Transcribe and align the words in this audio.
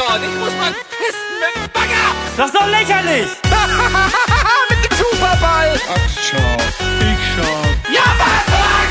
dort. 0.00 0.22
Ich 0.22 0.38
muss 0.38 0.54
mal 0.56 0.72
pissen 0.72 1.34
mit 1.42 1.52
dem 1.56 1.72
Bagger. 1.72 2.06
Das 2.36 2.46
ist 2.46 2.54
doch 2.54 2.68
lächerlich! 2.68 3.28
mit 4.70 4.80
dem 4.84 4.96
Superball. 4.96 5.80
Ach, 5.88 6.08
schau. 6.28 6.56
Ich 7.10 7.22
schau. 7.34 7.56
Ja, 7.92 8.06
was, 8.20 8.44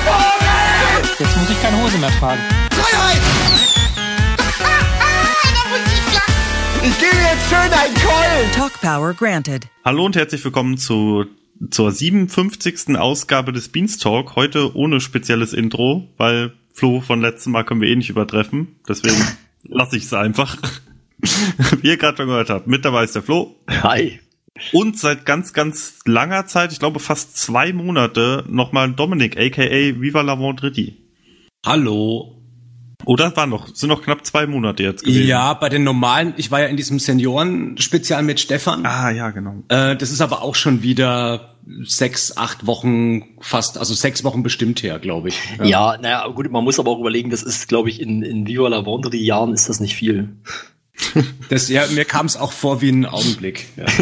Vogel? 0.06 1.10
Jetzt 1.20 1.38
muss 1.38 1.50
ich 1.50 1.62
keine 1.62 1.78
Hose 1.82 1.98
mehr 1.98 2.12
tragen. 2.20 2.42
Freiheit. 2.72 3.22
Ich 6.82 6.98
gebe 6.98 7.18
jetzt 7.18 7.50
schön 7.50 7.58
einen 7.60 7.94
Keulen. 7.94 8.52
Talk 8.56 8.72
Power 8.80 9.14
granted. 9.14 9.68
Hallo 9.84 10.06
und 10.06 10.16
herzlich 10.16 10.44
willkommen 10.46 10.78
zu, 10.78 11.26
zur 11.70 11.92
57. 11.92 12.98
Ausgabe 12.98 13.52
des 13.52 13.68
Beanstalk. 13.68 14.38
Heute 14.38 14.74
ohne 14.78 15.02
spezielles 15.02 15.52
Intro, 15.52 16.08
weil 16.16 16.54
Flo 16.74 17.02
von 17.02 17.20
letztem 17.20 17.52
Mal 17.52 17.66
können 17.66 17.82
wir 17.82 17.90
eh 17.90 17.96
nicht 17.98 18.10
übertreffen. 18.10 18.80
Deswegen 18.88 19.22
lasse 19.64 19.98
ich 19.98 20.06
es 20.06 20.14
einfach. 20.14 20.58
Wie 21.82 21.88
ihr 21.88 21.98
gerade 21.98 22.18
schon 22.18 22.28
gehört 22.28 22.50
habt, 22.50 22.68
mit 22.68 22.86
dabei 22.86 23.04
ist 23.04 23.16
der 23.16 23.24
Flo. 23.24 23.56
Hi. 23.70 24.20
Und 24.74 25.00
seit 25.00 25.26
ganz, 25.26 25.54
ganz 25.54 26.00
langer 26.06 26.46
Zeit, 26.48 26.72
ich 26.72 26.80
glaube 26.80 27.00
fast 27.00 27.38
zwei 27.38 27.74
Monate, 27.74 28.44
nochmal 28.48 28.92
Dominik, 28.94 29.38
aka 29.38 29.64
Viva 30.02 30.22
la 30.22 30.38
Vendredi. 30.40 30.98
Hallo. 31.66 32.36
Oder 33.06 33.36
waren 33.38 33.50
noch, 33.50 33.74
sind 33.74 33.88
noch 33.88 34.04
knapp 34.04 34.26
zwei 34.26 34.46
Monate 34.46 34.84
jetzt 34.84 35.06
gewesen. 35.06 35.26
Ja, 35.26 35.54
bei 35.54 35.70
den 35.70 35.84
normalen, 35.84 36.34
ich 36.36 36.52
war 36.52 36.60
ja 36.60 36.68
in 36.68 36.76
diesem 36.76 37.00
Senioren-Spezial 37.00 38.24
mit 38.24 38.42
Stefan. 38.42 38.86
Ah, 38.86 39.10
ja, 39.10 39.30
genau. 39.32 39.64
Äh, 39.70 39.96
das 39.96 40.12
ist 40.12 40.20
aber 40.20 40.42
auch 40.42 40.56
schon 40.56 40.84
wieder 40.84 41.56
sechs, 41.84 42.36
acht 42.36 42.68
Wochen 42.68 43.38
fast, 43.40 43.78
also 43.78 43.94
sechs 43.94 44.26
Wochen 44.26 44.44
bestimmt 44.44 44.84
her, 44.84 45.00
glaube 45.00 45.30
ich. 45.30 45.40
Ja, 45.64 45.98
naja, 45.98 46.28
gut, 46.28 46.52
man 46.52 46.64
muss 46.64 46.80
aber 46.80 46.92
auch 46.92 47.00
überlegen, 47.00 47.30
das 47.30 47.42
ist, 47.42 47.70
glaube 47.70 47.90
ich, 47.90 48.02
in, 48.02 48.22
in 48.22 48.46
Viva 48.48 48.68
la 48.68 48.86
Vendredi 48.86 49.24
Jahren 49.24 49.54
ist 49.54 49.70
das 49.70 49.80
nicht 49.80 49.96
viel. 49.96 50.36
Das, 51.50 51.68
ja, 51.70 51.88
mir 51.88 52.06
kam 52.06 52.28
es 52.28 52.38
auch 52.38 52.52
vor 52.52 52.82
wie 52.82 52.92
ein 52.92 53.06
Augenblick. 53.06 53.66
Ja. 53.76 53.86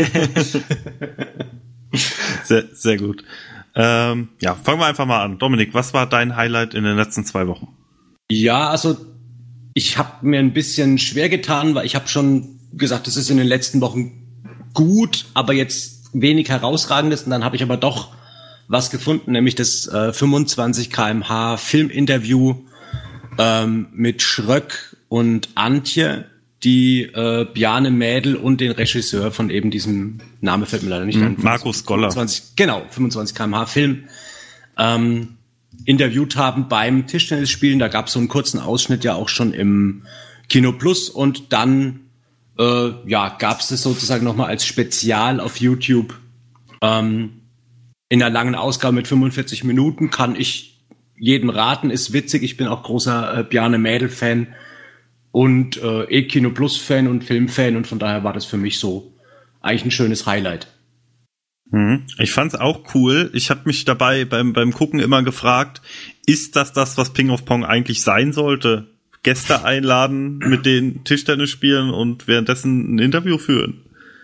Sehr, 2.43 2.65
sehr 2.73 2.97
gut. 2.97 3.23
Ähm, 3.73 4.29
ja, 4.41 4.55
fangen 4.55 4.79
wir 4.79 4.85
einfach 4.85 5.05
mal 5.05 5.23
an. 5.23 5.39
Dominik, 5.39 5.73
was 5.73 5.93
war 5.93 6.07
dein 6.07 6.35
Highlight 6.35 6.73
in 6.73 6.83
den 6.83 6.97
letzten 6.97 7.23
zwei 7.23 7.47
Wochen? 7.47 7.69
Ja, 8.29 8.69
also 8.69 8.97
ich 9.73 9.97
habe 9.97 10.25
mir 10.25 10.39
ein 10.39 10.53
bisschen 10.53 10.97
schwer 10.97 11.29
getan, 11.29 11.75
weil 11.75 11.85
ich 11.85 11.95
habe 11.95 12.07
schon 12.07 12.59
gesagt, 12.73 13.07
es 13.07 13.15
ist 13.15 13.29
in 13.29 13.37
den 13.37 13.47
letzten 13.47 13.79
Wochen 13.81 14.27
gut, 14.73 15.25
aber 15.33 15.53
jetzt 15.53 16.09
wenig 16.13 16.49
herausragendes. 16.49 17.23
Und 17.23 17.31
dann 17.31 17.43
habe 17.43 17.55
ich 17.55 17.63
aber 17.63 17.77
doch 17.77 18.15
was 18.67 18.89
gefunden, 18.89 19.31
nämlich 19.31 19.55
das 19.55 19.87
äh, 19.87 20.11
25 20.11 20.89
kmh 20.89 21.57
Filminterview 21.57 22.55
ähm, 23.37 23.87
mit 23.93 24.21
Schröck 24.21 24.97
und 25.09 25.49
Antje, 25.55 26.25
die 26.63 27.03
äh, 27.03 27.45
Bjane 27.53 27.91
Mädel 27.91 28.35
und 28.35 28.61
den 28.61 28.71
Regisseur 28.71 29.31
von 29.31 29.49
eben 29.49 29.69
diesem 29.69 30.19
Name 30.41 30.65
fällt 30.65 30.83
mir 30.83 30.89
leider 30.89 31.05
nicht 31.05 31.19
Mhm, 31.19 31.25
ein. 31.25 31.37
Markus 31.39 31.85
Goller. 31.85 32.11
25, 32.11 32.55
genau, 32.55 32.83
25 32.89 33.35
kmh 33.35 33.65
Film. 33.67 34.03
Ähm, 34.77 35.37
interviewt 35.85 36.35
haben 36.35 36.67
beim 36.67 37.05
Tischtennisspielen. 37.07 37.79
Da 37.79 37.87
gab 37.87 38.07
es 38.07 38.13
so 38.13 38.19
einen 38.19 38.27
kurzen 38.27 38.59
Ausschnitt 38.59 39.03
ja 39.03 39.13
auch 39.13 39.29
schon 39.29 39.53
im 39.53 40.03
Kino 40.49 40.71
Plus 40.71 41.09
und 41.09 41.53
dann 41.53 42.01
äh, 42.57 42.89
ja 43.05 43.29
gab 43.37 43.59
es 43.59 43.67
das 43.67 43.83
sozusagen 43.83 44.23
nochmal 44.23 44.47
als 44.47 44.65
Spezial 44.65 45.39
auf 45.39 45.57
YouTube 45.57 46.17
ähm, 46.81 47.41
in 48.09 48.23
einer 48.23 48.33
langen 48.33 48.55
Ausgabe 48.55 48.95
mit 48.95 49.07
45 49.07 49.63
Minuten. 49.63 50.09
Kann 50.09 50.35
ich 50.35 50.79
jedem 51.19 51.49
raten, 51.49 51.89
ist 51.91 52.13
witzig. 52.13 52.43
Ich 52.43 52.57
bin 52.57 52.67
auch 52.67 52.83
großer 52.83 53.39
äh, 53.39 53.43
Bjarne 53.43 53.77
Mädel-Fan 53.77 54.47
und 55.37 55.77
äh, 55.77 56.05
eh 56.05 56.23
Kino 56.23 56.49
Plus-Fan 56.49 57.07
und 57.07 57.23
Filmfan 57.23 57.75
und 57.75 57.85
von 57.85 57.99
daher 57.99 58.23
war 58.23 58.33
das 58.33 58.45
für 58.45 58.57
mich 58.57 58.79
so 58.79 59.13
eigentlich 59.61 59.85
ein 59.85 59.91
schönes 59.91 60.25
Highlight. 60.25 60.65
Mhm. 61.69 62.07
Ich 62.17 62.31
fand's 62.31 62.55
auch 62.55 62.95
cool. 62.95 63.29
Ich 63.35 63.51
habe 63.51 63.61
mich 63.65 63.85
dabei 63.85 64.25
beim, 64.25 64.53
beim 64.53 64.73
Gucken 64.73 64.99
immer 64.99 65.21
gefragt, 65.21 65.83
ist 66.25 66.55
das 66.55 66.73
das, 66.73 66.97
was 66.97 67.13
Ping 67.13 67.29
of 67.29 67.45
Pong 67.45 67.63
eigentlich 67.63 68.01
sein 68.01 68.33
sollte? 68.33 68.87
Gäste 69.21 69.63
einladen, 69.63 70.39
mit 70.39 70.65
denen 70.65 71.03
Tischtennis 71.03 71.51
spielen 71.51 71.91
und 71.91 72.27
währenddessen 72.27 72.95
ein 72.95 72.99
Interview 72.99 73.37
führen. 73.37 73.81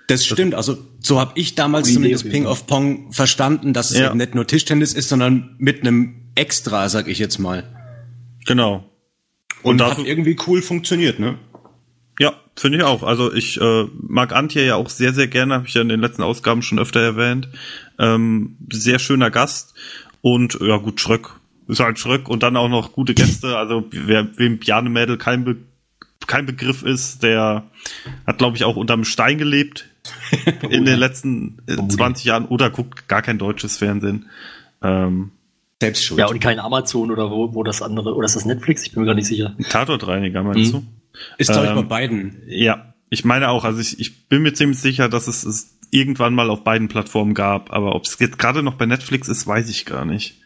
Das 0.08 0.26
stimmt, 0.26 0.56
also 0.56 0.80
so 1.00 1.20
habe 1.20 1.34
ich 1.36 1.54
damals 1.54 1.90
Gute 1.90 1.96
zumindest 1.96 2.28
Ping 2.32 2.48
of 2.48 2.66
Pong 2.66 3.14
verstanden, 3.14 3.74
dass 3.74 3.92
es 3.92 4.00
Ja. 4.00 4.08
eben 4.10 4.18
nicht 4.18 4.34
nur 4.34 4.48
Tischtennis 4.48 4.96
ist, 4.96 5.10
sondern 5.10 5.56
mit 5.60 5.82
einem 5.82 6.16
Extra, 6.34 6.90
sag 6.90 7.08
ich 7.08 7.20
jetzt 7.20 7.38
mal. 7.38 7.66
Genau. 8.48 8.90
Und, 9.64 9.82
Und 9.82 9.82
hat 9.82 9.92
dafür- 9.98 10.06
irgendwie 10.06 10.38
cool 10.48 10.62
funktioniert, 10.62 11.20
ne? 11.20 11.38
Ja, 12.20 12.34
finde 12.56 12.78
ich 12.78 12.84
auch. 12.84 13.02
Also 13.04 13.34
ich 13.34 13.60
äh, 13.60 13.86
mag 14.02 14.34
Antje 14.34 14.64
ja 14.66 14.76
auch 14.76 14.90
sehr, 14.90 15.14
sehr 15.14 15.28
gerne, 15.28 15.56
habe 15.56 15.68
ich 15.68 15.74
ja 15.74 15.82
in 15.82 15.90
den 15.90 16.00
letzten 16.02 16.22
Ausgaben 16.22 16.62
schon 16.62 16.78
öfter 16.80 17.00
erwähnt. 17.00 17.50
Ähm, 17.98 18.58
sehr 18.72 19.00
schöner 19.00 19.32
Gast 19.32 19.74
und 20.22 20.58
ja 20.62 20.78
gut, 20.78 21.00
Schröck. 21.02 21.32
Ist 21.68 21.80
halt 21.80 21.98
Schröck 21.98 22.28
und 22.30 22.44
dann 22.44 22.58
auch 22.58 22.70
noch 22.70 22.92
gute 22.92 23.14
Gäste. 23.14 23.58
Also 23.58 23.88
wer 23.92 24.38
wem 24.38 24.60
Bjarne 24.60 24.90
Mädel 24.90 25.18
kein, 25.18 25.44
Be 25.46 25.56
kein 26.28 26.46
Begriff 26.46 26.84
ist, 26.84 27.24
der 27.24 27.64
hat, 28.28 28.38
glaube 28.38 28.56
ich, 28.58 28.64
auch 28.66 28.76
unterm 28.76 29.06
Stein 29.06 29.38
gelebt 29.38 29.90
in 30.70 30.86
den 30.86 31.00
letzten 31.00 31.58
äh, 31.68 31.76
20 31.88 32.26
Jahren 32.26 32.46
oder 32.46 32.70
guckt 32.70 33.08
gar 33.08 33.22
kein 33.22 33.38
deutsches 33.38 33.78
Fernsehen. 33.78 34.30
Ähm, 34.82 35.32
Selbst 35.82 36.04
schuld. 36.06 36.20
Ja, 36.20 36.28
und 36.28 36.40
kein 36.40 36.60
Amazon 36.60 37.12
oder 37.12 37.30
wo, 37.30 37.54
wo 37.54 37.64
das 37.64 37.82
andere, 37.82 38.16
oder 38.16 38.26
ist 38.26 38.36
das 38.36 38.46
Netflix? 38.46 38.84
Ich 38.86 38.92
bin 38.94 39.02
mir 39.02 39.08
gar 39.08 39.16
nicht 39.16 39.28
sicher. 39.28 39.56
Tatortreiniger, 39.70 40.44
meinst 40.44 40.74
Mhm. 40.74 40.78
du? 40.78 40.84
ist 41.38 41.52
glaube 41.52 41.66
ich 41.66 41.72
ähm, 41.72 41.76
bei 41.78 41.84
beiden. 41.84 42.42
Ja, 42.48 42.94
ich 43.10 43.24
meine 43.26 43.50
auch, 43.50 43.64
also 43.66 43.80
ich, 43.82 44.00
ich 44.00 44.28
bin 44.30 44.42
mir 44.42 44.54
ziemlich 44.54 44.80
sicher, 44.80 45.10
dass 45.10 45.28
es 45.28 45.44
es 45.44 45.78
irgendwann 45.92 46.34
mal 46.34 46.50
auf 46.50 46.64
beiden 46.64 46.88
Plattformen 46.88 47.34
gab, 47.36 47.72
aber 47.72 47.94
ob 47.96 48.06
es 48.06 48.18
jetzt 48.20 48.40
gerade 48.40 48.64
noch 48.64 48.76
bei 48.76 48.86
Netflix 48.88 49.28
ist, 49.28 49.46
weiß 49.46 49.70
ich 49.70 49.86
gar 49.86 50.06
nicht. 50.06 50.40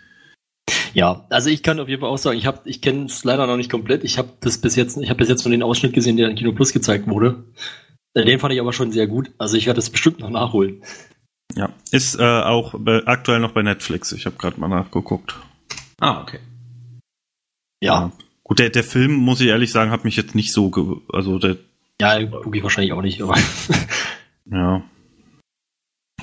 Ja, 0.94 1.26
also 1.30 1.50
ich 1.50 1.64
kann 1.64 1.80
auf 1.80 1.88
jeden 1.88 2.02
Fall 2.02 2.10
auch 2.10 2.18
sagen, 2.18 2.38
ich 2.38 2.46
habe, 2.46 2.60
ich 2.66 2.82
kenne 2.82 3.06
es 3.06 3.24
leider 3.24 3.48
noch 3.48 3.56
nicht 3.56 3.72
komplett. 3.72 4.04
Ich 4.04 4.18
habe 4.18 4.30
das 4.42 4.58
bis 4.58 4.76
jetzt, 4.76 4.98
ich 4.98 5.10
habe 5.10 5.20
bis 5.20 5.30
jetzt 5.30 5.46
nur 5.46 5.52
den 5.52 5.64
Ausschnitt 5.64 5.94
gesehen, 5.94 6.18
der 6.18 6.30
in 6.30 6.36
Kino 6.36 6.52
Plus 6.52 6.74
gezeigt 6.74 7.08
wurde. 7.08 7.46
Äh, 8.14 8.26
Den 8.26 8.40
fand 8.40 8.54
ich 8.54 8.60
aber 8.60 8.74
schon 8.74 8.92
sehr 8.92 9.08
gut. 9.08 9.32
Also 9.38 9.56
ich 9.56 9.68
werde 9.68 9.78
das 9.78 9.90
bestimmt 9.90 10.20
noch 10.20 10.30
nachholen. 10.30 10.82
Ja, 11.58 11.70
ist 11.92 12.20
äh, 12.20 12.24
auch 12.24 12.76
bei, 12.78 13.06
aktuell 13.08 13.40
noch 13.40 13.52
bei 13.52 13.64
Netflix. 13.64 14.12
Ich 14.12 14.26
habe 14.26 14.38
gerade 14.38 14.60
mal 14.60 14.68
nachgeguckt. 14.68 15.36
Ah, 16.00 16.22
okay. 16.22 16.40
Ja, 17.82 18.12
Gut, 18.48 18.60
der, 18.60 18.70
der 18.70 18.86
Film, 18.86 19.12
muss 19.12 19.42
ich 19.42 19.48
ehrlich 19.48 19.74
sagen, 19.74 19.92
hat 19.92 20.06
mich 20.06 20.16
jetzt 20.16 20.34
nicht 20.34 20.54
so, 20.54 20.70
ge 20.70 21.02
also 21.12 21.38
der, 21.38 21.58
ja, 22.00 22.24
gucke 22.24 22.58
ich 22.58 22.64
wahrscheinlich 22.64 22.94
auch 22.94 23.02
nicht, 23.02 23.22
aber 23.22 23.36
ja, 24.50 24.82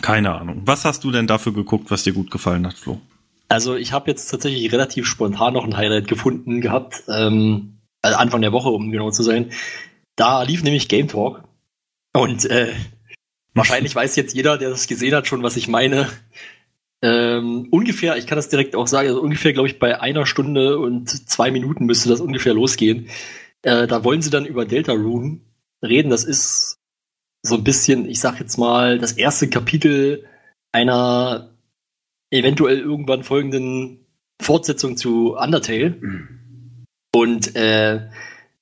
keine 0.00 0.34
Ahnung. 0.34 0.62
Was 0.64 0.86
hast 0.86 1.04
du 1.04 1.10
denn 1.10 1.26
dafür 1.26 1.52
geguckt, 1.52 1.90
was 1.90 2.02
dir 2.02 2.14
gut 2.14 2.30
gefallen 2.30 2.66
hat, 2.66 2.74
Flo? 2.74 2.98
Also 3.50 3.74
ich 3.74 3.92
habe 3.92 4.10
jetzt 4.10 4.28
tatsächlich 4.28 4.72
relativ 4.72 5.06
spontan 5.06 5.52
noch 5.52 5.64
ein 5.64 5.76
Highlight 5.76 6.08
gefunden 6.08 6.62
gehabt, 6.62 7.02
ähm, 7.08 7.80
also 8.00 8.16
Anfang 8.16 8.40
der 8.40 8.52
Woche, 8.52 8.70
um 8.70 8.90
genau 8.90 9.10
zu 9.10 9.22
sein. 9.22 9.52
Da 10.16 10.44
lief 10.44 10.62
nämlich 10.62 10.88
Game 10.88 11.08
Talk 11.08 11.44
und 12.14 12.46
äh, 12.46 12.72
wahrscheinlich 13.58 13.94
weiß 13.94 14.16
jetzt 14.16 14.34
jeder, 14.34 14.58
der 14.58 14.70
das 14.70 14.86
gesehen 14.86 15.14
hat, 15.14 15.26
schon, 15.26 15.42
was 15.42 15.56
ich 15.56 15.68
meine. 15.68 16.08
Ähm, 17.02 17.68
ungefähr, 17.70 18.16
ich 18.16 18.26
kann 18.26 18.36
das 18.36 18.48
direkt 18.48 18.74
auch 18.74 18.86
sagen, 18.86 19.08
also 19.08 19.20
ungefähr, 19.20 19.52
glaube 19.52 19.68
ich, 19.68 19.78
bei 19.78 20.00
einer 20.00 20.26
Stunde 20.26 20.78
und 20.78 21.08
zwei 21.28 21.50
Minuten 21.50 21.84
müsste 21.84 22.08
das 22.08 22.20
ungefähr 22.20 22.54
losgehen. 22.54 23.08
Äh, 23.62 23.86
da 23.86 24.04
wollen 24.04 24.22
sie 24.22 24.30
dann 24.30 24.46
über 24.46 24.64
Delta 24.64 24.92
Rune 24.92 25.40
reden. 25.82 26.10
Das 26.10 26.24
ist 26.24 26.78
so 27.42 27.56
ein 27.56 27.64
bisschen, 27.64 28.08
ich 28.08 28.20
sag 28.20 28.40
jetzt 28.40 28.56
mal, 28.56 28.98
das 28.98 29.12
erste 29.12 29.48
Kapitel 29.48 30.24
einer 30.72 31.50
eventuell 32.30 32.80
irgendwann 32.80 33.22
folgenden 33.22 34.06
Fortsetzung 34.40 34.96
zu 34.96 35.36
Undertale. 35.36 36.00
Und 37.14 37.54
äh, 37.54 38.08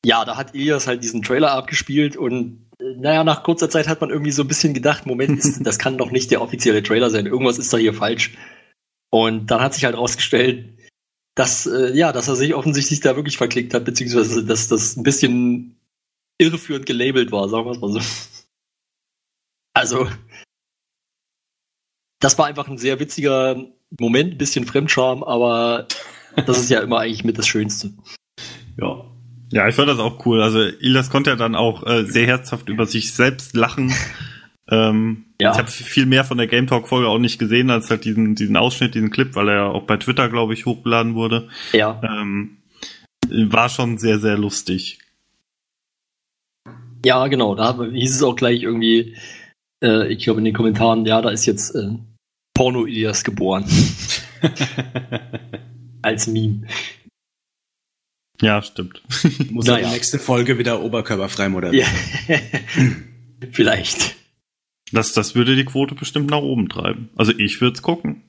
ja, 0.05 0.25
da 0.25 0.37
hat 0.37 0.55
Ilias 0.55 0.87
halt 0.87 1.03
diesen 1.03 1.23
Trailer 1.23 1.53
abgespielt 1.53 2.17
und 2.17 2.67
naja, 2.97 3.25
nach 3.25 3.43
kurzer 3.43 3.71
Zeit 3.71 3.89
hat 3.89 4.01
man 4.01 4.11
irgendwie 4.11 4.33
so 4.33 4.43
ein 4.43 4.49
bisschen 4.49 4.75
gedacht, 4.75 5.07
Moment, 5.07 5.39
ist, 5.39 5.65
das 5.67 5.79
kann 5.79 5.99
doch 5.99 6.11
nicht 6.11 6.31
der 6.31 6.43
offizielle 6.43 6.83
Trailer 6.83 7.11
sein, 7.11 7.27
irgendwas 7.27 7.59
ist 7.59 7.73
da 7.73 7.77
hier 7.77 7.95
falsch. 7.95 8.37
Und 9.11 9.51
dann 9.51 9.61
hat 9.61 9.75
sich 9.75 9.85
halt 9.85 9.97
rausgestellt, 9.97 10.79
dass, 11.35 11.67
äh, 11.67 11.95
ja, 11.95 12.13
dass 12.13 12.29
er 12.29 12.37
sich 12.37 12.55
offensichtlich 12.55 13.01
da 13.01 13.17
wirklich 13.17 13.37
verklickt 13.37 13.75
hat, 13.75 13.85
beziehungsweise 13.85 14.45
dass 14.45 14.69
das 14.69 14.97
ein 14.97 15.03
bisschen 15.03 15.77
irreführend 16.39 16.87
gelabelt 16.87 17.33
war, 17.33 17.49
sagen 17.49 17.67
wir 17.67 17.73
es 17.73 17.81
mal 17.81 17.93
so. 17.93 18.01
Also, 19.75 20.09
das 22.21 22.39
war 22.39 22.47
einfach 22.47 22.69
ein 22.69 22.79
sehr 22.79 23.01
witziger 23.01 23.57
Moment, 23.99 24.35
ein 24.35 24.39
bisschen 24.39 24.67
Fremdscham, 24.67 25.23
aber 25.23 25.89
das 26.47 26.59
ist 26.59 26.71
ja 26.71 26.81
immer 26.81 27.01
eigentlich 27.01 27.25
mit 27.25 27.39
das 27.39 27.47
Schönste. 27.47 27.93
Ja. 28.79 29.12
Ja, 29.53 29.69
ich 29.69 29.75
fand 29.75 29.89
das 29.89 29.99
auch 29.99 30.25
cool. 30.27 30.43
Also 30.43 30.61
Ilas 30.61 31.11
konnte 31.11 31.31
ja 31.31 31.37
dann 31.37 31.55
auch 31.55 31.87
äh, 31.87 32.05
sehr 32.07 32.27
herzhaft 32.27 32.69
über 32.69 32.87
sich 32.87 33.13
selbst 33.13 33.55
lachen. 33.55 33.93
Ähm, 34.69 35.25
Ja. 35.41 35.53
Ich 35.53 35.59
habe 35.59 35.71
viel 35.71 36.07
mehr 36.07 36.25
von 36.25 36.39
der 36.39 36.47
Game 36.47 36.67
Talk 36.67 36.89
Folge 36.89 37.09
auch 37.09 37.19
nicht 37.19 37.39
gesehen 37.39 37.71
als 37.71 37.91
halt 37.91 38.05
diesen 38.05 38.35
diesen 38.35 38.57
Ausschnitt, 38.57 38.95
diesen 38.95 39.11
Clip, 39.11 39.35
weil 39.35 39.49
er 39.49 39.55
ja 39.55 39.67
auch 39.67 39.83
bei 39.83 39.97
Twitter 39.97 40.29
glaube 40.29 40.55
ich 40.55 40.67
hochgeladen 40.67 41.15
wurde. 41.15 41.49
Ja. 41.73 42.01
Ähm, 42.03 42.59
war 43.29 43.69
schon 43.69 43.99
sehr 43.99 44.19
sehr 44.19 44.39
lustig. 44.39 44.99
Ja, 47.05 47.27
genau, 47.27 47.55
da 47.57 47.77
hieß 47.85 48.15
es 48.15 48.23
auch 48.23 48.37
gleich 48.37 48.63
irgendwie, 48.63 49.17
äh, 49.85 50.13
ich 50.13 50.23
glaube 50.23 50.39
in 50.39 50.45
den 50.45 50.55
Kommentaren, 50.55 51.05
ja, 51.05 51.21
da 51.21 51.31
ist 51.31 51.47
jetzt 51.47 51.75
äh, 51.75 51.89
Porno-Elias 52.55 53.25
geboren. 53.25 53.65
Als 56.03 56.29
Meme. 56.29 56.67
Ja, 58.43 58.61
stimmt. 58.61 59.01
Muss 59.51 59.67
Naja. 59.67 59.87
die 59.89 59.95
nächste 59.95 60.19
Folge 60.19 60.59
wieder 60.59 60.83
oberkörperfrei 60.83 61.49
moderieren. 61.49 61.89
Ja. 62.29 62.39
Vielleicht. 63.53 64.17
Das, 64.93 65.13
das 65.15 65.35
würde 65.35 65.57
die 65.57 65.65
Quote 65.65 65.95
bestimmt 65.95 66.29
nach 66.31 66.43
oben 66.43 66.69
treiben. 66.69 67.09
Also 67.17 67.33
ich 67.39 67.61
würde 67.63 67.77
es 67.77 67.83
gucken. 67.83 68.23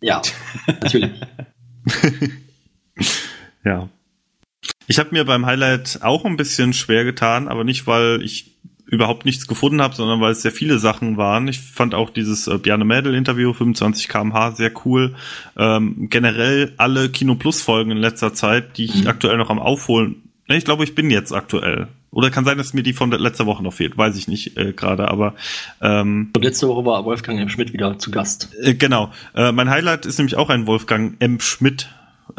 Ja, 0.00 0.20
natürlich. 0.66 1.12
Ja. 3.64 3.88
Ich 4.86 4.98
habe 4.98 5.10
mir 5.12 5.24
beim 5.24 5.44
Highlight 5.44 5.98
auch 6.02 6.24
ein 6.24 6.36
bisschen 6.36 6.72
schwer 6.72 7.04
getan, 7.04 7.48
aber 7.48 7.64
nicht, 7.64 7.86
weil 7.86 8.22
ich 8.22 8.56
überhaupt 8.90 9.24
nichts 9.26 9.46
gefunden 9.46 9.82
habe, 9.82 9.94
sondern 9.94 10.20
weil 10.20 10.32
es 10.32 10.42
sehr 10.42 10.50
viele 10.52 10.78
Sachen 10.78 11.16
waren. 11.18 11.46
Ich 11.46 11.60
fand 11.60 11.94
auch 11.94 12.10
dieses 12.10 12.46
äh, 12.48 12.56
Bjarne 12.58 12.84
Mädel-Interview 12.84 13.52
25 13.52 14.08
kmh 14.08 14.52
sehr 14.52 14.72
cool. 14.84 15.14
Ähm, 15.56 16.08
generell 16.08 16.72
alle 16.78 17.10
Kino 17.10 17.34
Plus 17.34 17.62
Folgen 17.62 17.90
in 17.90 17.98
letzter 17.98 18.32
Zeit, 18.32 18.78
die 18.78 18.86
ich 18.86 19.08
aktuell 19.08 19.36
noch 19.36 19.50
am 19.50 19.58
Aufholen. 19.58 20.22
Ne, 20.48 20.56
Ich 20.56 20.64
glaube, 20.64 20.84
ich 20.84 20.94
bin 20.94 21.10
jetzt 21.10 21.32
aktuell. 21.32 21.88
Oder 22.10 22.30
kann 22.30 22.46
sein, 22.46 22.56
dass 22.56 22.72
mir 22.72 22.82
die 22.82 22.94
von 22.94 23.10
letzter 23.10 23.44
Woche 23.44 23.62
noch 23.62 23.74
fehlt, 23.74 23.98
weiß 23.98 24.16
ich 24.16 24.28
nicht 24.28 24.56
äh, 24.56 24.72
gerade, 24.72 25.08
aber 25.08 25.34
ähm, 25.82 26.30
Und 26.34 26.42
letzte 26.42 26.66
Woche 26.66 26.86
war 26.86 27.04
Wolfgang 27.04 27.38
M. 27.38 27.50
Schmidt 27.50 27.74
wieder 27.74 27.98
zu 27.98 28.10
Gast. 28.10 28.48
äh, 28.62 28.72
genau. 28.72 29.12
Äh, 29.34 29.52
mein 29.52 29.68
Highlight 29.68 30.06
ist 30.06 30.16
nämlich 30.16 30.36
auch 30.36 30.48
ein 30.48 30.66
Wolfgang 30.66 31.16
M. 31.18 31.38
Schmidt 31.40 31.90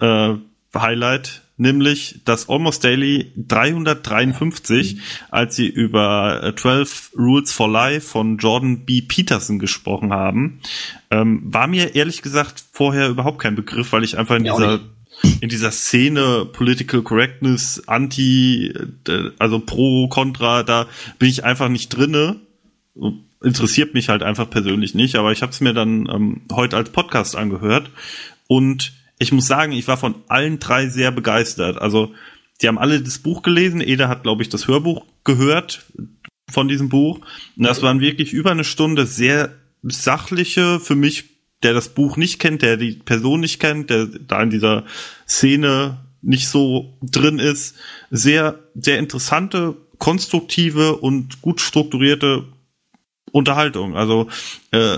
äh, 0.02 0.34
Highlight, 0.76 1.44
nämlich 1.60 2.22
das 2.26 2.50
Almost 2.50 2.84
Daily 2.84 3.32
353, 3.36 5.00
als 5.30 5.56
sie 5.56 5.68
über 5.68 6.44
äh, 6.44 6.56
12 6.56 7.12
Rules 7.18 7.52
for 7.52 7.70
Life 7.70 8.08
von 8.08 8.38
Jordan 8.38 8.86
B. 8.86 9.02
Peterson 9.02 9.60
gesprochen 9.60 10.14
haben. 10.14 10.62
Ähm, 11.12 11.42
war 11.44 11.68
mir 11.68 11.96
ehrlich 11.96 12.22
gesagt 12.22 12.64
vorher 12.72 13.10
überhaupt 13.10 13.40
kein 13.40 13.56
Begriff, 13.56 13.92
weil 13.92 14.04
ich 14.04 14.18
einfach 14.18 14.36
in 14.36 14.50
auch 14.50 14.58
dieser 14.58 14.80
in 15.42 15.50
dieser 15.50 15.72
Szene 15.72 16.46
Political 16.46 17.02
Correctness, 17.02 17.84
Anti, 17.88 18.74
äh, 19.08 19.32
also 19.38 19.60
Pro, 19.60 20.08
Contra, 20.08 20.64
da 20.64 20.88
bin 21.18 21.28
ich 21.28 21.44
einfach 21.44 21.68
nicht 21.68 21.90
drinne 21.90 22.40
interessiert 23.44 23.94
mich 23.94 24.10
halt 24.10 24.24
einfach 24.24 24.50
persönlich 24.50 24.96
nicht, 24.96 25.16
aber 25.16 25.32
ich 25.32 25.42
habe 25.42 25.52
es 25.52 25.62
mir 25.62 25.74
dann 25.74 26.10
ähm, 26.12 26.42
heute 26.52 26.78
als 26.78 26.90
Podcast 26.90 27.36
angehört 27.36 27.90
und 28.48 28.94
ich 29.20 29.32
muss 29.32 29.48
sagen, 29.48 29.74
ich 29.74 29.88
war 29.88 29.98
von 29.98 30.16
allen 30.28 30.60
drei 30.60 30.88
sehr 30.88 31.12
begeistert. 31.12 31.78
Also 31.78 32.14
die 32.62 32.68
haben 32.68 32.80
alle 32.80 33.02
das 33.02 33.20
Buch 33.20 33.44
gelesen. 33.44 33.82
Eda 33.82 34.08
hat, 34.08 34.24
glaube 34.24 34.42
ich, 34.42 34.50
das 34.50 34.68
Hörbuch 34.68 35.06
gehört 35.24 35.86
von 36.50 36.68
diesem 36.68 36.90
Buch. 36.90 37.20
Und 37.56 37.64
das 37.64 37.82
waren 37.82 38.00
wirklich 38.00 38.34
über 38.34 38.52
eine 38.52 38.64
Stunde 38.64 39.06
sehr 39.06 39.54
sachliche, 39.84 40.80
für 40.80 40.96
mich, 40.96 41.26
der 41.64 41.74
das 41.74 41.90
Buch 41.90 42.18
nicht 42.18 42.40
kennt, 42.40 42.62
der 42.62 42.78
die 42.78 42.94
Person 42.94 43.42
nicht 43.42 43.60
kennt, 43.60 43.90
der 43.90 44.06
da 44.06 44.42
in 44.42 44.50
dieser 44.50 44.86
Szene 45.28 46.00
nicht 46.22 46.48
so 46.48 46.98
drin 47.02 47.40
ist, 47.40 47.76
sehr, 48.10 48.60
sehr 48.76 49.00
interessante, 49.00 49.76
konstruktive 49.98 50.98
und 50.98 51.42
gut 51.42 51.62
strukturierte 51.62 52.46
Unterhaltung. 53.32 53.96
Also 53.96 54.28
äh, 54.72 54.98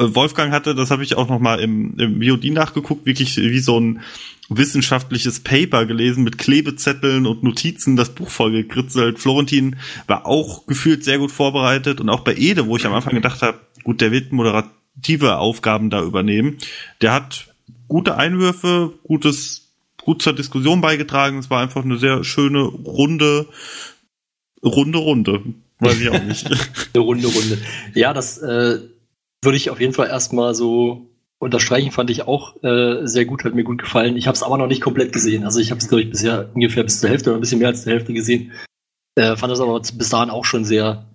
Wolfgang 0.00 0.52
hatte, 0.52 0.74
das 0.74 0.90
habe 0.90 1.02
ich 1.02 1.16
auch 1.16 1.28
noch 1.28 1.38
mal 1.38 1.60
im, 1.60 1.98
im 1.98 2.22
VOD 2.22 2.52
nachgeguckt, 2.52 3.04
wirklich 3.04 3.36
wie 3.36 3.58
so 3.58 3.78
ein 3.78 4.00
wissenschaftliches 4.48 5.40
Paper 5.40 5.86
gelesen 5.86 6.24
mit 6.24 6.38
Klebezetteln 6.38 7.26
und 7.26 7.42
Notizen, 7.42 7.96
das 7.96 8.10
Buch 8.10 8.30
vollgekritzelt. 8.30 9.18
Florentin 9.18 9.76
war 10.06 10.26
auch 10.26 10.66
gefühlt 10.66 11.04
sehr 11.04 11.18
gut 11.18 11.30
vorbereitet 11.30 12.00
und 12.00 12.08
auch 12.08 12.20
bei 12.20 12.34
Ede, 12.34 12.66
wo 12.66 12.76
ich 12.76 12.86
am 12.86 12.94
Anfang 12.94 13.14
gedacht 13.14 13.42
habe, 13.42 13.60
gut, 13.84 14.00
der 14.00 14.10
wird 14.10 14.32
moderative 14.32 15.36
Aufgaben 15.36 15.90
da 15.90 16.02
übernehmen. 16.02 16.56
Der 17.00 17.12
hat 17.12 17.54
gute 17.86 18.16
Einwürfe, 18.16 18.92
gutes, 19.04 19.72
gut 20.02 20.22
zur 20.22 20.32
Diskussion 20.32 20.80
beigetragen. 20.80 21.38
Es 21.38 21.50
war 21.50 21.60
einfach 21.60 21.84
eine 21.84 21.98
sehr 21.98 22.24
schöne 22.24 22.62
runde, 22.62 23.46
runde 24.64 24.98
Runde. 24.98 25.42
Weiß 25.78 25.98
ich 25.98 26.10
auch 26.10 26.22
nicht. 26.22 26.46
Eine 26.94 27.02
Runde, 27.02 27.26
Runde. 27.26 27.58
Ja, 27.94 28.12
das 28.12 28.36
äh, 28.36 28.80
würde 29.42 29.56
ich 29.56 29.70
auf 29.70 29.80
jeden 29.80 29.92
Fall 29.92 30.08
erstmal 30.08 30.54
so 30.54 31.10
unterstreichen, 31.38 31.90
fand 31.90 32.10
ich 32.10 32.26
auch 32.26 32.62
äh, 32.62 33.06
sehr 33.06 33.24
gut, 33.24 33.44
hat 33.44 33.54
mir 33.54 33.64
gut 33.64 33.80
gefallen. 33.80 34.16
Ich 34.16 34.26
habe 34.26 34.36
es 34.36 34.42
aber 34.42 34.58
noch 34.58 34.66
nicht 34.66 34.82
komplett 34.82 35.12
gesehen. 35.12 35.44
Also 35.44 35.58
ich 35.58 35.70
habe 35.70 35.80
es, 35.80 35.88
glaube 35.88 36.02
ich, 36.02 36.10
bisher 36.10 36.50
ungefähr 36.54 36.84
bis 36.84 37.00
zur 37.00 37.08
Hälfte 37.08 37.30
oder 37.30 37.38
ein 37.38 37.40
bisschen 37.40 37.58
mehr 37.58 37.68
als 37.68 37.82
zur 37.82 37.92
Hälfte 37.92 38.12
gesehen. 38.12 38.52
Äh, 39.16 39.36
fand 39.36 39.50
das 39.50 39.60
aber 39.60 39.80
bis 39.80 40.08
dahin 40.10 40.30
auch 40.30 40.44
schon 40.44 40.64
sehr 40.64 41.06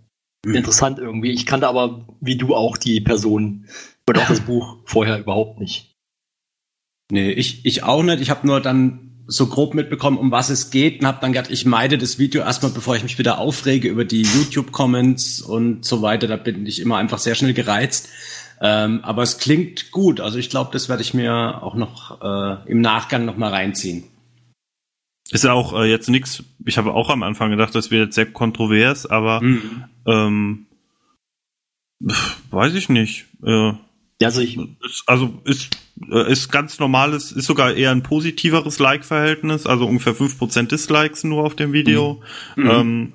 interessant 0.45 0.99
irgendwie. 0.99 1.31
Ich 1.31 1.45
kannte 1.45 1.67
aber, 1.67 2.07
wie 2.21 2.37
du 2.37 2.55
auch, 2.55 2.77
die 2.77 3.01
Person 3.01 3.67
und 4.07 4.17
auch 4.17 4.27
das 4.27 4.39
Buch 4.45 4.77
vorher 4.85 5.19
überhaupt 5.19 5.59
nicht. 5.59 5.95
Nee, 7.11 7.31
ich, 7.31 7.65
ich 7.65 7.83
auch 7.83 8.01
nicht. 8.01 8.21
Ich 8.21 8.31
habe 8.31 8.47
nur 8.47 8.61
dann 8.61 9.04
so 9.27 9.47
grob 9.47 9.73
mitbekommen, 9.73 10.17
um 10.17 10.31
was 10.31 10.49
es 10.49 10.69
geht 10.69 10.99
und 10.99 11.07
habe 11.07 11.19
dann 11.21 11.33
gedacht, 11.33 11.51
ich 11.51 11.65
meide 11.65 11.97
das 11.97 12.19
Video 12.19 12.41
erstmal, 12.41 12.71
bevor 12.71 12.95
ich 12.95 13.03
mich 13.03 13.17
wieder 13.17 13.39
aufrege 13.39 13.87
über 13.87 14.05
die 14.05 14.21
YouTube-Comments 14.21 15.41
und 15.41 15.85
so 15.85 16.01
weiter. 16.01 16.27
Da 16.27 16.37
bin 16.37 16.65
ich 16.65 16.81
immer 16.81 16.97
einfach 16.97 17.19
sehr 17.19 17.35
schnell 17.35 17.53
gereizt. 17.53 18.09
Ähm, 18.61 18.99
aber 19.03 19.23
es 19.23 19.37
klingt 19.37 19.91
gut. 19.91 20.21
Also 20.21 20.37
ich 20.37 20.49
glaube, 20.49 20.69
das 20.71 20.89
werde 20.89 21.01
ich 21.01 21.13
mir 21.13 21.61
auch 21.61 21.75
noch 21.75 22.21
äh, 22.21 22.71
im 22.71 22.81
Nachgang 22.81 23.25
noch 23.25 23.37
mal 23.37 23.51
reinziehen. 23.51 24.05
Ist 25.31 25.43
ja 25.43 25.53
auch 25.53 25.73
äh, 25.73 25.89
jetzt 25.89 26.07
nix. 26.07 26.43
Ich 26.65 26.77
habe 26.77 26.93
auch 26.93 27.09
am 27.09 27.23
Anfang 27.23 27.49
gedacht, 27.49 27.73
das 27.73 27.91
wird 27.91 28.05
jetzt 28.05 28.15
sehr 28.15 28.31
kontrovers, 28.31 29.05
aber 29.07 29.41
ähm, 30.05 30.67
pf, 32.07 32.37
weiß 32.51 32.75
ich 32.75 32.89
nicht. 32.89 33.25
Äh, 33.43 33.73
also 34.23 34.41
ich, 34.41 34.57
ist, 34.57 35.03
also 35.07 35.41
ist 35.43 35.69
äh, 36.11 36.31
ist 36.31 36.51
ganz 36.51 36.79
normales, 36.79 37.31
ist 37.31 37.45
sogar 37.45 37.73
eher 37.73 37.91
ein 37.91 38.03
positiveres 38.03 38.79
Like-Verhältnis, 38.79 39.65
also 39.65 39.85
ungefähr 39.85 40.15
5% 40.15 40.67
Dislikes 40.67 41.23
nur 41.23 41.43
auf 41.43 41.55
dem 41.55 41.73
Video. 41.73 42.21
Ähm, 42.57 43.13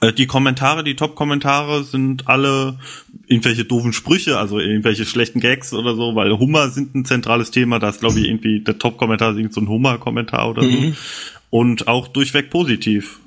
äh, 0.00 0.12
die 0.12 0.26
Kommentare, 0.26 0.82
die 0.82 0.96
Top-Kommentare 0.96 1.84
sind 1.84 2.26
alle 2.28 2.78
irgendwelche 3.26 3.64
doofen 3.64 3.92
Sprüche, 3.92 4.38
also 4.38 4.58
irgendwelche 4.58 5.04
schlechten 5.04 5.40
Gags 5.40 5.74
oder 5.74 5.94
so, 5.94 6.14
weil 6.14 6.38
Hummer 6.38 6.70
sind 6.70 6.94
ein 6.94 7.04
zentrales 7.04 7.50
Thema. 7.50 7.78
Da 7.78 7.90
ist, 7.90 8.00
glaube 8.00 8.18
ich, 8.18 8.26
irgendwie 8.26 8.60
der 8.60 8.78
Top-Kommentar 8.78 9.36
ist 9.36 9.54
so 9.54 9.60
ein 9.60 9.68
Hummer-Kommentar 9.68 10.50
oder 10.50 10.62
so. 10.62 10.92
Und 11.50 11.88
auch 11.88 12.08
durchweg 12.08 12.48
positiv. 12.48 13.20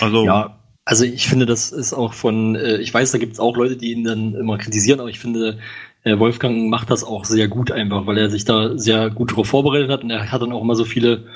Also, 0.00 0.26
Ja, 0.26 0.58
also 0.84 1.04
ich 1.04 1.26
finde, 1.26 1.46
das 1.46 1.72
ist 1.72 1.94
auch 1.94 2.12
von, 2.12 2.56
äh, 2.56 2.76
ich 2.78 2.92
weiß, 2.92 3.12
da 3.12 3.18
gibt 3.18 3.32
es 3.32 3.40
auch 3.40 3.56
Leute, 3.56 3.76
die 3.76 3.92
ihn 3.92 4.04
dann 4.04 4.34
immer 4.34 4.58
kritisieren, 4.58 5.00
aber 5.00 5.08
ich 5.08 5.18
finde, 5.18 5.58
äh, 6.04 6.18
Wolfgang 6.18 6.68
macht 6.68 6.90
das 6.90 7.02
auch 7.04 7.24
sehr 7.24 7.48
gut 7.48 7.72
einfach, 7.72 8.06
weil 8.06 8.18
er 8.18 8.30
sich 8.30 8.44
da 8.44 8.78
sehr 8.78 9.10
gut 9.10 9.32
darauf 9.32 9.48
vorbereitet 9.48 9.90
hat 9.90 10.04
und 10.04 10.10
er 10.10 10.30
hat 10.30 10.40
dann 10.42 10.52
auch 10.52 10.62
immer 10.62 10.76
so 10.76 10.84
viele, 10.84 11.26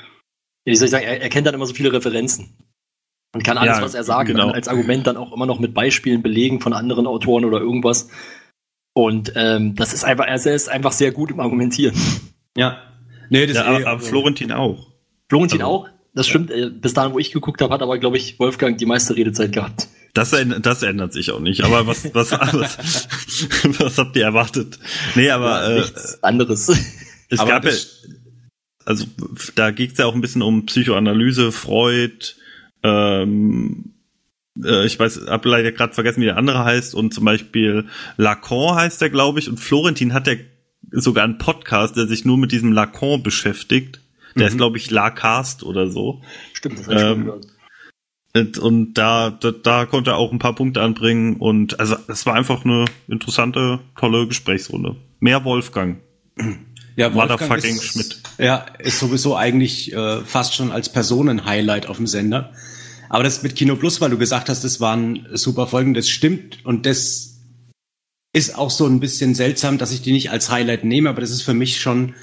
wie 0.65 0.75
soll 0.75 0.85
ich 0.85 0.91
sagen, 0.91 1.05
er, 1.05 1.21
er 1.21 1.29
kennt 1.29 1.45
dann 1.47 1.55
immer 1.55 1.65
so 1.65 1.73
viele 1.73 1.91
Referenzen. 1.91 2.55
Und 3.31 3.43
kann 3.43 3.59
alles, 3.59 3.77
Ja, 3.77 3.83
was 3.83 3.93
er 3.93 4.03
sagt, 4.03 4.27
genau. 4.29 4.49
als 4.49 4.67
Argument 4.67 5.05
dann 5.05 5.15
auch 5.15 5.31
immer 5.31 5.45
noch 5.45 5.59
mit 5.59 5.75
Beispielen 5.75 6.23
belegen 6.23 6.61
von 6.61 6.73
anderen 6.73 7.05
Autoren 7.05 7.45
oder 7.45 7.59
irgendwas. 7.59 8.09
Und 8.93 9.33
ähm, 9.35 9.75
das 9.75 9.93
ist 9.93 10.03
einfach, 10.03 10.25
er 10.25 10.33
ist 10.35 10.67
einfach 10.67 10.93
sehr 10.93 11.11
gut 11.11 11.29
im 11.29 11.39
Argumentieren. 11.39 11.95
Ja. 12.57 12.81
Nee, 13.29 13.45
das 13.45 13.57
ja, 13.57 13.65
eh- 13.65 13.75
aber, 13.83 13.87
aber 13.87 13.99
Florentin 13.99 14.51
auch. 14.51 14.87
Florentin 15.29 15.61
Also, 15.61 15.71
auch, 15.71 15.89
das 16.19 16.27
stimmt. 16.27 16.51
Äh, 16.51 16.69
bis 16.69 16.93
dahin, 16.93 17.13
wo 17.13 17.19
ich 17.19 17.31
geguckt 17.31 17.61
habe, 17.61 17.73
hat 17.73 17.81
aber, 17.81 17.97
glaube 17.97 18.17
ich, 18.17 18.39
Wolfgang 18.39 18.77
die 18.77 18.85
meiste 18.85 19.15
Redezeit 19.15 19.53
gehabt. 19.53 19.87
Das, 20.13 20.35
das 20.61 20.83
ändert 20.83 21.13
sich 21.13 21.31
auch 21.31 21.39
nicht. 21.39 21.63
Aber 21.63 21.87
was, 21.87 22.13
was, 22.13 22.31
was, 22.33 22.77
was 23.79 23.97
habt 23.97 24.15
ihr 24.17 24.23
erwartet? 24.23 24.79
Nee, 25.15 25.29
aber 25.29 25.65
äh, 25.65 25.79
Nichts 25.79 26.21
anderes. 26.21 26.67
es 27.29 27.39
aber 27.39 27.49
gab 27.49 27.65
ja, 27.65 27.71
also 28.83 29.05
da 29.55 29.71
ging 29.71 29.91
es 29.91 29.97
ja 29.97 30.07
auch 30.07 30.13
ein 30.13 30.19
bisschen 30.19 30.41
um 30.41 30.65
Psychoanalyse, 30.65 31.53
Freud, 31.53 32.33
ähm, 32.83 33.93
äh, 34.61 34.85
ich 34.85 34.99
weiß, 34.99 35.21
hab 35.27 35.45
leider 35.45 35.71
gerade 35.71 35.93
vergessen, 35.93 36.19
wie 36.19 36.25
der 36.25 36.37
andere 36.37 36.65
heißt, 36.65 36.95
und 36.95 37.13
zum 37.13 37.23
Beispiel 37.23 37.85
Lacan 38.17 38.75
heißt 38.75 38.99
der, 38.99 39.09
glaube 39.09 39.39
ich, 39.39 39.47
und 39.47 39.57
Florentin 39.57 40.13
hat 40.13 40.27
ja 40.27 40.33
sogar 40.91 41.23
einen 41.23 41.37
Podcast, 41.37 41.95
der 41.95 42.07
sich 42.07 42.25
nur 42.25 42.37
mit 42.37 42.51
diesem 42.51 42.73
Lacan 42.73 43.23
beschäftigt. 43.23 44.01
Der 44.35 44.47
ist, 44.47 44.57
glaube 44.57 44.77
ich, 44.77 44.91
Lacast 44.91 45.63
oder 45.63 45.89
so. 45.89 46.21
Stimmt, 46.53 46.79
das 46.79 46.87
Ähm. 46.87 47.33
Und, 48.35 48.57
und 48.59 48.93
da, 48.93 49.31
da, 49.31 49.51
da 49.51 49.85
konnte 49.85 50.11
er 50.11 50.17
auch 50.17 50.31
ein 50.31 50.37
paar 50.37 50.53
Punkte 50.53 50.81
anbringen 50.81 51.37
und 51.37 51.79
also 51.79 51.95
es 52.07 52.27
war 52.27 52.35
einfach 52.35 52.63
eine 52.63 52.85
interessante, 53.07 53.79
tolle 53.97 54.27
Gesprächsrunde. 54.27 54.95
Mehr 55.19 55.43
Wolfgang. 55.45 55.97
Ja, 56.95 57.09
Motherfucking 57.09 57.75
ist, 57.75 57.85
Schmidt. 57.85 58.21
Ja, 58.37 58.65
ist 58.77 58.99
sowieso 58.99 59.35
eigentlich 59.35 59.93
äh, 59.93 60.21
fast 60.25 60.53
schon 60.53 60.71
als 60.71 60.91
Personen-Highlight 60.91 61.87
auf 61.87 61.97
dem 61.97 62.07
Sender. 62.07 62.53
Aber 63.09 63.23
das 63.23 63.41
mit 63.41 63.55
Kino 63.55 63.75
Plus, 63.75 63.99
weil 64.01 64.11
du 64.11 64.17
gesagt 64.17 64.49
hast, 64.49 64.63
das 64.63 64.79
waren 64.79 65.25
super 65.33 65.65
Folgen, 65.65 65.93
das 65.93 66.09
stimmt 66.09 66.63
und 66.65 66.85
das 66.85 67.39
ist 68.33 68.55
auch 68.55 68.69
so 68.69 68.85
ein 68.85 68.99
bisschen 68.99 69.33
seltsam, 69.33 69.77
dass 69.77 69.91
ich 69.91 70.01
die 70.01 70.11
nicht 70.11 70.29
als 70.29 70.51
Highlight 70.51 70.83
nehme, 70.83 71.09
aber 71.09 71.21
das 71.21 71.31
ist 71.31 71.41
für 71.41 71.55
mich 71.55 71.81
schon 71.81 72.13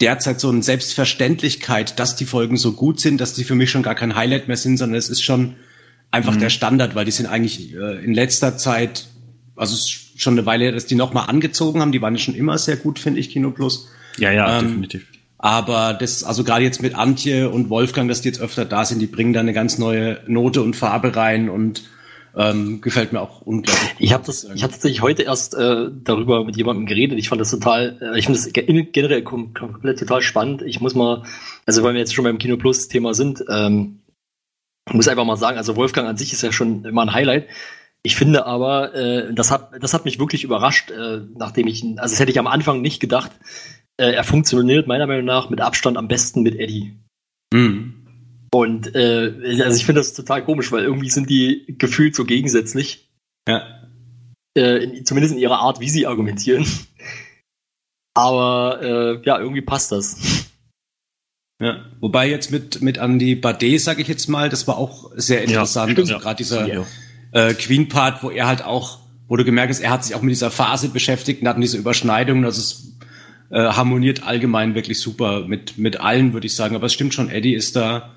derzeit 0.00 0.40
so 0.40 0.50
eine 0.50 0.62
Selbstverständlichkeit, 0.62 1.98
dass 1.98 2.16
die 2.16 2.24
Folgen 2.24 2.56
so 2.56 2.72
gut 2.72 3.00
sind, 3.00 3.20
dass 3.20 3.34
die 3.34 3.44
für 3.44 3.54
mich 3.54 3.70
schon 3.70 3.82
gar 3.82 3.94
kein 3.94 4.16
Highlight 4.16 4.48
mehr 4.48 4.56
sind, 4.56 4.76
sondern 4.76 4.98
es 4.98 5.08
ist 5.08 5.22
schon 5.22 5.56
einfach 6.10 6.36
der 6.36 6.50
Standard, 6.50 6.94
weil 6.94 7.04
die 7.04 7.10
sind 7.10 7.26
eigentlich 7.26 7.74
äh, 7.74 8.04
in 8.04 8.14
letzter 8.14 8.56
Zeit, 8.56 9.06
also 9.56 9.74
es 9.74 9.80
ist 9.80 10.20
schon 10.20 10.34
eine 10.34 10.46
Weile, 10.46 10.64
her, 10.64 10.72
dass 10.72 10.86
die 10.86 10.94
nochmal 10.94 11.28
angezogen 11.28 11.80
haben. 11.80 11.92
Die 11.92 12.00
waren 12.00 12.16
schon 12.18 12.34
immer 12.34 12.56
sehr 12.58 12.76
gut, 12.76 12.98
finde 12.98 13.20
ich, 13.20 13.30
Kino 13.30 13.50
Plus. 13.50 13.88
Ja, 14.16 14.30
ja, 14.30 14.60
Ähm, 14.60 14.68
definitiv. 14.68 15.06
Aber 15.38 15.92
das, 15.92 16.24
also 16.24 16.44
gerade 16.44 16.64
jetzt 16.64 16.80
mit 16.80 16.94
Antje 16.94 17.50
und 17.50 17.68
Wolfgang, 17.68 18.08
dass 18.08 18.22
die 18.22 18.28
jetzt 18.28 18.40
öfter 18.40 18.64
da 18.64 18.84
sind, 18.84 19.00
die 19.00 19.06
bringen 19.06 19.32
da 19.32 19.40
eine 19.40 19.52
ganz 19.52 19.76
neue 19.76 20.20
Note 20.26 20.62
und 20.62 20.74
Farbe 20.74 21.16
rein 21.16 21.50
und 21.50 21.82
ähm, 22.36 22.80
gefällt 22.80 23.12
mir 23.12 23.20
auch 23.20 23.42
unglaublich. 23.42 23.90
gut, 23.92 24.00
Ich 24.00 24.12
habe 24.12 24.24
das, 24.24 24.44
ich 24.44 24.62
habe 24.62 24.72
tatsächlich 24.72 25.02
heute 25.02 25.22
erst 25.22 25.54
äh, 25.54 25.88
darüber 26.02 26.44
mit 26.44 26.56
jemandem 26.56 26.86
geredet. 26.86 27.18
Ich 27.18 27.28
fand 27.28 27.40
das 27.40 27.50
total, 27.50 27.98
äh, 28.00 28.18
ich 28.18 28.26
finde 28.26 28.40
das 28.40 28.52
ge- 28.52 28.82
generell 28.92 29.22
kom 29.22 29.54
komplett 29.54 29.98
total 29.98 30.20
spannend. 30.22 30.62
Ich 30.62 30.80
muss 30.80 30.94
mal, 30.94 31.22
also 31.66 31.82
weil 31.82 31.94
wir 31.94 32.00
jetzt 32.00 32.14
schon 32.14 32.24
beim 32.24 32.38
Kino 32.38 32.56
Plus 32.56 32.88
Thema 32.88 33.14
sind, 33.14 33.44
ähm, 33.48 34.00
muss 34.92 35.08
einfach 35.08 35.24
mal 35.24 35.36
sagen, 35.36 35.56
also 35.56 35.76
Wolfgang 35.76 36.08
an 36.08 36.16
sich 36.16 36.32
ist 36.32 36.42
ja 36.42 36.52
schon 36.52 36.84
immer 36.84 37.02
ein 37.02 37.12
Highlight. 37.14 37.46
Ich 38.02 38.16
finde 38.16 38.44
aber, 38.44 38.94
äh, 38.94 39.32
das 39.32 39.50
hat, 39.50 39.70
das 39.80 39.94
hat 39.94 40.04
mich 40.04 40.18
wirklich 40.18 40.44
überrascht, 40.44 40.90
äh, 40.90 41.20
nachdem 41.38 41.66
ich, 41.68 41.82
also 41.84 42.12
das 42.12 42.20
hätte 42.20 42.30
ich 42.30 42.38
am 42.38 42.46
Anfang 42.46 42.82
nicht 42.82 43.00
gedacht. 43.00 43.30
Äh, 43.96 44.12
er 44.12 44.24
funktioniert 44.24 44.86
meiner 44.86 45.06
Meinung 45.06 45.24
nach 45.24 45.48
mit 45.48 45.60
Abstand 45.62 45.96
am 45.96 46.08
besten 46.08 46.42
mit 46.42 46.56
Eddie. 46.56 46.98
Mhm. 47.52 48.03
Und 48.54 48.94
äh, 48.94 49.32
also 49.64 49.76
ich 49.76 49.84
finde 49.84 50.00
das 50.00 50.14
total 50.14 50.44
komisch, 50.44 50.70
weil 50.70 50.84
irgendwie 50.84 51.10
sind 51.10 51.28
die 51.28 51.64
gefühlt 51.76 52.14
so 52.14 52.24
gegensätzlich 52.24 53.08
Ja. 53.48 53.64
äh, 54.56 54.84
in, 54.84 55.04
zumindest 55.04 55.34
in 55.34 55.40
ihrer 55.40 55.58
Art, 55.58 55.80
wie 55.80 55.88
sie 55.88 56.06
argumentieren. 56.06 56.64
Aber 58.14 58.78
äh, 58.80 59.26
ja, 59.26 59.40
irgendwie 59.40 59.60
passt 59.60 59.90
das. 59.90 60.46
Ja. 61.60 61.84
Wobei 62.00 62.28
jetzt 62.30 62.52
mit, 62.52 62.80
mit 62.80 62.98
Andy 62.98 63.34
Bade, 63.34 63.76
sage 63.80 64.02
ich 64.02 64.06
jetzt 64.08 64.28
mal, 64.28 64.48
das 64.48 64.68
war 64.68 64.78
auch 64.78 65.10
sehr 65.16 65.42
interessant. 65.42 65.98
also 65.98 66.12
ja. 66.12 66.18
gerade 66.20 66.36
dieser 66.36 66.72
Ja. 66.72 66.86
äh, 67.32 67.54
Queen-Part, 67.54 68.22
wo 68.22 68.30
er 68.30 68.46
halt 68.46 68.62
auch, 68.62 69.00
wo 69.26 69.36
du 69.36 69.44
gemerkt 69.44 69.70
hast, 69.70 69.80
er 69.80 69.90
hat 69.90 70.04
sich 70.04 70.14
auch 70.14 70.22
mit 70.22 70.30
dieser 70.30 70.52
Phase 70.52 70.90
beschäftigt 70.90 71.42
und 71.42 71.48
hatten 71.48 71.60
diese 71.60 71.76
Überschneidungen, 71.78 72.44
also 72.44 72.60
es 72.60 72.92
äh, 73.50 73.58
harmoniert 73.72 74.22
allgemein 74.22 74.76
wirklich 74.76 75.00
super 75.00 75.40
mit, 75.48 75.76
mit 75.76 75.98
allen, 76.00 76.34
würde 76.34 76.46
ich 76.46 76.54
sagen. 76.54 76.76
Aber 76.76 76.86
es 76.86 76.92
stimmt 76.94 77.14
schon, 77.14 77.30
Eddie 77.30 77.54
ist 77.54 77.74
da 77.74 78.14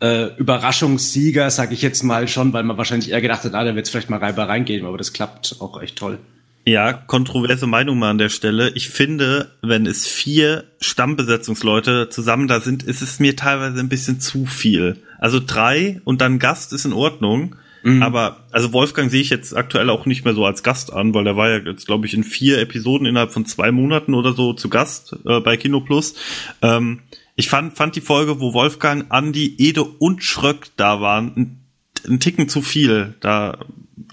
äh, 0.00 0.34
Überraschungssieger, 0.36 1.50
sage 1.50 1.74
ich 1.74 1.82
jetzt 1.82 2.02
mal 2.02 2.28
schon, 2.28 2.52
weil 2.52 2.62
man 2.62 2.76
wahrscheinlich 2.78 3.10
eher 3.10 3.20
gedacht 3.20 3.44
hat, 3.44 3.54
ah, 3.54 3.64
da 3.64 3.74
wird 3.74 3.86
es 3.86 3.90
vielleicht 3.90 4.10
mal 4.10 4.18
Reiber 4.18 4.48
reingehen, 4.48 4.86
aber 4.86 4.98
das 4.98 5.12
klappt 5.12 5.56
auch 5.60 5.80
echt 5.82 5.96
toll. 5.96 6.18
Ja, 6.64 6.92
kontroverse 6.92 7.66
Meinung 7.66 7.98
mal 7.98 8.10
an 8.10 8.18
der 8.18 8.28
Stelle. 8.28 8.70
Ich 8.74 8.90
finde, 8.90 9.52
wenn 9.62 9.86
es 9.86 10.06
vier 10.06 10.64
Stammbesetzungsleute 10.80 12.10
zusammen 12.10 12.46
da 12.46 12.60
sind, 12.60 12.82
ist 12.82 13.00
es 13.00 13.20
mir 13.20 13.36
teilweise 13.36 13.80
ein 13.80 13.88
bisschen 13.88 14.20
zu 14.20 14.44
viel. 14.44 14.98
Also 15.18 15.40
drei 15.44 16.00
und 16.04 16.20
dann 16.20 16.38
Gast 16.38 16.72
ist 16.72 16.84
in 16.84 16.92
Ordnung. 16.92 17.56
Aber, 18.00 18.44
also 18.50 18.72
Wolfgang 18.72 19.10
sehe 19.10 19.20
ich 19.20 19.30
jetzt 19.30 19.56
aktuell 19.56 19.88
auch 19.88 20.04
nicht 20.04 20.24
mehr 20.24 20.34
so 20.34 20.44
als 20.44 20.62
Gast 20.62 20.92
an, 20.92 21.14
weil 21.14 21.24
der 21.24 21.36
war 21.36 21.48
ja 21.48 21.58
jetzt, 21.58 21.86
glaube 21.86 22.06
ich, 22.06 22.12
in 22.12 22.24
vier 22.24 22.58
Episoden 22.58 23.06
innerhalb 23.06 23.32
von 23.32 23.46
zwei 23.46 23.70
Monaten 23.70 24.14
oder 24.14 24.32
so 24.32 24.52
zu 24.52 24.68
Gast 24.68 25.16
äh, 25.24 25.40
bei 25.40 25.56
Kino 25.56 25.80
Plus. 25.80 26.14
Ähm, 26.60 27.00
ich 27.38 27.48
fand, 27.48 27.76
fand 27.76 27.94
die 27.94 28.00
Folge, 28.00 28.40
wo 28.40 28.52
Wolfgang, 28.52 29.06
Andi, 29.10 29.54
Ede 29.58 29.84
und 29.84 30.24
Schröck 30.24 30.70
da 30.76 31.00
waren, 31.00 31.32
ein, 31.36 31.60
ein 32.08 32.18
Ticken 32.18 32.48
zu 32.48 32.62
viel. 32.62 33.14
Da, 33.20 33.58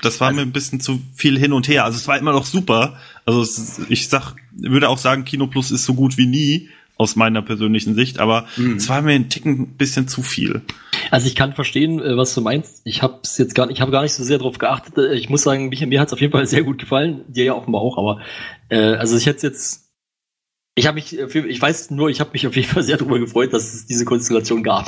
das 0.04 0.22
war 0.22 0.32
mir 0.32 0.44
ein 0.44 0.52
bisschen 0.52 0.80
zu 0.80 1.02
viel 1.16 1.38
hin 1.40 1.52
und 1.52 1.68
her. 1.68 1.86
Also 1.86 1.98
es 1.98 2.08
war 2.08 2.20
immer 2.20 2.34
noch 2.34 2.46
super. 2.46 3.00
Also 3.26 3.42
es, 3.42 3.82
ich 3.90 4.10
sag, 4.10 4.36
würde 4.56 4.90
auch 4.90 5.00
sagen, 5.00 5.26
Kino 5.26 5.48
Plus 5.48 5.72
ist 5.72 5.86
so 5.86 5.96
gut 5.96 6.20
wie 6.20 6.28
nie 6.28 6.70
aus 6.98 7.16
meiner 7.16 7.42
persönlichen 7.42 7.96
Sicht, 7.96 8.20
aber 8.20 8.46
es 8.78 8.88
war 8.88 9.02
mir 9.02 9.14
ein 9.14 9.28
Ticken 9.28 9.60
ein 9.60 9.68
bisschen 9.76 10.08
zu 10.08 10.22
viel. 10.22 10.62
Also 11.10 11.28
ich 11.28 11.36
kann 11.36 11.54
verstehen, 11.54 12.00
äh, 12.00 12.16
was 12.16 12.34
du 12.36 12.42
meinst. 12.42 12.82
Ich 12.86 13.02
habe 13.02 13.20
es 13.24 13.40
jetzt 13.40 13.56
gar 13.56 13.66
nicht, 13.66 13.78
ich 13.78 13.82
habe 13.82 13.92
gar 13.92 14.04
nicht 14.04 14.14
so 14.14 14.24
sehr 14.24 14.38
darauf 14.38 14.60
geachtet. 14.60 14.98
Äh, 15.00 15.16
Ich 15.16 15.30
muss 15.30 15.42
sagen, 15.42 15.70
mir, 15.70 15.88
mir 15.88 16.00
hat 16.00 16.08
es 16.10 16.14
auf 16.14 16.22
jeden 16.22 16.32
Fall 16.32 16.46
sehr 16.46 16.64
gut 16.64 16.78
gefallen. 16.78 17.22
Dir 17.28 17.44
ja 17.44 17.54
offenbar 17.54 17.82
auch, 17.82 17.98
aber 17.98 18.22
äh, 18.70 18.96
also 18.96 19.18
ich 19.18 19.26
hätte 19.26 19.48
jetzt, 19.48 19.85
ich 20.76 20.88
habe 20.88 20.96
mich, 20.96 21.18
äh, 21.18 21.40
ich 21.48 21.62
weiß 21.62 21.92
nur, 21.92 22.10
ich 22.10 22.20
habe 22.20 22.32
mich 22.34 22.46
auf 22.48 22.56
jeden 22.56 22.68
Fall 22.68 22.84
sehr 22.84 22.98
darüber 22.98 23.20
gefreut, 23.20 23.54
dass 23.54 23.74
es 23.74 23.86
diese 23.86 24.06
Konstellation 24.06 24.62
gab. 24.64 24.88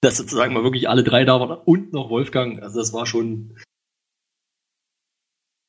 Dass 0.00 0.16
sozusagen 0.16 0.54
mal 0.54 0.62
wirklich 0.64 0.88
alle 0.88 1.02
drei 1.02 1.24
da 1.24 1.40
waren 1.40 1.58
und 1.64 1.92
noch 1.92 2.10
Wolfgang. 2.10 2.62
Also 2.62 2.78
das 2.78 2.92
war 2.92 3.06
schon 3.06 3.56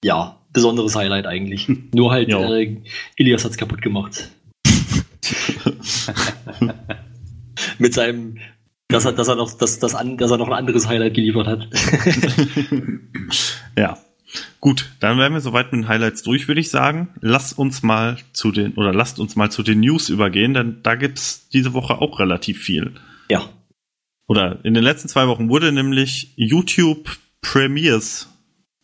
ja 0.03 0.39
besonderes 0.53 0.95
Highlight 0.95 1.25
eigentlich. 1.25 1.67
Nur 1.93 2.11
halt 2.11 2.29
Ja. 2.29 2.53
äh, 2.53 2.81
Ilias 3.17 3.43
hat's 3.43 3.57
kaputt 3.57 3.81
gemacht. 3.81 4.29
Mit 7.79 7.93
seinem, 7.93 8.37
dass 8.89 9.05
er, 9.05 9.13
dass 9.13 9.27
er 9.27 9.35
noch, 9.35 9.51
dass, 9.57 9.79
dass, 9.79 9.95
an, 9.95 10.17
dass 10.17 10.31
er 10.31 10.37
noch 10.37 10.47
ein 10.47 10.53
anderes 10.53 10.87
Highlight 10.87 11.13
geliefert 11.15 11.47
hat. 11.47 11.67
Ja. 13.77 13.97
Gut, 14.59 14.91
dann 14.99 15.17
wären 15.17 15.33
wir 15.33 15.41
soweit 15.41 15.71
mit 15.71 15.83
den 15.83 15.87
Highlights 15.87 16.23
durch, 16.23 16.47
würde 16.47 16.61
ich 16.61 16.69
sagen. 16.69 17.09
Lass 17.21 17.53
uns 17.53 17.83
mal 17.83 18.17
zu 18.33 18.51
den, 18.51 18.73
oder 18.73 18.93
lasst 18.93 19.19
uns 19.19 19.35
mal 19.35 19.51
zu 19.51 19.63
den 19.63 19.79
News 19.79 20.09
übergehen, 20.09 20.53
denn 20.53 20.77
da 20.83 20.95
gibt's 20.95 21.49
diese 21.49 21.73
Woche 21.73 21.95
auch 22.01 22.19
relativ 22.19 22.61
viel. 22.61 22.93
ja. 23.29 23.49
Oder 24.27 24.57
in 24.65 24.73
den 24.73 24.83
letzten 24.83 25.07
zwei 25.07 25.27
Wochen 25.27 25.49
wurde 25.49 25.71
nämlich 25.71 26.33
YouTube 26.35 27.15
Premiers, 27.41 28.27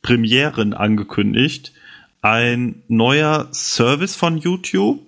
Premieren 0.03 0.73
angekündigt. 0.73 1.73
Ein 2.21 2.83
neuer 2.87 3.49
Service 3.51 4.15
von 4.15 4.37
YouTube, 4.37 4.99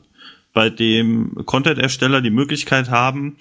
bei 0.54 0.72
dem 0.72 1.36
Content-Ersteller 1.46 2.22
die 2.22 2.32
Möglichkeit 2.32 2.90
haben, 2.90 3.38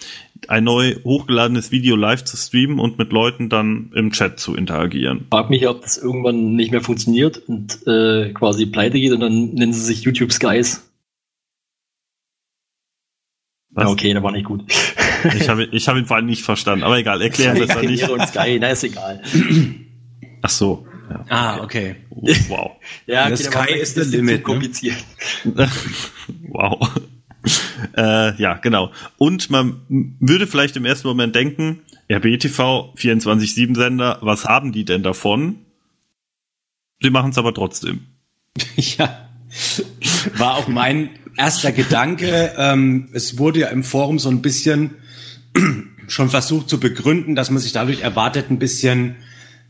ein 0.49 0.63
neu 0.63 0.95
hochgeladenes 1.03 1.71
Video 1.71 1.95
live 1.95 2.23
zu 2.23 2.37
streamen 2.37 2.79
und 2.79 2.97
mit 2.97 3.11
Leuten 3.11 3.49
dann 3.49 3.91
im 3.95 4.11
Chat 4.11 4.39
zu 4.39 4.55
interagieren. 4.55 5.27
Frag 5.29 5.49
mich, 5.49 5.67
ob 5.67 5.81
das 5.81 5.97
irgendwann 5.97 6.55
nicht 6.55 6.71
mehr 6.71 6.81
funktioniert 6.81 7.37
und 7.47 7.85
äh, 7.87 8.31
quasi 8.33 8.65
pleite 8.65 8.99
geht 8.99 9.11
und 9.11 9.19
dann 9.19 9.53
nennen 9.53 9.73
sie 9.73 9.81
sich 9.81 10.03
YouTube 10.03 10.31
Skies. 10.31 10.89
Was? 13.71 13.85
Ja, 13.85 13.89
okay, 13.89 14.13
der 14.13 14.23
war 14.23 14.31
nicht 14.31 14.45
gut. 14.45 14.63
Ich 15.37 15.47
habe 15.47 15.63
ich 15.63 15.87
hab 15.87 15.95
ihn 15.95 16.05
vor 16.05 16.17
allem 16.17 16.25
nicht 16.25 16.43
verstanden, 16.43 16.83
aber 16.83 16.97
egal, 16.97 17.21
erklär 17.21 17.53
besser 17.53 17.81
nicht. 17.81 18.01
Karriere 18.01 18.11
und 18.11 18.27
Sky, 18.27 18.57
na 18.59 18.67
ist 18.67 18.83
egal. 18.83 19.23
Ach 20.41 20.49
so. 20.49 20.85
Ja. 21.09 21.25
Ah, 21.29 21.63
okay. 21.63 21.95
Wow. 22.09 22.71
Ja, 23.05 23.25
okay, 23.25 23.35
sky 23.37 23.73
ist 23.73 23.97
das 23.97 24.09
limit, 24.09 24.35
ne? 24.35 24.41
kompliziert. 24.41 24.97
wow. 26.49 26.89
Äh, 27.97 28.35
ja, 28.41 28.55
genau. 28.55 28.91
Und 29.17 29.49
man 29.49 29.81
würde 30.19 30.47
vielleicht 30.47 30.75
im 30.75 30.85
ersten 30.85 31.07
Moment 31.07 31.35
denken, 31.35 31.81
RBTV, 32.11 32.93
24-7-Sender, 32.95 34.19
was 34.21 34.45
haben 34.45 34.71
die 34.71 34.85
denn 34.85 35.03
davon? 35.03 35.57
Sie 37.01 37.09
machen 37.09 37.31
es 37.31 37.37
aber 37.37 37.53
trotzdem. 37.53 38.07
Ja, 38.75 39.29
war 40.37 40.55
auch 40.55 40.67
mein 40.67 41.09
erster 41.37 41.71
Gedanke. 41.71 42.53
Ähm, 42.57 43.09
es 43.13 43.37
wurde 43.37 43.61
ja 43.61 43.67
im 43.67 43.83
Forum 43.83 44.19
so 44.19 44.29
ein 44.29 44.41
bisschen 44.41 44.95
schon 46.07 46.29
versucht 46.29 46.69
zu 46.69 46.79
begründen, 46.79 47.35
dass 47.35 47.49
man 47.49 47.61
sich 47.61 47.71
dadurch 47.71 48.01
erwartet, 48.01 48.49
ein 48.49 48.59
bisschen 48.59 49.15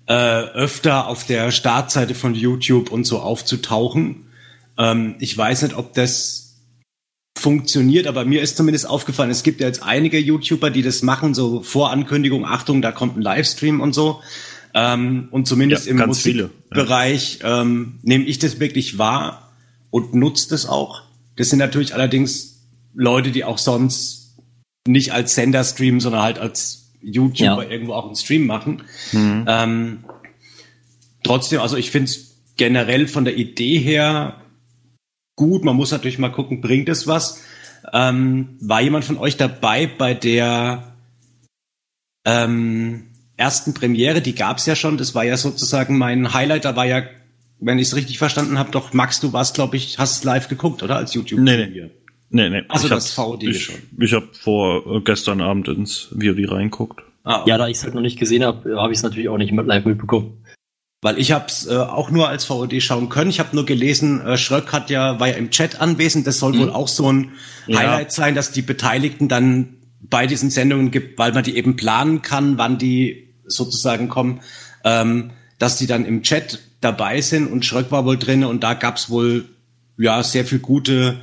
äh, 0.05 0.13
öfter 0.13 1.07
auf 1.07 1.25
der 1.25 1.51
Startseite 1.51 2.15
von 2.15 2.35
YouTube 2.35 2.91
und 2.91 3.05
so 3.05 3.19
aufzutauchen. 3.19 4.27
Ähm, 4.77 5.15
ich 5.19 5.37
weiß 5.37 5.63
nicht, 5.63 5.75
ob 5.75 5.93
das 5.93 6.42
funktioniert, 7.37 8.07
aber 8.07 8.25
mir 8.25 8.41
ist 8.41 8.57
zumindest 8.57 8.87
aufgefallen, 8.87 9.31
es 9.31 9.43
gibt 9.43 9.59
ja 9.59 9.67
jetzt 9.67 9.83
einige 9.83 10.19
YouTuber, 10.19 10.69
die 10.69 10.81
das 10.81 11.01
machen, 11.01 11.33
so 11.33 11.61
Vorankündigung, 11.61 12.45
Achtung, 12.45 12.81
da 12.81 12.91
kommt 12.91 13.17
ein 13.17 13.21
Livestream 13.21 13.81
und 13.81 13.93
so. 13.93 14.21
Ähm, 14.75 15.27
und 15.31 15.47
zumindest 15.47 15.85
Ja, 15.85 15.91
im 15.91 16.13
viele, 16.15 16.43
ja. 16.43 16.49
Musikbereich 16.49 17.39
ähm, 17.43 17.99
nehme 18.01 18.23
ich 18.25 18.39
das 18.39 18.59
wirklich 18.59 18.97
wahr 18.97 19.51
und 19.91 20.13
nutze 20.15 20.49
das 20.49 20.65
auch. 20.65 21.03
Das 21.35 21.49
sind 21.49 21.59
natürlich 21.59 21.93
allerdings 21.93 22.61
Leute, 22.95 23.31
die 23.31 23.43
auch 23.43 23.57
sonst 23.57 24.35
nicht 24.87 25.11
als 25.13 25.35
Sender 25.35 25.63
streamen, 25.63 25.99
sondern 25.99 26.21
halt 26.21 26.39
als 26.39 26.91
YouTuber 27.01 27.63
Ja. 27.65 27.69
irgendwo 27.69 27.93
auch 27.93 28.05
einen 28.05 28.15
Stream 28.15 28.45
machen. 28.45 28.83
Ähm, 29.13 30.03
trotzdem, 31.23 31.59
also 31.59 31.77
ich 31.77 31.91
finde 31.91 32.09
es 32.11 32.35
generell 32.57 33.07
von 33.07 33.25
der 33.25 33.35
Idee 33.37 33.79
her 33.79 34.41
gut. 35.35 35.63
Man 35.63 35.75
muss 35.75 35.91
natürlich 35.91 36.19
mal 36.19 36.29
gucken, 36.31 36.61
bringt 36.61 36.89
es 36.89 37.07
was? 37.07 37.43
Ähm, 37.91 38.57
war 38.61 38.81
jemand 38.81 39.03
von 39.05 39.17
euch 39.17 39.35
dabei 39.37 39.87
bei 39.87 40.13
der 40.13 40.93
ähm, 42.25 43.07
ersten 43.37 43.73
Premiere? 43.73 44.21
Die 44.21 44.35
gab 44.35 44.57
es 44.57 44.65
ja 44.65 44.75
schon. 44.75 44.97
Das 44.97 45.15
war 45.15 45.23
ja 45.23 45.37
sozusagen 45.37 45.97
mein 45.97 46.33
Highlight. 46.33 46.65
Da 46.65 46.75
war 46.75 46.85
ja, 46.85 47.03
wenn 47.59 47.79
ich 47.79 47.87
es 47.87 47.95
richtig 47.95 48.17
verstanden 48.19 48.57
habe, 48.57 48.71
doch 48.71 48.93
Max, 48.93 49.19
du 49.19 49.33
warst, 49.33 49.55
glaube 49.55 49.75
ich, 49.77 49.99
hast 49.99 50.17
es 50.17 50.23
live 50.23 50.47
geguckt, 50.47 50.83
oder? 50.83 50.95
Als 50.97 51.13
YouTube. 51.13 51.39
Nee, 51.39 51.57
nee. 51.67 51.89
Nee, 52.29 52.49
nee. 52.49 52.63
Also 52.67 52.85
ich 52.87 52.89
das 52.93 53.15
hab- 53.17 53.25
VOD 53.25 53.43
ich, 53.43 53.63
schon. 53.65 53.75
Ich 53.99 54.13
habe 54.13 54.27
vor 54.33 54.97
äh, 54.97 55.01
gestern 55.01 55.39
Abend 55.41 55.67
ins 55.67 56.07
VOD 56.19 56.49
reinguckt. 56.51 57.01
Ah, 57.25 57.43
Ja, 57.45 57.57
da 57.57 57.67
ich 57.67 57.77
es 57.77 57.83
halt 57.83 57.93
noch 57.93 58.01
nicht 58.01 58.17
gesehen 58.19 58.43
habe, 58.43 58.75
habe 58.81 58.91
ich 58.91 58.97
es 58.97 59.03
natürlich 59.03 59.29
auch 59.29 59.37
nicht 59.37 59.51
mit 59.53 59.65
live 59.67 59.85
mitbekommen. 59.85 60.42
Weil 61.03 61.19
ich 61.19 61.33
habe 61.33 61.45
es 61.47 61.67
äh, 61.67 61.75
auch 61.75 62.09
nur 62.11 62.29
als 62.29 62.45
VOD 62.45 62.81
schauen 62.81 63.09
können. 63.09 63.29
Ich 63.29 63.39
habe 63.39 63.53
nur 63.53 63.65
gelesen, 63.65 64.25
äh, 64.25 64.37
Schröck 64.37 64.71
hat 64.71 64.89
ja, 64.89 65.19
war 65.19 65.27
ja 65.27 65.33
im 65.33 65.51
Chat 65.51 65.81
anwesend. 65.81 66.25
Das 66.25 66.39
soll 66.39 66.57
wohl 66.57 66.69
auch 66.69 66.87
so 66.87 67.11
ein 67.11 67.33
Ja. 67.67 67.79
Highlight 67.79 68.13
sein, 68.13 68.35
dass 68.35 68.53
die 68.53 68.61
Beteiligten 68.61 69.27
dann 69.27 69.75
bei 69.99 70.27
diesen 70.27 70.49
Sendungen 70.49 70.91
gibt, 70.91 71.19
weil 71.19 71.33
man 71.33 71.43
die 71.43 71.57
eben 71.57 71.75
planen 71.75 72.21
kann, 72.21 72.57
wann 72.57 72.77
die 72.77 73.33
sozusagen 73.45 74.07
kommen, 74.07 74.39
ähm, 74.85 75.31
dass 75.59 75.77
die 75.77 75.87
dann 75.87 76.05
im 76.05 76.23
Chat 76.23 76.59
dabei 76.79 77.19
sind 77.19 77.51
und 77.51 77.65
Schröck 77.65 77.91
war 77.91 78.05
wohl 78.05 78.17
drin 78.17 78.45
und 78.45 78.63
da 78.63 78.73
gab's 78.73 79.09
wohl 79.09 79.45
ja 79.97 80.23
sehr 80.23 80.45
viel 80.45 80.59
gute 80.59 81.19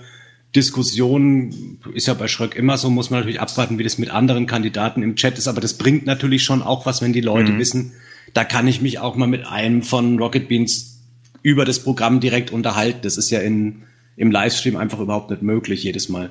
Diskussionen. 0.54 1.78
Ist 1.94 2.06
ja 2.06 2.14
bei 2.14 2.28
Schröck 2.28 2.54
immer 2.54 2.76
so, 2.76 2.90
muss 2.90 3.08
man 3.08 3.20
natürlich 3.20 3.40
abwarten, 3.40 3.78
wie 3.78 3.84
das 3.84 3.96
mit 3.96 4.10
anderen 4.10 4.46
Kandidaten 4.46 5.02
im 5.02 5.16
Chat 5.16 5.38
ist, 5.38 5.48
aber 5.48 5.62
das 5.62 5.74
bringt 5.74 6.04
natürlich 6.04 6.42
schon 6.42 6.62
auch 6.62 6.84
was, 6.84 7.00
wenn 7.00 7.14
die 7.14 7.20
Leute 7.22 7.56
wissen, 7.58 7.92
da 8.34 8.44
kann 8.44 8.68
ich 8.68 8.80
mich 8.80 8.98
auch 8.98 9.16
mal 9.16 9.26
mit 9.26 9.46
einem 9.46 9.82
von 9.82 10.18
Rocket 10.18 10.48
Beans 10.48 11.00
über 11.42 11.64
das 11.64 11.82
Programm 11.82 12.20
direkt 12.20 12.50
unterhalten. 12.50 13.00
Das 13.02 13.16
ist 13.16 13.30
ja 13.30 13.40
in, 13.40 13.82
im 14.16 14.30
Livestream 14.30 14.76
einfach 14.76 15.00
überhaupt 15.00 15.30
nicht 15.30 15.42
möglich 15.42 15.82
jedes 15.82 16.08
Mal. 16.08 16.30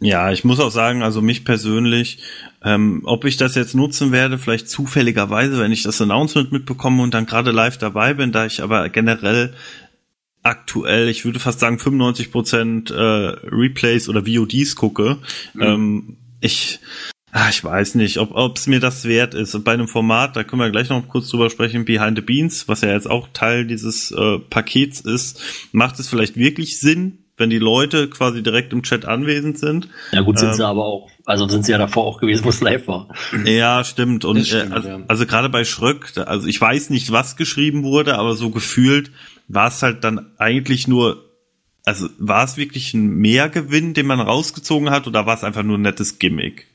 Ja, 0.00 0.30
ich 0.32 0.44
muss 0.44 0.60
auch 0.60 0.70
sagen, 0.70 1.02
also 1.02 1.22
mich 1.22 1.44
persönlich, 1.44 2.18
ähm, 2.62 3.02
ob 3.04 3.24
ich 3.24 3.36
das 3.36 3.54
jetzt 3.54 3.74
nutzen 3.74 4.12
werde, 4.12 4.38
vielleicht 4.38 4.68
zufälligerweise, 4.68 5.58
wenn 5.58 5.72
ich 5.72 5.82
das 5.82 6.00
Announcement 6.00 6.52
mitbekomme 6.52 7.02
und 7.02 7.14
dann 7.14 7.26
gerade 7.26 7.52
live 7.52 7.78
dabei 7.78 8.12
bin, 8.14 8.32
da 8.32 8.44
ich 8.44 8.62
aber 8.62 8.88
generell 8.90 9.54
aktuell, 10.42 11.08
ich 11.08 11.24
würde 11.24 11.40
fast 11.40 11.60
sagen 11.60 11.78
95 11.78 12.30
Prozent 12.30 12.90
äh, 12.90 12.94
Replays 12.94 14.08
oder 14.08 14.26
VODs 14.26 14.76
gucke. 14.76 15.18
Ähm, 15.58 16.18
ich, 16.40 16.80
ah, 17.34 17.48
ich 17.50 17.64
weiß 17.64 17.96
nicht, 17.96 18.18
ob 18.18 18.56
es 18.56 18.68
mir 18.68 18.78
das 18.78 19.04
wert 19.04 19.34
ist. 19.34 19.54
Und 19.56 19.64
bei 19.64 19.72
einem 19.72 19.88
Format, 19.88 20.36
da 20.36 20.44
können 20.44 20.62
wir 20.62 20.70
gleich 20.70 20.88
noch 20.88 21.06
kurz 21.08 21.28
drüber 21.28 21.50
sprechen, 21.50 21.84
Behind 21.84 22.16
the 22.16 22.22
Beans, 22.22 22.68
was 22.68 22.80
ja 22.80 22.92
jetzt 22.92 23.10
auch 23.10 23.28
Teil 23.32 23.66
dieses 23.66 24.12
äh, 24.12 24.38
Pakets 24.38 25.00
ist, 25.00 25.42
macht 25.72 25.98
es 25.98 26.08
vielleicht 26.08 26.36
wirklich 26.36 26.78
Sinn, 26.78 27.18
wenn 27.36 27.50
die 27.50 27.58
Leute 27.58 28.08
quasi 28.08 28.44
direkt 28.44 28.72
im 28.72 28.84
Chat 28.84 29.04
anwesend 29.04 29.58
sind. 29.58 29.88
Ja 30.12 30.20
gut, 30.20 30.38
sind 30.38 30.50
Ähm, 30.50 30.54
sie 30.54 30.66
aber 30.66 30.84
auch, 30.84 31.10
also 31.24 31.48
sind 31.48 31.64
sie 31.64 31.72
ja 31.72 31.78
davor 31.78 32.04
auch 32.06 32.20
gewesen, 32.20 32.44
wo 32.44 32.50
es 32.50 32.60
live 32.60 32.86
war. 32.86 33.08
Ja, 33.44 33.82
stimmt. 33.82 34.24
Und 34.24 34.38
Das 34.38 34.46
stimmt, 34.46 34.70
äh, 34.70 34.74
also, 34.74 34.88
ja. 34.88 35.00
also 35.08 35.26
gerade 35.26 35.48
bei 35.48 35.64
Schröck, 35.64 36.12
also 36.16 36.46
ich 36.46 36.60
weiß 36.60 36.90
nicht, 36.90 37.10
was 37.10 37.34
geschrieben 37.34 37.82
wurde, 37.82 38.16
aber 38.16 38.36
so 38.36 38.50
gefühlt 38.50 39.10
war 39.48 39.66
es 39.66 39.82
halt 39.82 40.04
dann 40.04 40.30
eigentlich 40.38 40.86
nur, 40.86 41.24
also 41.84 42.08
war 42.18 42.44
es 42.44 42.56
wirklich 42.56 42.94
ein 42.94 43.08
Mehrgewinn, 43.08 43.92
den 43.92 44.06
man 44.06 44.20
rausgezogen 44.20 44.90
hat, 44.90 45.08
oder 45.08 45.26
war 45.26 45.34
es 45.34 45.42
einfach 45.42 45.64
nur 45.64 45.78
ein 45.78 45.82
nettes 45.82 46.20
Gimmick? 46.20 46.68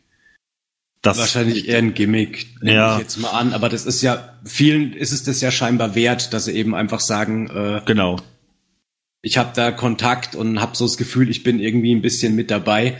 Das 1.02 1.18
Wahrscheinlich 1.18 1.70
eher 1.70 1.78
ein 1.78 1.94
Gimmick, 1.94 2.48
nehme 2.62 2.76
Ja. 2.76 2.94
ich 2.96 3.02
jetzt 3.04 3.18
mal 3.18 3.30
an. 3.30 3.54
Aber 3.54 3.70
das 3.70 3.86
ist 3.86 4.02
ja, 4.02 4.38
vielen 4.44 4.92
ist 4.94 5.12
es 5.14 5.24
das 5.24 5.40
ja 5.40 5.50
scheinbar 5.50 5.96
wert, 5.96 6.34
dass 6.34 6.46
sie 6.46 6.52
eben 6.52 6.76
einfach 6.76 7.00
sagen, 7.00 7.50
äh, 7.50 7.82
genau. 7.86 8.18
ich 9.22 9.38
habe 9.38 9.52
da 9.56 9.72
Kontakt 9.72 10.36
und 10.36 10.60
habe 10.60 10.76
so 10.76 10.86
das 10.86 10.98
Gefühl, 10.98 11.30
ich 11.30 11.44
bin 11.44 11.60
irgendwie 11.60 11.96
ein 11.96 12.02
bisschen 12.02 12.36
mit 12.36 12.52
dabei. 12.52 13.00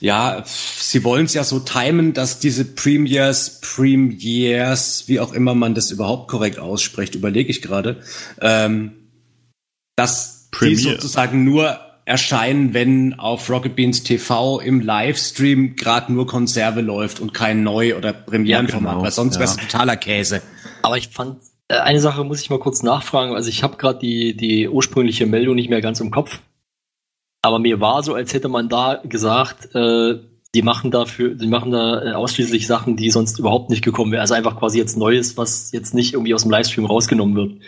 Ja, 0.00 0.44
sie 0.46 1.04
wollen 1.04 1.26
es 1.26 1.34
ja 1.34 1.44
so 1.44 1.60
timen, 1.60 2.14
dass 2.14 2.38
diese 2.40 2.64
Premiers, 2.64 3.60
Premiers, 3.60 5.04
wie 5.06 5.20
auch 5.20 5.32
immer 5.34 5.54
man 5.54 5.74
das 5.74 5.90
überhaupt 5.90 6.28
korrekt 6.28 6.58
ausspricht, 6.58 7.14
überlege 7.14 7.50
ich 7.50 7.62
gerade, 7.62 8.00
ähm, 8.40 8.92
dass 9.96 10.48
die 10.50 10.56
Premiere. 10.56 10.92
sozusagen 10.94 11.44
nur 11.44 11.80
erscheinen, 12.06 12.74
wenn 12.74 13.18
auf 13.18 13.48
Rocket 13.48 13.76
Beans 13.76 14.02
TV 14.02 14.60
im 14.60 14.80
Livestream 14.80 15.76
gerade 15.76 16.12
nur 16.12 16.26
Konserve 16.26 16.80
läuft 16.80 17.20
und 17.20 17.32
kein 17.32 17.62
Neu- 17.62 17.96
oder 17.96 18.12
Premierenformat, 18.12 18.84
Ja, 18.84 18.92
genau. 18.92 19.04
weil 19.04 19.10
sonst 19.10 19.34
Ja. 19.36 19.40
wäre 19.40 19.50
es 19.50 19.56
totaler 19.56 19.96
Käse. 19.96 20.42
Aber 20.82 20.98
ich 20.98 21.08
fand, 21.08 21.38
äh, 21.68 21.76
eine 21.78 22.00
Sache 22.00 22.24
muss 22.24 22.40
ich 22.42 22.50
mal 22.50 22.58
kurz 22.58 22.82
nachfragen. 22.82 23.34
Also 23.34 23.48
ich 23.48 23.62
habe 23.62 23.76
gerade 23.76 23.98
die, 23.98 24.36
die 24.36 24.68
ursprüngliche 24.68 25.24
Meldung 25.26 25.54
nicht 25.54 25.70
mehr 25.70 25.80
ganz 25.80 26.00
im 26.00 26.10
Kopf. 26.10 26.40
Aber 27.42 27.58
mir 27.58 27.80
war 27.80 28.02
so, 28.02 28.14
als 28.14 28.32
hätte 28.34 28.48
man 28.48 28.68
da 28.68 29.00
gesagt, 29.04 29.74
äh, 29.74 30.18
die 30.54 30.62
machen 30.62 30.90
dafür, 30.90 31.34
die 31.34 31.46
machen 31.48 31.72
da 31.72 32.02
äh, 32.02 32.12
ausschließlich 32.12 32.66
Sachen, 32.66 32.96
die 32.96 33.10
sonst 33.10 33.38
überhaupt 33.38 33.70
nicht 33.70 33.82
gekommen 33.84 34.12
wären. 34.12 34.20
Also 34.20 34.34
einfach 34.34 34.58
quasi 34.58 34.78
jetzt 34.78 34.96
Neues, 34.96 35.36
was 35.36 35.72
jetzt 35.72 35.94
nicht 35.94 36.12
irgendwie 36.14 36.34
aus 36.34 36.42
dem 36.42 36.50
Livestream 36.50 36.84
rausgenommen 36.86 37.34
wird. 37.34 37.60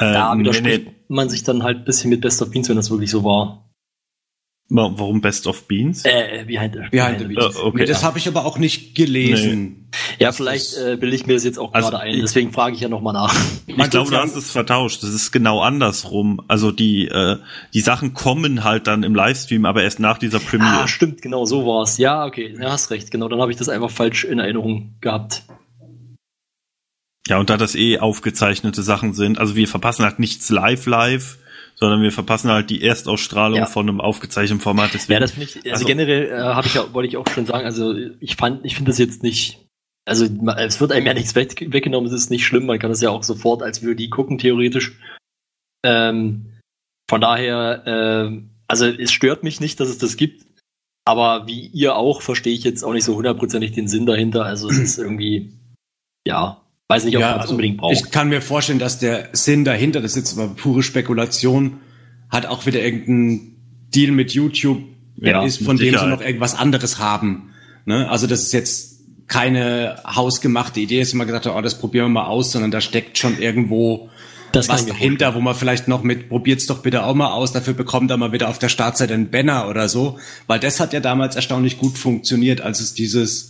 Da 0.00 0.32
Äh, 0.32 0.36
nee, 0.36 0.40
widerspricht 0.40 0.86
nee. 0.86 0.92
man 1.08 1.28
sich 1.28 1.42
dann 1.44 1.62
halt 1.62 1.78
ein 1.78 1.84
bisschen 1.84 2.10
mit 2.10 2.20
Best 2.22 2.40
of 2.42 2.50
Beans, 2.50 2.68
wenn 2.68 2.76
das 2.76 2.90
wirklich 2.90 3.10
so 3.10 3.22
war. 3.24 3.66
Wa- 4.72 4.92
Warum 4.94 5.20
Best 5.20 5.48
of 5.48 5.66
Beans? 5.66 6.04
Äh, 6.04 6.44
behind, 6.46 6.74
Behind 6.92 7.18
the 7.18 7.24
Beats. 7.24 7.56
Äh, 7.56 7.58
okay, 7.58 7.78
nee, 7.80 7.84
das 7.86 8.02
ja. 8.02 8.06
habe 8.06 8.18
ich 8.18 8.28
aber 8.28 8.44
auch 8.46 8.56
nicht 8.56 8.94
gelesen. 8.94 9.90
Ja, 10.20 10.30
vielleicht 10.30 10.76
äh, 10.76 10.96
bilde 10.96 11.16
ich 11.16 11.26
mir 11.26 11.34
das 11.34 11.42
jetzt 11.42 11.58
auch 11.58 11.74
Also, 11.74 11.90
gerade 11.90 12.04
ein. 12.04 12.20
Deswegen 12.20 12.52
frage 12.52 12.76
ich 12.76 12.80
ja 12.80 12.88
nochmal 12.88 13.12
nach. 13.12 13.34
Ich 13.66 13.76
glaube, 13.90 14.10
du 14.10 14.16
hast 14.16 14.36
es 14.36 14.52
vertauscht. 14.52 15.02
Das 15.02 15.10
ist 15.10 15.32
genau 15.32 15.60
andersrum. 15.60 16.40
Also 16.46 16.70
die 16.70 17.08
äh, 17.08 17.38
die 17.74 17.80
Sachen 17.80 18.14
kommen 18.14 18.62
halt 18.62 18.86
dann 18.86 19.02
im 19.02 19.14
Livestream, 19.16 19.64
aber 19.64 19.82
erst 19.82 19.98
nach 19.98 20.18
dieser 20.18 20.38
Premiere. 20.38 20.82
Ah, 20.82 20.88
stimmt, 20.88 21.20
genau, 21.20 21.44
so 21.46 21.66
war's. 21.66 21.98
Ja, 21.98 22.24
okay, 22.24 22.54
ja, 22.56 22.70
hast 22.70 22.92
recht. 22.92 23.10
Genau, 23.10 23.26
dann 23.28 23.40
habe 23.40 23.50
ich 23.50 23.58
das 23.58 23.68
einfach 23.68 23.90
falsch 23.90 24.22
in 24.22 24.38
Erinnerung 24.38 24.94
gehabt. 25.00 25.42
Ja, 27.30 27.38
und 27.38 27.48
da 27.48 27.56
das 27.56 27.76
eh 27.76 27.98
aufgezeichnete 28.00 28.82
Sachen 28.82 29.14
sind, 29.14 29.38
also 29.38 29.54
wir 29.54 29.68
verpassen 29.68 30.04
halt 30.04 30.18
nichts 30.18 30.50
live 30.50 30.86
live, 30.86 31.38
sondern 31.76 32.02
wir 32.02 32.10
verpassen 32.10 32.50
halt 32.50 32.70
die 32.70 32.82
Erstausstrahlung 32.82 33.58
Ja. 33.60 33.66
von 33.66 33.88
einem 33.88 34.00
aufgezeichneten 34.00 34.60
Format. 34.60 34.90
Deswegen, 34.94 35.12
Ja, 35.14 35.20
das 35.20 35.30
finde 35.30 35.46
ich, 35.48 35.56
also, 35.58 35.70
Also- 35.70 35.86
generell 35.86 36.26
äh, 36.28 36.38
habe 36.40 36.66
ich 36.66 36.74
ja, 36.74 36.92
wollte 36.92 37.08
ich 37.08 37.16
auch 37.16 37.28
schon 37.28 37.46
sagen, 37.46 37.64
also 37.64 37.94
ich 38.18 38.34
fand, 38.34 38.64
ich 38.66 38.74
finde 38.74 38.90
das 38.90 38.98
jetzt 38.98 39.22
nicht, 39.22 39.64
also 40.06 40.24
es 40.24 40.80
wird 40.80 40.90
einem 40.90 41.06
ja 41.06 41.14
nichts 41.14 41.36
weg, 41.36 41.54
weggenommen, 41.72 42.08
es 42.08 42.14
ist 42.20 42.30
nicht 42.30 42.44
schlimm, 42.44 42.66
man 42.66 42.80
kann 42.80 42.90
das 42.90 43.00
ja 43.00 43.10
auch 43.10 43.22
sofort 43.22 43.62
als 43.62 43.78
VOD 43.78 44.10
gucken, 44.10 44.38
theoretisch. 44.38 44.98
Ähm, 45.84 46.46
von 47.08 47.20
daher, 47.20 47.82
ähm, 47.86 48.50
also 48.66 48.86
es 48.86 49.12
stört 49.12 49.44
mich 49.44 49.60
nicht, 49.60 49.78
dass 49.80 49.88
es 49.88 49.98
das 49.98 50.16
gibt, 50.16 50.44
aber 51.06 51.46
wie 51.46 51.66
ihr 51.68 51.94
auch, 51.96 52.22
verstehe 52.22 52.54
ich 52.54 52.64
jetzt 52.64 52.82
auch 52.82 52.92
nicht 52.92 53.04
so 53.04 53.14
hundertprozentig 53.14 53.70
den 53.72 53.86
Sinn 53.88 54.04
dahinter, 54.04 54.44
also 54.44 54.68
es 54.68 54.78
ist 54.78 54.98
irgendwie, 54.98 55.52
ja, 56.26 56.60
weiß 56.90 57.04
nicht, 57.04 57.16
ob 57.16 57.22
man 57.22 57.34
es 57.34 57.40
also 57.42 57.52
unbedingt 57.52 57.78
braucht. 57.78 57.94
Ich 57.94 58.10
kann 58.10 58.28
mir 58.28 58.42
vorstellen, 58.42 58.78
dass 58.78 58.98
der 58.98 59.28
Sinn 59.32 59.64
dahinter, 59.64 60.00
das 60.00 60.12
ist 60.12 60.16
jetzt 60.16 60.38
aber 60.38 60.54
pure 60.54 60.82
Spekulation, 60.82 61.78
hat 62.28 62.46
auch 62.46 62.66
wieder 62.66 62.82
irgendein 62.82 63.56
Deal 63.94 64.12
mit 64.12 64.32
YouTube 64.32 64.82
Ja, 65.16 65.42
ist, 65.42 65.62
von 65.64 65.76
dem 65.76 65.96
sie 65.98 66.06
noch 66.06 66.20
irgendwas 66.20 66.54
anderes 66.54 66.98
haben. 66.98 67.50
Ne? 67.86 68.08
Also 68.08 68.26
das 68.26 68.42
ist 68.42 68.52
jetzt 68.52 69.00
keine 69.26 70.02
hausgemachte 70.04 70.80
Idee, 70.80 71.00
dass 71.00 71.14
man 71.14 71.26
gesagt 71.26 71.46
hat, 71.46 71.54
oh, 71.54 71.60
das 71.60 71.78
probieren 71.78 72.06
wir 72.06 72.22
mal 72.22 72.26
aus, 72.26 72.50
sondern 72.50 72.70
da 72.72 72.80
steckt 72.80 73.16
schon 73.16 73.38
irgendwo 73.38 74.10
Das 74.50 74.68
was 74.68 74.86
dahinter, 74.86 75.36
wo 75.36 75.40
man 75.40 75.54
vielleicht 75.54 75.86
noch 75.86 76.02
mit, 76.02 76.28
probiert's 76.28 76.66
doch 76.66 76.82
bitte 76.82 77.04
auch 77.04 77.14
mal 77.14 77.30
aus, 77.30 77.52
dafür 77.52 77.74
bekommt 77.74 78.10
er 78.10 78.16
mal 78.16 78.32
wieder 78.32 78.48
auf 78.48 78.58
der 78.58 78.68
Startseite 78.68 79.14
einen 79.14 79.30
Banner 79.30 79.68
oder 79.68 79.88
so, 79.88 80.18
weil 80.48 80.58
das 80.58 80.80
hat 80.80 80.92
ja 80.92 80.98
damals 80.98 81.36
erstaunlich 81.36 81.78
gut 81.78 81.96
funktioniert, 81.96 82.60
als 82.60 82.80
es 82.80 82.94
dieses 82.94 83.49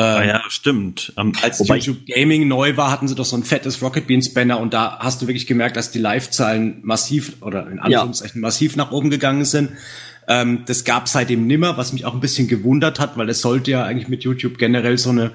ah, 0.00 0.22
ja, 0.24 0.42
stimmt. 0.48 1.12
Am, 1.16 1.32
als 1.42 1.60
Wobei- 1.60 1.76
YouTube 1.76 2.06
Gaming 2.06 2.48
neu 2.48 2.76
war, 2.76 2.90
hatten 2.90 3.08
sie 3.08 3.14
doch 3.14 3.24
so 3.24 3.36
ein 3.36 3.44
fettes 3.44 3.82
Rocket 3.82 4.06
Beans 4.06 4.32
Banner 4.32 4.58
und 4.60 4.72
da 4.72 4.98
hast 5.00 5.22
du 5.22 5.26
wirklich 5.26 5.46
gemerkt, 5.46 5.76
dass 5.76 5.90
die 5.90 5.98
Live-Zahlen 5.98 6.78
massiv 6.82 7.42
oder 7.42 7.70
in 7.70 7.78
Anführungszeichen 7.78 8.40
massiv 8.40 8.76
nach 8.76 8.90
oben 8.90 9.10
gegangen 9.10 9.44
sind. 9.44 9.72
Ähm, 10.28 10.62
das 10.66 10.84
gab 10.84 11.08
seitdem 11.08 11.46
nimmer, 11.46 11.76
was 11.76 11.92
mich 11.92 12.04
auch 12.04 12.14
ein 12.14 12.20
bisschen 12.20 12.48
gewundert 12.48 13.00
hat, 13.00 13.16
weil 13.16 13.28
es 13.28 13.40
sollte 13.40 13.72
ja 13.72 13.84
eigentlich 13.84 14.08
mit 14.08 14.24
YouTube 14.24 14.56
generell 14.56 14.96
so 14.96 15.10
eine 15.10 15.32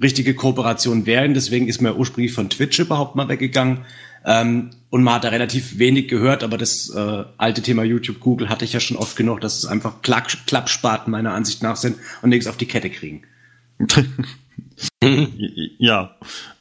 richtige 0.00 0.34
Kooperation 0.34 1.06
werden. 1.06 1.34
Deswegen 1.34 1.66
ist 1.66 1.80
mir 1.80 1.96
ursprünglich 1.96 2.32
von 2.32 2.50
Twitch 2.50 2.78
überhaupt 2.78 3.16
mal 3.16 3.28
weggegangen. 3.28 3.84
Ähm, 4.24 4.70
und 4.90 5.02
man 5.02 5.14
hat 5.14 5.24
da 5.24 5.28
relativ 5.28 5.78
wenig 5.78 6.08
gehört, 6.08 6.42
aber 6.42 6.58
das 6.58 6.90
äh, 6.94 7.24
alte 7.36 7.62
Thema 7.62 7.82
YouTube, 7.84 8.20
Google 8.20 8.48
hatte 8.48 8.64
ich 8.64 8.72
ja 8.72 8.80
schon 8.80 8.96
oft 8.96 9.16
genug, 9.16 9.40
dass 9.40 9.58
es 9.58 9.66
einfach 9.66 10.02
Klappspaten 10.02 11.10
meiner 11.10 11.32
Ansicht 11.32 11.62
nach 11.62 11.76
sind 11.76 11.96
und 12.22 12.30
nichts 12.30 12.46
auf 12.46 12.56
die 12.56 12.66
Kette 12.66 12.90
kriegen. 12.90 13.22
ja. 15.78 16.16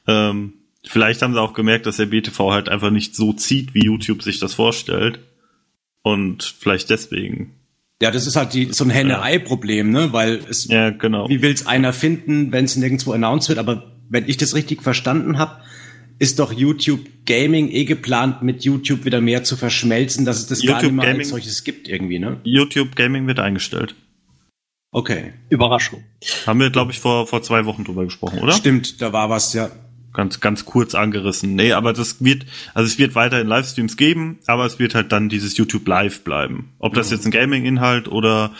Ähm, 0.07 0.53
vielleicht 0.85 1.21
haben 1.21 1.33
sie 1.33 1.41
auch 1.41 1.53
gemerkt, 1.53 1.85
dass 1.85 1.97
der 1.97 2.05
BTV 2.07 2.51
halt 2.51 2.69
einfach 2.69 2.91
nicht 2.91 3.15
so 3.15 3.33
zieht, 3.33 3.73
wie 3.73 3.85
YouTube 3.85 4.23
sich 4.23 4.39
das 4.39 4.53
vorstellt. 4.53 5.19
Und 6.01 6.43
vielleicht 6.43 6.89
deswegen. 6.89 7.53
Ja, 8.01 8.11
das 8.11 8.27
ist 8.27 8.35
halt 8.35 8.53
die, 8.53 8.71
so 8.71 8.83
ein 8.83 8.89
Henne-Ei-Problem, 8.89 9.91
ne? 9.91 10.13
Weil 10.13 10.39
es, 10.49 10.67
Ja, 10.67 10.91
genau. 10.91 11.27
wie 11.29 11.41
will's 11.41 11.65
einer 11.65 11.93
finden, 11.93 12.51
wenn 12.51 12.65
es 12.65 12.75
nirgendwo 12.75 13.11
announced 13.11 13.49
wird? 13.49 13.59
Aber 13.59 13.91
wenn 14.07 14.29
ich 14.29 14.37
das 14.37 14.55
richtig 14.55 14.83
verstanden 14.83 15.37
habe, 15.37 15.61
ist 16.19 16.39
doch 16.39 16.53
YouTube 16.53 17.01
Gaming 17.25 17.69
eh 17.69 17.85
geplant, 17.85 18.41
mit 18.41 18.63
YouTube 18.63 19.05
wieder 19.05 19.19
mehr 19.19 19.43
zu 19.43 19.57
verschmelzen, 19.57 20.25
dass 20.25 20.39
es 20.39 20.47
das 20.47 20.61
gar 20.61 20.81
YouTube 20.81 20.91
nicht 20.93 20.97
mehr 20.97 21.05
Gaming- 21.07 21.19
als 21.21 21.29
solches 21.29 21.63
gibt 21.63 21.87
irgendwie, 21.87 22.19
ne? 22.19 22.39
YouTube 22.43 22.95
Gaming 22.95 23.27
wird 23.27 23.39
eingestellt. 23.39 23.95
Okay. 24.91 25.33
Überraschung. 25.49 26.03
Haben 26.45 26.59
wir, 26.59 26.69
glaube 26.69 26.91
ich, 26.91 26.99
vor, 26.99 27.27
vor 27.27 27.41
zwei 27.41 27.65
Wochen 27.65 27.83
drüber 27.83 28.05
gesprochen, 28.05 28.39
oder? 28.39 28.53
Stimmt, 28.53 29.01
da 29.01 29.13
war 29.13 29.29
was, 29.29 29.53
ja. 29.53 29.69
Ganz, 30.13 30.39
ganz 30.39 30.65
kurz 30.65 30.95
angerissen. 30.95 31.53
Nee, 31.55 31.73
aber 31.73 31.93
das 31.93 32.23
wird, 32.23 32.45
also 32.73 32.87
es 32.87 32.97
wird 32.97 33.13
weiterhin 33.13 33.47
Livestreams 33.47 33.97
geben, 33.97 34.39
aber 34.47 34.65
es 34.65 34.79
wird 34.79 34.95
halt 34.95 35.11
dann 35.11 35.29
dieses 35.29 35.57
YouTube 35.57 35.87
Live 35.87 36.23
bleiben. 36.23 36.73
Ob 36.79 36.95
das 36.95 37.11
jetzt 37.11 37.25
ein 37.25 37.31
Gaming-Inhalt 37.31 38.07
oder, 38.07 38.51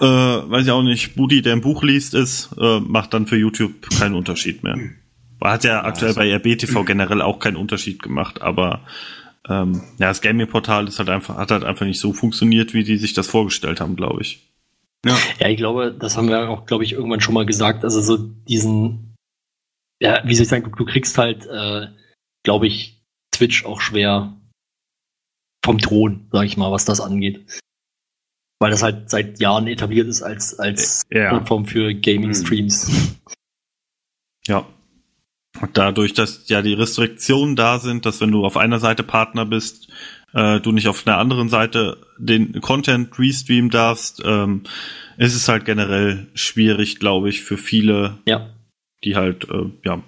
äh, 0.00 0.04
weiß 0.04 0.64
ich 0.64 0.70
auch 0.70 0.82
nicht, 0.82 1.14
Budi, 1.14 1.42
der 1.42 1.52
ein 1.52 1.60
Buch 1.60 1.82
liest, 1.82 2.14
ist, 2.14 2.50
äh, 2.58 2.80
macht 2.80 3.12
dann 3.12 3.26
für 3.26 3.36
YouTube 3.36 3.90
keinen 3.98 4.14
Unterschied 4.14 4.62
mehr. 4.62 4.78
Hat 5.42 5.64
ja 5.64 5.84
aktuell 5.84 6.14
bei 6.14 6.32
RBTV 6.32 6.84
generell 6.84 7.20
auch 7.20 7.40
keinen 7.40 7.56
Unterschied 7.56 8.02
gemacht, 8.02 8.40
aber 8.40 8.80
ähm, 9.48 9.82
ja, 9.98 10.08
das 10.08 10.22
Gaming-Portal 10.22 10.88
ist 10.88 10.98
halt 10.98 11.10
einfach, 11.10 11.36
hat 11.36 11.50
halt 11.50 11.64
einfach 11.64 11.84
nicht 11.84 12.00
so 12.00 12.14
funktioniert, 12.14 12.72
wie 12.72 12.84
die 12.84 12.96
sich 12.96 13.12
das 13.12 13.26
vorgestellt 13.26 13.80
haben, 13.80 13.96
glaube 13.96 14.22
ich. 14.22 14.46
Ja, 15.06 15.48
ich 15.48 15.56
glaube, 15.56 15.96
das 15.98 16.16
haben 16.16 16.28
wir 16.28 16.48
auch, 16.48 16.66
glaube 16.66 16.84
ich, 16.84 16.92
irgendwann 16.92 17.20
schon 17.20 17.34
mal 17.34 17.46
gesagt. 17.46 17.84
Also 17.84 18.00
so 18.00 18.16
diesen, 18.16 19.14
ja, 20.00 20.22
wie 20.24 20.34
soll 20.34 20.42
ich 20.42 20.48
sagen, 20.48 20.72
du, 20.76 20.84
kriegst 20.84 21.18
halt, 21.18 21.46
äh, 21.46 21.88
glaube 22.44 22.66
ich, 22.66 23.02
Twitch 23.32 23.64
auch 23.64 23.80
schwer 23.80 24.32
vom 25.64 25.78
Thron, 25.78 26.28
sag 26.32 26.44
ich 26.44 26.56
mal, 26.56 26.72
was 26.72 26.84
das 26.84 27.00
angeht. 27.00 27.60
Weil 28.58 28.70
das 28.70 28.82
halt 28.82 29.10
seit 29.10 29.38
Jahren 29.40 29.66
etabliert 29.66 30.08
ist 30.08 30.22
als, 30.22 30.58
als 30.58 31.02
Ja. 31.10 31.30
Plattform 31.30 31.66
für 31.66 31.94
Gaming-Streams. 31.94 33.16
Ja. 34.46 34.66
Und 35.60 35.76
dadurch, 35.76 36.14
dass 36.14 36.48
ja 36.48 36.62
die 36.62 36.74
Restriktionen 36.74 37.56
da 37.56 37.78
sind, 37.78 38.06
dass 38.06 38.20
wenn 38.20 38.30
du 38.30 38.44
auf 38.44 38.56
einer 38.56 38.78
Seite 38.78 39.02
Partner 39.02 39.44
bist, 39.44 39.88
äh, 40.32 40.60
du 40.60 40.72
nicht 40.72 40.88
auf 40.88 41.06
einer 41.06 41.18
anderen 41.18 41.48
Seite 41.48 41.98
den 42.18 42.60
Content 42.60 43.18
restreamen 43.18 43.70
darfst, 43.70 44.22
ähm, 44.24 44.62
ist 45.16 45.34
es 45.34 45.48
halt 45.48 45.64
generell 45.64 46.26
schwierig, 46.34 46.98
glaube 46.98 47.28
ich, 47.28 47.42
für 47.42 47.56
viele, 47.58 48.18
Ja. 48.26 48.48
die 49.04 49.16
halt, 49.16 49.48
äh, 49.50 49.70
ja, 49.84 50.02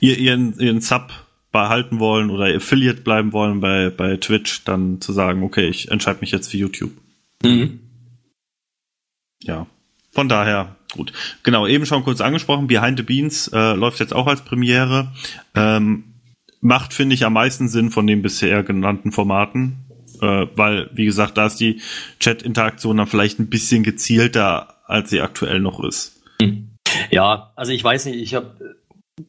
ihr, 0.00 0.18
ihren, 0.18 0.58
ihren 0.58 0.80
Sub 0.80 1.12
behalten 1.52 1.98
wollen 2.00 2.30
oder 2.30 2.54
Affiliate 2.54 3.00
bleiben 3.02 3.32
wollen 3.32 3.60
bei, 3.60 3.88
bei 3.90 4.16
Twitch, 4.18 4.64
dann 4.64 5.00
zu 5.00 5.12
sagen, 5.12 5.42
okay, 5.42 5.68
ich 5.68 5.90
entscheide 5.90 6.20
mich 6.20 6.30
jetzt 6.30 6.50
für 6.50 6.56
YouTube. 6.58 6.92
Mhm. 7.42 7.80
Ja. 9.42 9.66
Von 10.10 10.28
daher, 10.28 10.76
gut. 10.92 11.12
Genau, 11.42 11.66
eben 11.66 11.86
schon 11.86 12.02
kurz 12.04 12.20
angesprochen, 12.20 12.66
Behind 12.66 12.98
the 12.98 13.02
Beans 13.04 13.48
äh, 13.48 13.74
läuft 13.74 14.00
jetzt 14.00 14.14
auch 14.14 14.26
als 14.26 14.42
Premiere. 14.42 15.12
Ähm, 15.54 16.04
macht, 16.60 16.92
finde 16.94 17.14
ich, 17.14 17.24
am 17.24 17.34
meisten 17.34 17.68
Sinn 17.68 17.90
von 17.90 18.06
den 18.06 18.22
bisher 18.22 18.62
genannten 18.62 19.12
Formaten. 19.12 19.78
Äh, 20.20 20.46
weil, 20.56 20.90
wie 20.94 21.04
gesagt, 21.04 21.36
da 21.36 21.46
ist 21.46 21.56
die 21.56 21.80
Chat-Interaktion 22.20 22.96
dann 22.96 23.06
vielleicht 23.06 23.38
ein 23.38 23.48
bisschen 23.48 23.82
gezielter, 23.82 24.74
als 24.86 25.10
sie 25.10 25.20
aktuell 25.20 25.60
noch 25.60 25.82
ist. 25.84 26.22
Ja, 27.10 27.52
also 27.56 27.72
ich 27.72 27.84
weiß 27.84 28.06
nicht, 28.06 28.16
ich 28.16 28.34
habe, 28.34 28.76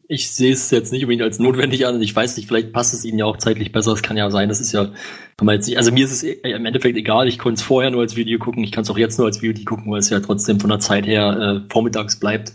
ich 0.07 0.31
sehe 0.31 0.53
es 0.53 0.71
jetzt 0.71 0.91
nicht 0.91 1.03
unbedingt 1.03 1.23
als 1.23 1.39
notwendig 1.39 1.85
an. 1.85 2.01
Ich 2.01 2.15
weiß 2.15 2.37
nicht, 2.37 2.47
vielleicht 2.47 2.71
passt 2.71 2.93
es 2.93 3.05
ihnen 3.05 3.19
ja 3.19 3.25
auch 3.25 3.37
zeitlich 3.37 3.71
besser. 3.71 3.91
Es 3.93 4.01
kann 4.01 4.17
ja 4.17 4.29
sein, 4.29 4.49
das 4.49 4.61
ist 4.61 4.71
ja, 4.71 4.85
kann 4.85 5.45
man 5.45 5.55
jetzt 5.55 5.67
nicht, 5.67 5.77
also 5.77 5.91
mir 5.91 6.05
ist 6.05 6.11
es 6.11 6.23
eh- 6.23 6.39
im 6.43 6.65
Endeffekt 6.65 6.97
egal. 6.97 7.27
Ich 7.27 7.37
konnte 7.37 7.59
es 7.59 7.63
vorher 7.63 7.91
nur 7.91 8.01
als 8.01 8.15
Video 8.15 8.39
gucken. 8.39 8.63
Ich 8.63 8.71
kann 8.71 8.83
es 8.83 8.89
auch 8.89 8.97
jetzt 8.97 9.17
nur 9.17 9.27
als 9.27 9.41
Video 9.41 9.63
gucken, 9.65 9.91
weil 9.91 9.99
es 9.99 10.09
ja 10.09 10.19
trotzdem 10.19 10.59
von 10.59 10.69
der 10.69 10.79
Zeit 10.79 11.05
her 11.05 11.63
äh, 11.65 11.71
vormittags 11.71 12.19
bleibt. 12.19 12.53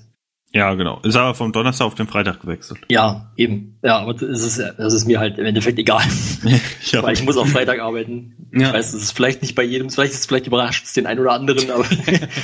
Ja, 0.54 0.74
genau. 0.74 1.00
Ist 1.02 1.16
aber 1.16 1.34
vom 1.34 1.50
Donnerstag 1.52 1.86
auf 1.86 1.94
den 1.94 2.06
Freitag 2.06 2.40
gewechselt. 2.40 2.80
Ja, 2.90 3.32
eben. 3.36 3.78
Ja, 3.82 4.00
aber 4.00 4.12
das 4.12 4.42
ist, 4.42 4.58
das 4.58 4.92
ist 4.92 5.06
mir 5.06 5.18
halt 5.18 5.38
im 5.38 5.46
Endeffekt 5.46 5.78
egal. 5.78 6.02
ja, 6.90 7.02
Weil 7.02 7.14
ich 7.14 7.24
muss 7.24 7.38
auch 7.38 7.46
Freitag 7.46 7.80
arbeiten. 7.80 8.48
Ja. 8.52 8.68
Ich 8.68 8.74
weiß, 8.74 8.92
es 8.92 9.02
ist 9.02 9.12
vielleicht 9.12 9.40
nicht 9.40 9.54
bei 9.54 9.62
jedem, 9.62 9.88
vielleicht 9.88 10.12
ist 10.12 10.20
es 10.20 10.26
vielleicht 10.26 10.46
überrascht 10.46 10.84
es 10.84 10.92
den 10.92 11.06
einen 11.06 11.20
oder 11.20 11.32
anderen, 11.32 11.70
aber 11.70 11.86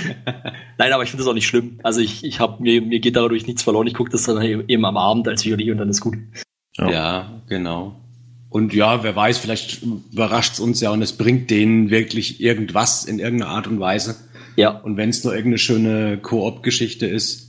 nein, 0.79 0.93
aber 0.93 1.03
ich 1.03 1.11
finde 1.11 1.23
das 1.23 1.31
auch 1.31 1.35
nicht 1.35 1.47
schlimm. 1.47 1.81
Also 1.83 2.01
ich, 2.01 2.25
ich 2.25 2.41
habe 2.41 2.63
mir, 2.63 2.81
mir 2.81 2.99
geht 3.01 3.15
dadurch 3.15 3.47
nichts 3.47 3.63
verloren. 3.63 3.87
Ich 3.87 3.95
gucke 3.95 4.11
das 4.11 4.23
dann 4.23 4.41
eben 4.43 4.85
am 4.87 4.97
Abend 4.97 5.29
als 5.29 5.45
Video 5.45 5.73
und 5.73 5.79
dann 5.79 5.91
ist 5.91 6.01
gut. 6.01 6.17
Ja. 6.79 6.91
Ja, 6.91 7.43
genau. 7.47 8.01
Und 8.49 8.73
ja, 8.73 9.03
wer 9.03 9.15
weiß, 9.15 9.37
vielleicht 9.37 9.83
überrascht's 9.83 10.61
uns 10.61 10.81
ja 10.81 10.91
und 10.91 11.03
es 11.03 11.13
bringt 11.13 11.51
denen 11.51 11.91
wirklich 11.91 12.41
irgendwas 12.41 13.05
in 13.05 13.19
irgendeiner 13.19 13.51
Art 13.51 13.67
und 13.67 13.81
Weise. 13.81 14.17
Ja, 14.57 14.71
Und 14.71 14.97
wenn 14.97 15.11
es 15.11 15.23
nur 15.23 15.35
irgendeine 15.35 15.59
schöne 15.59 16.19
Koop-Geschichte 16.19 17.07
ist, 17.07 17.48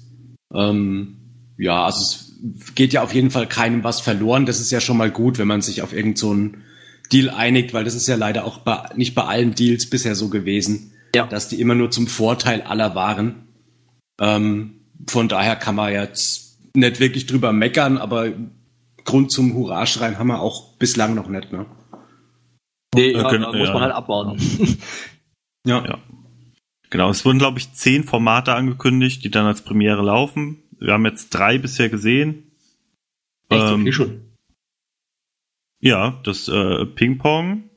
ähm, 0.54 1.18
ja, 1.58 1.86
also 1.86 2.00
es 2.02 2.76
geht 2.76 2.94
ja 2.94 3.04
auf 3.04 3.14
jeden 3.14 3.32
Fall 3.32 3.48
keinem 3.48 3.84
was 3.84 4.02
verloren. 4.02 4.46
Das 4.46 4.60
ist 4.60 4.72
ja 4.72 4.80
schon 4.80 4.98
mal 4.98 5.12
gut, 5.12 5.38
wenn 5.38 5.48
man 5.48 5.62
sich 5.62 5.82
auf 5.82 5.94
irgend 5.94 6.18
so 6.18 6.32
einen 6.32 6.64
Deal 7.12 7.30
einigt, 7.30 7.74
weil 7.74 7.84
das 7.84 7.96
ist 7.96 8.08
ja 8.08 8.16
leider 8.16 8.46
auch 8.46 8.60
bei, 8.60 8.90
nicht 8.96 9.16
bei 9.16 9.24
allen 9.24 9.56
Deals 9.56 9.90
bisher 9.90 10.16
so 10.16 10.30
gewesen, 10.30 10.94
Ja. 11.16 11.26
dass 11.28 11.50
die 11.50 11.60
immer 11.60 11.76
nur 11.76 11.92
zum 11.92 12.08
Vorteil 12.08 12.62
aller 12.62 12.96
waren. 12.96 13.48
Ähm, 14.22 14.82
von 15.08 15.28
daher 15.28 15.56
kann 15.56 15.76
man 15.76 15.92
jetzt 15.92 16.60
nicht 16.76 17.00
wirklich 17.00 17.26
drüber 17.26 17.52
meckern, 17.52 17.98
aber 17.98 18.32
Grund 19.06 19.32
zum 19.32 19.54
Hurra-Schreien 19.54 20.20
haben 20.20 20.28
wir 20.28 20.40
auch 20.40 20.78
bislang 20.78 21.16
noch 21.16 21.28
nicht, 21.28 21.52
ne? 21.52 21.66
nee, 22.94 23.12
ja, 23.12 23.30
genau, 23.30 23.52
da 23.52 23.58
muss 23.58 23.68
ja. 23.68 23.74
man 23.74 23.84
halt 23.84 23.94
abwarten. 23.94 24.40
Ja. 25.68 25.86
Ja. 25.86 26.00
Genau, 26.90 27.10
es 27.10 27.24
wurden, 27.26 27.38
glaube 27.40 27.60
ich, 27.60 27.72
zehn 27.74 28.04
Formate 28.04 28.54
angekündigt, 28.54 29.24
die 29.24 29.30
dann 29.32 29.46
als 29.46 29.62
Premiere 29.62 30.02
laufen. 30.02 30.64
Wir 30.80 30.94
haben 30.94 31.06
jetzt 31.06 31.30
drei 31.30 31.58
bisher 31.58 31.90
gesehen. 31.90 32.52
Echt, 33.50 33.62
Ähm, 33.62 33.82
okay 33.82 33.92
schon. 33.92 34.22
Ja, 35.82 36.20
das 36.24 36.48
äh, 36.48 36.86
Ping-Pong. 36.86 37.70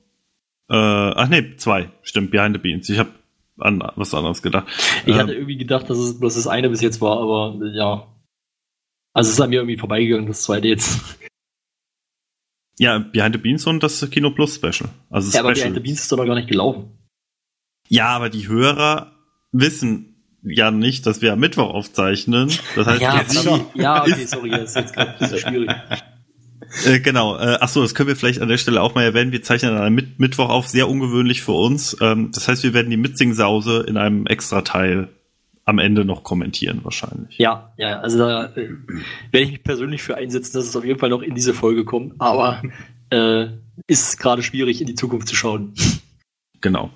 Äh, 0.71 0.75
ach 0.75 1.29
nee, 1.29 1.57
zwei. 1.57 1.91
Stimmt, 2.03 2.31
Behind 2.31 2.57
the 2.57 2.61
Beans. 2.61 2.89
Ich 2.89 2.99
habe 2.99 3.11
an 3.59 3.83
was 3.97 4.15
anderes 4.15 4.43
gedacht. 4.43 4.67
Ich 5.05 5.13
Ähm, 5.13 5.19
hatte 5.19 5.35
irgendwie 5.35 5.59
gedacht, 5.59 5.89
dass 5.91 5.99
es 5.99 6.19
bloß 6.19 6.35
das 6.35 6.47
eine 6.47 6.69
bis 6.71 6.81
jetzt 6.81 7.01
war, 7.01 7.19
aber 7.21 7.59
ja. 7.75 8.07
Also 9.13 9.29
es 9.29 9.35
ist 9.35 9.41
an 9.41 9.51
mir 9.51 9.57
irgendwie 9.57 9.77
vorbeigegangen, 9.77 10.27
das 10.27 10.43
zweite 10.43 10.69
jetzt. 10.69 11.01
ja, 12.79 12.99
Behind 12.99 13.35
the 13.35 13.41
Beans 13.41 13.67
und 13.67 13.83
das 13.83 14.09
Kino 14.11 14.31
Plus 14.31 14.55
Special. 14.57 14.89
Also 15.11 15.31
Ja, 15.33 15.41
aber 15.41 15.55
Special. 15.55 15.71
Behind 15.71 15.75
the 15.77 15.81
Beans 15.83 16.01
ist 16.01 16.11
doch 16.11 16.17
noch 16.17 16.27
gar 16.27 16.35
nicht 16.35 16.49
gelaufen. 16.49 16.91
Ja, 17.93 18.09
aber 18.09 18.31
die 18.31 18.49
Hörer 18.49 19.13
wissen 19.53 20.15
ja 20.43 20.71
nicht, 20.71 21.05
dass 21.07 21.21
wir 21.21 21.33
am 21.35 21.41
Mittwoch 21.41 21.75
aufzeichnen. 21.75 22.51
Das 22.75 22.87
heißt, 22.87 23.03
Ja, 23.03 23.19
jetzt 23.19 23.45
ja, 23.75 24.03
okay, 24.03 24.25
sorry, 24.25 24.51
das 24.51 24.71
ist 24.71 24.77
jetzt 24.77 24.95
gerade 24.95 25.13
ein 25.13 25.19
bisschen 25.19 25.39
schwierig. 25.39 25.71
Äh, 26.87 27.01
genau. 27.01 27.37
Äh, 27.37 27.59
ach 27.61 27.69
so, 27.69 27.83
das 27.83 27.95
können 27.95 28.09
wir 28.09 28.17
vielleicht 28.17 28.41
an 28.41 28.49
der 28.49 28.57
Stelle 28.57 28.81
auch 28.81 28.95
mal 28.95 29.05
erwähnen. 29.05 29.31
Wir 29.31 29.43
zeichnen 29.43 29.75
an 29.77 29.83
einem 29.83 29.95
Mit 29.95 30.19
Mittwoch 30.19 30.49
auf, 30.49 30.69
sehr 30.69 30.89
ungewöhnlich 30.89 31.43
für 31.43 31.53
uns. 31.53 31.95
Ähm, 32.01 32.31
das 32.33 32.49
heißt, 32.49 32.63
wir 32.63 32.73
werden 32.73 32.89
die 32.89 32.97
Mitsing-Sause 32.97 33.85
in 33.87 33.99
einem 33.99 34.27
Extra-Teil 34.27 35.11
am 35.67 35.79
Ende 35.79 36.07
noch 36.07 36.23
kommentieren 36.23 36.81
wahrscheinlich. 36.83 37.37
Ja, 37.37 37.75
ja, 37.77 38.01
also 38.01 38.17
da 38.17 38.47
äh, 38.57 38.71
werde 39.33 39.45
ich 39.45 39.51
mich 39.51 39.63
persönlich 39.65 40.03
für 40.03 40.17
einsetzen, 40.17 40.55
dass 40.55 40.67
es 40.67 40.75
auf 40.75 40.85
jeden 40.87 40.99
Fall 40.99 41.11
noch 41.11 41.21
in 41.21 41.35
diese 41.35 41.53
Folge 41.53 41.85
kommt, 41.85 42.15
aber 42.19 42.63
äh, 43.11 43.49
ist 43.87 44.19
gerade 44.19 44.43
schwierig, 44.43 44.81
in 44.81 44.87
die 44.87 44.95
Zukunft 44.95 45.29
zu 45.29 45.37
schauen. 45.37 45.75
Genau. 46.63 46.91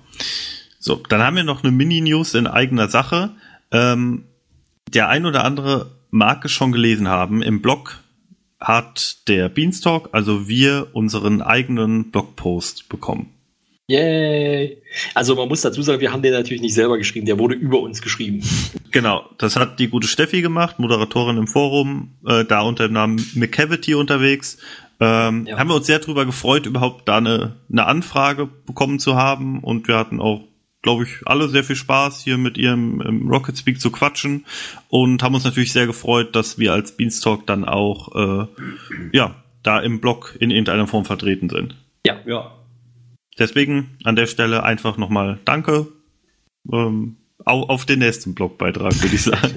So, 0.87 0.95
dann 1.09 1.21
haben 1.21 1.35
wir 1.35 1.43
noch 1.43 1.63
eine 1.63 1.71
Mini-News 1.73 2.33
in 2.33 2.47
eigener 2.47 2.87
Sache. 2.87 3.31
Ähm, 3.71 4.23
der 4.93 5.09
ein 5.09 5.25
oder 5.25 5.43
andere 5.43 5.91
mag 6.11 6.45
es 6.45 6.51
schon 6.53 6.71
gelesen 6.71 7.09
haben. 7.09 7.41
Im 7.41 7.61
Blog 7.61 7.99
hat 8.59 9.27
der 9.27 9.49
Beanstalk, 9.49 10.07
also 10.13 10.47
wir, 10.47 10.87
unseren 10.93 11.41
eigenen 11.41 12.09
Blogpost 12.09 12.87
bekommen. 12.87 13.33
Yay! 13.89 14.81
Also 15.13 15.35
man 15.35 15.49
muss 15.49 15.61
dazu 15.61 15.81
sagen, 15.81 15.99
wir 16.01 16.11
haben 16.11 16.21
den 16.21 16.33
natürlich 16.33 16.61
nicht 16.61 16.73
selber 16.73 16.97
geschrieben, 16.97 17.25
der 17.25 17.37
wurde 17.37 17.55
über 17.55 17.81
uns 17.81 18.01
geschrieben. 18.01 18.41
Genau, 18.91 19.29
das 19.37 19.57
hat 19.57 19.79
die 19.79 19.89
gute 19.89 20.07
Steffi 20.07 20.41
gemacht, 20.41 20.79
Moderatorin 20.79 21.37
im 21.37 21.47
Forum, 21.47 22.15
äh, 22.25 22.45
da 22.45 22.61
unter 22.61 22.87
dem 22.87 22.93
Namen 22.93 23.25
McCavity 23.35 23.93
unterwegs. 23.93 24.57
Ähm, 24.99 25.45
Ja. 25.45 25.57
Haben 25.57 25.69
wir 25.69 25.75
uns 25.75 25.85
sehr 25.85 25.99
drüber 25.99 26.25
gefreut, 26.25 26.65
überhaupt 26.65 27.07
da 27.07 27.17
eine, 27.17 27.57
eine 27.71 27.85
Anfrage 27.85 28.47
bekommen 28.65 28.99
zu 28.99 29.15
haben 29.15 29.59
und 29.59 29.87
wir 29.87 29.97
hatten 29.97 30.19
auch, 30.19 30.46
glaube 30.87 31.03
ich, 31.03 31.17
alle 31.25 31.49
sehr 31.49 31.65
viel 31.65 31.75
Spaß, 31.75 32.23
hier 32.23 32.37
mit 32.37 32.57
ihrem 32.57 33.01
ähm, 33.05 33.27
Rocket 33.29 33.57
Speak 33.57 33.81
zu 33.81 33.91
quatschen 33.91 34.45
und 34.87 35.21
haben 35.21 35.35
uns 35.35 35.43
natürlich 35.43 35.73
sehr 35.73 35.85
gefreut, 35.85 36.33
dass 36.33 36.57
wir 36.59 36.71
als 36.71 36.95
Beanstalk 36.95 37.45
dann 37.45 37.65
auch, 37.65 38.15
äh, 38.15 38.47
ja, 39.11 39.35
da 39.63 39.81
im 39.81 39.99
Blog 39.99 40.37
in 40.39 40.49
irgendeiner 40.49 40.87
Form 40.87 41.03
vertreten 41.03 41.49
sind. 41.49 41.75
Ja, 42.05 42.15
Ja. 42.25 42.53
Deswegen 43.37 43.97
an 44.05 44.15
der 44.15 44.27
Stelle 44.27 44.63
einfach 44.63 44.97
nochmal 44.97 45.39
Danke. 45.43 45.87
Ähm, 46.71 47.17
au- 47.45 47.67
auf 47.67 47.85
den 47.85 47.99
nächsten 47.99 48.33
Blogbeitrag, 48.33 48.99
würde 49.03 49.15
ich 49.15 49.21
sagen. 49.23 49.53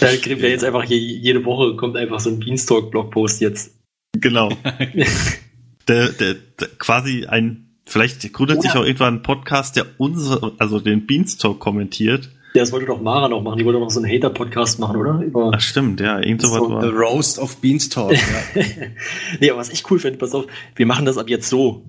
da 0.00 0.16
kriegen 0.16 0.40
wir 0.40 0.48
jetzt 0.50 0.64
einfach 0.64 0.84
je, 0.84 0.96
jede 0.96 1.44
Woche 1.44 1.74
kommt 1.76 1.96
einfach 1.96 2.20
so 2.20 2.30
ein 2.30 2.38
Beanstalk-Blogpost 2.38 3.40
jetzt. 3.40 3.74
Genau. 4.18 4.48
der, 5.88 6.08
der, 6.12 6.34
der, 6.58 6.68
quasi 6.78 7.26
ein, 7.26 7.71
vielleicht 7.92 8.32
gründet 8.32 8.62
sich 8.62 8.72
Oder- 8.72 8.80
auch 8.80 8.84
irgendwann 8.84 9.14
ein 9.16 9.22
Podcast, 9.22 9.76
der 9.76 9.86
unsere, 9.98 10.52
also 10.58 10.80
den 10.80 11.06
Beanstalk 11.06 11.58
kommentiert. 11.60 12.30
Ja, 12.54 12.60
das 12.60 12.72
wollte 12.72 12.86
doch 12.86 13.00
Mara 13.00 13.28
noch 13.28 13.42
machen. 13.42 13.58
Die 13.58 13.64
wollte 13.64 13.78
noch 13.80 13.90
so 13.90 14.00
einen 14.00 14.12
Hater-Podcast 14.12 14.78
machen, 14.78 14.96
oder? 14.96 15.20
Über 15.22 15.52
Ach 15.54 15.60
stimmt, 15.60 16.00
ja, 16.00 16.18
irgend 16.20 16.42
sowas 16.42 16.58
So, 16.58 16.66
The 16.66 16.86
war. 16.86 16.92
Roast 16.92 17.38
of 17.38 17.56
Beanstalk. 17.58 18.12
Ja. 18.12 18.62
nee, 19.40 19.50
aber 19.50 19.60
was 19.60 19.70
ich 19.70 19.90
cool 19.90 19.98
finde, 19.98 20.18
pass 20.18 20.34
auf, 20.34 20.46
wir 20.76 20.86
machen 20.86 21.06
das 21.06 21.16
ab 21.16 21.30
jetzt 21.30 21.48
so. 21.48 21.84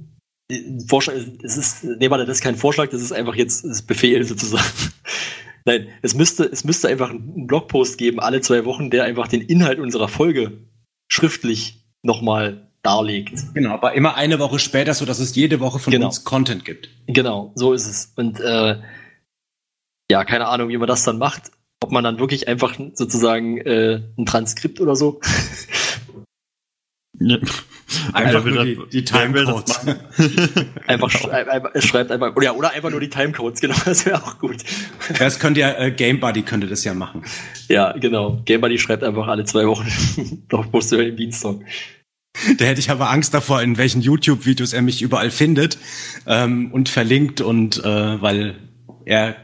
Vorschlag, 0.88 1.16
es 1.42 1.58
ist, 1.58 1.84
nee, 1.84 2.10
warte, 2.10 2.26
das 2.26 2.38
ist 2.38 2.44
kein 2.44 2.56
Vorschlag, 2.56 2.90
das 2.90 3.02
ist 3.02 3.12
einfach 3.12 3.36
jetzt 3.36 3.66
das 3.66 3.82
Befehl 3.82 4.24
sozusagen. 4.24 4.64
Nein, 5.66 5.88
es 6.02 6.14
müsste, 6.16 6.44
es 6.44 6.64
müsste 6.64 6.90
einfach 6.90 7.10
einen 7.10 7.48
Blogpost 7.48 7.98
geben, 7.98 8.20
alle 8.20 8.42
zwei 8.42 8.66
Wochen, 8.66 8.90
der 8.90 9.06
einfach 9.06 9.28
den 9.28 9.42
Inhalt 9.42 9.80
unserer 9.80 10.08
Folge 10.10 10.68
schriftlich 11.10 11.86
nochmal 12.04 12.73
darlegt. 12.84 13.54
Genau, 13.54 13.72
aber 13.74 13.94
immer 13.94 14.16
eine 14.16 14.40
Woche 14.40 14.60
später, 14.60 14.94
so 14.94 15.06
dass 15.06 15.20
es 15.20 15.36
jede 15.36 15.60
Woche 15.60 15.80
von 15.80 15.92
Genau. 15.92 16.08
uns 16.08 16.24
Content 16.24 16.66
gibt. 16.66 16.90
Genau, 17.08 17.52
so 17.56 17.74
ist 17.74 17.88
es. 17.88 18.14
Und 18.16 18.40
äh, 18.40 18.80
ja, 20.12 20.26
keine 20.26 20.48
Ahnung, 20.48 20.70
wie 20.70 20.78
man 20.78 20.88
das 20.88 21.04
dann 21.04 21.18
macht. 21.18 21.52
Ob 21.82 21.92
man 21.92 22.04
dann 22.04 22.20
wirklich 22.20 22.48
einfach 22.48 22.78
sozusagen 22.94 23.58
äh, 23.58 24.02
ein 24.18 24.26
Transkript 24.26 24.80
oder 24.82 24.96
so. 24.96 25.20
Ja. 27.20 27.38
Einfach 28.12 28.44
nur 28.44 28.66
die, 28.66 28.80
die 28.92 29.04
Timecodes. 29.06 29.86
machen? 29.86 30.00
Einfach, 30.88 31.12
schrei- 31.12 31.48
einfach 31.48 31.70
es 31.76 31.86
schreibt 31.86 32.12
einfach, 32.12 32.36
oder, 32.36 32.58
oder 32.58 32.72
einfach 32.72 32.90
nur 32.90 33.00
die 33.00 33.10
Timecodes, 33.10 33.62
genau, 33.62 33.76
das 33.86 34.06
wäre 34.08 34.22
auch 34.22 34.40
gut. 34.40 34.58
Das 35.20 35.40
könnte 35.40 35.60
ja, 35.60 35.74
äh, 35.78 35.92
Game 35.92 36.20
Buddy 36.20 36.42
könnte 36.42 36.66
das 36.68 36.84
ja 36.84 36.96
machen. 36.96 37.24
Ja, 37.70 37.92
genau. 37.94 38.42
Game 38.46 38.62
Buddy 38.62 38.80
schreibt 38.80 39.04
einfach 39.04 39.28
alle 39.28 39.46
zwei 39.46 39.68
Wochen 39.68 39.86
Blockbuster 40.48 40.96
über 40.96 41.06
den 41.06 41.16
Beanstalk. 41.16 41.62
Da 42.58 42.66
hätte 42.66 42.80
ich 42.80 42.90
aber 42.90 43.10
Angst 43.12 43.34
davor, 43.34 43.62
in 43.62 43.78
welchen 43.78 44.02
YouTube-Videos 44.02 44.74
er 44.74 44.82
mich 44.82 45.02
überall 45.02 45.30
findet 45.32 45.78
ähm, 46.26 46.72
und 46.72 46.90
verlinkt 46.90 47.42
und 47.42 47.78
äh, 47.84 48.22
weil 48.22 48.56
er 49.06 49.36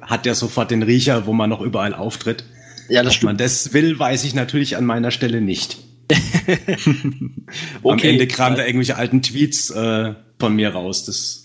hat 0.00 0.26
ja 0.26 0.34
sofort 0.34 0.70
den 0.70 0.82
Riecher, 0.82 1.26
wo 1.26 1.32
man 1.32 1.50
noch 1.50 1.60
überall 1.60 1.92
auftritt. 1.92 2.44
Ja, 2.88 3.02
das 3.02 3.16
Ob 3.16 3.22
man 3.24 3.36
das 3.36 3.72
will, 3.72 3.98
weiß 3.98 4.24
ich 4.24 4.34
natürlich 4.34 4.76
an 4.76 4.84
meiner 4.86 5.10
Stelle 5.10 5.40
nicht. 5.40 5.78
Am 6.12 7.46
Okay. 7.82 8.10
Ende 8.10 8.28
kam 8.28 8.54
da 8.54 8.64
irgendwelche 8.64 8.96
alten 8.96 9.22
Tweets 9.22 9.70
äh, 9.70 10.14
von 10.38 10.54
mir 10.54 10.70
raus. 10.70 11.04
Das 11.04 11.42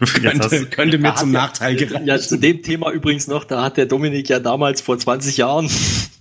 Jetzt 0.00 0.40
hast 0.40 0.50
könnte, 0.50 0.66
könnte 0.66 0.98
mir 0.98 1.14
zum 1.14 1.30
Nachteil 1.30 1.80
ja, 1.80 1.86
gereichen. 1.86 2.06
ja, 2.08 2.18
zu 2.18 2.36
dem 2.36 2.62
Thema 2.62 2.90
übrigens 2.90 3.28
noch, 3.28 3.44
da 3.44 3.62
hat 3.62 3.76
der 3.76 3.86
Dominik 3.86 4.28
ja 4.28 4.40
damals 4.40 4.80
vor 4.80 4.98
20 4.98 5.36
Jahren, 5.36 5.70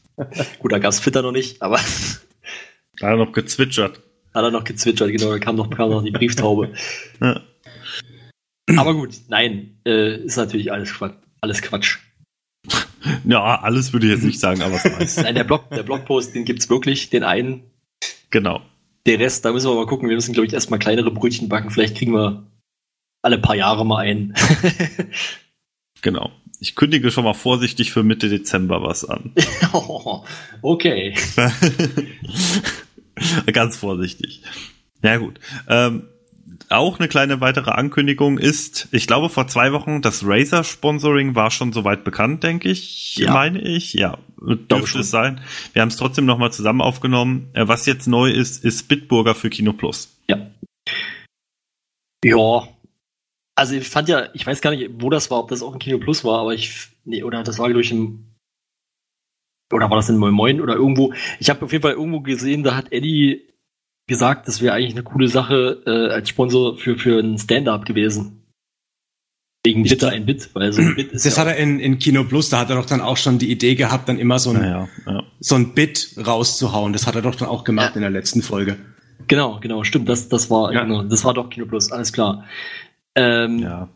gut, 0.60 0.71
da 0.71 0.77
gab's 0.77 1.01
Twitter 1.01 1.23
noch 1.23 1.31
nicht, 1.31 1.63
aber 1.63 1.77
Da 2.99 3.07
hat 3.07 3.13
er 3.13 3.17
noch 3.17 3.31
gezwitschert. 3.31 3.99
Hat 4.34 4.44
er 4.44 4.52
noch 4.52 4.63
gezwitschert, 4.63 5.12
genau, 5.12 5.32
da 5.32 5.39
kam 5.39 5.56
noch, 5.56 5.70
kam 5.70 5.89
noch 5.89 6.04
die 6.04 6.12
Brieftaube. 6.12 6.74
Ja. 7.20 7.41
Aber 8.78 8.94
gut, 8.94 9.15
nein, 9.28 9.78
äh, 9.86 10.17
ist 10.17 10.38
natürlich 10.38 10.72
alles 10.72 10.94
Quatsch. 10.94 11.15
Alles 11.41 11.62
Quatsch. 11.62 11.98
Ja, 13.26 13.60
alles 13.62 13.94
würde 13.94 14.06
ich 14.06 14.13
jetzt 14.13 14.24
nicht 14.24 14.39
sagen, 14.39 14.62
aber 14.62 14.76
es 14.76 14.86
weiß. 14.86 15.24
Nein, 15.24 15.36
der 15.36 15.44
Blog, 15.44 15.70
der 15.72 15.84
Blogpost, 15.84 16.36
den 16.36 16.46
gibt's 16.46 16.70
wirklich, 16.70 17.10
den 17.10 17.24
einen. 17.24 17.63
Genau. 18.30 18.62
Der 19.08 19.20
Rest, 19.20 19.44
da 19.44 19.52
müssen 19.52 19.70
wir 19.70 19.76
mal 19.76 19.88
gucken. 19.88 20.08
Wir 20.08 20.15
müssen, 20.15 20.34
glaube 20.34 20.46
ich, 20.46 20.54
erstmal 20.54 20.80
kleinere 20.80 21.12
Brötchen 21.12 21.50
backen. 21.50 21.72
Vielleicht 21.72 21.98
kriegen 21.98 22.13
wir 22.13 22.46
alle 23.24 23.39
paar 23.39 23.56
Jahre 23.56 23.86
mal 23.86 24.00
einen. 24.00 24.36
Genau. 26.02 26.32
Ich 26.60 26.76
kündige 26.76 27.10
schon 27.12 27.24
mal 27.24 27.34
vorsichtig 27.34 27.91
für 27.91 28.04
Mitte 28.04 28.30
Dezember 28.30 28.84
was 28.84 29.06
an. 29.06 29.34
okay. 30.62 31.15
Ganz 33.53 33.77
vorsichtig. 33.77 34.41
Ja 35.03 35.17
gut. 35.17 35.39
Ähm, 35.67 36.03
auch 36.69 36.99
eine 36.99 37.07
kleine 37.07 37.41
weitere 37.41 37.71
Ankündigung 37.71 38.38
ist, 38.38 38.88
ich 38.91 39.07
glaube 39.07 39.29
vor 39.29 39.47
zwei 39.47 39.73
Wochen, 39.73 40.01
das 40.01 40.25
Razer-Sponsoring 40.25 41.36
war 41.36 41.51
schon 41.51 41.73
soweit 41.73 42.03
bekannt, 42.03 42.43
denke 42.43 42.69
ich, 42.69 43.15
Ja. 43.17 43.34
meine 43.34 43.62
ich. 43.62 43.93
Ja, 43.93 44.17
dürfte 44.39 44.99
es 44.99 45.12
sein. 45.12 45.41
Wir 45.73 45.81
haben 45.81 45.89
es 45.89 45.97
trotzdem 45.97 46.25
nochmal 46.25 46.51
zusammen 46.53 46.81
aufgenommen. 46.81 47.49
Äh, 47.53 47.67
was 47.67 47.86
jetzt 47.88 48.07
neu 48.07 48.29
ist, 48.31 48.63
ist 48.63 48.88
Bitburger 48.88 49.36
für 49.36 49.49
Kino 49.49 49.73
Plus. 49.73 50.15
Ja. 50.29 50.51
Ja. 52.23 52.67
Also 53.55 53.75
ich 53.75 53.88
fand 53.89 54.07
ja, 54.07 54.29
ich 54.34 54.45
weiß 54.47 54.62
gar 54.62 54.71
nicht, 54.71 54.89
wo 54.99 55.10
das 55.10 55.29
war, 55.29 55.39
ob 55.39 55.49
das 55.49 55.62
auch 55.62 55.73
ein 55.73 55.79
Kino 55.79 55.97
Plus 55.97 56.23
war, 56.23 56.39
aber 56.39 56.53
ich, 56.53 56.88
nee, 57.03 57.23
oder 57.23 57.43
das 57.43 57.60
war 57.60 57.69
durch 57.69 57.91
im, 57.91 58.31
oder 59.73 59.89
war 59.89 59.97
das 59.97 60.10
in 60.10 60.17
Moin 60.17 60.34
Moin 60.34 60.62
oder 60.62 60.75
irgendwo. 60.75 61.13
Ich 61.39 61.49
habe 61.49 61.63
auf 61.65 61.71
jeden 61.71 61.81
Fall 61.81 61.93
irgendwo 61.93 62.21
gesehen, 62.21 62.63
da 62.63 62.75
hat 62.75 62.91
Eddie 62.91 63.41
gesagt, 64.07 64.47
das 64.47 64.62
wäre 64.62 64.73
eigentlich 64.73 64.93
eine 64.93 65.03
coole 65.03 65.27
Sache 65.27 65.81
äh, 65.86 66.13
als 66.13 66.29
Sponsor 66.29 66.77
für, 66.77 66.97
für 66.97 67.19
ein 67.19 67.38
Stand-up 67.38 67.86
gewesen. 67.86 68.38
Wegen 69.63 69.84
Bitte 69.84 70.10
ein 70.10 70.25
Bit, 70.25 70.49
weil 70.53 70.73
so 70.73 70.81
ein 70.81 70.95
Bit 70.95 71.12
ist 71.13 71.25
Das 71.25 71.36
ja 71.36 71.41
hat 71.43 71.47
er 71.49 71.57
in, 71.57 71.79
in 71.79 71.99
Kino 71.99 72.23
Plus, 72.23 72.49
da 72.49 72.60
hat 72.60 72.69
er 72.71 72.77
doch 72.77 72.86
dann 72.88 72.99
auch 72.99 73.17
schon 73.17 73.38
die 73.38 73.51
Idee 73.51 73.75
gehabt, 73.75 74.10
dann 74.10 74.17
immer 74.17 74.39
so 74.39 74.49
ein, 74.49 74.60
Naja, 74.60 74.89
ja. 75.05 75.23
so 75.39 75.55
ein 75.55 75.73
Bit 75.75 76.15
rauszuhauen. 76.25 76.93
Das 76.93 77.05
hat 77.05 77.15
er 77.15 77.21
doch 77.21 77.36
dann 77.36 77.47
auch 77.47 77.63
gemacht 77.63 77.89
Ja. 77.91 77.95
in 77.97 78.01
der 78.01 78.10
letzten 78.10 78.41
Folge. 78.41 78.77
Genau, 79.27 79.60
genau, 79.62 79.84
stimmt. 79.84 80.10
Das, 80.10 80.29
das 80.29 80.49
war, 80.49 80.73
Ja. 80.73 80.84
genau, 80.84 81.03
das 81.03 81.23
war 81.23 81.34
doch 81.36 81.49
Kino 81.51 81.67
Plus, 81.67 81.91
alles 81.91 82.12
klar. 82.12 82.43
Ähm, 83.13 83.60
ja. 83.60 83.88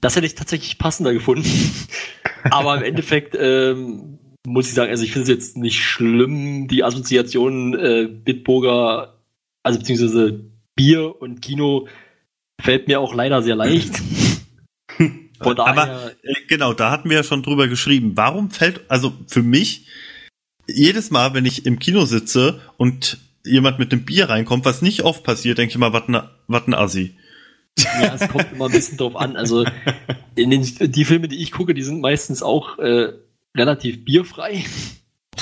Das 0.00 0.14
hätte 0.14 0.26
ich 0.26 0.36
tatsächlich 0.36 0.78
passender 0.78 1.12
gefunden. 1.12 1.44
Aber 2.50 2.76
im 2.76 2.84
Endeffekt 2.84 3.36
ähm, 3.38 4.20
muss 4.48 4.68
ich 4.68 4.74
sagen, 4.74 4.90
also 4.90 5.04
ich 5.04 5.12
finde 5.12 5.24
es 5.24 5.28
jetzt 5.28 5.56
nicht 5.56 5.82
schlimm, 5.82 6.68
die 6.68 6.84
Assoziation 6.84 7.74
äh, 7.74 8.08
Bitburger, 8.08 9.18
also 9.62 9.78
beziehungsweise 9.78 10.44
Bier 10.74 11.20
und 11.20 11.42
Kino 11.42 11.88
fällt 12.60 12.88
mir 12.88 13.00
auch 13.00 13.14
leider 13.14 13.42
sehr 13.42 13.56
leicht. 13.56 13.94
Von 15.40 15.54
daher, 15.56 15.82
Aber 15.82 16.12
äh, 16.22 16.34
genau, 16.48 16.72
da 16.72 16.90
hatten 16.90 17.10
wir 17.10 17.18
ja 17.18 17.22
schon 17.22 17.42
drüber 17.42 17.68
geschrieben. 17.68 18.12
Warum 18.16 18.50
fällt, 18.50 18.80
also 18.88 19.12
für 19.28 19.42
mich, 19.42 19.86
jedes 20.66 21.10
Mal, 21.10 21.34
wenn 21.34 21.46
ich 21.46 21.64
im 21.64 21.78
Kino 21.78 22.04
sitze 22.04 22.60
und 22.76 23.18
jemand 23.44 23.78
mit 23.78 23.92
einem 23.92 24.04
Bier 24.04 24.28
reinkommt, 24.28 24.64
was 24.64 24.82
nicht 24.82 25.02
oft 25.02 25.22
passiert, 25.22 25.58
denke 25.58 25.70
ich 25.70 25.76
immer, 25.76 25.92
was 25.92 26.08
ne, 26.08 26.28
was 26.48 26.66
ein 26.66 26.74
Assi. 26.74 27.14
ja, 27.78 28.14
es 28.14 28.28
kommt 28.28 28.52
immer 28.52 28.66
ein 28.66 28.72
bisschen 28.72 28.98
drauf 28.98 29.16
an. 29.16 29.36
Also 29.36 29.64
in 30.34 30.50
den, 30.50 30.62
die 30.62 31.04
Filme, 31.04 31.28
die 31.28 31.40
ich 31.40 31.52
gucke, 31.52 31.74
die 31.74 31.82
sind 31.82 32.00
meistens 32.00 32.42
auch 32.42 32.78
äh, 32.78 33.12
relativ 33.58 34.04
bierfrei. 34.04 34.64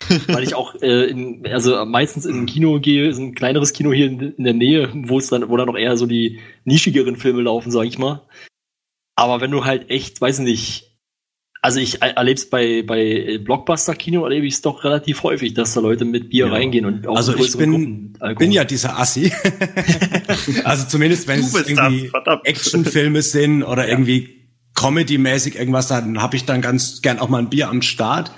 Weil 0.29 0.45
ich 0.45 0.55
auch 0.55 0.75
äh, 0.83 1.07
in, 1.07 1.47
also 1.47 1.85
meistens 1.87 2.27
in 2.27 2.41
ein 2.43 2.47
Kino 2.47 2.79
gehe, 2.81 3.09
ist 3.09 3.19
ein 3.19 3.35
kleineres 3.35 3.73
Kino 3.73 3.93
hier 3.93 4.07
in, 4.07 4.21
in 4.21 4.45
der 4.45 4.53
Nähe, 4.55 4.91
wo 4.95 5.19
es 5.19 5.29
dann, 5.29 5.49
wo 5.49 5.57
dann 5.57 5.67
noch 5.67 5.77
eher 5.77 5.97
so 5.97 6.07
die 6.07 6.39
nischigeren 6.65 7.17
Filme 7.17 7.43
laufen, 7.43 7.71
sag 7.71 7.85
ich 7.87 7.99
mal. 7.99 8.23
Aber 9.17 9.41
wenn 9.41 9.51
du 9.51 9.65
halt 9.65 9.89
echt, 9.91 10.21
weiß 10.21 10.41
nicht, 10.41 10.85
also 11.63 11.81
ich 11.81 12.03
er- 12.03 12.17
erleb's 12.19 12.49
bei, 12.51 12.83
bei 12.83 13.39
Blockbuster-Kino 13.43 14.23
erlebe 14.23 14.47
ich 14.47 14.55
es 14.55 14.63
doch 14.63 14.85
relativ 14.85 15.23
häufig, 15.23 15.55
dass 15.55 15.73
da 15.75 15.81
Leute 15.81 16.05
mit 16.05 16.29
Bier 16.29 16.47
Ja. 16.47 16.53
reingehen 16.53 16.85
und 16.85 17.07
auch 17.09 17.17
Also 17.17 17.35
ich 17.35 17.57
bin, 17.57 18.13
bin 18.39 18.53
ja 18.53 18.65
dieser 18.65 18.99
Assi. 19.01 19.33
also 20.65 20.87
zumindest 20.87 21.27
wenn 21.27 21.41
es 21.41 21.55
irgendwie. 21.55 22.11
Actionfilme 22.45 23.23
sind 23.23 23.63
oder 23.65 23.89
irgendwie 23.89 24.46
Comedy-mäßig 24.77 25.57
irgendwas, 25.57 25.89
dann 25.89 26.23
habe 26.23 26.37
ich 26.37 26.45
dann 26.45 26.61
ganz 26.63 27.03
gern 27.03 27.19
auch 27.19 27.29
mal 27.29 27.39
ein 27.39 27.51
Bier 27.51 27.69
am 27.69 27.83
Start. 27.83 28.31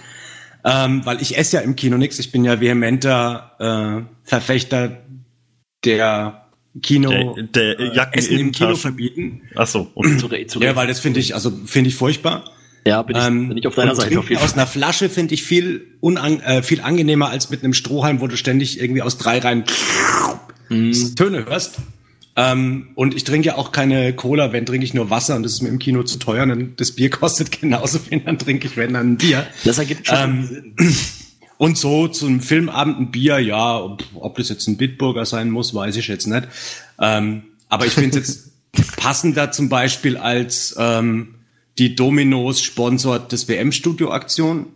Ähm, 0.64 1.04
weil 1.04 1.20
ich 1.22 1.36
esse 1.38 1.56
ja 1.56 1.62
im 1.62 1.76
Kino 1.76 1.96
nix. 1.98 2.18
Ich 2.18 2.32
bin 2.32 2.44
ja 2.44 2.60
vehementer 2.60 4.06
äh, 4.06 4.28
Verfechter 4.28 4.98
der 5.84 6.46
Kino 6.82 7.34
Der, 7.36 7.42
der 7.44 7.80
äh, 7.80 7.94
Jacken 7.94 8.18
Essen 8.18 8.38
im 8.38 8.52
Kino 8.52 8.68
Taschen. 8.70 8.80
verbieten. 8.80 9.42
Ach 9.54 9.66
so. 9.66 9.90
Und, 9.94 10.18
zu, 10.20 10.26
Re- 10.26 10.46
zu 10.46 10.60
Ja, 10.60 10.74
weil 10.76 10.86
das 10.88 11.00
finde 11.00 11.20
ich, 11.20 11.34
also 11.34 11.52
finde 11.66 11.88
ich 11.88 11.96
furchtbar. 11.96 12.44
ja, 12.86 13.02
bin 13.02 13.16
ich, 13.16 13.24
Ähm, 13.24 13.48
bin 13.48 13.56
ich 13.58 13.66
auf 13.66 13.74
deiner 13.76 13.94
Seite 13.94 14.18
auf 14.18 14.28
jeden 14.30 14.42
aus 14.42 14.50
Fall. 14.50 14.60
einer 14.60 14.66
Flasche 14.66 15.08
finde 15.08 15.34
ich 15.34 15.42
viel, 15.44 15.86
unang 16.00 16.40
äh, 16.40 16.62
viel 16.62 16.80
angenehmer 16.80 17.30
als 17.30 17.50
mit 17.50 17.62
einem 17.62 17.72
Strohhalm, 17.74 18.20
wo 18.20 18.26
du 18.26 18.36
ständig 18.36 18.80
irgendwie 18.80 19.02
aus 19.02 19.16
drei 19.18 19.38
Reihen 19.38 19.64
Mhm. 20.70 21.14
Töne 21.16 21.46
hörst. 21.46 21.76
Ähm, 22.40 22.90
und 22.94 23.16
ich 23.16 23.24
trinke 23.24 23.48
ja 23.48 23.56
auch 23.56 23.72
keine 23.72 24.12
Cola, 24.12 24.52
wenn 24.52 24.64
trinke 24.64 24.84
ich 24.84 24.94
nur 24.94 25.10
Wasser 25.10 25.34
und 25.34 25.42
das 25.42 25.54
ist 25.54 25.62
mir 25.62 25.70
im 25.70 25.80
Kino 25.80 26.04
zu 26.04 26.20
teuer. 26.20 26.46
Dann 26.46 26.74
das 26.76 26.92
Bier 26.92 27.10
kostet 27.20 27.60
genauso 27.60 27.98
viel, 27.98 28.20
dann 28.20 28.38
trinke 28.38 28.68
ich 28.68 28.76
wenn 28.76 28.92
dann 28.94 29.12
ein 29.14 29.16
Bier. 29.16 29.44
Das 29.64 29.78
ergibt 29.78 30.06
schon 30.06 30.16
Ähm, 30.18 30.46
Sinn. 30.46 30.74
Und 31.58 31.76
so 31.76 32.06
zum 32.06 32.40
Filmabend 32.40 33.00
ein 33.00 33.10
Bier, 33.10 33.40
ja, 33.40 33.80
ob, 33.80 34.36
das 34.36 34.48
jetzt 34.48 34.68
ein 34.68 34.76
Bitburger 34.76 35.26
sein 35.26 35.50
muss, 35.50 35.74
weiß 35.74 35.96
ich 35.96 36.06
jetzt 36.06 36.28
nicht. 36.28 36.46
Ähm, 37.00 37.42
aber 37.68 37.84
ich 37.86 37.94
finde 37.94 38.16
es 38.20 38.28
jetzt 38.72 38.96
passender 38.96 39.50
zum 39.50 39.68
Beispiel 39.68 40.16
als 40.16 40.76
ähm, 40.78 41.34
die 41.78 41.96
Dominos 41.96 42.62
sponsort 42.62 43.32
das 43.32 43.48
WM-Studio-Aktion. 43.48 44.66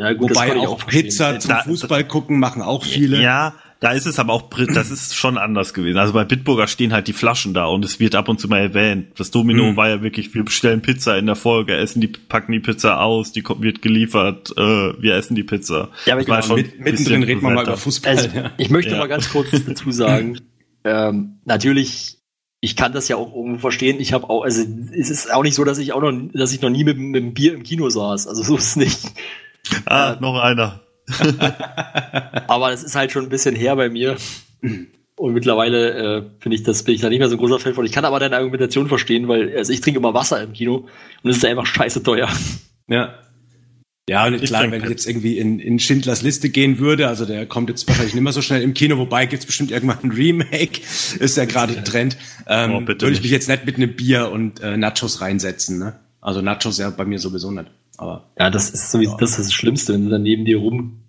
Ja, 0.00 0.12
gut, 0.14 0.30
Wobei 0.30 0.56
auch. 0.58 0.84
Pizza 0.88 1.38
zum 1.38 1.50
Da- 1.50 1.62
Fußball 1.62 2.02
gucken 2.02 2.40
machen 2.40 2.62
auch 2.62 2.82
viele. 2.84 3.22
ja, 3.22 3.54
da 3.80 3.92
ist 3.92 4.06
es 4.06 4.18
aber 4.18 4.32
auch, 4.32 4.48
das 4.72 4.90
ist 4.90 5.14
schon 5.14 5.36
anders 5.36 5.74
gewesen. 5.74 5.98
Also 5.98 6.12
bei 6.14 6.24
Bitburger 6.24 6.66
stehen 6.66 6.92
halt 6.92 7.06
die 7.08 7.12
Flaschen 7.12 7.52
da 7.52 7.66
und 7.66 7.84
es 7.84 8.00
wird 8.00 8.14
ab 8.14 8.28
und 8.28 8.40
zu 8.40 8.48
mal 8.48 8.60
erwähnt. 8.60 9.08
Das 9.18 9.30
Domino 9.30 9.64
Hm. 9.64 9.76
war 9.76 9.88
ja 9.88 10.02
wirklich, 10.02 10.34
wir 10.34 10.44
bestellen 10.44 10.80
Pizza 10.80 11.18
in 11.18 11.26
der 11.26 11.36
Folge, 11.36 11.76
essen 11.76 12.00
die, 12.00 12.08
packen 12.08 12.52
die 12.52 12.60
Pizza 12.60 13.00
aus, 13.00 13.32
die 13.32 13.42
kommt, 13.42 13.62
wird 13.62 13.82
geliefert, 13.82 14.52
äh, 14.56 14.62
wir 15.02 15.14
essen 15.16 15.34
die 15.34 15.42
Pizza. 15.42 15.90
Ja, 16.06 16.14
aber 16.14 16.22
Das 16.22 16.28
war 16.30 16.36
genau, 16.40 16.46
schon 16.46 16.56
Mit, 16.56 16.80
mittendrin 16.80 17.22
reden 17.24 17.42
wir 17.42 17.50
mal 17.50 17.64
über 17.64 17.76
Fußball. 17.76 18.12
Also, 18.16 18.28
ja. 18.34 18.50
ich 18.56 18.70
möchte 18.70 18.92
Ja. 18.92 18.98
mal 18.98 19.08
ganz 19.08 19.28
kurz 19.30 19.48
dazu 19.66 19.90
sagen, 19.92 20.40
ähm, 20.84 21.40
natürlich, 21.44 22.18
ich 22.60 22.76
kann 22.76 22.92
das 22.94 23.08
ja 23.08 23.16
auch 23.16 23.34
irgendwo 23.34 23.58
verstehen. 23.58 24.00
Ich 24.00 24.14
habe 24.14 24.30
auch, 24.30 24.42
also 24.44 24.62
es 24.92 25.10
ist 25.10 25.30
auch 25.30 25.42
nicht 25.42 25.54
so, 25.54 25.64
dass 25.64 25.76
ich 25.78 25.92
auch 25.92 26.00
noch, 26.00 26.12
dass 26.32 26.52
ich 26.54 26.62
noch 26.62 26.70
nie 26.70 26.84
mit, 26.84 26.96
mit 26.96 27.22
dem 27.22 27.34
Bier 27.34 27.52
im 27.52 27.62
Kino 27.62 27.90
saß. 27.90 28.26
Also 28.26 28.42
so 28.42 28.56
ist 28.56 28.68
es 28.68 28.76
nicht. 28.76 29.00
Ah, 29.84 30.16
noch 30.20 30.38
einer. 30.40 30.80
Aber 32.46 32.70
das 32.70 32.82
ist 32.82 32.94
halt 32.96 33.12
schon 33.12 33.24
ein 33.24 33.28
bisschen 33.30 33.54
her 33.56 33.76
bei 33.76 33.88
mir. 33.88 34.16
Und 35.16 35.32
mittlerweile 35.34 35.90
äh, 36.18 36.22
finde 36.40 36.56
ich 36.56 36.62
das, 36.64 36.82
bin 36.82 36.94
ich 36.94 37.00
da 37.00 37.08
nicht 37.08 37.18
mehr 37.20 37.28
so 37.28 37.36
ein 37.36 37.38
großer 37.38 37.60
Fan 37.60 37.74
von. 37.74 37.86
Ich 37.86 37.92
kann 37.92 38.04
aber 38.04 38.18
deine 38.18 38.36
Argumentation 38.36 38.88
verstehen, 38.88 39.28
weil 39.28 39.56
also 39.56 39.72
ich 39.72 39.80
trinke 39.80 39.98
immer 40.00 40.14
Wasser 40.14 40.42
im 40.42 40.52
Kino 40.52 40.88
und 41.22 41.30
es 41.30 41.36
ist 41.36 41.44
einfach 41.44 41.66
scheiße 41.66 42.02
teuer. 42.02 42.28
Ja. 42.88 43.14
Ja, 44.08 44.26
und 44.26 44.34
Ich 44.34 44.42
klar, 44.50 44.60
trinke 44.62 44.72
wenn 44.76 44.82
ich 44.82 44.88
Pepsi. 44.88 44.92
jetzt 44.92 45.06
irgendwie 45.08 45.38
in, 45.38 45.58
in 45.60 45.78
Schindlers 45.78 46.20
Liste 46.22 46.50
gehen 46.50 46.78
würde, 46.78 47.08
also 47.08 47.24
der 47.24 47.46
kommt 47.46 47.70
jetzt 47.70 47.88
wahrscheinlich 47.88 48.14
nicht 48.14 48.22
mehr 48.22 48.32
so 48.34 48.42
schnell 48.42 48.60
im 48.60 48.74
Kino, 48.74 48.98
wobei 48.98 49.24
gibt's 49.26 49.46
bestimmt 49.46 49.70
irgendwann 49.70 49.98
ein 50.02 50.10
Remake, 50.10 50.80
ist 51.20 51.36
ja 51.38 51.44
gerade 51.46 51.72
der 51.74 51.84
Trend. 51.84 52.18
Ähm, 52.46 52.72
Oh, 52.74 52.86
würde 52.86 53.10
ich 53.12 53.22
mich 53.22 53.30
jetzt 53.30 53.48
nicht 53.48 53.64
mit 53.64 53.76
einem 53.76 53.94
Bier 53.96 54.30
und 54.30 54.60
äh, 54.60 54.76
Nachos 54.76 55.20
reinsetzen, 55.22 55.78
ne? 55.78 55.98
Also 56.20 56.42
Nachos 56.42 56.76
ja 56.78 56.90
bei 56.90 57.04
mir 57.06 57.18
sowieso 57.18 57.50
nicht. 57.50 57.70
Aber 57.98 58.30
Ja, 58.38 58.50
das 58.50 58.70
ist 58.70 58.90
sowieso 58.90 59.16
das, 59.16 59.30
ist 59.38 59.38
das 59.48 59.52
Schlimmste, 59.52 59.92
wenn 59.94 60.04
du 60.04 60.10
dann 60.10 60.22
neben 60.22 60.44
dir 60.44 60.58
rum, 60.58 61.04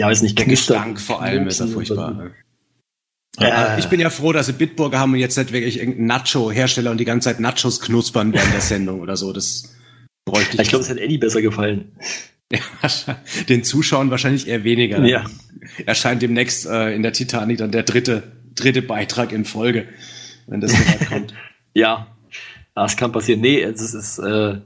ja, 0.00 0.06
weiß 0.06 0.22
nicht, 0.22 0.38
der 0.38 0.46
knister- 0.46 0.74
Gestank 0.74 1.00
vor 1.00 1.20
allem 1.22 1.46
ist 1.46 1.60
ja 1.60 1.66
furchtbar. 1.66 2.30
Äh, 3.38 3.78
ich 3.78 3.86
bin 3.86 4.00
ja 4.00 4.10
froh, 4.10 4.32
dass 4.32 4.46
sie 4.46 4.52
Bitburger 4.52 4.98
haben 4.98 5.12
und 5.12 5.18
jetzt 5.20 5.36
nicht 5.38 5.52
wirklich 5.52 5.78
irgendeinen 5.78 6.06
Nacho-Hersteller 6.06 6.90
und 6.90 6.98
die 6.98 7.04
ganze 7.04 7.28
Zeit 7.30 7.40
Nachos 7.40 7.80
knuspern 7.80 8.32
während 8.32 8.52
der 8.52 8.60
Sendung 8.60 9.00
oder 9.00 9.16
so. 9.16 9.32
Das 9.32 9.74
bräuchte 10.24 10.56
ich. 10.56 10.62
Ich 10.62 10.68
glaube, 10.68 10.82
es 10.84 10.90
hat 10.90 10.98
Eddie 10.98 11.18
besser 11.18 11.40
gefallen. 11.40 11.92
Ja, 12.52 12.58
den 13.48 13.62
Zuschauern 13.62 14.10
wahrscheinlich 14.10 14.48
eher 14.48 14.64
weniger. 14.64 15.04
Ja. 15.04 15.24
Erscheint 15.86 16.20
demnächst 16.22 16.66
äh, 16.66 16.94
in 16.94 17.02
der 17.02 17.12
Titanic 17.12 17.58
dann 17.58 17.70
der 17.70 17.84
dritte, 17.84 18.24
dritte 18.54 18.82
Beitrag 18.82 19.32
in 19.32 19.44
Folge, 19.44 19.86
wenn 20.48 20.60
das 20.60 20.72
so 20.72 20.78
weit 20.78 21.08
kommt. 21.08 21.34
Ja, 21.72 22.08
das 22.74 22.96
kann 22.96 23.12
passieren. 23.12 23.40
Nee, 23.42 23.62
es 23.62 23.80
ist, 23.80 23.94
es 23.94 24.18
ist 24.18 24.24
äh, 24.24 24.60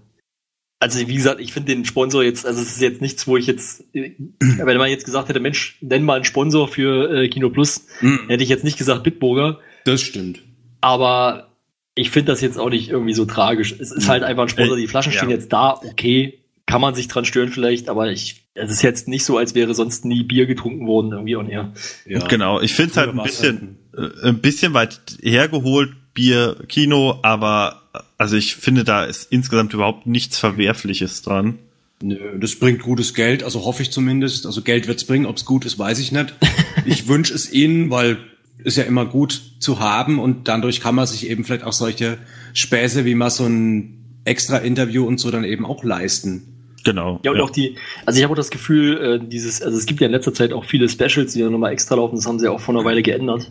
also 0.81 0.99
wie 1.09 1.15
gesagt, 1.15 1.41
ich 1.41 1.53
finde 1.53 1.75
den 1.75 1.85
Sponsor 1.85 2.23
jetzt, 2.23 2.45
also 2.47 2.61
es 2.61 2.73
ist 2.77 2.81
jetzt 2.83 3.01
nichts, 3.01 3.27
wo 3.27 3.37
ich 3.37 3.47
jetzt, 3.47 3.85
äh, 3.95 4.13
wenn 4.41 4.77
man 4.77 4.91
jetzt 4.91 5.05
gesagt 5.07 5.29
hätte, 5.29 5.41
Mensch, 5.41 5.79
nenn 5.81 6.03
mal 6.05 6.15
einen 6.17 6.25
Sponsor 6.25 6.69
für 6.69 7.11
äh, 7.23 7.29
Kino 7.29 7.51
Plus, 7.51 7.87
Mhm. 8.01 8.29
hätte 8.29 8.43
ich 8.43 8.49
jetzt 8.51 8.65
nicht 8.65 8.77
gesagt 8.79 9.03
Bitburger, 9.03 9.61
Das 9.85 10.03
stimmt. 10.03 10.41
aber 10.81 11.49
ich 11.95 12.11
finde 12.11 12.33
das 12.33 12.41
jetzt 12.41 12.59
auch 12.59 12.71
nicht 12.71 12.91
irgendwie 12.91 13.15
so 13.15 13.25
tragisch. 13.25 13.73
Es 13.79 13.93
ist 13.93 14.09
halt 14.09 14.25
einfach 14.25 14.43
ein 14.43 14.49
Sponsor, 14.49 14.77
die 14.77 14.89
Flaschen 14.89 15.13
Ja. 15.13 15.19
stehen 15.19 15.31
jetzt 15.31 15.53
da, 15.53 15.75
okay, 15.85 16.41
kann 16.67 16.81
man 16.81 16.95
sich 16.95 17.07
dran 17.09 17.25
stören 17.25 17.51
vielleicht, 17.51 17.89
aber 17.89 18.11
ich, 18.11 18.49
es 18.55 18.71
ist 18.71 18.83
jetzt 18.83 19.07
nicht 19.07 19.25
so, 19.25 19.37
als 19.39 19.55
wäre 19.55 19.75
sonst 19.75 20.05
nie 20.05 20.23
Bier 20.25 20.47
getrunken 20.47 20.87
worden 20.87 21.13
irgendwie 21.13 21.37
on 21.37 21.49
air. 21.49 21.73
Ja. 22.07 22.27
Genau, 22.27 22.61
ich 22.61 22.75
finde 22.75 22.91
es 22.93 22.97
halt 22.97 23.11
ein 23.11 23.23
bisschen, 23.23 23.79
äh, 23.97 24.29
ein 24.29 24.41
bisschen 24.41 24.75
weit 24.75 25.01
hergeholt, 25.23 25.93
Bier, 26.15 26.57
Kino, 26.69 27.19
aber 27.23 27.83
also 28.17 28.37
ich 28.37 28.57
finde, 28.57 28.85
da 28.85 29.05
ist 29.05 29.31
insgesamt 29.31 29.75
überhaupt 29.75 30.07
nichts 30.07 30.39
Verwerfliches 30.39 31.23
dran. 31.23 31.59
Nö, 32.03 32.39
das 32.39 32.59
bringt 32.59 32.83
gutes 32.83 33.15
Geld, 33.15 33.43
also 33.43 33.65
hoffe 33.65 33.83
ich 33.83 33.91
zumindest. 33.91 34.47
Also 34.47 34.63
Geld 34.63 34.87
wird's 34.89 35.05
bringen, 35.05 35.27
ob's 35.27 35.45
gut 35.45 35.65
ist, 35.65 35.79
weiß 35.79 35.99
ich 35.99 36.13
nicht. 36.13 36.35
Ich 36.87 37.09
wünsche 37.09 37.33
es 37.33 37.51
ihnen, 37.51 37.89
weil 37.89 38.19
ist 38.59 38.77
ja 38.77 38.85
immer 38.85 39.07
gut 39.07 39.41
zu 39.59 39.81
haben 39.81 40.19
und 40.19 40.49
dadurch 40.49 40.81
kann 40.81 40.95
man 40.95 41.07
sich 41.07 41.29
eben 41.31 41.45
vielleicht 41.45 41.65
auch 41.65 41.73
solche 41.73 42.19
Späße 42.53 43.05
wie 43.05 43.15
mal 43.15 43.31
so 43.31 43.45
ein 43.47 44.21
extra 44.25 44.59
Interview 44.59 45.07
und 45.07 45.19
so 45.19 45.31
dann 45.31 45.45
eben 45.45 45.65
auch 45.65 45.85
leisten. 45.85 46.43
Genau. 46.85 47.21
Ja, 47.25 47.31
und 47.31 47.41
auch 47.41 47.51
die, 47.51 47.77
also 48.05 48.19
ich 48.19 48.25
habe 48.25 48.33
auch 48.33 48.37
das 48.37 48.51
Gefühl, 48.51 49.21
äh, 49.23 49.27
dieses, 49.27 49.63
also 49.63 49.77
es 49.79 49.87
gibt 49.87 50.01
ja 50.01 50.07
in 50.07 50.13
letzter 50.13 50.35
Zeit 50.35 50.53
auch 50.53 50.65
viele 50.65 50.89
Specials, 50.89 51.33
die 51.33 51.41
dann 51.41 51.53
nochmal 51.53 51.73
extra 51.73 51.95
laufen, 51.95 52.17
das 52.17 52.27
haben 52.27 52.39
sie 52.39 52.47
ja 52.47 52.51
auch 52.51 52.61
vor 52.61 52.75
einer 52.75 52.85
Weile 52.85 53.03
geändert. 53.03 53.51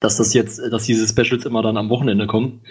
Dass 0.00 0.16
das 0.16 0.34
jetzt, 0.34 0.58
dass 0.58 0.84
diese 0.84 1.06
Specials 1.06 1.44
immer 1.44 1.62
dann 1.62 1.76
am 1.76 1.90
Wochenende 1.90 2.26
kommen. 2.26 2.62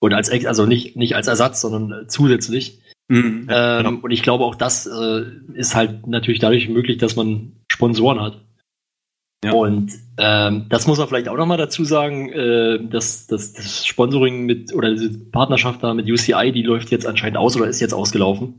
Und 0.00 0.12
als, 0.12 0.30
also 0.30 0.66
nicht, 0.66 0.96
nicht 0.96 1.16
als 1.16 1.26
Ersatz, 1.26 1.60
sondern 1.62 2.08
zusätzlich. 2.08 2.80
Mhm. 3.08 3.48
Ähm, 3.50 4.00
Und 4.00 4.10
ich 4.10 4.22
glaube 4.22 4.44
auch 4.44 4.54
das 4.54 4.86
äh, 4.86 5.24
ist 5.54 5.74
halt 5.74 6.06
natürlich 6.06 6.40
dadurch 6.40 6.68
möglich, 6.68 6.98
dass 6.98 7.16
man 7.16 7.52
Sponsoren 7.70 8.20
hat. 8.20 8.40
Ja. 9.44 9.52
Und 9.52 9.92
ähm, 10.16 10.66
das 10.70 10.86
muss 10.86 10.98
man 10.98 11.06
vielleicht 11.06 11.28
auch 11.28 11.36
nochmal 11.36 11.58
dazu 11.58 11.84
sagen, 11.84 12.32
äh, 12.32 12.82
dass, 12.88 13.26
dass 13.26 13.52
das 13.52 13.86
Sponsoring 13.86 14.46
mit 14.46 14.74
oder 14.74 14.90
diese 14.90 15.18
Partnerschaft 15.18 15.82
da 15.82 15.92
mit 15.92 16.10
UCI, 16.10 16.50
die 16.52 16.62
läuft 16.62 16.90
jetzt 16.90 17.06
anscheinend 17.06 17.36
aus 17.36 17.54
oder 17.54 17.66
ist 17.66 17.80
jetzt 17.80 17.92
ausgelaufen. 17.92 18.58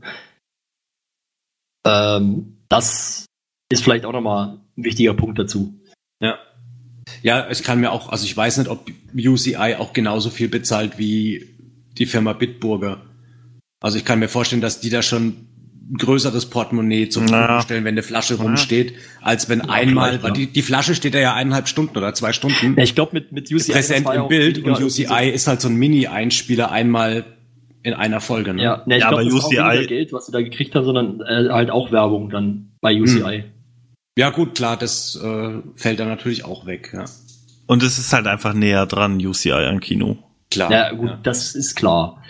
Ähm, 1.84 2.58
das 2.68 3.26
ist 3.68 3.82
vielleicht 3.82 4.04
auch 4.04 4.12
nochmal 4.12 4.60
ein 4.76 4.84
wichtiger 4.84 5.14
Punkt 5.14 5.40
dazu. 5.40 5.74
Ja. 6.20 6.38
Ja, 7.22 7.46
es 7.48 7.62
kann 7.62 7.80
mir 7.80 7.92
auch, 7.92 8.08
also 8.10 8.24
ich 8.24 8.36
weiß 8.36 8.58
nicht, 8.58 8.68
ob 8.68 8.90
UCI 9.14 9.76
auch 9.78 9.92
genauso 9.92 10.30
viel 10.30 10.48
bezahlt 10.48 10.98
wie 10.98 11.46
die 11.98 12.06
Firma 12.06 12.32
Bitburger. 12.32 13.02
Also 13.80 13.98
ich 13.98 14.04
kann 14.04 14.18
mir 14.18 14.28
vorstellen, 14.28 14.62
dass 14.62 14.80
die 14.80 14.90
da 14.90 15.02
schon 15.02 15.46
ein 15.90 15.98
größeres 15.98 16.46
Portemonnaie 16.46 17.08
zur 17.08 17.22
Verfügung 17.28 17.60
stellen, 17.60 17.84
wenn 17.84 17.94
eine 17.94 18.02
Flasche 18.02 18.34
rumsteht, 18.34 18.94
als 19.22 19.48
wenn 19.48 19.60
einmal, 19.60 20.08
vielleicht, 20.10 20.22
weil 20.24 20.30
ja. 20.30 20.34
die, 20.34 20.46
die 20.48 20.62
Flasche 20.62 20.94
steht 20.94 21.14
da 21.14 21.18
ja 21.18 21.34
eineinhalb 21.34 21.68
Stunden 21.68 21.96
oder 21.96 22.12
zwei 22.14 22.32
Stunden 22.32 22.74
Ja, 22.76 22.82
ich 22.82 22.94
glaube 22.94 23.12
mit, 23.12 23.32
mit 23.32 23.52
UCI. 23.52 23.72
präsent 23.72 24.06
ja 24.06 24.14
im 24.14 24.20
auch 24.22 24.28
Bild 24.28 24.64
und 24.64 24.80
UCI 24.80 25.30
ist 25.32 25.46
halt 25.46 25.60
so 25.60 25.68
ein 25.68 25.76
Mini-Einspieler 25.76 26.72
einmal 26.72 27.24
in 27.84 27.94
einer 27.94 28.20
Folge. 28.20 28.52
Ne? 28.52 28.64
Ja, 28.64 28.82
ne, 28.86 28.96
ich 28.96 29.02
Ja, 29.02 29.10
glaube, 29.10 29.22
aber 29.22 29.30
das 29.30 29.44
auch 29.44 29.48
UCI 29.48 29.58
weniger 29.58 29.86
Geld, 29.86 30.12
was 30.12 30.26
sie 30.26 30.32
da 30.32 30.42
gekriegt 30.42 30.74
haben, 30.74 30.84
sondern 30.84 31.20
äh, 31.20 31.50
halt 31.52 31.70
auch 31.70 31.92
Werbung 31.92 32.30
dann 32.30 32.72
bei 32.80 33.00
UCI. 33.00 33.44
Ja 34.18 34.30
gut, 34.30 34.54
klar, 34.54 34.76
das 34.76 35.16
äh, 35.16 35.62
fällt 35.74 36.00
dann 36.00 36.08
natürlich 36.08 36.44
auch 36.44 36.66
weg. 36.66 36.90
Ja. 36.92 37.04
Und 37.66 37.82
es 37.82 37.98
ist 37.98 38.12
halt 38.12 38.26
einfach 38.26 38.54
näher 38.54 38.86
dran, 38.86 39.24
UCI 39.24 39.52
an 39.52 39.80
Kino. 39.80 40.18
Klar. 40.50 40.70
Ja, 40.70 40.92
gut, 40.92 41.18
das 41.22 41.54
ist 41.54 41.74
klar. 41.74 42.22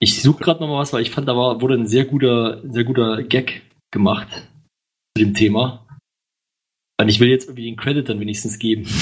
Ich 0.00 0.22
suche 0.22 0.44
gerade 0.44 0.60
noch 0.60 0.68
mal 0.68 0.78
was, 0.78 0.92
weil 0.92 1.02
ich 1.02 1.10
fand, 1.10 1.26
da 1.26 1.36
war, 1.36 1.60
wurde 1.60 1.74
ein 1.74 1.88
sehr 1.88 2.04
guter, 2.04 2.62
sehr 2.70 2.84
guter 2.84 3.22
Gag 3.24 3.62
gemacht 3.90 4.28
zu 5.16 5.24
dem 5.24 5.34
Thema. 5.34 5.86
Und 7.00 7.08
ich 7.08 7.20
will 7.20 7.28
jetzt 7.28 7.46
irgendwie 7.48 7.64
den 7.64 7.76
Credit 7.76 8.08
dann 8.08 8.20
wenigstens 8.20 8.58
geben. 8.58 8.86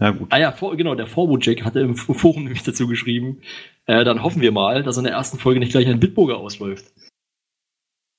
Ja, 0.00 0.10
gut. 0.10 0.26
Ah 0.30 0.38
ja, 0.38 0.50
vor, 0.50 0.76
genau, 0.76 0.96
der 0.96 1.06
Forward-Jack 1.06 1.64
hatte 1.64 1.78
im 1.78 1.94
Forum 1.96 2.42
nämlich 2.42 2.64
dazu 2.64 2.88
geschrieben, 2.88 3.40
äh, 3.86 4.04
dann 4.04 4.24
hoffen 4.24 4.42
wir 4.42 4.50
mal, 4.50 4.82
dass 4.82 4.96
in 4.96 5.04
der 5.04 5.12
ersten 5.12 5.38
Folge 5.38 5.60
nicht 5.60 5.70
gleich 5.70 5.86
ein 5.86 6.00
Bitburger 6.00 6.38
ausläuft. 6.38 6.86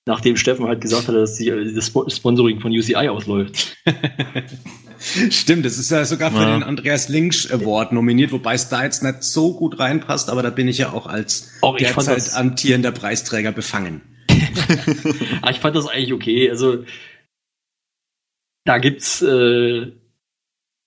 Nachdem 0.07 0.37
Steffen 0.37 0.67
halt 0.67 0.81
gesagt 0.81 1.07
hat, 1.07 1.15
dass 1.15 1.35
die, 1.35 1.49
das 1.49 1.91
Spo- 1.91 2.07
Sponsoring 2.15 2.59
von 2.59 2.71
UCI 2.71 3.09
ausläuft. 3.09 3.75
Stimmt, 5.29 5.65
das 5.65 5.77
ist 5.77 5.89
ja 5.91 6.05
sogar 6.05 6.31
für 6.31 6.37
Ja. 6.41 6.53
den 6.53 6.63
Andreas 6.63 7.09
Links 7.09 7.49
Award 7.51 7.91
nominiert, 7.91 8.31
wobei 8.31 8.53
es 8.53 8.69
da 8.69 8.83
jetzt 8.83 9.03
nicht 9.03 9.23
so 9.23 9.53
gut 9.55 9.79
reinpasst, 9.79 10.29
aber 10.29 10.43
da 10.43 10.49
bin 10.51 10.67
ich 10.67 10.77
ja 10.77 10.93
auch 10.93 11.07
als 11.07 11.51
Auch 11.61 11.77
derzeit 11.77 12.17
das- 12.17 12.35
amtierender 12.35 12.91
Preisträger 12.91 13.51
befangen. 13.51 14.01
Ah, 15.41 15.49
ich 15.51 15.59
fand 15.59 15.75
das 15.75 15.87
eigentlich 15.87 16.13
okay. 16.13 16.49
Also 16.49 16.85
da 18.63 18.77
gibt's 18.79 19.21
äh, 19.21 19.91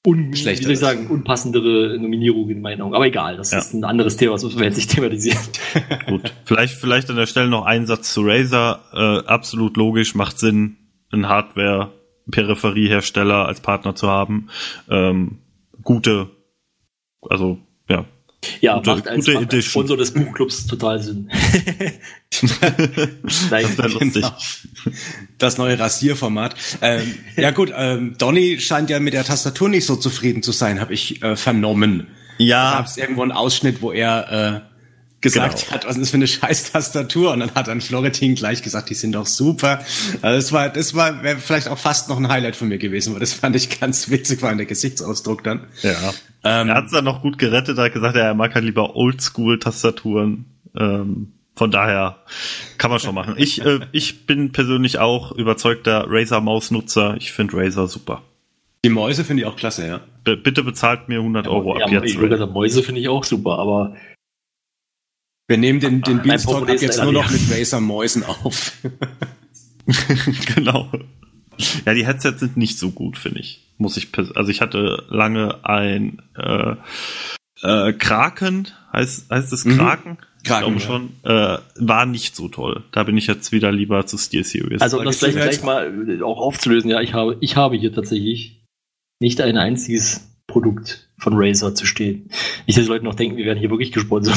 un, 0.08 0.32
wie 0.32 0.36
soll 0.56 0.70
ich 0.72 0.78
sagen, 0.78 1.06
unpassendere 1.08 1.98
Nominierungen 2.00 2.50
in 2.50 2.60
meinen 2.62 2.80
Augen. 2.82 2.94
Aber 2.94 3.06
egal, 3.06 3.36
das 3.36 3.50
Ja. 3.52 3.58
ist 3.58 3.74
ein 3.74 3.84
anderes 3.84 4.16
Thema, 4.16 4.32
das 4.32 4.44
müssen 4.44 4.58
wir 4.58 4.64
jetzt 4.66 4.76
nicht 4.76 4.90
thematisieren. 4.90 5.38
Gut. 6.06 6.32
Vielleicht, 6.44 6.74
vielleicht 6.74 7.10
an 7.10 7.16
der 7.16 7.26
Stelle 7.26 7.48
noch 7.48 7.64
ein 7.66 7.86
Satz 7.86 8.12
zu 8.14 8.22
Razer. 8.24 8.80
Äh, 8.92 9.26
absolut 9.28 9.76
logisch, 9.76 10.14
macht 10.14 10.38
Sinn, 10.38 10.76
einen 11.10 11.28
Hardware-Peripheriehersteller 11.28 13.46
als 13.46 13.60
Partner 13.60 13.94
zu 13.94 14.08
haben. 14.08 14.48
Ähm, 14.90 15.38
gute, 15.82 16.30
also 17.28 17.58
ja. 18.60 18.76
Gute- 18.76 18.90
macht 18.90 19.08
als, 19.08 19.26
gute. 19.26 19.62
Sponsor 19.62 19.96
des 19.96 20.12
Buchclubs 20.12 20.66
total 20.66 21.02
Sinn. 21.02 21.30
Das 23.50 23.50
wäre 23.78 23.88
lustig. 23.88 24.12
Genau. 24.22 24.36
Das 25.38 25.58
neue 25.58 25.78
Rasierformat. 25.78 26.54
Ähm, 26.82 27.14
ja 27.36 27.50
gut, 27.50 27.72
ähm, 27.74 28.16
Donny 28.18 28.60
scheint 28.60 28.90
ja 28.90 29.00
mit 29.00 29.14
der 29.14 29.24
Tastatur 29.24 29.68
nicht 29.68 29.86
so 29.86 29.96
zufrieden 29.96 30.42
zu 30.42 30.52
sein, 30.52 30.80
habe 30.80 30.94
ich 30.94 31.22
äh, 31.22 31.36
vernommen. 31.36 32.06
Da 32.38 32.44
Ja, 32.44 32.72
gab 32.72 32.86
es 32.86 32.96
irgendwo 32.96 33.22
einen 33.22 33.32
Ausschnitt, 33.32 33.80
wo 33.82 33.92
er 33.92 34.62
äh, 34.64 34.68
gesagt 35.20 35.60
Genau. 35.64 35.72
hat, 35.72 35.84
was 35.86 35.96
ist 35.96 36.02
das 36.02 36.10
für 36.10 36.16
eine 36.16 36.26
scheiß 36.28 36.72
Tastatur? 36.72 37.32
Und 37.32 37.40
dann 37.40 37.54
hat 37.54 37.66
dann 37.68 37.80
Florentin 37.80 38.34
gleich 38.34 38.62
gesagt, 38.62 38.90
die 38.90 38.94
sind 38.94 39.12
doch 39.12 39.26
super. 39.26 39.84
Also 40.22 40.36
das 40.36 40.52
war, 40.52 40.68
das 40.68 40.94
war 40.94 41.22
wäre 41.22 41.38
vielleicht 41.38 41.68
auch 41.68 41.78
fast 41.78 42.08
noch 42.08 42.18
ein 42.18 42.28
Highlight 42.28 42.56
von 42.56 42.68
mir 42.68 42.78
gewesen, 42.78 43.14
weil 43.14 43.20
das 43.20 43.32
fand 43.32 43.56
ich 43.56 43.80
ganz 43.80 44.10
witzig, 44.10 44.42
war 44.42 44.54
der 44.54 44.66
Gesichtsausdruck 44.66 45.42
dann. 45.44 45.66
ja. 45.82 46.12
Ähm, 46.44 46.68
Er 46.68 46.74
hat 46.74 46.86
es 46.86 46.92
dann 46.92 47.04
noch 47.04 47.22
gut 47.22 47.38
gerettet, 47.38 47.78
er 47.78 47.84
hat 47.84 47.92
gesagt, 47.92 48.16
er 48.16 48.34
mag 48.34 48.54
halt 48.54 48.64
lieber 48.64 48.96
Oldschool-Tastaturen. 48.96 50.44
Ähm, 50.76 51.32
von 51.58 51.72
daher 51.72 52.22
kann 52.78 52.90
man 52.90 53.00
schon 53.00 53.16
machen. 53.16 53.34
Ich, 53.36 53.64
äh, 53.64 53.80
ich 53.90 54.26
bin 54.26 54.52
persönlich 54.52 55.00
auch 55.00 55.32
überzeugter 55.32 56.04
Razer-Maus-Nutzer. 56.08 57.16
Ich 57.18 57.32
finde 57.32 57.56
Razer 57.56 57.88
super. 57.88 58.22
die 58.84 58.90
Mäuse 58.90 59.24
finde 59.24 59.42
ich 59.42 59.48
auch 59.48 59.56
klasse, 59.56 59.86
ja. 59.86 60.00
B 60.22 60.36
bitte 60.36 60.62
bezahlt 60.62 61.08
mir 61.08 61.18
100 61.18 61.48
Euro 61.48 61.74
ab 61.74 61.90
ja, 61.90 62.00
jetzt. 62.00 62.14
sagen, 62.14 62.52
Mäuse 62.52 62.84
finde 62.84 63.00
ich 63.00 63.08
auch 63.08 63.24
super, 63.24 63.58
aber 63.58 63.96
Wir 65.48 65.56
nehmen 65.56 65.80
den, 65.80 66.02
den 66.02 66.22
Beanstalk 66.22 66.68
jetzt 66.80 67.02
nur 67.02 67.12
noch 67.12 67.28
mit 67.28 67.40
Razer 67.50 67.80
Mäusen 67.80 68.22
auf. 68.22 68.72
genau. 70.54 70.88
Ja, 71.86 71.94
die 71.94 72.06
Headsets 72.06 72.40
sind 72.40 72.56
nicht 72.56 72.78
so 72.78 72.90
gut, 72.90 73.18
finde 73.18 73.40
ich. 73.40 73.60
Muss 73.78 73.96
ich, 73.96 74.08
also 74.34 74.50
ich 74.50 74.60
hatte 74.60 75.04
lange 75.08 75.64
ein 75.64 76.22
äh, 76.36 76.74
äh, 77.62 77.92
Kraken, 77.92 78.68
heißt, 78.92 79.30
heißt 79.30 79.52
es 79.52 79.64
Mhm. 79.64 79.76
Kraken? 79.76 80.18
Kraken, 80.44 80.76
ich 80.76 80.84
glaube 80.84 81.10
schon. 81.24 81.30
Äh, 81.30 81.58
war 81.76 82.06
nicht 82.06 82.36
so 82.36 82.48
toll. 82.48 82.84
Da 82.92 83.02
bin 83.04 83.16
ich 83.16 83.26
jetzt 83.26 83.50
wieder 83.52 83.72
lieber 83.72 84.06
zu 84.06 84.16
Steel 84.18 84.44
Series. 84.44 84.80
also 84.80 84.98
um 84.98 85.04
das 85.04 85.18
denn 85.18 85.32
gleich 85.32 85.62
mal 85.62 86.08
äh, 86.08 86.22
auch 86.22 86.38
aufzulösen, 86.38 86.90
ja, 86.90 87.00
ich 87.00 87.12
habe, 87.12 87.36
ich 87.40 87.56
habe 87.56 87.76
hier 87.76 87.92
tatsächlich 87.92 88.62
nicht 89.20 89.40
ein 89.40 89.56
einziges 89.56 90.28
Produkt 90.46 91.08
von 91.18 91.34
Razer 91.36 91.74
zu 91.74 91.84
stehen. 91.86 92.30
Nicht, 92.66 92.78
dass 92.78 92.84
die 92.84 92.90
Leute 92.90 93.04
noch 93.04 93.16
denken, 93.16 93.36
wir 93.36 93.44
werden 93.44 93.58
hier 93.58 93.70
wirklich 93.70 93.92
gesponsert. 93.92 94.36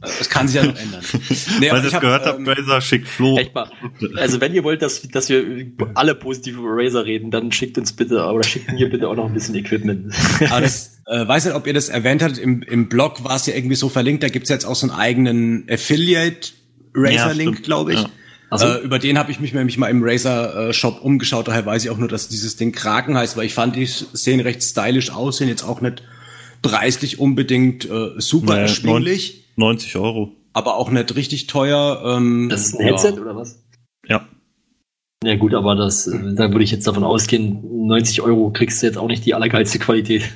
Das 0.00 0.30
kann 0.30 0.48
sich 0.48 0.56
ja 0.56 0.64
noch 0.64 0.76
ändern. 0.76 1.02
Nee, 1.60 1.70
Weil 1.70 1.84
ich 1.84 1.94
hab, 1.94 2.00
gehört 2.00 2.26
ähm, 2.26 2.46
habe, 2.46 2.56
Razer 2.58 2.80
schickt 2.80 3.06
Flo. 3.08 3.36
Echt 3.38 3.54
mal. 3.54 3.70
Also 4.16 4.40
wenn 4.40 4.54
ihr 4.54 4.64
wollt, 4.64 4.80
dass, 4.82 5.02
dass 5.02 5.28
wir 5.28 5.44
alle 5.94 6.14
positiv 6.14 6.56
über 6.56 6.68
Razer 6.70 7.04
reden, 7.04 7.30
dann 7.30 7.52
schickt 7.52 7.76
uns 7.76 7.92
bitte, 7.92 8.24
oder 8.24 8.42
schickt 8.42 8.72
mir 8.72 8.88
bitte 8.88 9.08
auch 9.08 9.14
noch 9.16 9.26
ein 9.26 9.34
bisschen 9.34 9.54
Equipment. 9.54 10.14
Aber 10.50 10.62
das, 10.62 11.02
äh, 11.06 11.26
weiß 11.28 11.44
nicht, 11.44 11.54
ob 11.54 11.66
ihr 11.66 11.74
das 11.74 11.88
erwähnt 11.90 12.22
habt, 12.22 12.38
im, 12.38 12.62
im 12.62 12.88
Blog 12.88 13.24
war 13.24 13.36
es 13.36 13.46
ja 13.46 13.54
irgendwie 13.54 13.76
so 13.76 13.88
verlinkt, 13.90 14.22
da 14.22 14.28
gibt's 14.28 14.48
jetzt 14.48 14.64
auch 14.64 14.74
so 14.76 14.86
einen 14.88 14.98
eigenen 14.98 15.66
Affiliate 15.70 16.48
Ja, 16.94 17.02
Razer-Link, 17.02 17.50
stimmt. 17.56 17.66
glaube 17.66 17.92
ich. 17.92 18.00
Ja. 18.00 18.10
Also, 18.48 18.66
Äh, 18.66 18.78
über 18.78 18.98
den 18.98 19.18
habe 19.18 19.30
ich 19.30 19.38
mich 19.38 19.52
nämlich 19.52 19.78
mal 19.78 19.88
im 19.88 20.02
Razer 20.02 20.70
äh, 20.70 20.72
Shop 20.72 21.00
umgeschaut, 21.02 21.46
daher 21.48 21.66
weiß 21.66 21.84
ich 21.84 21.90
auch 21.90 21.98
nur, 21.98 22.08
dass 22.08 22.28
dieses 22.28 22.56
Ding 22.56 22.72
Kraken 22.72 23.16
heißt, 23.16 23.36
weil 23.36 23.44
ich 23.44 23.54
fand, 23.54 23.76
die 23.76 23.86
sehen 23.86 24.40
recht 24.40 24.62
stylisch 24.62 25.12
aus, 25.12 25.36
sind 25.36 25.48
jetzt 25.48 25.62
auch 25.62 25.80
nicht 25.80 26.02
preislich 26.62 27.18
unbedingt 27.18 27.84
äh, 27.88 28.12
super 28.18 28.54
Nee, 28.54 28.60
erschwinglich, 28.62 29.44
90 29.56 29.96
Euro. 29.96 30.32
aber 30.52 30.76
auch 30.76 30.90
nicht 30.90 31.14
richtig 31.16 31.46
teuer. 31.46 32.02
Ähm, 32.04 32.48
das 32.48 32.66
ist 32.66 32.74
ein 32.78 32.84
Headset 32.86 33.14
ja. 33.16 33.20
oder 33.20 33.36
was? 33.36 33.62
Ja. 34.06 34.26
Ja 35.24 35.36
gut, 35.36 35.52
aber 35.54 35.74
das, 35.74 36.06
äh, 36.06 36.34
da 36.34 36.50
würde 36.50 36.64
ich 36.64 36.70
jetzt 36.70 36.86
davon 36.86 37.04
ausgehen, 37.04 37.86
90 37.86 38.22
Euro 38.22 38.50
kriegst 38.50 38.82
du 38.82 38.86
jetzt 38.86 38.96
auch 38.96 39.08
nicht 39.08 39.24
die 39.26 39.34
allergeilste 39.34 39.78
Qualität. 39.78 40.30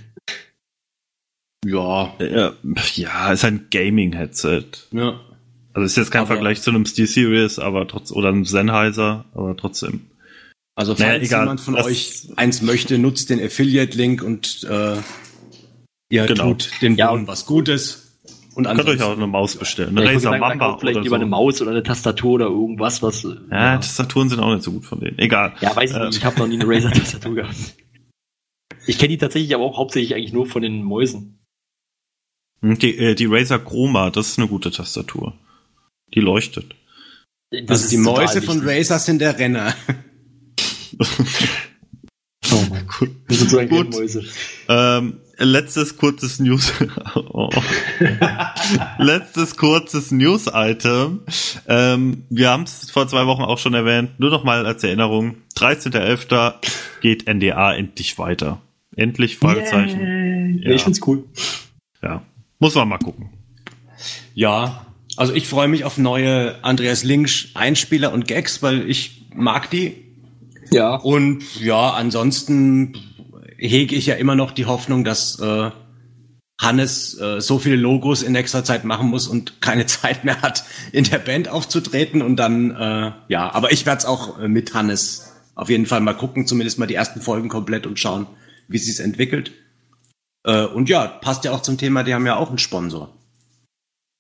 Ja, 1.65 2.15
Ja, 2.21 2.53
ja, 2.95 3.33
ist 3.33 3.45
ein 3.45 3.69
Gaming-Headset. 3.71 4.65
ja. 4.93 5.21
Also 5.77 5.87
ist 5.87 5.97
jetzt 5.97 6.13
kein 6.13 6.21
Aber- 6.21 6.29
Vergleich 6.35 6.63
zu 6.63 6.71
einem 6.71 6.87
SteelSeries, 6.87 7.59
aber 7.59 7.89
trotz 7.89 8.13
oder 8.13 8.29
einem 8.29 8.45
Sennheiser, 8.45 9.25
aber 9.35 9.57
trotzdem. 9.57 10.03
Also 10.77 10.93
Naja, 10.93 11.07
falls 11.15 11.25
egal. 11.25 11.41
jemand 11.43 11.61
von 11.61 11.75
euch 11.75 12.29
eins 12.37 12.63
möchte, 12.63 12.97
nutzt 12.97 13.29
den 13.31 13.41
Affiliate-Link 13.43 14.23
und 14.23 14.63
äh, 14.71 14.97
ihr 16.09 16.27
Genau. 16.27 16.49
tut 16.55 16.71
den 16.83 16.97
Ja, 16.97 17.11
Bohnen 17.11 17.27
was 17.27 17.47
Gutes. 17.47 18.01
Und 18.55 18.67
Könnt 18.67 18.85
euch 18.87 19.03
auch 19.03 19.17
eine 19.17 19.27
Maus 19.27 19.57
bestellen. 19.57 19.97
Ja, 19.97 20.03
Eine 20.03 20.13
würde 20.15 20.29
Razer 20.29 20.39
Mamba 20.39 20.79
vielleicht 20.79 20.97
oder 20.97 21.03
lieber 21.03 21.17
eine 21.17 21.25
so. 21.25 21.29
Maus 21.31 21.61
oder 21.61 21.71
eine 21.73 21.83
Tastatur 21.83 22.35
oder 22.35 22.45
irgendwas, 22.47 23.03
was. 23.03 23.25
äh, 23.25 23.35
Ja, 23.51 23.79
Tastaturen 23.79 24.29
sind 24.29 24.39
auch 24.39 24.53
nicht 24.55 24.63
so 24.63 24.71
gut 24.71 24.85
von 24.85 25.01
denen. 25.01 25.19
Egal. 25.19 25.55
Ja, 25.61 25.75
weiß 25.75 25.91
ich 25.91 25.97
Ähm. 25.97 26.05
nicht. 26.07 26.19
Ich 26.19 26.25
habe 26.25 26.39
noch 26.39 26.47
nie 26.47 26.61
eine 26.61 26.69
Razer-Tastatur 26.69 27.35
gehabt. 27.35 27.57
Ich 28.87 28.97
kenne 28.99 29.09
die 29.09 29.19
tatsächlich 29.19 29.53
aber 29.57 29.65
auch 29.65 29.77
hauptsächlich 29.77 30.15
eigentlich 30.15 30.33
nur 30.33 30.47
von 30.47 30.63
den 30.63 30.83
Mäusen. 30.85 31.41
Die, 32.63 32.97
äh, 32.97 33.15
die 33.17 33.27
Razer 33.27 33.59
Chroma, 33.59 34.11
das 34.11 34.29
ist 34.29 34.39
eine 34.39 34.47
gute 34.47 34.71
Tastatur. 34.71 35.35
Die 36.15 36.21
leuchtet. 36.21 36.77
Das 37.51 37.83
Also 37.83 37.89
die 37.91 37.97
Mäuse 37.99 38.41
von. 38.41 38.61
Razer 38.65 39.01
sind 39.01 39.21
der 39.21 39.37
Renner. 39.39 39.75
Gut. 42.99 43.11
Wir 43.27 43.37
sind 43.37 43.51
so 43.51 43.59
ein 43.59 43.69
Gut. 43.69 43.91
Mäuse. 43.91 44.25
Ähm, 44.69 45.21
letztes 45.39 45.97
kurzes 45.97 46.39
News. 46.39 46.73
oh. 47.15 47.51
letztes 48.99 49.57
kurzes 49.57 50.11
News-Item. 50.11 51.21
Ähm, 51.69 52.25
wir 52.31 52.51
haben 52.51 52.65
es 52.65 52.91
vor 52.91 53.09
zwei 53.09 53.27
Wochen 53.27 53.43
auch 53.43 53.59
schon 53.59 53.75
erwähnt. 53.75 54.19
Nur 54.19 54.31
noch 54.31 54.45
mal 54.45 54.67
als 54.67 54.85
Erinnerung. 54.85 55.37
13.11. 55.57 56.55
geht 57.01 57.27
NDA 57.27 57.75
endlich 57.75 58.19
weiter. 58.19 58.61
Endlich, 58.97 59.39
Fragezeichen. 59.39 60.61
Ja. 60.63 60.71
Ich 60.71 60.83
find's 60.83 61.01
cool. 61.07 61.25
Ja. 62.03 62.23
Muss 62.59 62.75
man 62.75 62.89
mal 62.89 62.99
gucken. 62.99 63.31
Ja, 64.35 64.87
also 65.17 65.33
ich 65.33 65.47
freue 65.47 65.69
mich 65.69 65.85
auf 65.85 65.99
neue 65.99 66.63
Andreas 66.63 67.05
Linksch 67.05 67.49
Einspieler 67.55 68.13
und 68.13 68.27
Gags, 68.27 68.63
weil 68.63 68.89
ich 68.89 69.27
mag 69.35 69.71
die. 69.71 70.04
Ja. 70.71 70.97
Und 70.97 71.61
ja, 71.61 71.91
ansonsten 71.91 72.97
hege 73.57 73.95
ich 73.95 74.07
ja 74.07 74.15
immer 74.15 74.35
noch 74.35 74.53
die 74.53 74.67
Hoffnung, 74.67 75.05
dass 75.05 75.39
äh, 75.41 75.71
Hannes 76.61 77.19
äh, 77.21 77.41
so 77.41 77.59
viele 77.59 77.77
Logos 77.77 78.23
in 78.23 78.33
nächster 78.33 78.65
Zeit 78.65 78.85
machen 78.85 79.09
muss 79.09 79.27
und 79.29 79.61
keine 79.61 79.87
Zeit 79.87 80.25
mehr 80.25 80.43
hat, 80.43 80.65
in 80.93 81.05
der 81.05 81.19
Band 81.19 81.49
aufzutreten. 81.49 82.23
Und 82.23 82.37
dann, 82.37 82.71
äh, 82.71 83.13
ja, 83.29 83.53
aber 83.53 83.73
ich 83.73 83.87
werde 83.87 83.99
es 83.99 84.05
auch 84.05 84.39
äh, 84.39 84.49
mit 84.49 84.75
Hannes 84.75 85.33
auf 85.55 85.71
jeden 85.71 85.87
Fall 85.87 86.01
mal 86.01 86.15
gucken, 86.15 86.47
zumindest 86.47 86.79
mal 86.79 86.87
die 86.87 86.95
ersten 86.95 87.21
Folgen 87.21 87.49
komplett 87.49 87.87
und 87.87 87.99
schauen, 87.99 88.27
wie 88.69 88.79
sich's 88.79 88.99
entwickelt. 88.99 89.53
Äh, 90.45 90.65
und 90.65 90.89
ja, 90.89 91.07
passt 91.07 91.45
ja 91.45 91.53
auch 91.53 91.63
zum 91.63 91.79
Thema, 91.79 92.03
die 92.03 92.15
haben 92.15 92.27
ja 92.27 92.37
auch 92.37 92.49
einen 92.49 92.59
Sponsor. 92.59 93.15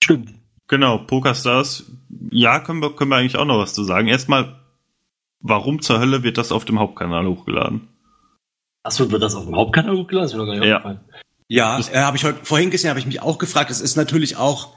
Stimmt. 0.03 0.35
Genau, 0.69 0.99
PokerStars. 0.99 1.85
Ja, 2.31 2.61
können 2.61 2.81
wir, 2.81 2.95
können 2.95 3.11
wir 3.11 3.17
eigentlich 3.17 3.37
auch 3.37 3.45
noch 3.45 3.59
was 3.59 3.75
zu 3.75 3.85
sagen. 3.85 4.09
Erstmal, 4.09 4.64
warum 5.45 5.81
zur 5.83 6.01
Hölle 6.01 6.25
wird 6.25 6.39
das 6.39 6.51
auf 6.51 6.65
dem 6.65 6.81
Hauptkanal 6.81 7.27
hochgeladen? 7.27 7.89
Achso, 8.83 9.11
wird 9.13 9.23
das 9.23 9.35
auf 9.37 9.45
dem 9.45 9.55
Hauptkanal 9.55 9.97
hochgeladen? 9.97 10.25
Das 10.27 10.33
ist 10.33 10.39
mir 10.39 10.47
gar 10.47 10.55
nicht 10.55 10.65
Ja. 10.69 10.77
aufgefallen. 10.79 11.01
Ja, 11.49 11.79
äh, 11.79 11.99
habe 11.99 12.17
ich 12.17 12.25
heute 12.25 12.39
vorhin 12.43 12.71
gesehen, 12.71 12.89
habe 12.91 12.99
ich 12.99 13.07
mich 13.07 13.21
auch 13.23 13.39
gefragt. 13.39 13.71
Es 13.71 13.81
ist 13.83 13.97
natürlich 13.97 14.37
auch 14.37 14.75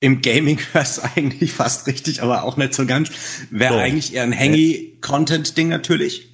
im 0.00 0.22
Gaming 0.22 0.58
eigentlich 1.14 1.52
fast 1.52 1.86
richtig, 1.86 2.22
aber 2.22 2.42
auch 2.42 2.56
nicht 2.56 2.74
so 2.74 2.86
ganz. 2.86 3.10
Wäre 3.50 3.78
eigentlich 3.78 4.14
eher 4.14 4.22
ein 4.24 4.36
Hangy-Content-Ding 4.36 5.68
natürlich. 5.68 6.30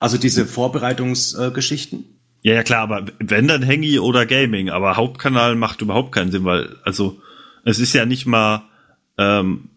Also 0.00 0.18
diese 0.18 0.46
Vorbereitungsgeschichten. 0.46 2.04
Ja, 2.42 2.54
ja, 2.54 2.62
klar, 2.64 2.80
aber 2.82 3.06
wenn 3.20 3.46
dann 3.46 3.64
Hangy 3.64 4.00
oder 4.00 4.26
Gaming, 4.26 4.68
aber 4.70 4.96
Hauptkanal 4.96 5.54
macht 5.54 5.80
überhaupt 5.80 6.10
keinen 6.12 6.32
Sinn, 6.32 6.44
weil, 6.44 6.76
also, 6.82 7.20
es 7.64 7.78
ist 7.78 7.92
ja 7.92 8.04
nicht 8.04 8.26
mal, 8.26 8.62
ähm, 9.16 9.68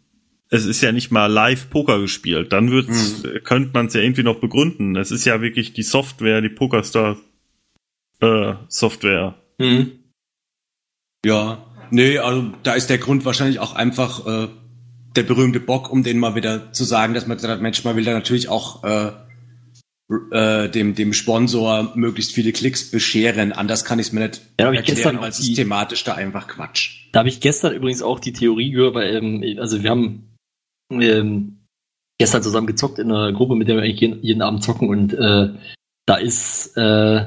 es 0.49 0.65
ist 0.65 0.81
ja 0.81 0.91
nicht 0.91 1.11
mal 1.11 1.25
live 1.25 1.69
Poker 1.69 1.99
gespielt. 1.99 2.53
Dann 2.53 2.71
wird's, 2.71 3.23
könnte 3.43 3.71
man 3.73 3.87
es 3.87 3.93
ja 3.93 4.01
irgendwie 4.01 4.23
noch 4.23 4.39
begründen. 4.39 4.95
Es 4.95 5.11
ist 5.11 5.25
ja 5.25 5.41
wirklich 5.41 5.73
die 5.73 5.83
Software, 5.83 6.41
die 6.41 6.49
PokerStar 6.49 7.17
äh, 8.21 8.53
Software. 8.67 9.35
Mhm. 9.57 9.91
ja, 11.25 11.65
nee, 11.91 12.17
also 12.17 12.51
da 12.63 12.73
ist 12.73 12.89
der 12.89 12.97
Grund 12.97 13.23
wahrscheinlich 13.23 13.59
auch 13.59 13.73
einfach 13.73 14.27
äh, 14.27 14.47
der 15.15 15.23
berühmte 15.23 15.61
Bock, 15.61 15.89
um 15.89 16.03
den 16.03 16.19
mal 16.19 16.35
wieder 16.35 16.73
zu 16.73 16.83
sagen, 16.83 17.13
dass 17.13 17.25
man 17.25 17.37
gesagt 17.37 17.53
hat, 17.53 17.61
Mensch, 17.61 17.83
man 17.85 17.95
will 17.95 18.03
da 18.03 18.11
natürlich 18.11 18.49
auch 18.49 18.83
äh, 18.83 19.11
äh, 20.31 20.69
dem, 20.69 20.93
dem 20.93 21.13
Sponsor 21.13 21.93
möglichst 21.95 22.33
viele 22.33 22.51
Klicks 22.51 22.91
bescheren. 22.91 23.53
Anders 23.53 23.85
kann 23.85 23.99
ich 23.99 24.07
es 24.07 24.13
mir 24.13 24.27
nicht 24.27 24.41
Ja, 24.59 24.67
hab 24.67 24.73
ich 24.73 24.83
gestern 24.83 25.15
erklären, 25.15 25.21
weil 25.21 25.29
es 25.29 25.39
ist 25.39 25.55
thematisch 25.55 26.03
da 26.03 26.13
einfach 26.13 26.47
Quatsch. 26.47 27.07
Da 27.11 27.19
habe 27.19 27.29
ich 27.29 27.39
gestern 27.39 27.73
übrigens 27.73 28.01
auch 28.01 28.19
die 28.19 28.33
Theorie 28.33 28.71
gehört, 28.71 28.95
weil, 28.95 29.15
ähm, 29.15 29.57
also 29.59 29.81
wir 29.81 29.89
haben 29.89 30.34
ähm, 30.91 31.65
gestern 32.19 32.43
zusammen 32.43 32.67
gezockt 32.67 32.99
in 32.99 33.11
einer 33.11 33.33
Gruppe, 33.33 33.55
mit 33.55 33.67
der 33.67 33.75
wir 33.75 33.83
eigentlich 33.83 33.99
jeden, 33.99 34.21
jeden 34.23 34.41
Abend 34.41 34.63
zocken 34.63 34.89
und 34.89 35.13
äh, 35.13 35.49
da 36.07 36.15
ist, 36.15 36.77
äh, 36.77 37.25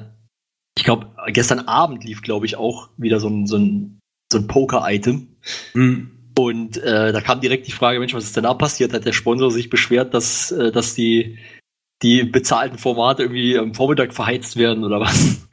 ich 0.76 0.84
glaube, 0.84 1.08
gestern 1.32 1.60
Abend 1.60 2.04
lief, 2.04 2.22
glaube 2.22 2.46
ich, 2.46 2.56
auch 2.56 2.90
wieder 2.96 3.18
so 3.18 3.28
ein, 3.28 3.46
so 3.46 3.56
ein, 3.56 3.98
so 4.32 4.38
ein 4.38 4.46
Poker-Item. 4.46 5.26
Hm. 5.72 6.10
Und 6.38 6.76
äh, 6.76 7.12
da 7.12 7.20
kam 7.20 7.40
direkt 7.40 7.66
die 7.66 7.72
Frage, 7.72 7.98
Mensch, 7.98 8.14
was 8.14 8.22
ist 8.24 8.36
denn 8.36 8.44
da 8.44 8.54
passiert? 8.54 8.92
Hat 8.92 9.04
der 9.04 9.12
Sponsor 9.12 9.50
sich 9.50 9.70
beschwert, 9.70 10.14
dass, 10.14 10.52
äh, 10.52 10.70
dass 10.70 10.94
die, 10.94 11.38
die 12.02 12.22
bezahlten 12.22 12.78
Formate 12.78 13.24
irgendwie 13.24 13.58
am 13.58 13.74
Vormittag 13.74 14.14
verheizt 14.14 14.56
werden 14.56 14.84
oder 14.84 15.00
was? 15.00 15.48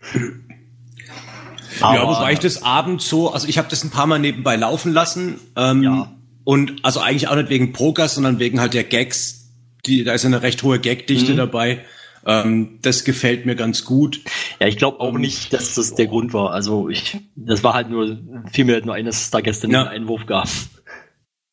ja, 1.80 1.88
Aber- 1.88 2.10
wobei 2.16 2.34
ich 2.34 2.40
das 2.40 2.62
abends 2.62 3.10
so, 3.10 3.32
also 3.32 3.48
ich 3.48 3.58
habe 3.58 3.68
das 3.70 3.84
ein 3.84 3.90
paar 3.90 4.06
Mal 4.06 4.20
nebenbei 4.20 4.56
laufen 4.56 4.94
lassen. 4.94 5.40
Ähm, 5.56 5.82
Ja. 5.82 6.15
Und 6.46 6.76
also 6.86 7.02
eigentlich 7.02 7.28
auch 7.28 7.36
nicht 7.36 7.50
wegen 7.50 7.74
Pokers, 7.74 8.16
sondern 8.16 8.40
wegen 8.40 8.62
halt 8.62 8.74
der 8.74 8.86
Gags. 8.86 9.52
Die, 9.86 10.04
da 10.06 10.14
ist 10.14 10.24
ja 10.24 10.28
eine 10.30 10.42
recht 10.42 10.64
hohe 10.64 10.80
Gagdichte 10.80 11.34
Mhm. 11.34 11.38
dabei. 11.38 11.84
Ähm, 12.26 12.80
das 12.82 13.04
gefällt 13.04 13.46
mir 13.46 13.56
ganz 13.56 13.84
gut. 13.84 14.22
Ja, 14.60 14.68
ich 14.68 14.78
glaube 14.78 15.00
auch 15.00 15.14
Ähm, 15.14 15.22
nicht, 15.22 15.52
dass 15.54 15.76
das 15.76 15.94
der 15.96 16.08
Grund 16.08 16.34
war. 16.34 16.52
Also 16.52 16.88
ich, 16.90 17.18
das 17.36 17.64
war 17.64 17.74
halt 17.74 17.90
nur, 17.90 18.18
fiel 18.52 18.66
mir 18.66 18.74
halt 18.74 18.86
nur 18.86 18.96
ein, 18.96 19.06
dass 19.06 19.22
es 19.24 19.30
da 19.32 19.42
gestern 19.42 19.72
Ja. 19.72 19.82
einen 19.82 20.04
Einwurf 20.04 20.26
gab. 20.26 20.48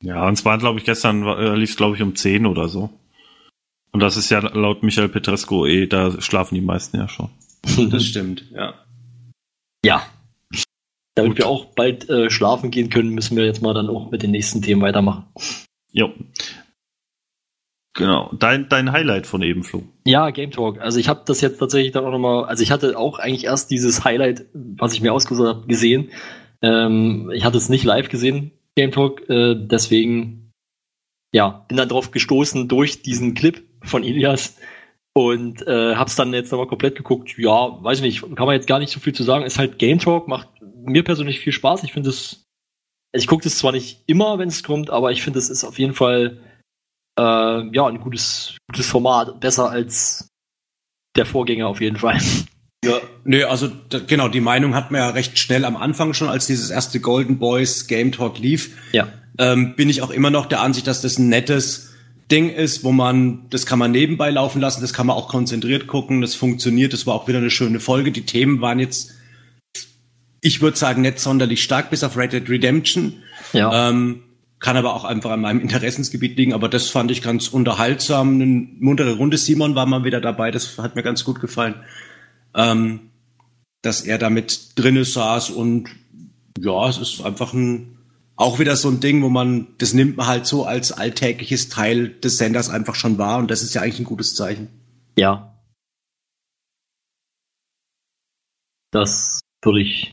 Ja, 0.02 0.26
und 0.26 0.36
zwar, 0.36 0.56
glaube 0.58 0.78
ich, 0.78 0.84
gestern 0.86 1.24
äh, 1.26 1.54
lief 1.56 1.70
es, 1.70 1.76
glaube 1.76 1.96
ich, 1.96 2.02
um 2.02 2.14
10 2.16 2.46
oder 2.46 2.68
so. 2.68 2.88
Und 3.92 4.00
das 4.00 4.16
ist 4.16 4.30
ja 4.30 4.38
laut 4.40 4.82
Michael 4.82 5.10
Petresco 5.10 5.66
eh, 5.66 5.86
da 5.86 6.18
schlafen 6.22 6.54
die 6.54 6.62
meisten 6.62 6.96
ja 6.96 7.08
schon. 7.08 7.28
Das 7.90 8.04
stimmt, 8.04 8.44
ja. 8.52 8.74
ja. 9.84 10.02
Damit 11.14 11.38
wir 11.38 11.46
auch 11.46 11.66
bald 11.66 12.08
äh, 12.08 12.30
schlafen 12.30 12.70
gehen 12.70 12.88
können, 12.88 13.10
müssen 13.10 13.36
wir 13.36 13.44
jetzt 13.44 13.62
mal 13.62 13.74
dann 13.74 13.88
auch 13.88 14.10
mit 14.10 14.22
den 14.22 14.30
nächsten 14.30 14.62
Themen 14.62 14.80
weitermachen. 14.80 15.26
Jo. 15.92 16.10
Genau. 17.94 18.30
Dein, 18.38 18.68
dein 18.70 18.92
Highlight 18.92 19.26
von 19.26 19.42
eben, 19.42 19.62
Flo. 19.62 19.82
Ja, 20.06 20.30
Game 20.30 20.50
Talk. 20.50 20.80
Also 20.80 20.98
ich 20.98 21.08
habe 21.08 21.22
das 21.26 21.42
jetzt 21.42 21.58
tatsächlich 21.58 21.92
dann 21.92 22.06
auch 22.06 22.10
nochmal, 22.10 22.46
also 22.46 22.62
ich 22.62 22.70
hatte 22.70 22.98
auch 22.98 23.18
eigentlich 23.18 23.44
erst 23.44 23.70
dieses 23.70 24.04
Highlight, 24.04 24.46
was 24.54 24.94
ich 24.94 25.02
mir 25.02 25.12
ausgesucht 25.12 25.48
habe, 25.48 25.66
gesehen. 25.66 26.10
Ähm, 26.62 27.30
ich 27.34 27.44
hatte 27.44 27.58
es 27.58 27.68
nicht 27.68 27.84
live 27.84 28.08
gesehen, 28.08 28.52
Game 28.76 28.92
Talk, 28.92 29.28
äh, 29.28 29.54
deswegen 29.54 30.42
ja, 31.34 31.64
bin 31.68 31.76
dann 31.76 31.88
drauf 31.88 32.10
gestoßen 32.10 32.68
durch 32.68 33.02
diesen 33.02 33.34
Clip 33.34 33.62
von 33.82 34.04
Ilias 34.04 34.56
und 35.14 35.66
äh, 35.66 35.96
hab's 35.96 36.16
dann 36.16 36.32
jetzt 36.32 36.52
nochmal 36.52 36.68
komplett 36.68 36.94
geguckt. 36.94 37.34
Ja, 37.36 37.82
weiß 37.82 37.98
ich 37.98 38.04
nicht, 38.04 38.36
kann 38.36 38.46
man 38.46 38.54
jetzt 38.54 38.66
gar 38.66 38.78
nicht 38.78 38.92
so 38.92 39.00
viel 39.00 39.14
zu 39.14 39.22
sagen. 39.22 39.44
Ist 39.44 39.58
halt 39.58 39.78
Game 39.78 39.98
Talk, 39.98 40.28
macht 40.28 40.48
mir 40.84 41.04
persönlich 41.04 41.40
viel 41.40 41.52
Spaß. 41.52 41.84
Ich 41.84 41.92
finde 41.92 42.10
es, 42.10 42.44
ich 43.12 43.26
gucke 43.26 43.44
das 43.44 43.58
zwar 43.58 43.72
nicht 43.72 44.02
immer, 44.06 44.38
wenn 44.38 44.48
es 44.48 44.62
kommt, 44.62 44.90
aber 44.90 45.12
ich 45.12 45.22
finde, 45.22 45.38
es 45.38 45.50
ist 45.50 45.64
auf 45.64 45.78
jeden 45.78 45.94
Fall 45.94 46.40
äh, 47.18 47.22
ja, 47.22 47.86
ein 47.86 48.00
gutes, 48.00 48.56
gutes 48.68 48.88
Format. 48.88 49.40
Besser 49.40 49.70
als 49.70 50.28
der 51.16 51.26
Vorgänger 51.26 51.68
auf 51.68 51.80
jeden 51.80 51.96
Fall. 51.96 52.18
Ja, 52.84 53.00
nee, 53.22 53.44
also 53.44 53.68
da, 53.90 54.00
genau, 54.00 54.26
die 54.26 54.40
Meinung 54.40 54.74
hat 54.74 54.90
man 54.90 55.00
ja 55.00 55.10
recht 55.10 55.38
schnell 55.38 55.64
am 55.64 55.76
Anfang 55.76 56.14
schon, 56.14 56.28
als 56.28 56.46
dieses 56.46 56.70
erste 56.70 56.98
Golden 56.98 57.38
Boys 57.38 57.86
Game 57.86 58.10
Talk 58.10 58.40
lief. 58.40 58.76
Ja. 58.90 59.06
Ähm, 59.38 59.76
bin 59.76 59.88
ich 59.88 60.02
auch 60.02 60.10
immer 60.10 60.30
noch 60.30 60.46
der 60.46 60.62
Ansicht, 60.62 60.88
dass 60.88 61.00
das 61.00 61.16
ein 61.16 61.28
nettes 61.28 61.92
Ding 62.32 62.50
ist, 62.50 62.82
wo 62.82 62.90
man, 62.90 63.46
das 63.50 63.66
kann 63.66 63.78
man 63.78 63.92
nebenbei 63.92 64.30
laufen 64.30 64.60
lassen, 64.60 64.80
das 64.80 64.92
kann 64.92 65.06
man 65.06 65.16
auch 65.16 65.28
konzentriert 65.28 65.86
gucken, 65.86 66.22
das 66.22 66.34
funktioniert, 66.34 66.92
das 66.92 67.06
war 67.06 67.14
auch 67.14 67.28
wieder 67.28 67.38
eine 67.38 67.50
schöne 67.50 67.78
Folge. 67.78 68.10
Die 68.10 68.26
Themen 68.26 68.60
waren 68.60 68.80
jetzt, 68.80 69.14
ich 70.42 70.60
würde 70.60 70.76
sagen, 70.76 71.02
nicht 71.02 71.20
sonderlich 71.20 71.62
stark, 71.62 71.88
bis 71.88 72.04
auf 72.04 72.16
Red 72.16 72.32
Dead 72.32 72.48
Redemption. 72.50 73.22
Ja. 73.52 73.88
Ähm, 73.88 74.24
Kann 74.58 74.76
aber 74.76 74.94
auch 74.94 75.04
einfach 75.04 75.30
an 75.30 75.40
meinem 75.40 75.60
Interessensgebiet 75.60 76.36
liegen. 76.36 76.52
Aber 76.52 76.68
das 76.68 76.90
fand 76.90 77.10
ich 77.12 77.22
ganz 77.22 77.48
unterhaltsam. 77.48 78.34
Eine 78.34 78.46
muntere 78.46 79.16
Runde. 79.16 79.38
Simon 79.38 79.76
war 79.76 79.86
mal 79.86 80.04
wieder 80.04 80.20
dabei. 80.20 80.50
Das 80.50 80.78
hat 80.78 80.96
mir 80.96 81.04
ganz 81.04 81.24
gut 81.24 81.40
gefallen. 81.40 81.76
Ähm, 82.54 83.12
dass 83.82 84.02
er 84.02 84.18
da 84.18 84.30
mit 84.30 84.78
drinne 84.78 85.04
saß 85.04 85.50
und 85.50 85.88
ja, 86.58 86.88
es 86.88 86.98
ist 86.98 87.22
einfach 87.22 87.52
ein, 87.52 87.98
auch 88.36 88.58
wieder 88.58 88.76
so 88.76 88.88
ein 88.88 89.00
Ding, 89.00 89.22
wo 89.22 89.28
man, 89.28 89.68
das 89.78 89.92
nimmt 89.92 90.16
man 90.16 90.26
halt 90.26 90.46
so 90.46 90.64
als 90.64 90.92
alltägliches 90.92 91.68
Teil 91.68 92.08
des 92.08 92.38
Senders 92.38 92.68
einfach 92.68 92.94
schon 92.94 93.18
wahr 93.18 93.38
und 93.38 93.50
das 93.50 93.62
ist 93.62 93.74
ja 93.74 93.82
eigentlich 93.82 94.00
ein 94.00 94.04
gutes 94.04 94.34
Zeichen. 94.34 94.68
Ja. 95.16 95.56
Das 98.92 99.40
würde 99.62 99.80
ich 99.80 100.12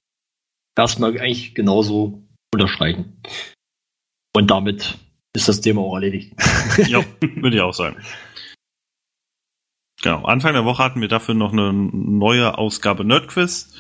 erstmal 0.80 1.12
eigentlich 1.20 1.54
genauso 1.54 2.24
unterstreichen. 2.54 3.22
Und 4.34 4.50
damit 4.50 4.98
ist 5.34 5.48
das 5.48 5.62
Thema 5.62 5.82
auch 5.82 5.96
erledigt. 5.96 6.34
Ja, 6.88 7.04
würde 7.22 7.58
ich 7.58 7.62
auch 7.62 7.74
sagen. 7.74 7.98
Genau, 10.02 10.24
Anfang 10.24 10.54
der 10.54 10.64
Woche 10.64 10.84
hatten 10.84 11.02
wir 11.02 11.10
dafür 11.10 11.36
noch 11.36 11.52
eine 11.52 11.74
neue 11.74 12.58
Ausgabe 12.58 13.04
Nerdquiz. 13.04 13.74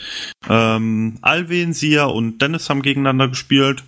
Ähm, 0.49 1.17
Alvin, 1.21 1.71
Sia 1.71 2.05
und 2.05 2.41
Dennis 2.41 2.69
haben 2.69 2.81
gegeneinander 2.81 3.29
gespielt. 3.29 3.85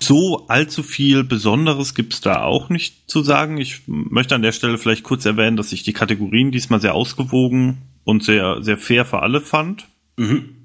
So 0.00 0.46
allzu 0.48 0.82
viel 0.82 1.22
Besonderes 1.22 1.94
gibt's 1.94 2.22
da 2.22 2.42
auch 2.42 2.70
nicht 2.70 3.08
zu 3.08 3.22
sagen. 3.22 3.58
Ich 3.58 3.82
möchte 3.86 4.34
an 4.34 4.42
der 4.42 4.52
Stelle 4.52 4.78
vielleicht 4.78 5.04
kurz 5.04 5.24
erwähnen, 5.24 5.56
dass 5.56 5.72
ich 5.72 5.84
die 5.84 5.92
Kategorien 5.92 6.50
diesmal 6.50 6.80
sehr 6.80 6.94
ausgewogen 6.94 7.82
und 8.04 8.24
sehr, 8.24 8.62
sehr 8.62 8.78
fair 8.78 9.04
für 9.04 9.20
alle 9.20 9.40
fand. 9.40 9.86
Mhm. 10.16 10.61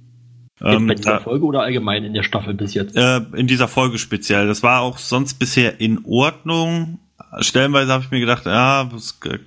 Ähm, 0.62 0.88
bei 0.88 0.96
dieser 0.96 1.22
Folge 1.22 1.46
oder 1.46 1.62
allgemein 1.62 2.04
in 2.04 2.14
der 2.14 2.24
Staffel 2.24 2.54
bis 2.54 2.74
jetzt? 2.74 2.96
äh, 2.96 3.22
in 3.36 3.48
dieser 3.48 3.68
Folge 3.68 4.00
speziell. 4.00 4.48
Das 4.48 4.64
war 4.64 4.82
auch 4.82 4.98
sonst 4.98 5.36
bisher 5.36 5.80
in 5.80 6.04
Ordnung. 6.06 7.00
Stellenweise 7.40 7.92
habe 7.92 8.04
ich 8.04 8.12
mir 8.12 8.20
gedacht, 8.20 8.46
ja, 8.46 8.86
das, 8.86 9.20
äh, 9.26 9.40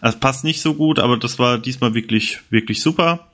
das 0.00 0.18
passt 0.18 0.44
nicht 0.44 0.62
so 0.62 0.74
gut, 0.74 0.98
aber 0.98 1.18
das 1.18 1.38
war 1.38 1.58
diesmal 1.58 1.94
wirklich, 1.94 2.40
wirklich 2.50 2.80
super. 2.80 3.28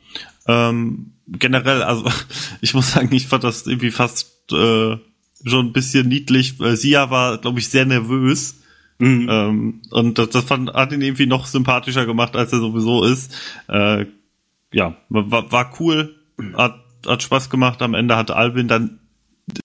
Ähm, 0.46 1.12
generell, 1.28 1.82
also 1.82 2.10
ich 2.60 2.74
muss 2.74 2.92
sagen, 2.92 3.14
ich 3.14 3.28
fand 3.28 3.44
das 3.44 3.66
irgendwie 3.66 3.90
fast 3.90 4.32
äh, 4.52 4.96
schon 5.44 5.66
ein 5.66 5.72
bisschen 5.72 6.08
niedlich. 6.08 6.54
Sia 6.58 7.10
war, 7.10 7.38
glaube 7.38 7.60
ich, 7.60 7.68
sehr 7.68 7.86
nervös. 7.86 8.62
Mhm. 8.98 9.28
Ähm, 9.30 9.82
und 9.90 10.18
das, 10.18 10.30
das 10.30 10.44
fand, 10.44 10.72
hat 10.72 10.92
ihn 10.92 11.02
irgendwie 11.02 11.26
noch 11.26 11.46
sympathischer 11.46 12.06
gemacht, 12.06 12.36
als 12.36 12.52
er 12.52 12.60
sowieso 12.60 13.04
ist. 13.04 13.32
Äh, 13.68 14.06
ja, 14.72 14.96
war, 15.08 15.52
war 15.52 15.72
cool, 15.78 16.14
hat, 16.56 16.80
hat 17.06 17.22
Spaß 17.22 17.50
gemacht. 17.50 17.82
Am 17.82 17.94
Ende 17.94 18.16
hat 18.16 18.30
Alvin 18.30 18.68
dann 18.68 19.00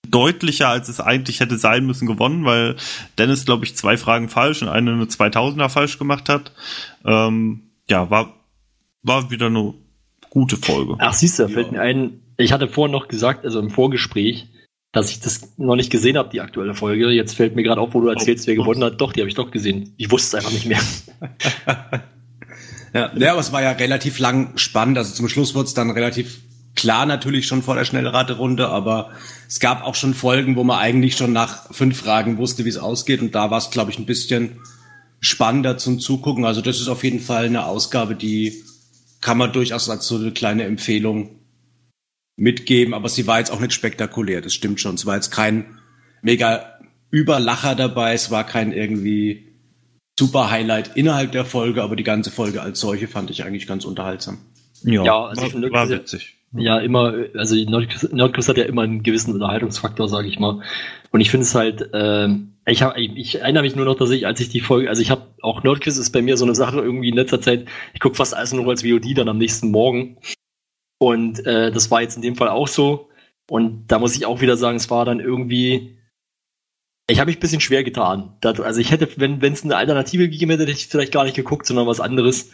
deutlicher, 0.08 0.68
als 0.68 0.88
es 0.88 1.00
eigentlich 1.00 1.40
hätte 1.40 1.56
sein 1.56 1.86
müssen, 1.86 2.06
gewonnen, 2.06 2.44
weil 2.44 2.76
Dennis, 3.18 3.44
glaube 3.44 3.64
ich, 3.64 3.76
zwei 3.76 3.96
Fragen 3.96 4.28
falsch 4.28 4.62
und 4.62 4.68
eine 4.68 4.92
eine 4.92 5.04
2000er 5.04 5.68
falsch 5.68 5.98
gemacht 5.98 6.28
hat. 6.28 6.52
Ähm, 7.04 7.70
ja, 7.88 8.10
war, 8.10 8.34
war 9.02 9.30
wieder 9.30 9.46
eine 9.46 9.74
gute 10.28 10.56
Folge. 10.56 10.96
Ach, 10.98 11.14
siehst 11.14 11.38
du, 11.38 11.44
da 11.44 11.48
fällt 11.48 11.72
mir 11.72 11.80
ein, 11.80 12.20
ich 12.36 12.52
hatte 12.52 12.68
vorhin 12.68 12.92
noch 12.92 13.08
gesagt, 13.08 13.44
also 13.44 13.58
im 13.58 13.70
Vorgespräch, 13.70 14.48
dass 14.92 15.10
ich 15.10 15.20
das 15.20 15.56
noch 15.56 15.76
nicht 15.76 15.90
gesehen 15.90 16.18
habe, 16.18 16.30
die 16.30 16.40
aktuelle 16.40 16.74
Folge. 16.74 17.10
Jetzt 17.10 17.36
fällt 17.36 17.54
mir 17.54 17.62
gerade 17.62 17.80
auf, 17.80 17.94
wo 17.94 18.00
du 18.00 18.08
erzählst, 18.08 18.46
wer 18.46 18.56
gewonnen 18.56 18.82
hat. 18.82 19.00
Doch, 19.00 19.12
die 19.12 19.20
habe 19.20 19.28
ich 19.28 19.36
doch 19.36 19.50
gesehen. 19.50 19.94
Ich 19.96 20.10
wusste 20.10 20.36
es 20.36 20.44
einfach 20.44 20.52
nicht 20.52 20.66
mehr. 20.66 20.80
Ja, 22.92 23.12
ja, 23.16 23.30
aber 23.30 23.40
es 23.40 23.52
war 23.52 23.62
ja 23.62 23.70
relativ 23.70 24.18
lang 24.18 24.56
spannend. 24.56 24.98
Also 24.98 25.14
zum 25.14 25.28
Schluss 25.28 25.54
wurde 25.54 25.66
es 25.66 25.74
dann 25.74 25.90
relativ 25.90 26.40
klar 26.74 27.06
natürlich 27.06 27.46
schon 27.46 27.62
vor 27.62 27.74
der 27.74 27.84
Schnellraterunde, 27.84 28.68
aber 28.68 29.10
es 29.48 29.60
gab 29.60 29.84
auch 29.84 29.94
schon 29.94 30.14
Folgen, 30.14 30.56
wo 30.56 30.64
man 30.64 30.78
eigentlich 30.78 31.16
schon 31.16 31.32
nach 31.32 31.72
fünf 31.72 31.98
Fragen 31.98 32.38
wusste, 32.38 32.64
wie 32.64 32.68
es 32.68 32.78
ausgeht. 32.78 33.20
Und 33.20 33.34
da 33.34 33.50
war 33.50 33.58
es, 33.58 33.70
glaube 33.70 33.90
ich, 33.90 33.98
ein 33.98 34.06
bisschen 34.06 34.60
spannender 35.20 35.76
zum 35.78 36.00
Zugucken. 36.00 36.44
Also 36.44 36.60
das 36.60 36.80
ist 36.80 36.88
auf 36.88 37.04
jeden 37.04 37.20
Fall 37.20 37.46
eine 37.46 37.66
Ausgabe, 37.66 38.14
die 38.14 38.62
kann 39.20 39.36
man 39.36 39.52
durchaus 39.52 39.90
als 39.90 40.06
so 40.06 40.16
eine 40.16 40.32
kleine 40.32 40.64
Empfehlung 40.64 41.40
mitgeben. 42.36 42.94
Aber 42.94 43.08
sie 43.08 43.26
war 43.26 43.38
jetzt 43.38 43.50
auch 43.50 43.60
nicht 43.60 43.72
spektakulär, 43.72 44.40
das 44.40 44.54
stimmt 44.54 44.80
schon. 44.80 44.94
Es 44.94 45.06
war 45.06 45.16
jetzt 45.16 45.30
kein 45.30 45.78
mega 46.22 46.78
Überlacher 47.10 47.74
dabei, 47.74 48.14
es 48.14 48.30
war 48.30 48.44
kein 48.44 48.72
irgendwie 48.72 49.50
super 50.18 50.50
Highlight 50.50 50.96
innerhalb 50.96 51.32
der 51.32 51.44
Folge, 51.44 51.82
aber 51.82 51.96
die 51.96 52.04
ganze 52.04 52.30
Folge 52.30 52.62
als 52.62 52.80
solche 52.80 53.08
fand 53.08 53.30
ich 53.30 53.44
eigentlich 53.44 53.66
ganz 53.66 53.84
unterhaltsam. 53.84 54.38
Ja, 54.82 55.26
also 55.26 55.46
ich 55.46 55.54
war, 55.54 55.70
war 55.70 55.88
witzig. 55.88 56.39
Ja, 56.52 56.78
immer, 56.80 57.14
also 57.34 57.54
Nerdquiz, 57.54 58.10
Nerdquiz 58.12 58.48
hat 58.48 58.56
ja 58.56 58.64
immer 58.64 58.82
einen 58.82 59.04
gewissen 59.04 59.32
Unterhaltungsfaktor, 59.34 60.08
sage 60.08 60.26
ich 60.26 60.40
mal. 60.40 60.62
Und 61.12 61.20
ich 61.20 61.30
finde 61.30 61.44
es 61.44 61.54
halt, 61.54 61.90
ähm, 61.92 62.56
ich, 62.66 62.82
hab, 62.82 62.96
ich, 62.96 63.16
ich 63.16 63.40
erinnere 63.40 63.62
mich 63.62 63.76
nur 63.76 63.84
noch, 63.84 63.94
dass 63.94 64.10
ich, 64.10 64.26
als 64.26 64.40
ich 64.40 64.48
die 64.48 64.60
Folge, 64.60 64.88
also 64.88 65.00
ich 65.00 65.12
habe 65.12 65.28
auch 65.42 65.62
Nerdquiz 65.62 65.96
ist 65.96 66.10
bei 66.10 66.22
mir 66.22 66.36
so 66.36 66.44
eine 66.44 66.56
Sache 66.56 66.80
irgendwie 66.80 67.10
in 67.10 67.14
letzter 67.14 67.40
Zeit, 67.40 67.66
ich 67.94 68.00
gucke 68.00 68.16
fast 68.16 68.34
alles 68.34 68.52
nur 68.52 68.66
als 68.68 68.82
VOD 68.82 69.16
dann 69.16 69.28
am 69.28 69.38
nächsten 69.38 69.70
Morgen. 69.70 70.18
Und 70.98 71.46
äh, 71.46 71.70
das 71.70 71.90
war 71.90 72.02
jetzt 72.02 72.16
in 72.16 72.22
dem 72.22 72.36
Fall 72.36 72.48
auch 72.48 72.68
so. 72.68 73.08
Und 73.48 73.86
da 73.86 73.98
muss 73.98 74.16
ich 74.16 74.26
auch 74.26 74.40
wieder 74.40 74.56
sagen, 74.56 74.76
es 74.76 74.90
war 74.90 75.04
dann 75.04 75.20
irgendwie, 75.20 75.98
ich 77.08 77.20
habe 77.20 77.28
mich 77.28 77.38
ein 77.38 77.40
bisschen 77.40 77.60
schwer 77.60 77.84
getan. 77.84 78.36
Also 78.42 78.80
ich 78.80 78.90
hätte, 78.90 79.08
wenn 79.16 79.40
es 79.52 79.64
eine 79.64 79.76
Alternative 79.76 80.28
gegeben 80.28 80.50
hätte, 80.50 80.64
hätte 80.64 80.72
ich 80.72 80.88
vielleicht 80.88 81.12
gar 81.12 81.24
nicht 81.24 81.36
geguckt, 81.36 81.66
sondern 81.66 81.86
was 81.86 82.00
anderes. 82.00 82.50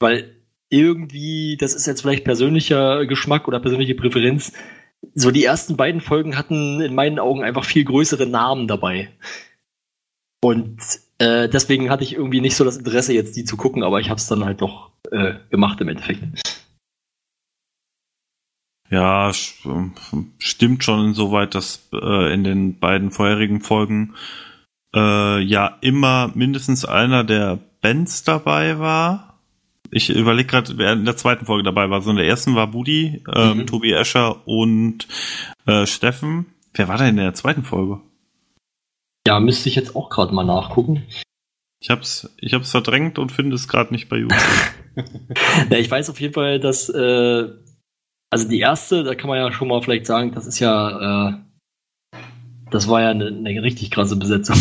Weil 0.00 0.41
irgendwie, 0.72 1.58
das 1.60 1.74
ist 1.74 1.86
jetzt 1.86 2.00
vielleicht 2.00 2.24
persönlicher 2.24 3.04
Geschmack 3.06 3.46
oder 3.46 3.60
persönliche 3.60 3.94
Präferenz. 3.94 4.52
So 5.14 5.30
die 5.30 5.44
ersten 5.44 5.76
beiden 5.76 6.00
Folgen 6.00 6.38
hatten 6.38 6.80
in 6.80 6.94
meinen 6.94 7.18
Augen 7.18 7.44
einfach 7.44 7.64
viel 7.64 7.84
größere 7.84 8.26
Namen 8.26 8.68
dabei. 8.68 9.10
Und 10.42 10.80
äh, 11.18 11.48
deswegen 11.48 11.90
hatte 11.90 12.04
ich 12.04 12.14
irgendwie 12.14 12.40
nicht 12.40 12.56
so 12.56 12.64
das 12.64 12.78
Interesse, 12.78 13.12
jetzt 13.12 13.36
die 13.36 13.44
zu 13.44 13.56
gucken, 13.56 13.82
aber 13.82 14.00
ich 14.00 14.08
habe 14.08 14.18
es 14.18 14.26
dann 14.26 14.44
halt 14.44 14.62
doch 14.62 14.90
äh, 15.10 15.34
gemacht 15.50 15.80
im 15.80 15.88
Endeffekt. 15.88 16.22
Ja, 18.88 19.32
stimmt 19.32 20.84
schon 20.84 21.06
insoweit, 21.06 21.54
dass 21.54 21.88
äh, 21.92 22.32
in 22.32 22.44
den 22.44 22.78
beiden 22.78 23.10
vorherigen 23.10 23.60
Folgen 23.60 24.14
äh, 24.94 25.40
ja 25.40 25.78
immer 25.80 26.30
mindestens 26.34 26.84
einer 26.84 27.24
der 27.24 27.58
Bands 27.80 28.24
dabei 28.24 28.78
war. 28.78 29.31
Ich 29.90 30.08
überlege 30.10 30.48
gerade, 30.48 30.78
wer 30.78 30.92
in 30.92 31.04
der 31.04 31.16
zweiten 31.16 31.44
Folge 31.46 31.64
dabei 31.64 31.90
war. 31.90 32.00
So 32.00 32.10
in 32.10 32.16
der 32.16 32.26
ersten 32.26 32.54
war 32.54 32.66
Budi, 32.68 33.22
ähm, 33.34 33.58
Mhm. 33.58 33.66
Tobi 33.66 33.92
Escher 33.92 34.46
und 34.46 35.06
äh, 35.66 35.86
Steffen. 35.86 36.46
Wer 36.74 36.88
war 36.88 36.96
denn 36.98 37.08
in 37.08 37.16
der 37.16 37.34
zweiten 37.34 37.64
Folge? 37.64 38.00
Ja, 39.26 39.38
müsste 39.38 39.68
ich 39.68 39.74
jetzt 39.74 39.94
auch 39.94 40.08
gerade 40.08 40.34
mal 40.34 40.44
nachgucken. 40.44 41.04
Ich 41.80 41.90
hab's, 41.90 42.30
ich 42.38 42.54
hab's 42.54 42.70
verdrängt 42.70 43.18
und 43.18 43.32
finde 43.32 43.56
es 43.56 43.68
gerade 43.68 43.92
nicht 43.92 44.08
bei 44.08 44.16
YouTube. 44.18 44.38
Ja, 45.70 45.78
ich 45.78 45.90
weiß 45.90 46.10
auf 46.10 46.20
jeden 46.20 46.34
Fall, 46.34 46.60
dass 46.60 46.90
äh, 46.90 47.48
also 48.30 48.46
die 48.48 48.60
erste, 48.60 49.04
da 49.04 49.14
kann 49.14 49.28
man 49.28 49.38
ja 49.38 49.50
schon 49.50 49.68
mal 49.68 49.80
vielleicht 49.80 50.04
sagen, 50.04 50.32
das 50.32 50.46
ist 50.46 50.58
ja 50.58 51.30
äh, 51.30 52.18
das 52.70 52.88
war 52.88 53.00
ja 53.00 53.08
eine, 53.10 53.26
eine 53.28 53.62
richtig 53.62 53.90
krasse 53.90 54.16
Besetzung. 54.16 54.56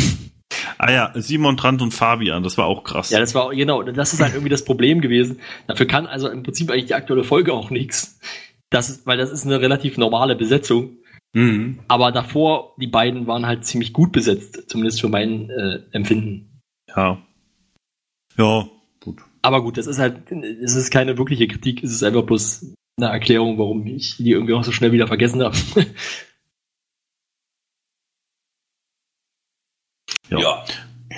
Ah 0.81 0.91
ja, 0.91 1.11
Simon 1.13 1.57
Trant 1.57 1.81
und 1.81 1.93
Fabian, 1.93 2.41
das 2.41 2.57
war 2.57 2.65
auch 2.65 2.83
krass. 2.83 3.11
Ja, 3.11 3.19
das 3.19 3.35
war 3.35 3.53
genau, 3.53 3.83
das 3.83 4.13
ist 4.13 4.21
halt 4.21 4.33
irgendwie 4.33 4.49
das 4.49 4.65
Problem 4.65 4.99
gewesen. 4.99 5.39
Dafür 5.67 5.85
kann 5.85 6.07
also 6.07 6.27
im 6.27 6.41
Prinzip 6.41 6.71
eigentlich 6.71 6.87
die 6.87 6.95
aktuelle 6.95 7.23
Folge 7.23 7.53
auch 7.53 7.69
nichts. 7.69 8.19
Das 8.71 8.89
ist, 8.89 9.05
weil 9.05 9.17
das 9.17 9.31
ist 9.31 9.45
eine 9.45 9.61
relativ 9.61 9.97
normale 9.97 10.35
Besetzung. 10.35 10.97
Mhm. 11.33 11.79
Aber 11.87 12.11
davor, 12.11 12.73
die 12.77 12.87
beiden 12.87 13.27
waren 13.27 13.45
halt 13.45 13.63
ziemlich 13.63 13.93
gut 13.93 14.11
besetzt, 14.11 14.69
zumindest 14.69 15.01
für 15.01 15.07
mein 15.07 15.49
äh, 15.49 15.79
Empfinden. 15.91 16.61
ja. 16.95 17.21
Ja, 18.37 18.65
gut. 19.01 19.19
Aber 19.41 19.61
gut, 19.61 19.77
das 19.77 19.87
ist 19.87 19.99
halt, 19.99 20.31
es 20.31 20.75
ist 20.75 20.89
keine 20.89 21.17
wirkliche 21.17 21.49
Kritik, 21.49 21.83
es 21.83 21.91
ist 21.91 22.01
einfach 22.01 22.23
bloß 22.23 22.73
eine 22.97 23.09
Erklärung, 23.09 23.57
warum 23.57 23.85
ich 23.85 24.15
die 24.17 24.31
irgendwie 24.31 24.53
auch 24.53 24.63
so 24.63 24.71
schnell 24.71 24.93
wieder 24.93 25.07
vergessen 25.07 25.43
habe. 25.43 25.57
Ja. 30.31 30.39
Ja. 30.39 30.63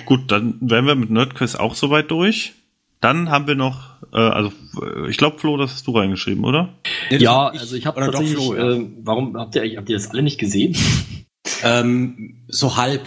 Gut, 0.06 0.32
dann 0.32 0.58
wären 0.60 0.86
wir 0.86 0.96
mit 0.96 1.10
Nerdquiz 1.10 1.56
auch 1.56 1.76
soweit 1.76 2.12
durch. 2.12 2.54
Dann 3.00 3.30
haben 3.30 3.48
wir 3.48 3.56
noch, 3.56 4.02
äh, 4.14 4.18
also 4.18 4.52
äh, 4.82 5.10
ich 5.10 5.18
glaube, 5.18 5.38
Flo, 5.38 5.58
das 5.58 5.72
hast 5.72 5.88
du 5.88 5.92
reingeschrieben, 5.92 6.44
oder? 6.46 6.70
Ja, 7.10 7.50
also 7.50 7.76
ich 7.76 7.86
habe 7.86 7.98
oder 7.98 8.08
doch 8.08 8.20
tatsächlich, 8.20 8.44
Flo, 8.44 8.56
ja. 8.56 8.72
äh, 8.72 8.88
warum 9.04 9.38
habt 9.38 9.56
ihr 9.56 9.78
habt 9.78 9.90
ihr 9.90 9.98
das 9.98 10.10
alle 10.10 10.24
nicht 10.24 10.40
gesehen? 10.40 10.76
ähm, 11.64 12.44
so 12.48 12.78
halb. 12.78 13.02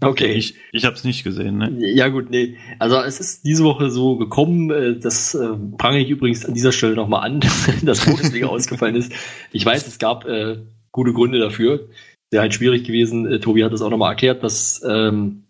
Okay. 0.00 0.34
Ich, 0.34 0.54
ich 0.72 0.84
habe 0.84 0.94
es 0.94 1.04
nicht 1.04 1.24
gesehen, 1.24 1.58
ne? 1.58 1.72
Ja 1.80 2.08
gut, 2.08 2.30
nee. 2.30 2.56
Also 2.78 3.00
es 3.00 3.20
ist 3.20 3.44
diese 3.44 3.64
Woche 3.64 3.90
so 3.90 4.16
gekommen, 4.16 4.70
äh, 4.70 4.98
das 4.98 5.34
äh, 5.34 5.48
prangere 5.78 6.02
ich 6.02 6.10
übrigens 6.10 6.44
an 6.44 6.54
dieser 6.54 6.72
Stelle 6.72 6.94
nochmal 6.94 7.24
an, 7.24 7.40
dass 7.82 8.04
Bundesliga 8.04 8.46
ausgefallen 8.48 8.96
ist. 8.96 9.12
Ich 9.50 9.64
weiß, 9.64 9.86
es 9.86 9.98
gab 9.98 10.26
äh, 10.26 10.58
gute 10.92 11.12
Gründe 11.12 11.38
dafür. 11.38 11.88
Wäre 12.34 12.42
halt 12.42 12.54
schwierig 12.54 12.82
gewesen. 12.82 13.30
Äh, 13.30 13.38
Tobi 13.38 13.62
hat 13.62 13.72
das 13.72 13.80
auch 13.80 13.90
nochmal 13.90 14.10
erklärt, 14.10 14.42
dass 14.42 14.82
ähm, 14.84 15.44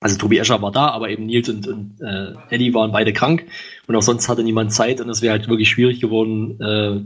also 0.00 0.18
Tobi 0.18 0.38
Escher 0.38 0.60
war 0.60 0.72
da, 0.72 0.88
aber 0.88 1.10
eben 1.10 1.26
Nils 1.26 1.48
und, 1.48 1.68
und 1.68 2.00
äh, 2.00 2.34
Eddie 2.50 2.74
waren 2.74 2.90
beide 2.90 3.12
krank 3.12 3.46
und 3.86 3.94
auch 3.94 4.02
sonst 4.02 4.28
hatte 4.28 4.42
niemand 4.42 4.72
Zeit 4.72 5.00
und 5.00 5.08
es 5.10 5.22
wäre 5.22 5.30
halt 5.30 5.48
wirklich 5.48 5.68
schwierig 5.68 6.00
geworden, 6.00 6.60
äh, 6.60 7.00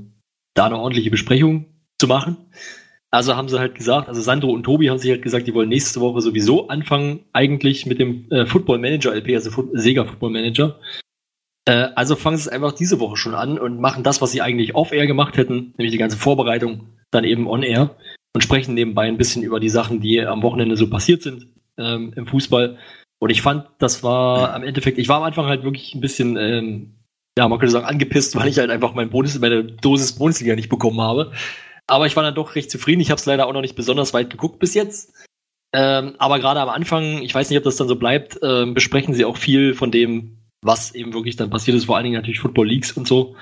da 0.55 0.65
eine 0.65 0.79
ordentliche 0.79 1.11
Besprechung 1.11 1.67
zu 1.99 2.07
machen. 2.07 2.39
Also 3.11 3.37
haben 3.37 3.51
sie 3.51 3.59
halt 3.59 3.75
gesagt, 3.75 4.09
also 4.09 4.23
Sandro 4.23 4.51
und 4.51 4.63
Tobi 4.63 4.89
haben 4.89 4.97
sich 4.97 5.11
halt 5.11 5.21
gesagt, 5.21 5.47
die 5.47 5.53
wollen 5.53 5.69
nächste 5.69 6.01
Woche 6.01 6.23
sowieso 6.23 6.69
anfangen, 6.69 7.21
eigentlich 7.35 7.85
mit 7.85 7.99
dem 7.99 8.31
äh, 8.31 8.47
Football 8.47 8.79
Manager 8.79 9.15
LP, 9.15 9.35
also 9.35 9.51
Foot 9.51 9.69
Sega 9.75 10.07
Football 10.07 10.31
Manager. 10.31 10.79
Äh, 11.67 11.89
also 11.97 12.17
fangen 12.17 12.39
sie 12.39 12.45
es 12.45 12.49
einfach 12.49 12.73
diese 12.73 12.99
Woche 12.99 13.19
schon 13.19 13.35
an 13.35 13.59
und 13.59 13.79
machen 13.79 14.05
das, 14.05 14.23
was 14.23 14.33
sie 14.33 14.41
eigentlich 14.41 14.75
off-air 14.75 15.07
gemacht 15.07 15.37
hätten, 15.37 15.75
nämlich 15.77 15.93
die 15.93 15.99
ganze 15.99 16.17
Vorbereitung, 16.17 16.87
dann 17.11 17.25
eben 17.25 17.47
on-air 17.47 17.95
und 18.35 18.43
sprechen 18.43 18.75
nebenbei 18.75 19.07
ein 19.07 19.19
bisschen 19.19 19.43
über 19.43 19.61
die 19.61 19.69
Sachen, 19.69 20.01
die 20.01 20.21
am 20.21 20.43
Wochenende 20.43 20.77
so 20.77 20.89
passiert 20.89 21.23
sind 21.23 21.49
ähm, 21.79 22.13
im 22.17 22.27
Fußball. 22.27 22.79
Und 23.19 23.31
ich 23.31 23.43
fand, 23.43 23.67
das 23.79 24.03
war 24.03 24.55
am 24.55 24.65
Endeffekt, 24.65 24.99
ich 24.99 25.09
war 25.09 25.19
am 25.19 25.23
Anfang 25.23 25.47
halt 25.47 25.63
wirklich 25.63 25.95
ein 25.95 26.01
bisschen, 26.01 26.37
ähm, 26.37 26.95
ja, 27.39 27.47
man 27.49 27.59
könnte 27.59 27.73
sagen, 27.73 27.87
angepisst, 27.87 28.37
weil 28.37 28.49
ich 28.49 28.59
halt 28.59 28.71
einfach 28.71 28.95
mein 28.95 29.11
Bundes 29.11 29.39
meine 29.39 29.65
Dosis 29.65 30.15
Bundesliga 30.15 30.57
nicht 30.57 30.69
bekommen 30.69 31.01
habe. 31.01 31.33
Aber 31.87 32.07
ich 32.07 32.17
war 32.17 32.23
dann 32.23 32.35
doch 32.35 32.55
recht 32.55 32.71
zufrieden. 32.71 33.01
Ich 33.01 33.11
habe 33.11 33.19
es 33.19 33.27
leider 33.27 33.47
auch 33.47 33.53
noch 33.53 33.61
nicht 33.61 33.77
besonders 33.77 34.15
weit 34.15 34.31
geguckt 34.31 34.59
bis 34.59 34.75
jetzt. 34.75 35.15
Ähm, 35.75 36.15
aber 36.19 36.39
gerade 36.39 36.61
am 36.61 36.69
Anfang, 36.69 37.23
ich 37.23 37.35
weiß 37.35 37.49
nicht, 37.49 37.59
ob 37.59 37.65
das 37.65 37.77
dann 37.77 37.89
so 37.89 37.97
bleibt, 37.97 38.39
ähm, 38.43 38.75
besprechen 38.75 39.15
sie 39.15 39.25
auch 39.25 39.37
viel 39.37 39.75
von 39.75 39.91
dem, 39.91 40.39
was 40.63 40.95
eben 40.95 41.15
wirklich 41.15 41.37
dann 41.37 41.51
passiert 41.51 41.77
ist, 41.77 41.87
vor 41.87 41.97
allen 41.97 42.05
Dingen 42.05 42.17
natürlich 42.17 42.41
Football 42.41 42.69
Leagues 42.69 42.93
und 42.93 43.09
so. 43.09 43.37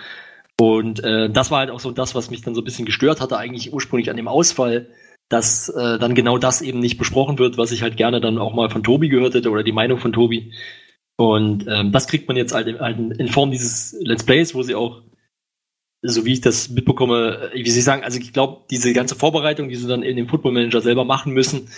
Und 0.61 1.03
äh, 1.03 1.31
das 1.31 1.51
war 1.51 1.61
halt 1.61 1.71
auch 1.71 1.81
so 1.81 1.91
das, 1.91 2.15
was 2.15 2.31
mich 2.31 2.43
dann 2.43 2.55
so 2.55 2.61
ein 2.61 2.65
bisschen 2.65 2.85
gestört 2.85 3.23
hatte, 3.23 3.39
eigentlich 3.39 3.73
ursprünglich 3.73 4.11
an 4.11 4.19
dem 4.19 4.29
Ausfall, 4.29 4.89
dass 5.31 5.71
äh, 5.71 5.99
dann 5.99 6.15
genau 6.15 6.37
das 6.37 6.61
eben 6.61 6.81
nicht 6.81 6.99
besprochen 6.99 7.39
wird, 7.39 7.57
was 7.57 7.73
ich 7.73 7.81
halt 7.81 7.97
gerne 7.97 8.21
dann 8.21 8.37
auch 8.37 8.53
mal 8.53 8.69
von 8.69 8.83
Tobi 8.83 9.09
gehört 9.09 9.33
hätte 9.33 9.49
oder 9.49 9.63
die 9.63 9.73
Meinung 9.73 9.97
von 9.97 10.13
Tobi. 10.13 10.53
Und 11.17 11.65
ähm, 11.67 11.93
das 11.93 12.09
kriegt 12.09 12.29
man 12.29 12.37
jetzt 12.37 12.53
halt 12.53 12.67
in, 12.67 12.79
halt 12.79 12.99
in 12.99 13.29
Form 13.29 13.51
dieses 13.51 13.97
Let's 14.03 14.23
Plays, 14.23 14.55
wo 14.55 14.63
sie 14.63 14.75
auch, 14.75 15.01
so 16.03 16.27
wie 16.27 16.35
ich 16.35 16.43
das 16.43 16.69
mitbekomme, 16.69 17.53
äh, 17.55 17.65
wie 17.65 17.71
sie 17.71 17.81
sagen, 17.81 18.05
also 18.05 18.21
ich 18.21 18.35
glaube, 18.35 18.67
diese 18.71 18.93
ganze 18.93 19.15
Vorbereitung, 19.15 19.71
die 19.71 19.77
sie 19.77 19.89
dann 19.89 20.03
in 20.03 20.19
dem 20.19 20.29
Football 20.29 20.53
Manager 20.53 20.83
selber 20.83 21.07
machen 21.07 21.33
müssen, 21.33 21.71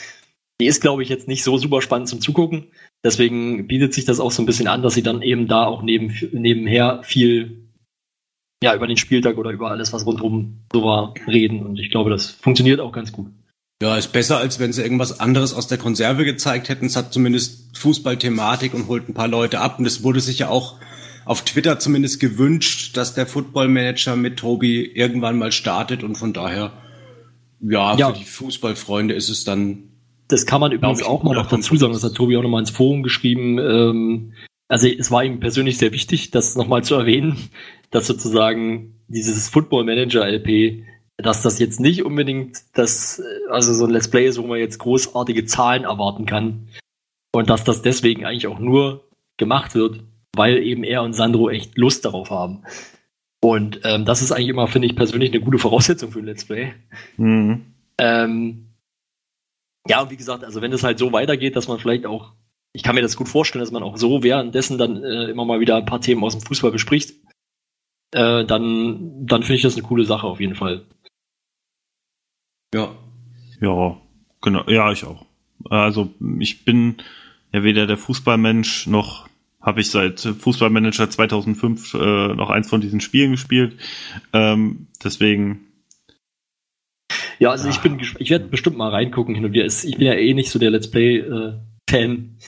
die 0.61 0.67
ist, 0.67 0.81
glaube 0.81 1.05
ich, 1.05 1.09
jetzt 1.09 1.29
nicht 1.29 1.45
so 1.45 1.57
super 1.57 1.83
spannend 1.83 2.09
zum 2.09 2.21
Zugucken. 2.21 2.73
Deswegen 3.05 3.69
bietet 3.69 3.95
sich 3.95 4.07
das 4.07 4.19
auch 4.19 4.33
so 4.33 4.43
ein 4.43 4.47
bisschen 4.47 4.67
an, 4.67 4.83
dass 4.83 4.95
sie 4.95 5.05
dann 5.05 5.23
eben 5.23 5.47
da 5.47 5.67
auch 5.67 5.83
neben, 5.83 6.13
nebenher 6.33 7.05
viel 7.05 7.62
ja, 8.63 8.75
über 8.75 8.87
den 8.87 8.97
Spieltag 8.97 9.37
oder 9.37 9.51
über 9.51 9.71
alles, 9.71 9.93
was 9.93 10.07
rundherum 10.07 10.61
so 10.73 10.83
war, 10.85 11.15
reden. 11.27 11.65
Und 11.67 11.79
ich 11.79 11.91
glaube, 11.91 12.11
das 12.11 12.31
funktioniert 12.31 12.81
auch 12.81 12.93
ganz 12.93 13.13
gut. 13.13 13.27
Ja, 13.83 13.97
ist 13.97 14.13
besser, 14.13 14.39
als 14.39 14.61
wenn 14.61 14.73
sie 14.73 14.83
irgendwas 14.83 15.19
anderes 15.19 15.53
aus 15.53 15.67
der 15.67 15.77
Konserve 15.79 16.25
gezeigt 16.25 16.69
hätten. 16.69 16.87
Es 16.87 16.95
hat 16.97 17.13
zumindest 17.13 17.77
Fußballthematik 17.77 18.75
und 18.75 18.87
holt 18.87 19.09
ein 19.09 19.15
paar 19.15 19.27
Leute 19.29 19.61
ab. 19.61 19.79
Und 19.81 19.87
es 19.87 20.05
wurde 20.05 20.21
sich 20.21 20.39
ja 20.39 20.49
auch 20.49 20.77
auf 21.25 21.43
Twitter 21.45 21.79
zumindest 21.81 22.21
gewünscht, 22.21 22.97
dass 22.97 23.15
der 23.15 23.27
Football 23.27 23.69
Manager 23.69 24.15
mit 24.15 24.37
Tobi 24.39 24.85
irgendwann 24.85 25.37
mal 25.37 25.51
startet. 25.51 26.05
Und 26.05 26.17
von 26.17 26.33
daher, 26.33 26.73
ja, 27.61 27.97
Ja. 27.97 28.13
für 28.13 28.19
die 28.21 28.25
Fußballfreunde 28.25 29.15
ist 29.15 29.29
es 29.29 29.43
dann 29.45 29.89
Das 30.29 30.47
kann 30.47 30.61
man 30.61 30.71
übrigens 30.73 31.03
auch 31.03 31.25
mal 31.25 31.35
noch 31.35 31.49
dazu 31.49 31.77
sagen, 31.77 31.93
das 31.93 32.05
hat 32.05 32.15
Tobi 32.15 32.37
auch 32.37 32.43
nochmal 32.43 32.61
ins 32.61 32.71
Forum 32.71 33.03
geschrieben. 33.03 33.59
Ähm, 33.59 34.33
also 34.73 34.89
es 34.89 35.11
war 35.11 35.23
ihm 35.23 35.39
persönlich 35.39 35.77
sehr 35.77 35.93
wichtig, 35.93 36.31
das 36.31 36.57
nochmal 36.57 36.83
zu 36.83 36.95
erwähnen, 36.95 37.51
dass 37.91 38.07
sozusagen 38.07 38.95
dieses 39.07 39.51
Football 39.51 39.85
Manager 39.85 40.27
LP, 40.27 40.85
dass 41.19 41.43
das 41.43 41.59
jetzt 41.59 41.79
nicht 41.79 42.05
unbedingt 42.05 42.63
das, 42.73 43.23
also 43.51 43.75
so 43.75 43.85
ein 43.85 43.91
Let's 43.91 44.09
Play 44.09 44.27
ist, 44.27 44.39
wo 44.39 44.47
man 44.47 44.59
jetzt 44.59 44.79
großartige 44.79 45.45
Zahlen 45.45 45.85
erwarten 45.85 46.25
kann. 46.25 46.69
Und 47.35 47.51
dass 47.51 47.65
das 47.65 47.83
deswegen 47.83 48.25
eigentlich 48.25 48.47
auch 48.47 48.61
nur 48.61 49.05
gemacht 49.37 49.75
wird, 49.75 50.05
weil 50.35 50.57
eben 50.63 50.85
er 50.85 51.03
und 51.03 51.13
Sandro 51.13 51.51
echt 51.51 51.77
Lust 51.77 52.07
darauf 52.07 52.31
haben. 52.31 52.63
Und 53.43 53.81
ähm, 53.85 54.07
das 54.07 54.23
ist 54.23 54.33
eigentlich 54.33 54.49
immer, 54.49 54.69
finde 54.69 54.87
ich 54.87 54.97
persönlich, 54.97 55.33
eine 55.33 55.43
gute 55.43 55.59
Voraussetzung 55.59 56.13
für 56.13 56.21
ein 56.21 56.25
Let's 56.25 56.47
Play. 56.47 56.73
Mhm. 57.19 57.75
Ähm, 57.99 58.69
ja, 59.87 60.01
und 60.01 60.11
wie 60.11 60.17
gesagt, 60.17 60.45
also 60.45 60.63
wenn 60.63 60.73
es 60.73 60.83
halt 60.83 60.99
so 60.99 61.13
weitergeht, 61.13 61.57
dass 61.57 61.69
man 61.69 61.79
vielleicht 61.79 62.07
auch, 62.07 62.33
ich 62.73 62.83
kann 62.83 62.95
mir 62.95 63.03
das 63.03 63.17
gut 63.17 63.29
vorstellen, 63.29 63.63
dass 63.63 63.73
man 63.73 63.83
auch 63.83 63.97
so 63.97 64.23
währenddessen 64.23 64.79
dann 64.79 65.03
äh, 65.03 65.31
immer 65.31 65.45
mal 65.45 65.61
wieder 65.61 65.77
ein 65.77 65.87
paar 65.87 66.01
Themen 66.01 66.25
aus 66.25 66.37
dem 66.37 66.43
Fußball 66.47 66.71
bespricht, 66.71 67.15
äh, 68.13 68.45
dann, 68.45 69.27
dann 69.27 69.43
finde 69.43 69.57
ich 69.57 69.63
das 69.63 69.75
eine 69.75 69.87
coole 69.87 70.05
Sache 70.05 70.27
auf 70.27 70.41
jeden 70.41 70.55
Fall. 70.55 70.85
ja. 72.75 72.95
Ja, 73.61 73.97
genau. 74.41 74.69
Ja, 74.69 74.91
ich 74.91 75.05
auch. 75.05 75.25
Also 75.71 76.13
ich 76.41 76.65
bin 76.65 76.97
ja 77.53 77.63
weder 77.63 77.87
der 77.87 77.97
Fußballmensch 77.97 78.89
noch 78.89 79.29
habe 79.61 79.81
ich 79.81 79.91
seit 79.91 80.19
Fußballmanager 80.19 81.09
2005 81.09 81.95
äh, 81.95 82.35
noch 82.35 82.51
eins 82.51 82.69
von 82.69 82.81
diesen 82.81 83.01
Spielen 83.01 83.31
gespielt. 83.31 83.79
Ähm, 84.33 84.89
deswegen 85.03 85.61
Ja, 87.39 87.53
also 87.53 87.69
ich 87.69 87.79
bin, 87.79 88.01
ich 88.19 88.31
werde 88.31 88.47
bestimmt 88.47 88.77
mal 88.77 88.91
reingucken 88.91 89.37
hin 89.37 89.45
und 89.45 89.53
wieder. 89.53 89.67
Ich 89.67 89.97
bin 89.97 90.07
ja 90.09 90.15
eh 90.15 90.35
nicht 90.35 90.51
so 90.51 90.59
der 90.59 90.73
Let's 90.73 90.91
Play 90.91 91.19
äh, 91.19 91.53
Fan, 91.89 92.39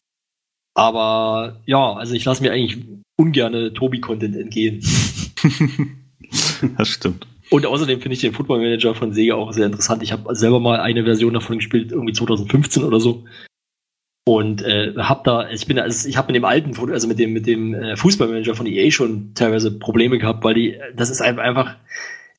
aber 0.75 1.61
ja, 1.67 1.95
also 1.95 2.15
ich 2.15 2.25
lasse 2.25 2.43
mir 2.43 2.53
eigentlich 2.53 2.85
ungerne 3.17 3.73
Tobi-Content 3.73 4.37
entgehen. 4.37 4.81
das 6.79 6.89
stimmt. 6.89 7.27
Und 7.51 7.67
außerdem 7.67 8.01
finde 8.01 8.15
ich 8.15 8.21
den 8.21 8.33
Football 8.33 8.59
Manager 8.59 8.95
von 8.95 9.13
Sega 9.13 9.35
auch 9.35 9.53
sehr 9.53 9.67
interessant. 9.67 10.03
Ich 10.03 10.13
habe 10.13 10.35
selber 10.35 10.61
mal 10.61 10.81
eine 10.81 11.05
Version 11.05 11.35
davon 11.35 11.59
gespielt, 11.59 11.93
irgendwie 11.93 12.13
2015 12.13 12.83
oder 12.83 12.99
so. 12.99 13.25
Und 14.27 14.63
äh, 14.63 14.95
hab 14.97 15.25
da, 15.25 15.51
ich 15.51 15.67
bin, 15.67 15.79
also 15.79 16.09
ich 16.09 16.17
habe 16.17 16.29
mit 16.29 16.37
dem 16.37 16.47
alten, 16.47 16.75
also 16.91 17.07
mit 17.07 17.19
dem 17.19 17.35
mit 17.35 17.47
dem 17.47 17.75
äh, 17.75 17.97
Fußballmanager 17.97 18.55
von 18.55 18.67
EA 18.67 18.91
schon 18.91 19.35
teilweise 19.35 19.79
Probleme 19.79 20.19
gehabt, 20.19 20.43
weil 20.45 20.55
die, 20.55 20.81
das 20.97 21.11
ist 21.11 21.21
einfach, 21.21 21.43
einfach 21.43 21.77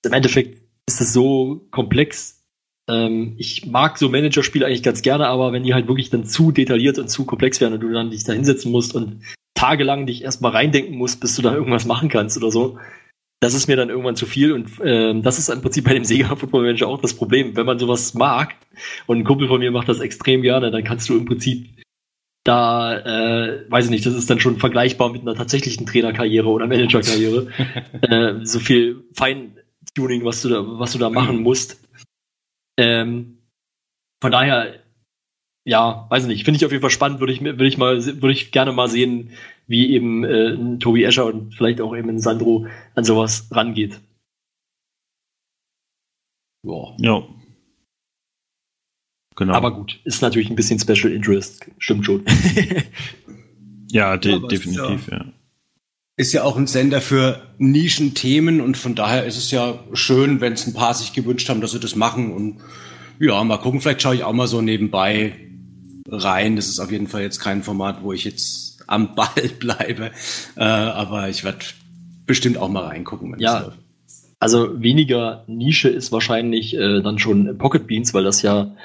im 0.04 0.14
Endeffekt 0.14 0.62
ist 0.88 1.00
das 1.00 1.14
so 1.14 1.68
komplex. 1.70 2.44
Ähm, 2.90 3.36
ich 3.38 3.66
mag 3.66 3.98
so 3.98 4.10
Managerspiele 4.10 4.66
eigentlich 4.66 4.84
ganz 4.84 5.02
gerne, 5.02 5.28
aber 5.28 5.52
wenn 5.52 5.64
die 5.64 5.74
halt 5.74 5.88
wirklich 5.88 6.10
dann 6.10 6.26
zu 6.26 6.52
detailliert 6.52 7.00
und 7.00 7.10
zu 7.10 7.26
komplex 7.26 7.60
werden 7.62 7.74
und 7.74 7.80
du 7.82 7.92
dann 7.92 8.12
dich 8.12 8.24
da 8.24 8.34
hinsetzen 8.34 8.72
musst 8.72 8.96
und 8.96 9.22
tagelang 9.56 10.06
dich 10.06 10.24
erstmal 10.24 10.52
reindenken 10.52 10.98
musst, 10.98 11.20
bis 11.22 11.36
du 11.36 11.42
da 11.42 11.54
irgendwas 11.54 11.86
machen 11.86 12.10
kannst 12.10 12.38
oder 12.38 12.52
so, 12.52 12.78
das 13.42 13.54
ist 13.54 13.68
mir 13.68 13.76
dann 13.76 13.90
irgendwann 13.90 14.16
zu 14.16 14.26
viel 14.26 14.54
und 14.54 14.70
ähm, 14.84 15.22
das 15.22 15.40
ist 15.40 15.50
im 15.50 15.62
Prinzip 15.62 15.86
bei 15.86 15.94
dem 15.94 16.04
Sega 16.06 16.36
Football 16.36 16.64
Manager 16.64 16.88
auch 16.88 17.02
das 17.02 17.14
Problem. 17.14 17.56
Wenn 17.56 17.66
man 17.66 17.80
sowas 17.80 18.14
mag 18.14 18.56
und 19.08 19.20
ein 19.20 19.24
Kumpel 19.24 19.48
von 19.48 19.60
mir 19.60 19.72
macht 19.72 19.90
das 19.90 20.00
extrem 20.00 20.42
gerne, 20.42 20.72
dann 20.72 20.84
kannst 20.84 21.10
du 21.10 21.18
im 21.18 21.26
Prinzip 21.26 21.70
da, 22.44 22.98
äh, 22.98 23.66
weiß 23.70 23.86
ich 23.86 23.92
nicht, 23.92 24.06
das 24.06 24.14
ist 24.14 24.30
dann 24.30 24.40
schon 24.40 24.58
vergleichbar 24.58 25.12
mit 25.12 25.24
einer 25.24 25.34
tatsächlichen 25.34 25.88
Trainerkarriere 25.88 26.48
oder 26.48 26.68
Managerkarriere. 26.68 27.48
äh, 28.02 28.46
so 28.46 28.60
viel 28.60 29.04
Feintuning, 29.14 30.24
was 30.24 30.44
du 30.44 30.50
da, 30.50 30.64
was 30.64 30.92
du 30.92 31.00
da 31.00 31.10
machen 31.10 31.42
musst. 31.42 31.85
Ähm, 32.78 33.38
von 34.22 34.32
daher, 34.32 34.84
ja, 35.66 36.08
weiß 36.10 36.24
ich 36.24 36.30
nicht, 36.30 36.46
finde 36.46 36.58
ich 36.58 36.66
auf 36.66 36.72
jeden 36.72 36.82
Fall 36.82 36.90
spannend, 36.92 37.20
würde 37.20 37.34
ich, 37.34 37.42
mir- 37.42 37.54
würde 37.54 37.68
ich 37.68 37.78
mal, 37.78 38.04
würde 38.06 38.32
ich 38.32 38.52
gerne 38.52 38.72
mal 38.72 38.88
sehen, 38.90 39.32
wie 39.68 39.92
eben 39.92 40.24
äh, 40.24 40.50
ein 40.54 40.80
Tobi 40.80 41.04
Escher 41.04 41.26
und 41.26 41.54
vielleicht 41.56 41.82
auch 41.82 41.96
eben 41.96 42.10
ein 42.10 42.20
Sandro 42.20 42.68
an 42.96 43.04
sowas 43.04 43.48
rangeht. 43.52 44.00
Ja. 46.64 46.96
Ja. 47.00 47.28
Genau. 49.36 49.54
Aber 49.54 49.72
gut, 49.74 50.00
ist 50.06 50.22
natürlich 50.22 50.50
ein 50.50 50.56
bisschen 50.56 50.80
Special 50.80 51.12
Interest, 51.12 51.70
stimmt 51.78 52.06
schon. 52.06 52.24
ja, 53.92 54.18
de 54.18 54.32
Ja, 54.40 54.48
definitiv, 54.48 55.08
ja. 55.12 55.26
Ist 56.18 56.34
ja 56.34 56.43
auch 56.43 56.57
ein 56.57 56.68
Sender 56.68 57.01
für 57.01 57.41
Nischenthemen 57.57 58.61
und 58.61 58.78
von 58.78 58.95
daher 58.95 59.26
ist 59.26 59.38
es 59.38 59.51
ja 59.51 59.80
schön, 59.93 60.39
wenn 60.39 60.53
es 60.53 60.66
ein 60.66 60.74
paar 60.74 60.93
sich 60.93 61.13
gewünscht 61.13 61.49
haben, 61.49 61.61
dass 61.61 61.72
sie 61.72 61.80
das 61.80 61.95
machen 61.95 62.32
und 62.32 62.61
ja, 63.20 63.43
mal 63.43 63.57
gucken, 63.57 63.82
vielleicht 63.82 64.01
schaue 64.01 64.16
ich 64.16 64.24
auch 64.24 64.34
mal 64.34 64.47
so 64.47 64.61
nebenbei 64.61 65.34
rein. 66.09 66.55
Das 66.55 66.68
ist 66.68 66.80
auf 66.80 66.91
jeden 66.91 67.07
Fall 67.07 67.22
jetzt 67.22 67.39
kein 67.39 67.63
Format, 67.63 68.03
wo 68.03 68.13
ich 68.13 68.24
jetzt 68.26 68.84
am 68.88 69.16
Ball 69.16 69.49
bleibe, 69.59 70.11
äh, 70.55 70.63
aber 70.63 71.30
ich 71.30 71.43
werde 71.43 71.59
bestimmt 72.26 72.57
auch 72.57 72.70
mal 72.70 72.86
reingucken, 72.86 73.32
wenn 73.32 73.39
Ja. 73.39 73.74
Also 74.39 74.82
weniger 74.82 75.43
Nische 75.47 75.89
ist 75.89 76.11
wahrscheinlich 76.11 76.76
äh, 76.76 77.01
dann 77.01 77.20
schon 77.20 77.57
Pocket 77.57 77.88
Beans, 77.88 78.13
weil 78.13 78.26
das 78.26 78.41
ja 78.41 78.76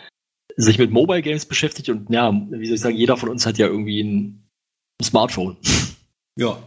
sich 0.57 0.79
mit 0.79 0.91
Mobile 0.91 1.23
Games 1.23 1.45
beschäftigt 1.45 1.89
und 1.89 2.09
ja, 2.11 2.33
wie 2.33 2.67
soll 2.67 2.77
ich 2.77 2.81
sagen, 2.81 2.97
jeder 2.97 3.17
von 3.17 3.29
uns 3.29 3.47
hat 3.47 3.59
ja 3.59 3.67
irgendwie 3.67 4.01
ein 4.01 4.49
Smartphone. 5.03 5.57
Ja, 6.37 6.59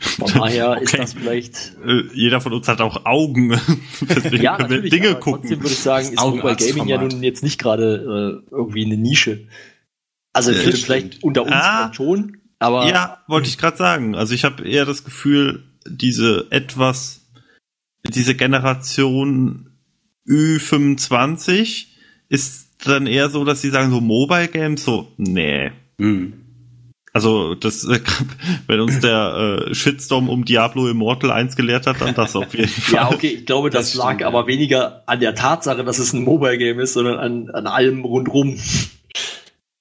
Von 0.00 0.28
daher 0.32 0.80
ist 0.80 0.88
Okay. 0.94 0.96
das 1.02 1.12
vielleicht 1.14 1.72
Äh, 1.84 2.02
jeder 2.14 2.40
von 2.40 2.52
uns 2.52 2.68
hat 2.68 2.80
auch 2.80 3.04
Augen. 3.04 3.50
Deswegen 4.00 4.42
ja 4.42 4.56
können 4.56 4.82
wir 4.84 4.90
Dinge 4.90 5.10
aber 5.10 5.20
gucken. 5.20 5.40
trotzdem 5.42 5.58
würde 5.60 5.72
ich 5.72 5.78
sagen, 5.78 6.08
ist 6.12 6.20
Mobile. 6.20 6.56
Gaming 6.56 6.86
ja 6.88 6.98
nun 7.02 7.22
jetzt 7.22 7.42
nicht 7.42 7.58
gerade 7.58 8.42
äh, 8.48 8.54
irgendwie 8.54 8.84
eine 8.84 8.96
Nische. 8.96 9.48
Also 10.32 10.52
Ja, 10.52 10.58
vielleicht- 10.72 11.22
unter 11.24 11.42
uns 11.42 11.52
Ah. 11.52 11.92
schon, 11.92 12.36
aber 12.60 12.88
Ja, 12.88 13.18
wollte 13.26 13.48
ich 13.48 13.58
gerade 13.58 13.76
sagen. 13.76 14.14
Also 14.14 14.34
ich 14.34 14.44
habe 14.44 14.62
eher 14.68 14.84
das 14.84 15.02
Gefühl, 15.04 15.64
diese 15.88 16.46
etwas, 16.50 17.22
diese 18.06 18.34
Generation 18.36 19.70
Ü25 20.28 21.86
ist 22.28 22.68
dann 22.86 23.06
eher 23.06 23.30
so, 23.30 23.44
dass 23.44 23.62
sie 23.62 23.70
sagen, 23.70 23.90
so 23.90 24.00
Mobile 24.00 24.48
Games, 24.48 24.84
so, 24.84 25.10
nee. 25.16 25.72
hm. 26.00 26.34
Also, 27.12 27.54
das, 27.54 27.84
äh, 27.84 28.00
wenn 28.66 28.80
uns 28.80 29.00
der 29.00 29.66
äh, 29.68 29.74
Shitstorm 29.74 30.28
um 30.28 30.44
Diablo 30.44 30.88
Immortal 30.88 31.30
1 31.30 31.56
gelehrt 31.56 31.86
hat, 31.86 32.00
dann 32.00 32.14
das 32.14 32.36
auf 32.36 32.54
jeden 32.54 32.68
Fall. 32.68 32.94
Ja, 32.94 33.10
okay, 33.10 33.28
ich 33.28 33.46
glaube, 33.46 33.70
das, 33.70 33.92
Das 33.92 33.94
lag 33.94 34.14
stimmt, 34.14 34.24
aber 34.24 34.46
weniger 34.46 35.02
an 35.06 35.20
der 35.20 35.34
Tatsache, 35.34 35.84
dass 35.84 35.98
es 35.98 36.12
ein 36.12 36.22
Mobile-Game 36.22 36.80
ist, 36.80 36.92
sondern 36.92 37.18
an, 37.18 37.50
an 37.50 37.66
allem 37.66 38.04
rundrum, 38.04 38.58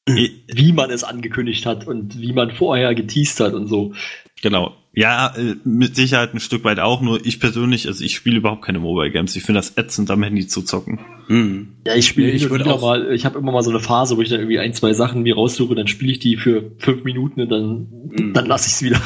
wie 0.07 0.71
man 0.71 0.89
es 0.89 1.03
angekündigt 1.03 1.65
hat 1.65 1.85
und 1.87 2.19
wie 2.19 2.33
man 2.33 2.51
vorher 2.51 2.95
geteased 2.95 3.39
hat 3.39 3.53
und 3.53 3.67
so. 3.67 3.93
Genau. 4.41 4.73
Ja, 4.93 5.35
äh, 5.37 5.55
mit 5.63 5.95
Sicherheit 5.95 6.33
ein 6.33 6.39
Stück 6.39 6.63
weit 6.63 6.79
auch, 6.79 7.01
nur 7.01 7.23
ich 7.23 7.39
persönlich, 7.39 7.87
also 7.87 8.03
ich 8.03 8.15
spiele 8.15 8.37
überhaupt 8.37 8.63
keine 8.63 8.79
Mobile 8.79 9.11
Games. 9.11 9.35
Ich 9.35 9.43
finde 9.43 9.59
das 9.59 9.77
ätzend, 9.77 10.09
am 10.09 10.23
Handy 10.23 10.47
zu 10.47 10.63
zocken. 10.63 10.99
Hm. 11.27 11.67
Ja, 11.85 11.93
ich 11.95 12.07
spiele 12.07 12.27
Nee, 12.29 12.33
ich 12.33 12.49
würde 12.49 12.65
auch- 12.73 12.81
mal, 12.81 13.11
ich 13.13 13.23
habe 13.25 13.37
immer 13.37 13.51
mal 13.51 13.61
so 13.61 13.69
eine 13.69 13.79
Phase, 13.79 14.17
wo 14.17 14.21
ich 14.23 14.29
dann 14.29 14.39
irgendwie 14.39 14.57
ein, 14.57 14.73
zwei 14.73 14.93
Sachen 14.93 15.21
mir 15.21 15.35
raussuche, 15.35 15.75
dann 15.75 15.87
spiele 15.87 16.13
ich 16.13 16.19
die 16.19 16.35
für 16.35 16.71
fünf 16.79 17.03
Minuten 17.03 17.41
und 17.41 17.49
dann, 17.49 17.87
Mhm. 18.17 18.33
dann 18.33 18.45
lasse 18.47 18.67
ich 18.69 18.73
es 18.73 18.81
wieder. 18.81 18.99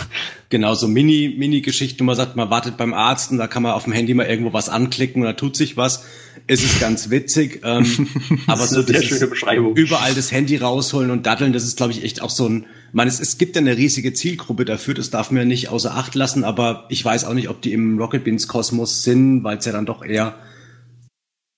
Genau, 0.50 0.76
so 0.76 0.88
Mini, 0.88 1.36
Mini-Geschichten, 1.38 2.00
wo 2.02 2.06
man 2.06 2.16
sagt, 2.16 2.38
man 2.38 2.50
wartet 2.50 2.78
beim 2.78 2.94
Arzt 2.94 3.32
und 3.32 3.38
da 3.38 3.48
kann 3.48 3.64
man 3.64 3.74
auf 3.74 3.84
dem 3.86 3.94
Handy 3.94 4.14
mal 4.14 4.28
irgendwo 4.28 4.54
was 4.54 4.70
anklicken 4.70 5.22
und 5.24 5.28
da 5.28 5.34
tut 5.34 5.58
sich 5.58 5.76
was. 5.76 6.06
Es 6.52 6.62
ist 6.62 6.82
ganz 6.82 7.10
witzig, 7.10 7.62
ähm, 7.64 8.10
aber 8.48 8.60
Das 8.60 8.74
ist 8.74 8.88
so 8.88 9.02
schöne 9.02 9.28
Beschreibung. 9.28 9.74
überall 9.78 10.14
das 10.14 10.34
Handy 10.34 10.58
rausholen 10.58 11.10
und 11.10 11.26
daddeln, 11.26 11.54
das 11.54 11.64
ist, 11.64 11.78
glaube 11.78 11.94
ich, 11.94 12.04
echt 12.04 12.22
auch 12.22 12.30
so 12.30 12.46
ein, 12.46 12.66
meine, 12.92 13.10
es, 13.10 13.22
es 13.22 13.38
gibt 13.38 13.56
ja 13.56 13.62
eine 13.62 13.78
riesige 13.78 14.12
Zielgruppe 14.12 14.66
dafür, 14.66 14.94
das 14.94 15.10
darf 15.10 15.32
man 15.32 15.44
ja 15.44 15.46
nicht 15.46 15.70
außer 15.70 15.96
Acht 15.96 16.14
lassen, 16.14 16.44
aber 16.44 16.88
ich 16.90 17.06
weiß 17.06 17.24
auch 17.24 17.36
nicht, 17.36 17.48
ob 17.48 17.62
die 17.62 17.72
im 17.72 17.98
Rocket 17.98 18.26
Beans 18.26 18.50
Kosmos 18.50 19.04
sind, 19.04 19.46
weil 19.46 19.60
es 19.60 19.66
ja 19.66 19.72
dann 19.72 19.86
doch 19.86 20.04
eher, 20.04 20.36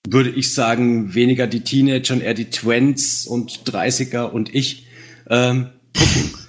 würde 0.08 0.30
ich 0.30 0.54
sagen, 0.54 1.12
weniger 1.12 1.48
die 1.48 1.62
Teenager 1.62 2.14
und 2.14 2.20
eher 2.20 2.34
die 2.34 2.50
Twents 2.50 3.26
und 3.26 3.64
30er 3.64 4.30
und 4.30 4.54
ich 4.54 4.86
ähm, 5.28 5.70
gucken. 5.98 6.43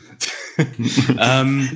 ähm, 1.19 1.69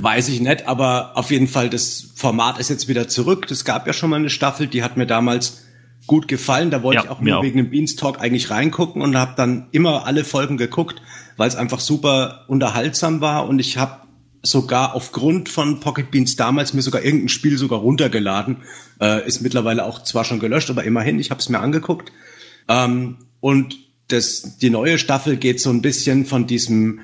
weiß 0.00 0.28
ich 0.28 0.40
nicht, 0.40 0.66
aber 0.66 1.12
auf 1.16 1.30
jeden 1.30 1.48
Fall, 1.48 1.70
das 1.70 2.12
Format 2.14 2.58
ist 2.58 2.70
jetzt 2.70 2.88
wieder 2.88 3.08
zurück. 3.08 3.50
Es 3.50 3.64
gab 3.64 3.86
ja 3.86 3.92
schon 3.92 4.10
mal 4.10 4.16
eine 4.16 4.30
Staffel, 4.30 4.66
die 4.66 4.82
hat 4.82 4.96
mir 4.96 5.06
damals 5.06 5.64
gut 6.06 6.28
gefallen. 6.28 6.70
Da 6.70 6.82
wollte 6.82 6.96
Ja, 6.98 7.04
ich 7.04 7.10
auch 7.10 7.20
nur 7.20 7.38
auch. 7.38 7.42
wegen 7.42 7.56
dem 7.58 7.70
Beanstalk 7.70 8.20
eigentlich 8.20 8.50
reingucken 8.50 9.02
und 9.02 9.16
habe 9.16 9.34
dann 9.36 9.68
immer 9.72 10.06
alle 10.06 10.24
Folgen 10.24 10.56
geguckt, 10.56 11.00
weil 11.36 11.48
es 11.48 11.56
einfach 11.56 11.80
super 11.80 12.44
unterhaltsam 12.48 13.20
war 13.20 13.48
und 13.48 13.58
ich 13.58 13.78
habe 13.78 14.02
sogar 14.42 14.94
aufgrund 14.94 15.48
von 15.48 15.80
Pocket 15.80 16.10
Beans 16.10 16.36
damals 16.36 16.74
mir 16.74 16.82
sogar 16.82 17.02
irgendein 17.02 17.30
Spiel 17.30 17.56
sogar 17.56 17.78
runtergeladen. 17.78 18.58
Äh, 19.00 19.26
ist 19.26 19.40
mittlerweile 19.40 19.86
auch 19.86 20.02
zwar 20.04 20.24
schon 20.24 20.38
gelöscht, 20.38 20.68
aber 20.68 20.84
immerhin, 20.84 21.18
ich 21.18 21.30
habe 21.30 21.40
es 21.40 21.48
mir 21.48 21.60
angeguckt. 21.60 22.12
Ähm, 22.68 23.16
und 23.40 23.76
das, 24.08 24.58
die 24.58 24.68
neue 24.68 24.98
Staffel 24.98 25.38
geht 25.38 25.62
so 25.62 25.70
ein 25.70 25.80
bisschen 25.80 26.26
von 26.26 26.46
diesem, 26.46 27.00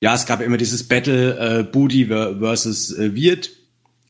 ja, 0.00 0.14
es 0.14 0.26
gab 0.26 0.40
immer 0.40 0.56
dieses 0.56 0.86
Battle 0.86 1.60
äh, 1.60 1.62
Booty 1.64 2.06
ver- 2.06 2.38
versus 2.38 2.96
äh, 2.96 3.14
Wirt 3.14 3.50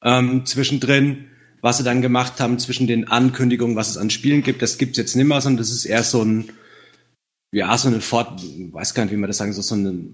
ähm, 0.02 0.44
zwischendrin, 0.46 1.26
was 1.60 1.78
sie 1.78 1.84
dann 1.84 2.02
gemacht 2.02 2.40
haben 2.40 2.58
zwischen 2.58 2.86
den 2.86 3.08
Ankündigungen, 3.08 3.74
was 3.76 3.90
es 3.90 3.96
an 3.96 4.10
Spielen 4.10 4.42
gibt. 4.42 4.62
Das 4.62 4.78
gibt's 4.78 4.98
jetzt 4.98 5.16
nimmer, 5.16 5.40
sondern 5.40 5.58
das 5.58 5.70
ist 5.70 5.84
eher 5.86 6.02
so 6.04 6.22
ein, 6.22 6.50
ja, 7.52 7.76
so 7.78 7.88
eine 7.88 8.00
Fort, 8.00 8.42
weiß 8.72 8.94
gar 8.94 9.04
nicht, 9.04 9.12
wie 9.12 9.16
man 9.16 9.28
das 9.28 9.38
sagen 9.38 9.52
soll, 9.52 9.64
so 9.64 9.74
eine 9.74 10.04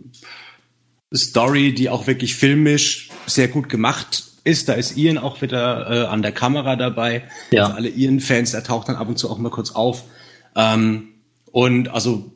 Story, 1.15 1.75
die 1.75 1.91
auch 1.91 2.07
wirklich 2.07 2.35
filmisch 2.35 3.11
sehr 3.27 3.49
gut 3.49 3.69
gemacht 3.69 4.25
ist. 4.45 4.69
Da 4.69 4.73
ist 4.75 4.97
Ian 4.97 5.19
auch 5.19 5.43
wieder 5.43 5.91
äh, 5.91 6.07
an 6.07 6.23
der 6.23 6.33
Kamera 6.33 6.77
dabei. 6.77 7.25
Ja. 7.51 7.71
Für 7.71 7.75
alle 7.77 7.89
Ian-Fans, 7.89 8.53
der 8.53 8.65
taucht 8.65 8.89
dann 8.89 8.97
ab 8.97 9.09
und 9.09 9.19
zu 9.19 9.31
auch 9.31 9.39
mal 9.39 9.51
kurz 9.51 9.73
auf. 9.73 10.05
Ähm, 10.57 11.09
und 11.51 11.89
also 11.89 12.34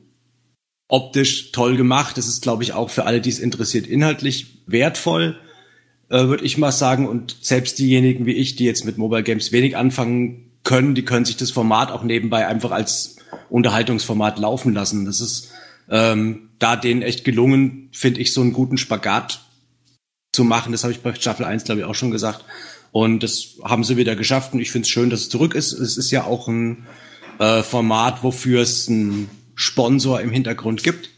optisch 0.89 1.53
toll 1.53 1.76
gemacht. 1.76 2.16
Das 2.16 2.26
ist, 2.26 2.43
glaube 2.43 2.62
ich, 2.62 2.72
auch 2.72 2.91
für 2.91 3.05
alle, 3.05 3.20
die 3.20 3.30
es 3.30 3.39
interessiert, 3.39 3.86
inhaltlich 3.86 4.62
wertvoll, 4.66 5.39
äh, 6.09 6.24
würde 6.24 6.45
ich 6.45 6.59
mal 6.59 6.72
sagen. 6.72 7.07
Und 7.07 7.36
selbst 7.43 7.78
diejenigen 7.78 8.26
wie 8.26 8.32
ich, 8.32 8.57
die 8.57 8.64
jetzt 8.64 8.84
mit 8.84 8.99
Mobile 8.99 9.22
Games 9.22 9.53
wenig 9.53 9.76
anfangen 9.76 10.51
können, 10.64 10.95
die 10.95 11.05
können 11.05 11.24
sich 11.24 11.36
das 11.36 11.51
Format 11.51 11.93
auch 11.93 12.03
nebenbei 12.03 12.47
einfach 12.47 12.72
als 12.72 13.16
Unterhaltungsformat 13.51 14.39
laufen 14.39 14.72
lassen. 14.72 15.05
Das 15.05 15.20
ist 15.20 15.51
ähm, 15.91 16.51
da 16.59 16.76
denen 16.76 17.03
echt 17.03 17.24
gelungen, 17.24 17.89
finde 17.93 18.20
ich, 18.20 18.32
so 18.32 18.41
einen 18.41 18.53
guten 18.53 18.78
Spagat 18.78 19.41
zu 20.32 20.45
machen. 20.45 20.72
Das 20.72 20.84
habe 20.84 20.93
ich 20.93 21.01
bei 21.01 21.14
Staffel 21.14 21.45
1, 21.45 21.64
glaube 21.64 21.80
ich, 21.80 21.86
auch 21.86 21.95
schon 21.95 22.11
gesagt. 22.11 22.45
Und 22.93 23.22
das 23.22 23.59
haben 23.62 23.84
sie 23.84 23.97
wieder 23.97 24.16
geschafft. 24.16 24.55
Und 24.55 24.61
ich 24.61 24.70
finde 24.70 24.86
es 24.86 24.91
schön, 24.91 25.11
dass 25.11 25.20
es 25.20 25.28
zurück 25.28 25.55
ist. 25.55 25.72
Es 25.72 25.97
ist 25.97 26.11
ja 26.11 26.24
auch 26.24 26.49
ein 26.49 26.86
äh, 27.39 27.62
Format, 27.62 28.22
wofür 28.22 28.62
es 28.62 28.89
einen 28.89 29.30
Sponsor 29.59 30.20
im 30.20 30.30
Hintergrund 30.30 30.84
gibt. 30.84 31.11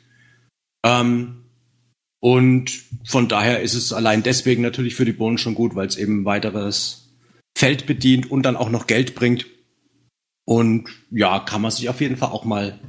Ähm, 0.82 1.44
und 2.20 2.72
von 3.04 3.28
daher 3.28 3.60
ist 3.60 3.74
es 3.74 3.92
allein 3.92 4.22
deswegen 4.22 4.62
natürlich 4.62 4.94
für 4.94 5.04
die 5.04 5.12
Bohnen 5.12 5.36
schon 5.36 5.54
gut, 5.54 5.74
weil 5.74 5.86
es 5.86 5.96
eben 5.96 6.24
weiteres 6.24 7.10
Feld 7.56 7.86
bedient 7.86 8.30
und 8.30 8.42
dann 8.42 8.56
auch 8.56 8.70
noch 8.70 8.86
Geld 8.86 9.14
bringt. 9.14 9.44
Und 10.46 10.88
ja, 11.10 11.38
kann 11.38 11.60
man 11.60 11.70
sich 11.70 11.90
auf 11.90 12.00
jeden 12.00 12.16
Fall 12.16 12.30
auch 12.30 12.44
mal 12.44 12.80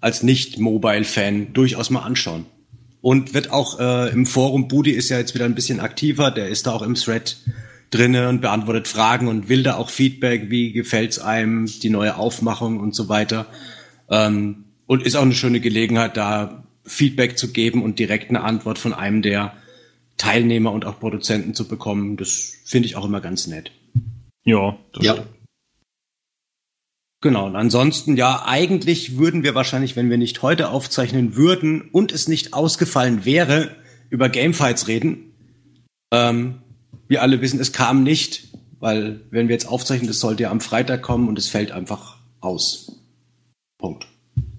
als 0.00 0.22
Nicht-Mobile-Fan 0.22 1.52
durchaus 1.52 1.90
mal 1.90 2.02
anschauen. 2.02 2.46
Und 3.02 3.34
wird 3.34 3.50
auch 3.50 3.78
äh, 3.78 4.08
im 4.10 4.24
Forum, 4.24 4.68
Budi 4.68 4.92
ist 4.92 5.10
ja 5.10 5.18
jetzt 5.18 5.34
wieder 5.34 5.44
ein 5.44 5.54
bisschen 5.54 5.80
aktiver, 5.80 6.30
der 6.30 6.48
ist 6.48 6.66
da 6.66 6.72
auch 6.72 6.82
im 6.82 6.94
Thread 6.94 7.36
drinne 7.90 8.30
und 8.30 8.40
beantwortet 8.40 8.88
Fragen 8.88 9.28
und 9.28 9.50
will 9.50 9.62
da 9.62 9.76
auch 9.76 9.90
Feedback, 9.90 10.50
wie 10.50 10.72
gefällt's 10.72 11.18
einem, 11.18 11.66
die 11.66 11.90
neue 11.90 12.16
Aufmachung 12.16 12.80
und 12.80 12.94
so 12.94 13.10
weiter. 13.10 13.46
Ähm, 14.08 14.63
und 14.86 15.02
ist 15.02 15.16
auch 15.16 15.22
eine 15.22 15.34
schöne 15.34 15.60
Gelegenheit, 15.60 16.16
da 16.16 16.64
Feedback 16.84 17.38
zu 17.38 17.52
geben 17.52 17.82
und 17.82 17.98
direkt 17.98 18.28
eine 18.28 18.42
Antwort 18.42 18.78
von 18.78 18.92
einem 18.92 19.22
der 19.22 19.54
Teilnehmer 20.16 20.72
und 20.72 20.84
auch 20.84 21.00
Produzenten 21.00 21.54
zu 21.54 21.66
bekommen. 21.66 22.16
Das 22.16 22.54
finde 22.64 22.86
ich 22.86 22.96
auch 22.96 23.04
immer 23.04 23.20
ganz 23.20 23.46
nett. 23.46 23.72
Ja, 24.44 24.76
das 24.92 25.04
Ja. 25.04 25.26
Genau, 27.20 27.46
und 27.46 27.56
ansonsten, 27.56 28.18
ja, 28.18 28.44
eigentlich 28.44 29.16
würden 29.16 29.42
wir 29.42 29.54
wahrscheinlich, 29.54 29.96
wenn 29.96 30.10
wir 30.10 30.18
nicht 30.18 30.42
heute 30.42 30.68
aufzeichnen 30.68 31.36
würden 31.36 31.88
und 31.90 32.12
es 32.12 32.28
nicht 32.28 32.52
ausgefallen 32.52 33.24
wäre, 33.24 33.74
über 34.10 34.28
Gamefights 34.28 34.88
reden. 34.88 35.32
Ähm, 36.12 36.60
wir 37.08 37.22
alle 37.22 37.40
wissen, 37.40 37.60
es 37.60 37.72
kam 37.72 38.02
nicht, 38.02 38.48
weil 38.78 39.22
wenn 39.30 39.48
wir 39.48 39.54
jetzt 39.54 39.66
aufzeichnen, 39.66 40.06
das 40.06 40.20
sollte 40.20 40.42
ja 40.42 40.50
am 40.50 40.60
Freitag 40.60 41.00
kommen 41.00 41.26
und 41.26 41.38
es 41.38 41.48
fällt 41.48 41.72
einfach 41.72 42.18
aus. 42.40 43.00
Punkt. 43.78 44.06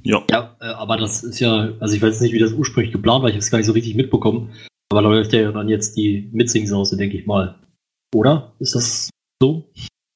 Ja. 0.06 0.24
Ja, 0.30 0.56
äh, 0.62 0.66
aber 0.66 0.98
das 0.98 1.24
ist 1.24 1.40
ja, 1.40 1.70
also 1.80 1.96
ich 1.96 2.02
weiß 2.02 2.22
nicht, 2.22 2.32
wie 2.34 2.40
das 2.40 2.54
ursprünglich 2.54 2.92
geplant 2.94 3.24
war, 3.24 3.30
ich 3.30 3.36
habe 3.36 3.44
es 3.44 3.50
gar 3.52 3.58
nicht 3.58 3.68
so 3.68 3.74
richtig 3.74 3.96
mitbekommen. 3.96 4.52
Aber 4.92 5.02
da 5.02 5.10
läuft 5.10 5.34
ja 5.34 5.52
dann 5.52 5.68
jetzt 5.68 5.98
die 5.98 6.30
Mitsing-Sause, 6.32 6.96
denke 6.96 7.18
ich 7.18 7.26
mal. 7.26 7.56
Oder? 8.14 8.54
Ist 8.60 8.76
das 8.76 9.10
so? 9.42 9.66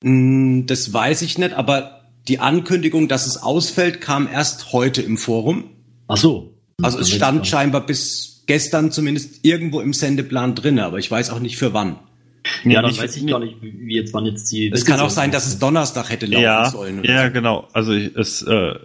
Mm, 0.03 0.65
Das 0.67 0.93
weiß 0.93 1.23
ich 1.23 1.37
nicht, 1.37 1.53
aber 1.53 2.01
die 2.27 2.39
Ankündigung, 2.39 3.07
dass 3.07 3.25
es 3.25 3.41
ausfällt, 3.41 3.99
kam 3.99 4.27
erst 4.31 4.71
heute 4.73 5.01
im 5.01 5.17
Forum. 5.17 5.71
Ach 6.07 6.17
so. 6.17 6.53
Also 6.81 6.99
es 6.99 7.09
stand 7.09 7.47
scheinbar 7.47 7.85
bis 7.85 8.43
gestern 8.45 8.91
zumindest 8.91 9.43
irgendwo 9.43 9.81
im 9.81 9.93
Sendeplan 9.93 10.55
drinne, 10.55 10.85
aber 10.85 10.99
ich 10.99 11.09
weiß 11.09 11.31
auch 11.31 11.39
nicht 11.39 11.57
für 11.57 11.73
wann. 11.73 11.95
dran. 11.95 12.71
Ja, 12.71 12.81
dann 12.81 12.97
weiß 12.97 13.17
ich 13.17 13.27
gar 13.27 13.39
nicht, 13.39 13.57
wie 13.61 13.95
jetzt 13.95 14.13
wann 14.13 14.25
jetzt 14.25 14.51
die. 14.51 14.69
Es 14.71 14.85
kann 14.85 14.99
auch 15.01 15.09
sein, 15.09 15.31
dass 15.31 15.45
es 15.45 15.59
Donnerstag 15.59 16.09
hätte 16.09 16.25
laufen 16.25 16.43
ja, 16.43 16.69
sollen. 16.69 17.03
ja, 17.03 17.27
genau. 17.29 17.67
Also 17.73 17.91
ich- 17.91 18.15
es, 18.15 18.41
äh, 18.43 18.53
es 18.53 18.77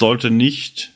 sollte 0.00 0.30
nicht 0.32 0.90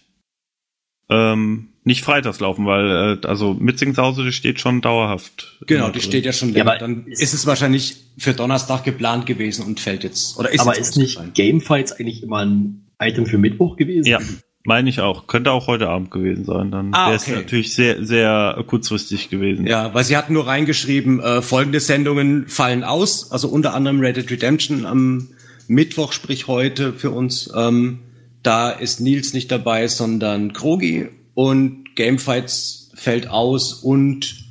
ähm, 1.10 1.68
nicht 1.84 2.02
freitags 2.02 2.40
laufen, 2.40 2.64
weil 2.64 3.18
äh, 3.22 3.26
also 3.26 3.52
Mitzingshause, 3.54 4.24
die 4.24 4.32
steht 4.32 4.58
schon 4.58 4.80
dauerhaft. 4.80 5.58
Genau, 5.66 5.88
die 5.88 5.98
drin. 5.98 6.02
steht 6.08 6.24
ja 6.24 6.32
schon 6.32 6.48
Ja, 6.48 6.54
länger. 6.64 6.70
aber 6.70 6.78
Dann 6.80 7.06
ist- 7.06 7.20
ist 7.22 7.34
es 7.34 7.46
wahrscheinlich 7.46 7.96
für 8.16 8.32
Donnerstag 8.32 8.84
geplant 8.84 9.26
gewesen 9.26 9.66
und 9.66 9.80
fällt 9.80 10.02
jetzt. 10.02 10.38
Oder 10.38 10.50
ist 10.50 10.60
aber 10.60 10.76
jetzt 10.76 10.90
ist 10.90 10.96
nicht. 10.96 11.34
Gamefights 11.34 11.92
eigentlich 11.92 12.22
immer 12.22 12.38
ein 12.38 12.86
Item 13.00 13.26
für 13.26 13.36
Mittwoch 13.36 13.76
gewesen? 13.76 14.06
Ja, 14.08 14.18
meine 14.64 14.88
ich 14.88 15.00
auch. 15.00 15.26
Könnte 15.26 15.52
auch 15.52 15.66
heute 15.66 15.90
Abend 15.90 16.10
gewesen 16.10 16.46
sein. 16.46 16.70
Dann 16.70 16.94
Ah, 16.94 17.08
wäre 17.08 17.16
es 17.16 17.24
okay. 17.24 17.36
natürlich 17.36 17.74
sehr, 17.74 18.02
sehr 18.06 18.64
kurzfristig 18.66 19.28
gewesen. 19.28 19.66
Ja, 19.66 19.92
weil 19.92 20.04
sie 20.04 20.16
hatten 20.16 20.32
nur 20.32 20.46
reingeschrieben, 20.46 21.20
äh, 21.20 21.42
folgende 21.42 21.80
Sendungen 21.80 22.48
fallen 22.48 22.82
aus. 22.82 23.30
Also 23.30 23.48
unter 23.48 23.74
anderem 23.74 24.00
Red 24.00 24.16
Dead 24.16 24.30
Redemption 24.30 24.86
am 24.86 25.28
Mittwoch, 25.68 26.12
sprich 26.14 26.46
heute 26.48 26.94
für 26.94 27.10
uns. 27.10 27.50
Ähm, 27.54 27.98
da 28.44 28.70
ist 28.70 29.00
Nils 29.00 29.32
nicht 29.32 29.50
dabei, 29.50 29.88
sondern 29.88 30.52
Krogi. 30.52 31.08
Und 31.34 31.96
Gamefights 31.96 32.92
fällt 32.94 33.26
aus 33.26 33.72
und 33.72 34.44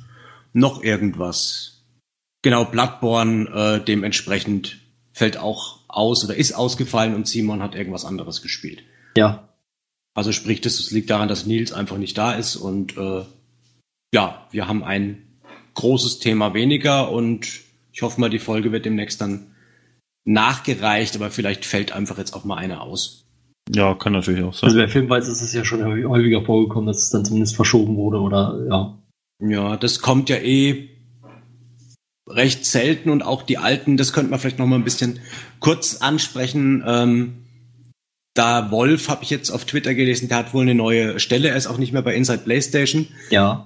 noch 0.52 0.82
irgendwas. 0.82 1.84
Genau, 2.42 2.66
Bloodborne 2.66 3.48
äh, 3.48 3.84
dementsprechend 3.84 4.80
fällt 5.12 5.38
auch 5.38 5.78
aus 5.88 6.24
oder 6.24 6.36
ist 6.36 6.52
ausgefallen 6.52 7.14
und 7.14 7.26
Simon 7.26 7.62
hat 7.62 7.74
irgendwas 7.74 8.04
anderes 8.04 8.42
gespielt. 8.42 8.82
Ja. 9.16 9.48
Also 10.12 10.32
sprich, 10.32 10.60
das 10.60 10.90
liegt 10.90 11.08
daran, 11.08 11.28
dass 11.28 11.46
Nils 11.46 11.72
einfach 11.72 11.96
nicht 11.96 12.18
da 12.18 12.34
ist 12.34 12.56
und 12.56 12.96
äh, 12.96 13.24
ja, 14.12 14.46
wir 14.50 14.68
haben 14.68 14.84
ein 14.84 15.40
großes 15.74 16.18
Thema 16.18 16.52
weniger 16.54 17.10
und 17.10 17.48
ich 17.92 18.02
hoffe 18.02 18.20
mal, 18.20 18.30
die 18.30 18.38
Folge 18.38 18.72
wird 18.72 18.84
demnächst 18.84 19.20
dann 19.20 19.54
nachgereicht, 20.24 21.16
aber 21.16 21.30
vielleicht 21.30 21.64
fällt 21.64 21.92
einfach 21.92 22.18
jetzt 22.18 22.34
auch 22.34 22.44
mal 22.44 22.56
eine 22.56 22.80
aus. 22.80 23.23
Ja, 23.72 23.94
kann 23.94 24.12
natürlich 24.12 24.42
auch 24.44 24.52
sein. 24.52 24.68
Also 24.68 24.78
bei 24.78 24.88
Filmfights 24.88 25.28
ist 25.28 25.40
es 25.40 25.52
ja 25.54 25.64
schon 25.64 25.82
häufiger 26.06 26.42
vorgekommen, 26.42 26.86
dass 26.86 26.98
es 26.98 27.10
dann 27.10 27.24
zumindest 27.24 27.56
verschoben 27.56 27.96
wurde 27.96 28.20
oder 28.20 28.58
ja. 28.68 28.98
Ja, 29.40 29.76
das 29.76 30.00
kommt 30.00 30.28
ja 30.28 30.36
eh 30.36 30.90
recht 32.28 32.64
selten 32.64 33.10
und 33.10 33.22
auch 33.22 33.42
die 33.42 33.58
alten, 33.58 33.96
das 33.96 34.12
könnte 34.12 34.30
man 34.30 34.38
vielleicht 34.38 34.58
noch 34.58 34.66
mal 34.66 34.76
ein 34.76 34.84
bisschen 34.84 35.20
kurz 35.60 35.96
ansprechen. 35.96 36.82
Ähm, 36.86 37.34
da 38.34 38.70
Wolf 38.70 39.08
habe 39.08 39.22
ich 39.22 39.30
jetzt 39.30 39.50
auf 39.50 39.64
Twitter 39.64 39.94
gelesen, 39.94 40.28
der 40.28 40.38
hat 40.38 40.54
wohl 40.54 40.62
eine 40.62 40.74
neue 40.74 41.20
Stelle, 41.20 41.48
er 41.48 41.56
ist 41.56 41.66
auch 41.66 41.78
nicht 41.78 41.92
mehr 41.92 42.02
bei 42.02 42.14
Inside 42.14 42.38
PlayStation 42.38 43.06
Ja. 43.30 43.64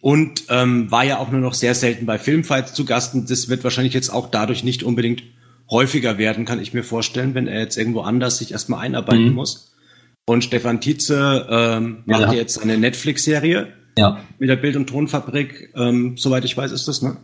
und 0.00 0.44
ähm, 0.48 0.90
war 0.90 1.04
ja 1.04 1.18
auch 1.18 1.30
nur 1.30 1.40
noch 1.40 1.54
sehr 1.54 1.74
selten 1.74 2.06
bei 2.06 2.18
Filmfights 2.18 2.72
zu 2.74 2.84
Gast 2.84 3.14
und 3.14 3.30
das 3.30 3.48
wird 3.48 3.62
wahrscheinlich 3.64 3.94
jetzt 3.94 4.08
auch 4.08 4.30
dadurch 4.30 4.64
nicht 4.64 4.82
unbedingt 4.82 5.22
häufiger 5.70 6.18
werden, 6.18 6.44
kann 6.44 6.60
ich 6.60 6.72
mir 6.74 6.84
vorstellen, 6.84 7.34
wenn 7.34 7.48
er 7.48 7.60
jetzt 7.60 7.76
irgendwo 7.76 8.02
anders 8.02 8.38
sich 8.38 8.52
erstmal 8.52 8.80
einarbeiten 8.80 9.28
Mhm. 9.30 9.34
muss. 9.34 9.74
Und 10.28 10.44
Stefan 10.44 10.80
Tietze 10.80 11.46
ähm, 11.50 12.04
Ja, 12.06 12.18
macht 12.18 12.28
hat- 12.28 12.34
jetzt 12.36 12.60
eine 12.62 12.78
Netflix-Serie 12.78 13.72
Ja. 13.98 14.20
mit 14.38 14.48
der 14.48 14.56
Bild- 14.56 14.76
und 14.76 14.86
Tonfabrik, 14.88 15.72
ähm, 15.76 16.16
soweit 16.16 16.44
ich 16.44 16.56
weiß, 16.56 16.70
ist 16.72 16.86
das, 16.88 17.02
ne? 17.02 17.16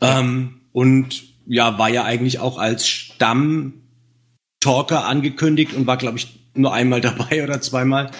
Ähm, 0.00 0.60
und 0.72 1.24
ja, 1.46 1.78
war 1.78 1.88
ja 1.88 2.04
eigentlich 2.04 2.38
auch 2.38 2.58
als 2.58 2.86
Stamm-Talker 2.86 5.06
angekündigt 5.06 5.74
und 5.74 5.86
war, 5.86 5.96
glaube 5.96 6.18
ich, 6.18 6.50
nur 6.54 6.72
einmal 6.72 7.00
dabei 7.30 7.42
oder 7.44 7.60
zweimal. 7.60 8.10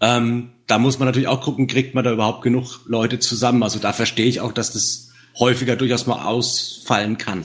Ähm, 0.00 0.50
da 0.66 0.78
muss 0.78 0.98
man 0.98 1.06
natürlich 1.06 1.28
auch 1.28 1.40
gucken, 1.40 1.66
kriegt 1.66 1.94
man 1.94 2.04
da 2.04 2.12
überhaupt 2.12 2.42
genug 2.42 2.80
Leute 2.86 3.18
zusammen. 3.18 3.62
Also 3.62 3.78
da 3.78 3.92
verstehe 3.92 4.26
ich 4.26 4.40
auch, 4.40 4.52
dass 4.52 4.72
das 4.72 5.10
häufiger 5.38 5.76
durchaus 5.76 6.06
mal 6.06 6.24
ausfallen 6.26 7.18
kann. 7.18 7.44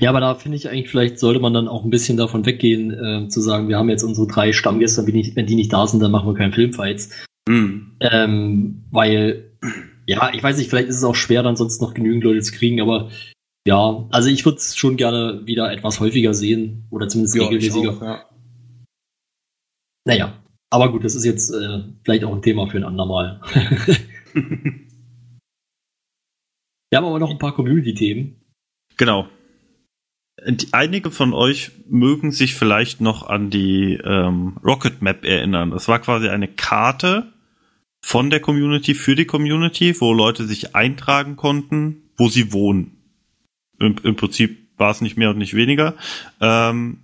Ja, 0.00 0.10
aber 0.10 0.20
da 0.20 0.34
finde 0.34 0.56
ich 0.56 0.68
eigentlich, 0.68 0.90
vielleicht 0.90 1.18
sollte 1.18 1.40
man 1.40 1.54
dann 1.54 1.68
auch 1.68 1.84
ein 1.84 1.90
bisschen 1.90 2.16
davon 2.16 2.44
weggehen, 2.44 2.90
äh, 2.92 3.28
zu 3.28 3.40
sagen, 3.40 3.68
wir 3.68 3.78
haben 3.78 3.88
jetzt 3.88 4.02
unsere 4.02 4.26
drei 4.26 4.52
Stammgäste, 4.52 5.06
wenn 5.06 5.14
die, 5.14 5.36
wenn 5.36 5.46
die 5.46 5.54
nicht 5.54 5.72
da 5.72 5.86
sind, 5.86 6.00
dann 6.00 6.10
machen 6.10 6.28
wir 6.28 6.34
keinen 6.34 6.52
Filmfights. 6.52 7.24
Mm. 7.48 7.92
Ähm, 8.00 8.84
weil, 8.90 9.50
ja, 10.06 10.32
ich 10.32 10.42
weiß 10.42 10.58
nicht, 10.58 10.68
vielleicht 10.70 10.88
ist 10.88 10.96
es 10.96 11.04
auch 11.04 11.14
schwer, 11.14 11.42
dann 11.42 11.56
sonst 11.56 11.80
noch 11.80 11.94
genügend 11.94 12.24
Leute 12.24 12.40
zu 12.40 12.52
kriegen, 12.52 12.80
aber 12.80 13.10
ja, 13.66 14.06
also 14.10 14.28
ich 14.28 14.44
würde 14.44 14.58
es 14.58 14.76
schon 14.76 14.96
gerne 14.96 15.42
wieder 15.44 15.72
etwas 15.72 16.00
häufiger 16.00 16.34
sehen 16.34 16.86
oder 16.90 17.08
zumindest 17.08 17.36
Ja, 17.36 17.42
ich 17.42 17.48
regelmäßiger. 17.50 17.90
auch, 17.90 18.02
ja. 18.02 18.24
Naja, 20.06 20.40
aber 20.70 20.92
gut, 20.92 21.04
das 21.04 21.14
ist 21.14 21.24
jetzt 21.24 21.50
äh, 21.50 21.82
vielleicht 22.04 22.24
auch 22.24 22.32
ein 22.32 22.42
Thema 22.42 22.66
für 22.68 22.76
ein 22.78 22.84
andermal. 22.84 23.40
Wir 26.90 26.98
haben 26.98 27.06
aber 27.06 27.18
noch 27.18 27.30
ein 27.30 27.38
paar 27.38 27.54
Community-Themen. 27.54 28.40
Genau. 28.96 29.26
Einige 30.72 31.10
von 31.10 31.32
euch 31.32 31.72
mögen 31.88 32.30
sich 32.30 32.54
vielleicht 32.54 33.00
noch 33.00 33.26
an 33.26 33.48
die 33.48 33.94
ähm, 34.04 34.58
Rocket 34.62 35.00
Map 35.00 35.24
erinnern. 35.24 35.70
Das 35.70 35.88
war 35.88 35.98
quasi 35.98 36.28
eine 36.28 36.48
Karte 36.48 37.32
von 38.02 38.28
der 38.28 38.40
Community 38.40 38.94
für 38.94 39.14
die 39.14 39.24
Community, 39.24 39.98
wo 40.00 40.12
Leute 40.12 40.44
sich 40.44 40.76
eintragen 40.76 41.36
konnten, 41.36 42.02
wo 42.16 42.28
sie 42.28 42.52
wohnen. 42.52 42.98
Im, 43.78 43.96
im 44.02 44.16
Prinzip 44.16 44.68
war 44.76 44.90
es 44.90 45.00
nicht 45.00 45.16
mehr 45.16 45.30
und 45.30 45.38
nicht 45.38 45.54
weniger. 45.54 45.94
Ähm, 46.40 46.98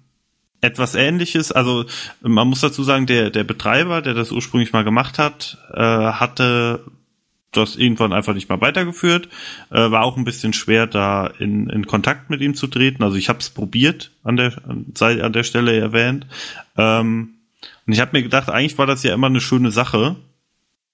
etwas 0.61 0.95
ähnliches, 0.95 1.51
also 1.51 1.87
man 2.21 2.47
muss 2.49 2.61
dazu 2.61 2.85
sagen, 2.85 3.07
der, 3.07 3.31
der 3.31 3.45
Betreiber, 3.45 4.01
der 4.01 4.15
das 4.15 4.31
ursprünglich 4.31 4.73
mal 4.73 4.85
gemacht 4.85 5.19
hat, 5.19 5.59
äh, 5.75 5.81
hatte 5.81 6.85
das 7.53 7.77
irgendwann 7.77 8.13
einfach 8.13 8.35
nicht 8.35 8.49
mal 8.49 8.61
weitergeführt. 8.61 9.29
Äh, 9.71 9.91
war 9.91 10.05
auch 10.05 10.17
ein 10.17 10.25
bisschen 10.25 10.53
schwer, 10.53 10.87
da 10.87 11.27
in, 11.27 11.69
in 11.69 11.87
Kontakt 11.87 12.31
mit 12.31 12.41
ihm 12.41 12.55
zu 12.55 12.67
treten. 12.67 13.03
Also 13.03 13.17
ich 13.17 13.29
habe 13.29 13.39
es 13.39 13.51
probiert, 13.51 14.11
an 14.25 14.37
der, 14.37 14.55
sei 14.95 15.23
an 15.23 15.33
der 15.33 15.45
Stelle 15.45 15.79
erwähnt. 15.79 16.27
Ähm, 16.77 17.35
und 17.87 17.93
ich 17.93 18.01
habe 18.01 18.17
mir 18.17 18.23
gedacht, 18.23 18.49
eigentlich 18.49 18.79
war 18.79 18.87
das 18.87 19.03
ja 19.03 19.15
immer 19.15 19.29
eine 19.29 19.41
schöne 19.41 19.71
Sache. 19.71 20.17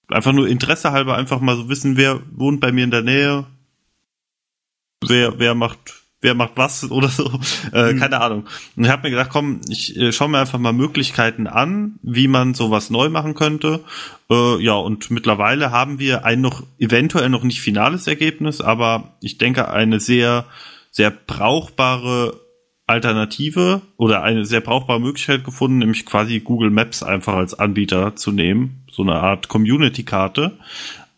Einfach 0.09 0.33
nur 0.33 0.47
Interesse 0.47 0.91
halber 0.91 1.15
einfach 1.15 1.39
mal 1.39 1.55
so 1.55 1.69
wissen, 1.69 1.97
wer 1.97 2.21
wohnt 2.31 2.59
bei 2.59 2.71
mir 2.71 2.83
in 2.83 2.91
der 2.91 3.03
Nähe, 3.03 3.45
wer, 5.01 5.39
wer 5.39 5.55
macht, 5.55 5.98
wer 6.21 6.33
macht 6.33 6.53
was 6.55 6.89
oder 6.91 7.07
so. 7.07 7.39
Äh, 7.71 7.95
Keine 7.95 8.21
Ahnung. 8.21 8.45
Und 8.75 8.83
ich 8.83 8.89
habe 8.89 9.03
mir 9.03 9.11
gedacht, 9.11 9.29
komm, 9.31 9.61
ich 9.69 9.95
äh, 9.97 10.11
schaue 10.11 10.29
mir 10.29 10.39
einfach 10.39 10.59
mal 10.59 10.73
Möglichkeiten 10.73 11.47
an, 11.47 11.99
wie 12.01 12.27
man 12.27 12.53
sowas 12.53 12.89
neu 12.89 13.09
machen 13.09 13.35
könnte. 13.35 13.83
Äh, 14.29 14.61
ja, 14.61 14.73
und 14.73 15.11
mittlerweile 15.11 15.71
haben 15.71 15.99
wir 15.99 16.25
ein 16.25 16.41
noch 16.41 16.63
eventuell 16.77 17.29
noch 17.29 17.43
nicht 17.43 17.61
finales 17.61 18.07
Ergebnis, 18.07 18.61
aber 18.61 19.15
ich 19.21 19.37
denke 19.37 19.69
eine 19.69 19.99
sehr, 19.99 20.45
sehr 20.91 21.11
brauchbare 21.11 22.39
Alternative 22.89 23.81
oder 23.97 24.23
eine 24.23 24.45
sehr 24.45 24.61
brauchbare 24.61 24.99
Möglichkeit 24.99 25.43
gefunden, 25.43 25.77
nämlich 25.77 26.05
quasi 26.05 26.39
Google 26.39 26.71
Maps 26.71 27.03
einfach 27.03 27.35
als 27.35 27.53
Anbieter 27.53 28.15
zu 28.15 28.31
nehmen. 28.31 28.83
So 28.91 29.03
eine 29.03 29.15
Art 29.15 29.47
Community-Karte. 29.47 30.57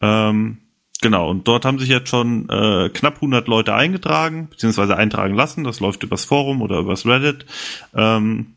Ähm, 0.02 0.58
genau, 1.02 1.30
und 1.30 1.48
dort 1.48 1.66
haben 1.66 1.80
sich 1.80 1.90
jetzt 1.90 2.10
schon 2.10 2.48
äh, 2.50 2.90
knapp 2.90 3.16
100 3.16 3.48
Leute 3.48 3.74
eingetragen, 3.74 4.48
beziehungsweise 4.50 4.96
eintragen 4.96 5.36
lassen. 5.36 5.64
Das 5.64 5.80
läuft 5.80 6.04
übers 6.04 6.26
Forum 6.26 6.62
oder 6.62 6.80
übers 6.80 7.06
Reddit. 7.06 7.46
Ähm, 7.96 8.56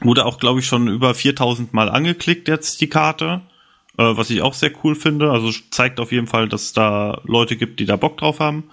wurde 0.00 0.24
auch, 0.26 0.38
glaube 0.38 0.60
ich, 0.60 0.66
schon 0.66 0.88
über 0.88 1.14
4000 1.14 1.72
Mal 1.72 1.88
angeklickt 1.88 2.48
jetzt 2.48 2.80
die 2.80 2.88
Karte, 2.88 3.42
äh, 3.96 4.04
was 4.04 4.30
ich 4.30 4.42
auch 4.42 4.54
sehr 4.54 4.72
cool 4.84 4.94
finde. 4.94 5.30
Also 5.30 5.50
zeigt 5.70 6.00
auf 6.00 6.12
jeden 6.12 6.26
Fall, 6.26 6.48
dass 6.48 6.62
es 6.64 6.72
da 6.72 7.20
Leute 7.24 7.56
gibt, 7.56 7.80
die 7.80 7.86
da 7.86 7.96
Bock 7.96 8.16
drauf 8.18 8.40
haben. 8.40 8.64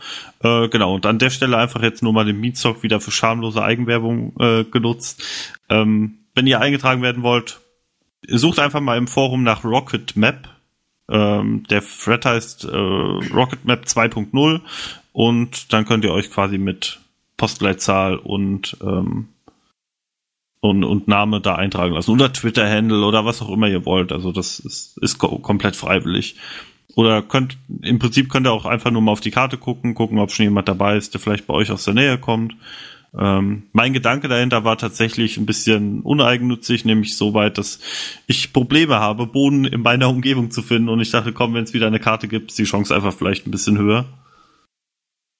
Äh, 0.41 0.69
genau, 0.69 0.95
und 0.95 1.05
an 1.05 1.19
der 1.19 1.29
Stelle 1.29 1.57
einfach 1.57 1.81
jetzt 1.81 2.03
nur 2.03 2.13
mal 2.13 2.25
den 2.25 2.39
Meatstock 2.39 2.83
wieder 2.83 2.99
für 2.99 3.11
schamlose 3.11 3.63
Eigenwerbung 3.63 4.35
äh, 4.39 4.63
genutzt. 4.65 5.23
Ähm, 5.69 6.19
wenn 6.35 6.47
ihr 6.47 6.59
eingetragen 6.59 7.01
werden 7.01 7.23
wollt, 7.23 7.59
sucht 8.27 8.59
einfach 8.59 8.81
mal 8.81 8.97
im 8.97 9.07
Forum 9.07 9.43
nach 9.43 9.63
Rocket 9.63 10.15
Map. 10.15 10.49
Ähm, 11.09 11.63
der 11.69 11.83
Thread 11.83 12.25
heißt 12.25 12.65
äh, 12.65 12.75
Rocket 12.75 13.65
Map 13.65 13.85
2.0 13.85 14.61
und 15.13 15.73
dann 15.73 15.85
könnt 15.85 16.03
ihr 16.03 16.11
euch 16.11 16.31
quasi 16.31 16.57
mit 16.57 16.99
Postleitzahl 17.37 18.17
und 18.17 18.77
ähm, 18.81 19.29
und, 20.61 20.83
und 20.83 21.07
Name 21.07 21.41
da 21.41 21.55
eintragen 21.55 21.93
lassen. 21.93 22.11
Oder 22.11 22.33
Twitter-Handle 22.33 23.05
oder 23.05 23.23
was 23.23 23.41
auch 23.41 23.49
immer 23.49 23.67
ihr 23.67 23.85
wollt. 23.85 24.11
Also 24.11 24.31
das 24.31 24.59
ist, 24.59 24.97
ist 24.97 25.19
ko 25.19 25.37
komplett 25.39 25.75
freiwillig. 25.75 26.37
Oder 26.95 27.21
könnt, 27.21 27.57
im 27.81 27.99
Prinzip 27.99 28.29
könnt 28.29 28.47
ihr 28.47 28.51
auch 28.51 28.65
einfach 28.65 28.89
nur 28.89 29.01
mal 29.01 29.11
auf 29.11 29.21
die 29.21 29.31
Karte 29.31 29.57
gucken, 29.57 29.95
gucken, 29.95 30.17
ob 30.17 30.31
schon 30.31 30.45
jemand 30.45 30.67
dabei 30.67 30.97
ist, 30.97 31.13
der 31.13 31.21
vielleicht 31.21 31.45
bei 31.45 31.53
euch 31.53 31.71
aus 31.71 31.83
der 31.83 31.93
Nähe 31.93 32.17
kommt. 32.17 32.55
Ähm, 33.17 33.63
mein 33.71 33.93
Gedanke 33.93 34.27
dahinter 34.27 34.63
war 34.63 34.77
tatsächlich 34.77 35.37
ein 35.37 35.45
bisschen 35.45 36.01
uneigennützig, 36.01 36.83
nämlich 36.85 37.15
so 37.17 37.33
weit, 37.33 37.57
dass 37.57 37.79
ich 38.27 38.51
Probleme 38.51 38.95
habe, 38.99 39.25
Boden 39.27 39.65
in 39.65 39.81
meiner 39.81 40.09
Umgebung 40.09 40.51
zu 40.51 40.61
finden 40.61 40.89
und 40.89 40.99
ich 40.99 41.11
dachte, 41.11 41.31
komm, 41.31 41.53
wenn 41.53 41.63
es 41.63 41.73
wieder 41.73 41.87
eine 41.87 41.99
Karte 41.99 42.27
gibt, 42.27 42.51
ist 42.51 42.59
die 42.59 42.63
Chance 42.65 42.93
einfach 42.93 43.13
vielleicht 43.13 43.47
ein 43.47 43.51
bisschen 43.51 43.77
höher. 43.77 44.05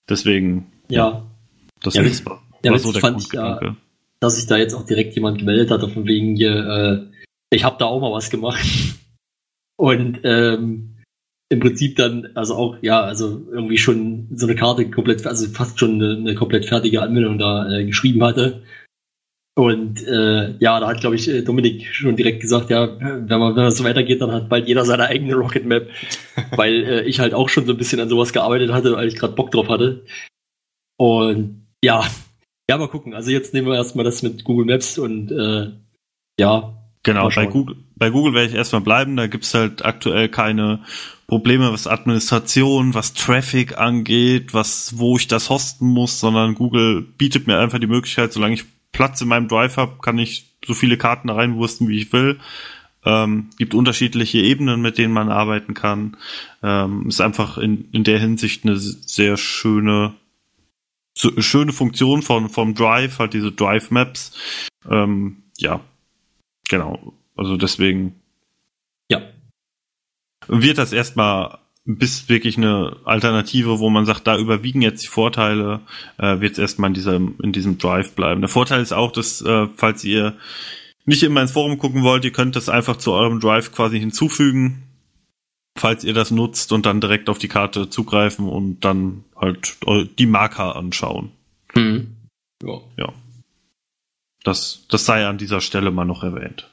Deswegen, 0.10 0.68
Ja, 0.90 1.24
das 1.82 1.96
Ja, 1.96 2.04
ist, 2.04 2.26
war 2.26 2.42
ja, 2.64 2.78
so 2.78 2.90
witzig 2.90 2.94
der 2.94 3.02
fand 3.02 3.22
ich, 3.22 3.30
Grundgedanke. 3.30 3.76
dass 4.20 4.36
sich 4.38 4.46
da 4.48 4.58
jetzt 4.58 4.74
auch 4.74 4.86
direkt 4.86 5.16
jemand 5.16 5.40
gemeldet 5.40 5.72
hatte, 5.72 5.90
von 5.90 6.06
wegen 6.06 6.36
hier, 6.36 7.10
äh, 7.12 7.26
ich 7.50 7.64
habe 7.64 7.78
da 7.80 7.86
auch 7.86 8.00
mal 8.00 8.12
was 8.12 8.30
gemacht. 8.30 8.64
Und 9.78 10.20
ähm, 10.24 10.95
im 11.50 11.60
Prinzip 11.60 11.96
dann, 11.96 12.30
also 12.34 12.56
auch, 12.56 12.78
ja, 12.82 13.02
also 13.02 13.42
irgendwie 13.52 13.78
schon 13.78 14.28
so 14.34 14.48
eine 14.48 14.56
Karte 14.56 14.90
komplett, 14.90 15.26
also 15.28 15.48
fast 15.48 15.80
schon 15.80 16.02
eine, 16.02 16.18
eine 16.18 16.36
komplett 16.36 16.66
fertige 16.66 17.02
Anmeldung 17.02 17.38
da 17.38 17.70
äh, 17.70 17.86
geschrieben 17.86 18.24
hatte. 18.24 18.64
Und 19.58 20.06
äh, 20.06 20.58
ja, 20.58 20.80
da 20.80 20.88
hat, 20.88 21.00
glaube 21.00 21.16
ich, 21.16 21.30
äh, 21.30 21.42
Dominik 21.42 21.86
schon 21.94 22.18
direkt 22.18 22.42
gesagt, 22.42 22.70
ja, 22.70 23.00
wenn 23.00 23.40
man, 23.40 23.56
wenn 23.56 23.64
das 23.64 23.78
so 23.78 23.86
weitergeht, 23.86 24.22
dann 24.22 24.32
hat 24.32 24.50
bald 24.50 24.68
jeder 24.68 24.84
seine 24.84 25.06
eigene 25.06 25.36
Rocket 25.36 25.66
Map, 25.66 25.90
weil 26.52 26.84
äh, 26.84 27.02
ich 27.04 27.20
halt 27.20 27.34
auch 27.34 27.48
schon 27.48 27.66
so 27.66 27.72
ein 27.72 27.78
bisschen 27.78 28.02
an 28.02 28.10
sowas 28.10 28.34
gearbeitet 28.34 28.74
hatte, 28.74 28.94
weil 28.94 29.08
ich 29.08 29.16
gerade 29.16 29.34
Bock 29.34 29.52
drauf 29.52 29.70
hatte. 29.70 30.04
Und 30.98 31.68
ja, 31.82 32.04
ja, 32.70 32.78
mal 32.78 32.90
gucken. 32.90 33.14
Also 33.14 33.32
jetzt 33.32 33.54
nehmen 33.54 33.68
wir 33.68 33.76
erstmal 33.76 34.04
das 34.04 34.24
mit 34.24 34.44
Google 34.44 34.66
Maps 34.66 34.98
und 34.98 35.32
äh, 35.32 35.72
ja, 36.40 36.85
Genau, 37.06 37.30
bei. 37.30 37.46
Google, 37.46 37.76
bei 37.96 38.10
Google 38.10 38.34
werde 38.34 38.50
ich 38.50 38.56
erstmal 38.56 38.82
bleiben. 38.82 39.16
Da 39.16 39.28
gibt's 39.28 39.54
halt 39.54 39.86
aktuell 39.86 40.28
keine 40.28 40.80
Probleme, 41.28 41.72
was 41.72 41.86
Administration, 41.86 42.96
was 42.96 43.14
Traffic 43.14 43.78
angeht, 43.78 44.56
was, 44.56 44.98
wo 44.98 45.16
ich 45.16 45.28
das 45.28 45.52
hosten 45.52 45.88
muss, 45.88 46.20
sondern 46.20 46.56
Google 46.56 47.04
bietet 47.04 47.46
mir 47.46 47.60
einfach 47.60 47.78
die 47.78 47.88
Möglichkeit, 47.88 48.34
solange 48.34 48.56
ich 48.56 48.66
Platz 48.92 49.22
in 49.22 49.28
meinem 49.28 49.48
Drive 49.48 49.78
habe, 49.78 49.98
kann 50.02 50.18
ich 50.18 50.50
so 50.66 50.74
viele 50.74 50.98
Karten 50.98 51.30
reinwursten, 51.30 51.88
wie 51.88 51.98
ich 52.00 52.12
will. 52.12 52.40
Ähm, 53.06 53.52
gibt 53.60 53.76
unterschiedliche 53.76 54.40
Ebenen, 54.40 54.82
mit 54.82 54.98
denen 54.98 55.14
man 55.14 55.30
arbeiten 55.30 55.76
kann. 55.76 56.18
Ähm, 56.64 57.08
ist 57.08 57.22
einfach 57.22 57.60
in, 57.60 57.88
in 57.92 58.04
der 58.04 58.20
Hinsicht 58.20 58.66
eine 58.66 58.78
sehr 58.78 59.38
schöne, 59.38 60.16
so, 61.14 61.40
schöne 61.40 61.72
Funktion 61.72 62.24
von, 62.24 62.50
vom 62.50 62.74
Drive, 62.74 63.20
halt 63.20 63.36
diese 63.36 63.52
Drive 63.52 63.92
Maps. 63.92 64.36
Ähm, 64.90 65.44
ja, 65.58 65.82
Genau. 66.70 67.14
Also 67.36 67.58
deswegen 67.58 68.16
ja, 69.10 69.22
wird 70.48 70.78
das 70.78 70.94
erstmal 70.94 71.60
bis 71.88 72.30
wirklich 72.30 72.58
eine 72.58 72.98
Alternative, 73.06 73.80
wo 73.80 73.90
man 73.92 74.06
sagt, 74.06 74.26
da 74.26 74.38
überwiegen 74.38 74.82
jetzt 74.82 75.04
die 75.04 75.08
Vorteile, 75.10 75.82
äh, 76.18 76.40
wird 76.40 76.54
es 76.54 76.58
erstmal 76.60 76.90
in 76.90 76.94
diesem, 76.96 77.36
in 77.44 77.52
diesem 77.52 77.78
Drive 77.78 78.14
bleiben. 78.16 78.42
Der 78.42 78.50
Vorteil 78.50 78.82
ist 78.82 78.92
auch, 78.94 79.12
dass, 79.12 79.42
äh, 79.42 79.68
falls 79.76 80.04
ihr 80.04 80.36
nicht 81.06 81.22
immer 81.22 81.42
ins 81.42 81.52
Forum 81.52 81.78
gucken 81.78 82.02
wollt, 82.02 82.26
ihr 82.26 82.32
könnt 82.32 82.56
das 82.56 82.70
einfach 82.70 82.96
zu 82.96 83.12
eurem 83.12 83.40
Drive 83.40 83.72
quasi 83.72 84.00
hinzufügen, 84.00 84.82
falls 85.78 86.04
ihr 86.04 86.14
das 86.16 86.32
nutzt 86.32 86.72
und 86.72 86.88
dann 86.88 87.02
direkt 87.02 87.30
auf 87.30 87.38
die 87.38 87.48
Karte 87.50 87.88
zugreifen 87.92 88.50
und 88.50 88.80
dann 88.84 89.24
halt 89.36 89.78
eu- 89.86 90.06
die 90.06 90.26
Marker 90.26 90.76
anschauen. 90.76 91.30
Mhm. 91.76 92.16
Ja. 92.64 92.80
Ja. 92.98 93.14
Das, 94.46 94.86
das 94.90 95.06
sei 95.06 95.26
an 95.26 95.40
dieser 95.40 95.60
Stelle 95.60 95.90
mal 95.92 96.06
noch 96.06 96.24
erwähnt. 96.24 96.70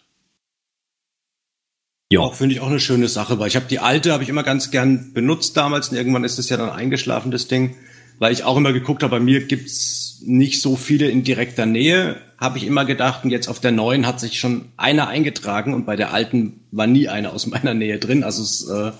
Ja. 2.12 2.20
Auch 2.20 2.34
finde 2.34 2.54
ich 2.54 2.60
auch 2.60 2.68
eine 2.68 2.80
schöne 2.80 3.08
Sache, 3.08 3.38
weil 3.38 3.48
ich 3.48 3.56
habe 3.56 3.64
die 3.68 3.78
alte, 3.78 4.12
habe 4.12 4.22
ich 4.22 4.28
immer 4.28 4.42
ganz 4.42 4.70
gern 4.70 5.14
benutzt 5.14 5.56
damals 5.56 5.88
und 5.88 5.96
irgendwann 5.96 6.24
ist 6.24 6.38
es 6.38 6.50
ja 6.50 6.58
dann 6.58 6.68
eingeschlafen, 6.68 7.30
das 7.30 7.48
Ding, 7.48 7.74
weil 8.18 8.34
ich 8.34 8.44
auch 8.44 8.58
immer 8.58 8.74
geguckt 8.74 9.02
habe, 9.02 9.16
bei 9.16 9.20
mir 9.20 9.46
gibt's 9.46 10.20
nicht 10.22 10.60
so 10.60 10.76
viele 10.76 11.08
in 11.08 11.24
direkter 11.24 11.64
Nähe, 11.64 12.16
habe 12.36 12.58
ich 12.58 12.66
immer 12.66 12.84
gedacht 12.84 13.24
und 13.24 13.30
jetzt 13.30 13.48
auf 13.48 13.58
der 13.58 13.72
neuen 13.72 14.06
hat 14.06 14.20
sich 14.20 14.38
schon 14.38 14.66
einer 14.76 15.08
eingetragen 15.08 15.72
und 15.72 15.86
bei 15.86 15.96
der 15.96 16.12
alten 16.12 16.60
war 16.70 16.86
nie 16.86 17.08
einer 17.08 17.32
aus 17.32 17.46
meiner 17.46 17.72
Nähe 17.72 17.98
drin, 17.98 18.22
also 18.22 18.42
es, 18.42 18.68
äh, 18.68 18.92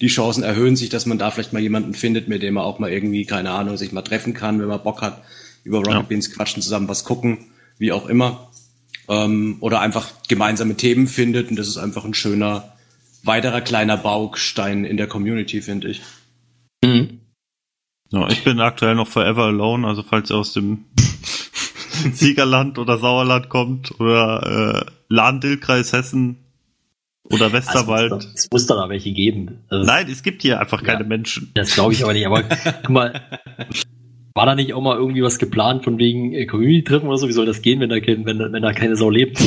die 0.00 0.06
Chancen 0.06 0.44
erhöhen 0.44 0.76
sich, 0.76 0.90
dass 0.90 1.06
man 1.06 1.18
da 1.18 1.32
vielleicht 1.32 1.52
mal 1.52 1.60
jemanden 1.60 1.94
findet, 1.94 2.28
mit 2.28 2.44
dem 2.44 2.54
man 2.54 2.62
auch 2.62 2.78
mal 2.78 2.92
irgendwie, 2.92 3.24
keine 3.24 3.50
Ahnung, 3.50 3.76
sich 3.76 3.90
mal 3.90 4.02
treffen 4.02 4.34
kann, 4.34 4.60
wenn 4.60 4.68
man 4.68 4.82
Bock 4.82 5.02
hat, 5.02 5.22
über 5.64 5.78
Rocket 5.78 5.92
Ja. 5.92 6.02
Beans 6.02 6.32
quatschen, 6.32 6.62
zusammen 6.62 6.88
was 6.88 7.02
gucken, 7.02 7.38
wie 7.78 7.92
auch 7.92 8.06
immer 8.06 8.50
ähm, 9.08 9.56
oder 9.60 9.80
einfach 9.80 10.10
gemeinsame 10.28 10.76
Themen 10.76 11.06
findet. 11.06 11.50
Und 11.50 11.56
das 11.56 11.68
ist 11.68 11.78
einfach 11.78 12.04
ein 12.04 12.14
schöner, 12.14 12.72
weiterer 13.24 13.60
kleiner 13.60 13.96
Baustein 13.96 14.84
in 14.84 14.96
der 14.96 15.06
Community, 15.06 15.62
finde 15.62 15.88
ich. 15.88 16.02
Mhm. 16.84 17.20
Ja, 18.10 18.28
ich 18.28 18.44
bin 18.44 18.60
aktuell 18.60 18.94
noch 18.94 19.08
forever 19.08 19.44
alone, 19.44 19.86
also 19.86 20.02
falls 20.02 20.30
ihr 20.30 20.36
aus 20.36 20.52
dem 20.52 20.84
Siegerland 22.12 22.78
oder 22.78 22.98
Sauerland 22.98 23.48
kommt 23.48 23.98
oder 24.00 24.84
äh, 24.86 24.90
Lahn-Dill-Kreis 25.08 25.92
Hessen 25.92 26.36
oder 27.24 27.52
Westerwald. 27.52 28.12
Also, 28.12 28.28
es 28.34 28.48
muss 28.50 28.66
da 28.66 28.74
da 28.74 28.88
welche 28.90 29.12
geben. 29.12 29.64
Also, 29.68 29.86
Nein, 29.86 30.10
es 30.10 30.22
gibt 30.22 30.42
hier 30.42 30.60
einfach 30.60 30.82
keine 30.82 31.02
Ja. 31.02 31.06
Menschen. 31.06 31.50
Das 31.54 31.72
glaube 31.74 31.94
ich 31.94 32.04
aber 32.04 32.12
nicht. 32.12 32.26
Aber 32.26 32.42
guck 32.82 32.90
mal, 32.90 33.22
war 34.34 34.46
da 34.46 34.54
nicht 34.54 34.72
auch 34.74 34.80
mal 34.82 34.96
irgendwie 34.96 35.22
was 35.22 35.38
geplant 35.38 35.84
von 35.84 35.98
wegen 35.98 36.32
äh, 36.32 36.46
Community-Treffen 36.46 37.06
oder 37.08 37.18
so? 37.18 37.28
Wie 37.28 37.32
soll 37.32 37.46
das 37.46 37.60
gehen, 37.62 37.80
wenn 37.80 37.90
da, 37.90 38.00
kein, 38.00 38.24
wenn, 38.24 38.38
wenn 38.38 38.62
da 38.62 38.72
keine 38.72 38.96
Sau 38.96 39.10
lebt? 39.10 39.38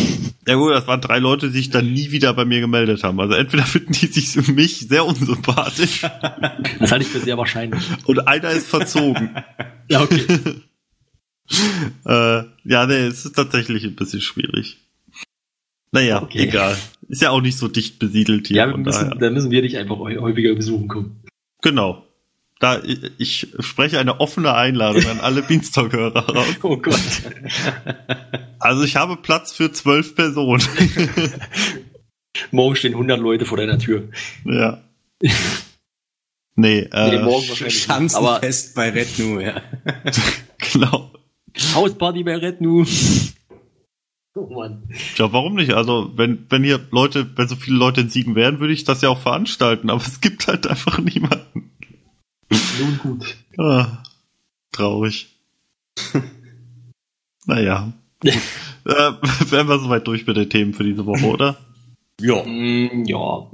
Ja 0.48 0.56
gut, 0.56 0.72
das 0.74 0.86
waren 0.88 1.02
drei 1.02 1.18
Leute, 1.20 1.48
die 1.48 1.58
sich 1.58 1.70
dann 1.72 1.92
nie 1.92 2.12
wieder 2.12 2.34
bei 2.34 2.46
mir 2.46 2.60
gemeldet 2.60 3.04
haben. 3.04 3.20
Also 3.20 3.34
entweder 3.34 3.64
finden 3.64 3.94
die 3.94 4.06
sich 4.08 4.30
für 4.30 4.52
mich 4.52 4.88
sehr 4.88 5.06
unsympathisch 5.06 6.02
Das 6.80 6.92
halte 6.92 7.04
ich 7.04 7.10
für 7.12 7.20
sehr 7.20 7.38
wahrscheinlich. 7.38 7.82
und 8.06 8.28
einer 8.28 8.52
ist 8.52 8.68
verzogen. 8.68 9.32
Ja, 9.88 10.02
okay. 10.02 10.26
äh, 12.06 12.44
ja, 12.64 12.86
nee, 12.88 13.06
es 13.06 13.26
ist 13.26 13.36
tatsächlich 13.36 13.84
ein 13.84 13.96
bisschen 13.96 14.22
schwierig. 14.22 14.78
Naja, 15.92 16.24
Okay. 16.24 16.48
egal. 16.48 16.76
Ist 17.08 17.22
ja 17.22 17.30
auch 17.30 17.42
nicht 17.42 17.58
so 17.58 17.68
dicht 17.68 18.00
besiedelt 18.00 18.48
hier. 18.48 18.58
Ja, 18.58 18.68
wir 18.68 18.78
müssen, 18.78 19.14
da 19.20 19.30
müssen 19.30 19.52
wir 19.52 19.62
dich 19.62 19.78
einfach 19.78 19.98
häu- 19.98 20.20
häufiger 20.20 20.56
besuchen 20.56 20.88
kommen. 20.88 21.22
Genau. 21.62 22.05
Da, 22.60 22.82
ich, 23.18 23.47
spreche 23.60 23.99
eine 23.99 24.20
offene 24.20 24.53
Einladung 24.53 25.06
an 25.08 25.20
alle 25.20 25.41
Beanstalk-Hörer 25.47 26.30
raus. 26.30 26.56
Oh 26.64 26.78
Gott. 26.78 26.95
Also 28.60 28.84
ich 28.84 28.95
habe 28.95 29.18
Platz 29.18 29.51
für 29.51 29.72
zwölf 29.72 30.16
Personen. 30.16 30.64
Morgen 32.51 32.76
stehen 32.76 32.93
100 32.93 33.20
Leute 33.20 33.45
vor 33.45 33.58
deiner 33.58 33.78
Tür. 33.78 34.10
ja. 34.45 34.82
Nee, 36.56 36.88
äh, 36.91 37.10
Nee, 37.10 37.24
morgen 37.24 37.49
wahrscheinlich. 37.49 37.88
nicht. 37.88 37.89
Aber 38.16 38.39
Schanzenfest 38.39 38.76
bei 38.76 38.89
Rednu, 38.89 39.39
ja. 39.41 39.62
genau. 40.74 41.12
Hausparty 41.74 42.24
bei 42.24 42.38
Rednu. 42.38 42.86
Oh 44.36 44.53
Mann. 44.53 44.84
Ja, 45.18 45.32
warum 45.32 45.56
nicht? 45.56 45.74
Also, 45.74 46.12
wenn, 46.16 46.45
wenn 46.49 46.64
hier 46.64 46.80
Leute, 46.91 47.30
wenn 47.38 47.47
so 47.47 47.56
viele 47.56 47.78
Leute 47.78 48.01
in 48.01 48.10
Siegen 48.10 48.36
wären, 48.36 48.60
würde 48.60 48.74
ich 48.74 48.84
das 48.86 49.01
ja 49.01 49.10
auch 49.10 49.20
veranstalten, 49.20 49.89
aber 49.89 50.01
es 50.01 50.22
gibt 50.22 50.47
halt 50.47 50.68
einfach 50.68 50.97
niemanden. 50.99 51.75
Nun 52.50 52.98
gut. 53.02 53.38
Ah, 53.58 54.04
traurig. 54.72 55.28
naja. 57.46 57.91
äh, 58.24 58.32
wären 58.86 59.68
wir 59.68 59.80
soweit 59.80 60.08
durch 60.08 60.26
mit 60.28 60.38
den 60.38 60.50
Themen 60.50 60.74
für 60.74 60.84
diese 60.84 61.06
Woche, 61.06 61.26
oder? 61.26 61.58
Ja. 62.20 62.43
Mm, 62.46 63.04
ja, 63.06 63.48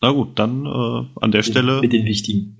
Na 0.00 0.10
gut, 0.10 0.38
dann 0.38 0.66
äh, 0.66 1.20
an 1.20 1.32
der 1.32 1.42
Stelle 1.42 1.80
mit 1.80 1.92
den 1.92 2.04
wichtigen. 2.04 2.58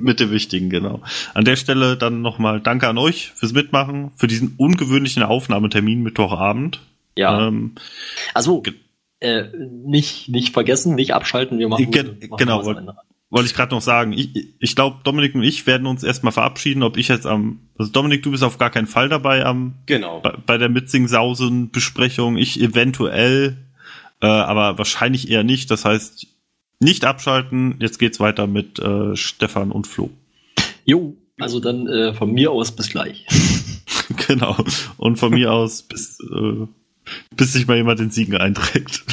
mit 0.00 0.18
dem 0.20 0.30
Wichtigen, 0.30 0.68
genau. 0.68 1.00
An 1.32 1.44
der 1.44 1.56
Stelle 1.56 1.96
dann 1.96 2.22
nochmal 2.22 2.60
Danke 2.60 2.88
an 2.88 2.98
euch 2.98 3.32
fürs 3.36 3.52
Mitmachen, 3.52 4.10
für 4.16 4.26
diesen 4.26 4.54
ungewöhnlichen 4.56 5.22
Aufnahmetermin 5.22 6.02
Mittwochabend. 6.02 6.80
Ja. 7.16 7.46
Ähm, 7.46 7.76
Also, 8.34 8.62
äh, 9.22 9.48
nicht, 9.84 10.28
nicht 10.28 10.52
vergessen, 10.52 10.94
nicht 10.94 11.14
abschalten, 11.14 11.58
wir 11.58 11.68
machen, 11.68 11.90
Gen- 11.90 12.18
machen 12.28 12.36
genau, 12.38 12.58
was 12.58 12.66
wollt- 12.66 12.78
anderes. 12.78 12.98
wollte 13.30 13.46
ich 13.48 13.54
gerade 13.54 13.74
noch 13.74 13.80
sagen. 13.82 14.12
Ich, 14.12 14.30
ich 14.58 14.74
glaube, 14.76 14.98
Dominik 15.04 15.34
und 15.34 15.42
ich 15.42 15.66
werden 15.66 15.86
uns 15.86 16.02
erstmal 16.02 16.32
verabschieden, 16.32 16.82
ob 16.82 16.96
ich 16.96 17.08
jetzt 17.08 17.26
am. 17.26 17.60
Also 17.78 17.90
Dominik, 17.92 18.22
du 18.22 18.30
bist 18.30 18.42
auf 18.44 18.58
gar 18.58 18.70
keinen 18.70 18.86
Fall 18.86 19.08
dabei 19.08 19.44
am 19.44 19.74
Genau. 19.86 20.20
bei, 20.20 20.34
bei 20.46 20.58
der 20.58 20.68
Mitzing-Sausen-Besprechung. 20.68 22.36
Ich 22.36 22.60
eventuell, 22.60 23.56
äh, 24.20 24.26
aber 24.26 24.78
wahrscheinlich 24.78 25.30
eher 25.30 25.44
nicht. 25.44 25.70
Das 25.70 25.84
heißt, 25.84 26.26
nicht 26.80 27.04
abschalten. 27.04 27.76
Jetzt 27.80 27.98
geht's 27.98 28.20
weiter 28.20 28.46
mit 28.46 28.78
äh, 28.78 29.16
Stefan 29.16 29.70
und 29.72 29.86
Flo. 29.86 30.10
Jo, 30.84 31.16
also 31.38 31.60
dann 31.60 31.86
äh, 31.86 32.12
von 32.14 32.32
mir 32.32 32.50
aus 32.50 32.72
bis 32.72 32.88
gleich. 32.90 33.26
genau. 34.26 34.56
Und 34.96 35.16
von 35.16 35.32
mir 35.32 35.52
aus 35.52 35.82
bis, 35.82 36.18
äh, 36.20 36.66
bis 37.36 37.52
sich 37.52 37.66
mal 37.66 37.76
jemand 37.76 38.00
den 38.00 38.10
Siegen 38.10 38.36
einträgt. 38.36 39.04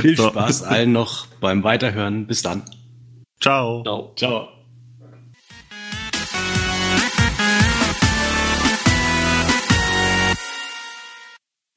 Viel 0.00 0.16
So. 0.16 0.28
Spaß 0.28 0.62
allen 0.62 0.92
noch 0.92 1.26
beim 1.40 1.64
Weiterhören. 1.64 2.26
Bis 2.26 2.42
dann. 2.42 2.62
Ciao. 3.40 3.82
Ciao. 3.82 4.12
Ciao. 4.16 4.48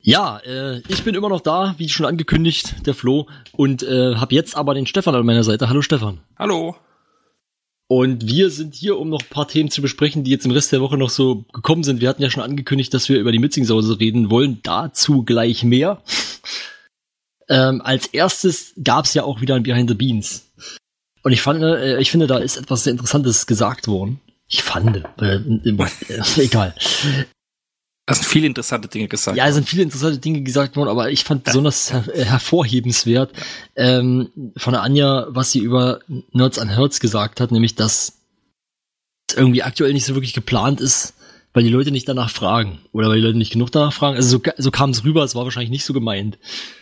Ja, 0.04 0.39
äh, 0.39 0.80
ich 0.88 1.04
bin 1.04 1.14
immer 1.14 1.30
noch 1.30 1.41
da, 1.41 1.76
wie 1.78 1.88
schon 1.88 2.08
angekündigt, 2.08 2.88
der 2.88 2.95
Flo, 2.95 3.28
und 3.52 3.84
äh, 3.84 4.16
habe 4.16 4.34
jetzt 4.34 4.58
aber 4.58 4.74
den 4.74 4.88
Stefan 4.88 5.14
an 5.14 5.26
meiner 5.26 5.43
Seite. 5.43 5.70
Hallo 5.70 5.84
Stefan. 5.84 6.22
Hallo. 6.39 6.76
Und 7.92 8.26
wir 8.26 8.50
sind 8.52 8.74
hier, 8.74 8.98
um 8.98 9.10
noch 9.10 9.20
ein 9.20 9.30
paar 9.30 9.50
Themen 9.50 9.70
zu 9.70 9.82
besprechen, 9.82 10.24
die 10.24 10.32
jetzt 10.32 10.46
im 10.46 10.52
Rest 10.52 10.72
der 10.72 10.80
Woche 10.80 10.98
noch 10.98 11.10
so 11.10 11.44
gekommen 11.52 11.84
sind. 11.84 12.00
Wir 12.00 12.08
hatten 12.08 12.22
ja 12.22 12.30
schon 12.30 12.42
angekündigt, 12.42 12.94
dass 12.94 13.10
wir 13.10 13.20
über 13.20 13.34
die 13.34 13.38
Mitzingsause 13.38 14.00
reden 14.00 14.30
wollen. 14.30 14.62
Dazu 14.64 15.24
gleich 15.24 15.66
mehr. 15.66 16.02
Ähm, 17.50 17.82
als 17.82 18.08
erstes 18.08 18.72
gab's 18.82 19.14
ja 19.14 19.26
auch 19.26 19.42
wieder 19.42 19.56
ein 19.56 19.64
Behind 19.64 19.89
the 19.89 19.96
Beans. 19.96 20.54
Und 21.24 21.34
ich 21.34 21.42
fand, 21.42 21.62
äh, 21.64 22.00
ich 22.00 22.12
finde, 22.12 22.28
da 22.28 22.38
ist 22.38 22.56
etwas 22.56 22.86
sehr 22.86 22.92
Interessantes 22.92 23.46
gesagt 23.46 23.89
worden. 23.89 24.22
Ich 24.48 24.64
fand, 24.64 25.04
äh, 25.22 25.36
äh, 25.36 25.88
egal. 26.38 26.74
Es 28.08 28.18
sind 28.18 28.28
viele 28.28 28.47
interessante 28.47 28.88
Dinge 28.88 29.08
gesagt. 29.08 29.38
Ja, 29.38 29.47
es 29.47 29.56
sind 29.56 29.70
viele 29.70 29.84
interessante 29.84 30.18
Dinge 30.18 30.41
gesagt 30.41 30.76
worden, 30.76 30.89
aber 30.89 31.12
ich 31.12 31.24
fand 31.24 31.43
besonders 31.43 31.93
her 31.93 32.04
äh, 32.14 32.26
hervorhebenswert 32.26 33.32
ähm, 33.76 34.30
von 34.58 34.74
der 34.74 34.82
Anja, 34.82 35.28
was 35.30 35.52
sie 35.52 35.60
über 35.60 35.99
Nerds 36.32 36.60
an 36.60 36.70
Herz 36.70 36.99
gesagt 36.99 37.39
hat, 37.39 37.52
nämlich 37.52 37.76
dass 37.76 38.14
es 39.30 39.38
irgendwie 39.38 39.64
aktuell 39.64 39.93
nicht 39.93 40.06
so 40.06 40.16
wirklich 40.16 40.34
geplant 40.34 40.82
ist, 40.82 41.14
weil 41.54 41.64
die 41.64 41.70
Leute 41.70 41.91
nicht 41.91 42.08
danach 42.08 42.30
fragen 42.30 42.80
oder 42.91 43.08
weil 43.10 43.18
die 43.18 43.26
Leute 43.26 43.38
nicht 43.38 43.54
genug 43.54 43.72
danach 43.72 43.93
fragen. 43.93 44.16
Also 44.16 44.38
so, 44.38 44.52
so 44.58 44.72
kam 44.72 44.89
es 44.89 45.04
rüber, 45.04 45.24
es 45.24 45.36
war 45.36 45.43
wahrscheinlich 45.43 45.72
nicht 45.72 45.86
so 45.86 45.93
gemeint. 45.93 46.38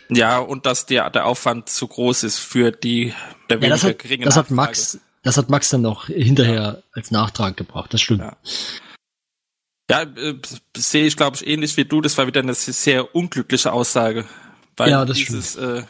Ja, 0.08 0.38
und 0.38 0.64
dass 0.66 0.86
der, 0.86 1.10
der 1.10 1.26
Aufwand 1.26 1.68
zu 1.68 1.86
groß 1.86 2.22
ist 2.24 2.38
für 2.38 2.72
die 2.72 3.12
der 3.50 3.58
Ja, 3.58 3.68
das 3.68 3.82
weniger 3.82 3.88
hat, 3.88 3.98
geringe 3.98 4.24
das 4.24 4.36
hat. 4.36 4.50
Max, 4.50 4.98
das 5.22 5.36
hat 5.36 5.50
Max 5.50 5.68
dann 5.68 5.82
noch 5.82 6.06
hinterher 6.06 6.82
als 6.92 7.10
Nachtrag 7.10 7.56
gebracht. 7.56 7.92
Das 7.92 8.00
stimmt. 8.00 8.20
Ja. 8.20 8.36
Ja, 9.90 10.02
äh, 10.02 10.34
sehe 10.76 11.06
ich, 11.06 11.16
glaube 11.16 11.36
ich, 11.36 11.46
ähnlich 11.46 11.76
wie 11.76 11.84
du. 11.84 12.00
Das 12.00 12.16
war 12.18 12.26
wieder 12.26 12.40
eine 12.40 12.54
sehr 12.54 13.14
unglückliche 13.14 13.72
Aussage. 13.72 14.24
Weil 14.76 14.90
Ja, 14.90 15.04
das 15.04 15.16
dieses, 15.16 15.56
äh, 15.56 15.82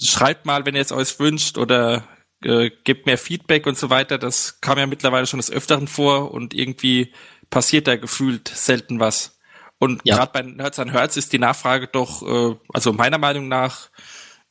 schreibt 0.00 0.46
mal, 0.46 0.66
wenn 0.66 0.74
ihr 0.74 0.82
es 0.82 0.92
euch 0.92 1.18
wünscht 1.18 1.58
oder 1.58 2.04
äh, 2.44 2.70
gebt 2.84 3.06
mehr 3.06 3.18
Feedback 3.18 3.66
und 3.66 3.78
so 3.78 3.90
weiter, 3.90 4.18
das 4.18 4.60
kam 4.60 4.78
ja 4.78 4.86
mittlerweile 4.86 5.26
schon 5.26 5.38
des 5.40 5.50
Öfteren 5.50 5.88
vor 5.88 6.32
und 6.32 6.54
irgendwie 6.54 7.12
passiert 7.50 7.86
da 7.88 7.96
gefühlt 7.96 8.48
selten 8.48 9.00
was. 9.00 9.38
Und 9.78 10.02
Ja. 10.04 10.16
gerade 10.16 10.32
bei 10.32 10.42
Nerds 10.42 10.78
an 10.78 10.90
Herz 10.90 11.16
ist 11.16 11.32
die 11.32 11.38
Nachfrage 11.38 11.88
doch, 11.88 12.22
äh, 12.22 12.56
also 12.72 12.92
meiner 12.92 13.18
Meinung 13.18 13.48
nach, 13.48 13.90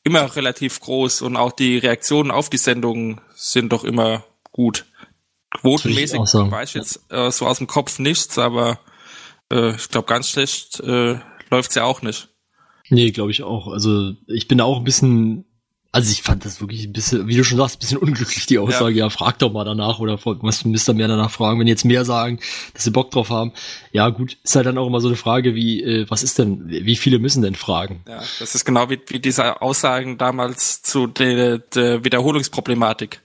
immer 0.03 0.35
relativ 0.35 0.79
groß 0.79 1.21
und 1.23 1.35
auch 1.35 1.51
die 1.51 1.77
Reaktionen 1.77 2.31
auf 2.31 2.49
die 2.49 2.57
Sendungen 2.57 3.21
sind 3.35 3.71
doch 3.71 3.83
immer 3.83 4.23
gut. 4.51 4.85
Quotenmäßig 5.51 6.21
sagen, 6.25 6.51
weiß 6.51 6.69
ich 6.69 6.75
jetzt 6.75 7.11
äh, 7.11 7.31
so 7.31 7.47
aus 7.47 7.57
dem 7.57 7.67
Kopf 7.67 7.97
nichts, 7.99 8.37
aber 8.37 8.79
äh, 9.51 9.75
ich 9.75 9.89
glaube, 9.89 10.07
ganz 10.07 10.29
schlecht 10.29 10.79
äh, 10.79 11.19
läuft's 11.49 11.75
ja 11.75 11.83
auch 11.83 12.01
nicht. 12.01 12.29
Nee, 12.89 13.11
glaube 13.11 13.31
ich 13.31 13.43
auch. 13.43 13.67
Also 13.67 14.13
ich 14.27 14.47
bin 14.47 14.59
da 14.59 14.63
auch 14.63 14.77
ein 14.77 14.83
bisschen 14.83 15.45
Also 15.91 16.11
ich 16.11 16.23
fand 16.23 16.43
das 16.43 16.59
wirklich 16.59 16.83
ein 16.85 16.91
bisschen, 16.91 17.25
wie 17.27 17.37
du 17.37 17.43
schon 17.45 17.57
sagst, 17.57 17.77
ein 17.77 17.79
bisschen 17.79 17.97
unglücklich, 17.97 18.45
die 18.47 18.59
Aussage. 18.59 18.95
Ja, 18.95 19.09
frag 19.09 19.39
doch 19.39 19.53
mal 19.53 19.63
danach 19.63 19.99
oder 19.99 20.19
was 20.23 20.65
müsst 20.65 20.89
ihr 20.89 20.93
mehr 20.93 21.07
danach 21.07 21.31
fragen, 21.31 21.57
wenn 21.59 21.67
jetzt 21.67 21.85
mehr 21.85 22.03
sagen, 22.03 22.39
dass 22.73 22.83
sie 22.83 22.91
Bock 22.91 23.11
drauf 23.11 23.29
haben. 23.29 23.53
Ja 23.93 24.09
gut, 24.09 24.37
ist 24.43 24.57
halt 24.57 24.65
dann 24.65 24.77
auch 24.77 24.87
immer 24.87 24.99
so 24.99 25.07
eine 25.07 25.15
Frage 25.15 25.55
wie, 25.55 25.81
äh, 25.81 26.05
was 26.09 26.21
ist 26.21 26.37
denn, 26.37 26.67
wie 26.67 26.97
viele 26.97 27.17
müssen 27.19 27.41
denn 27.41 27.55
fragen? 27.55 28.03
Ja, 28.09 28.21
das 28.39 28.55
ist 28.55 28.65
genau 28.65 28.89
wie, 28.89 28.99
wie 29.07 29.19
diese 29.19 29.61
Aussagen 29.61 30.17
damals 30.17 30.81
zu 30.81 31.07
der, 31.07 31.59
der 31.59 32.03
Wiederholungsproblematik. 32.03 33.21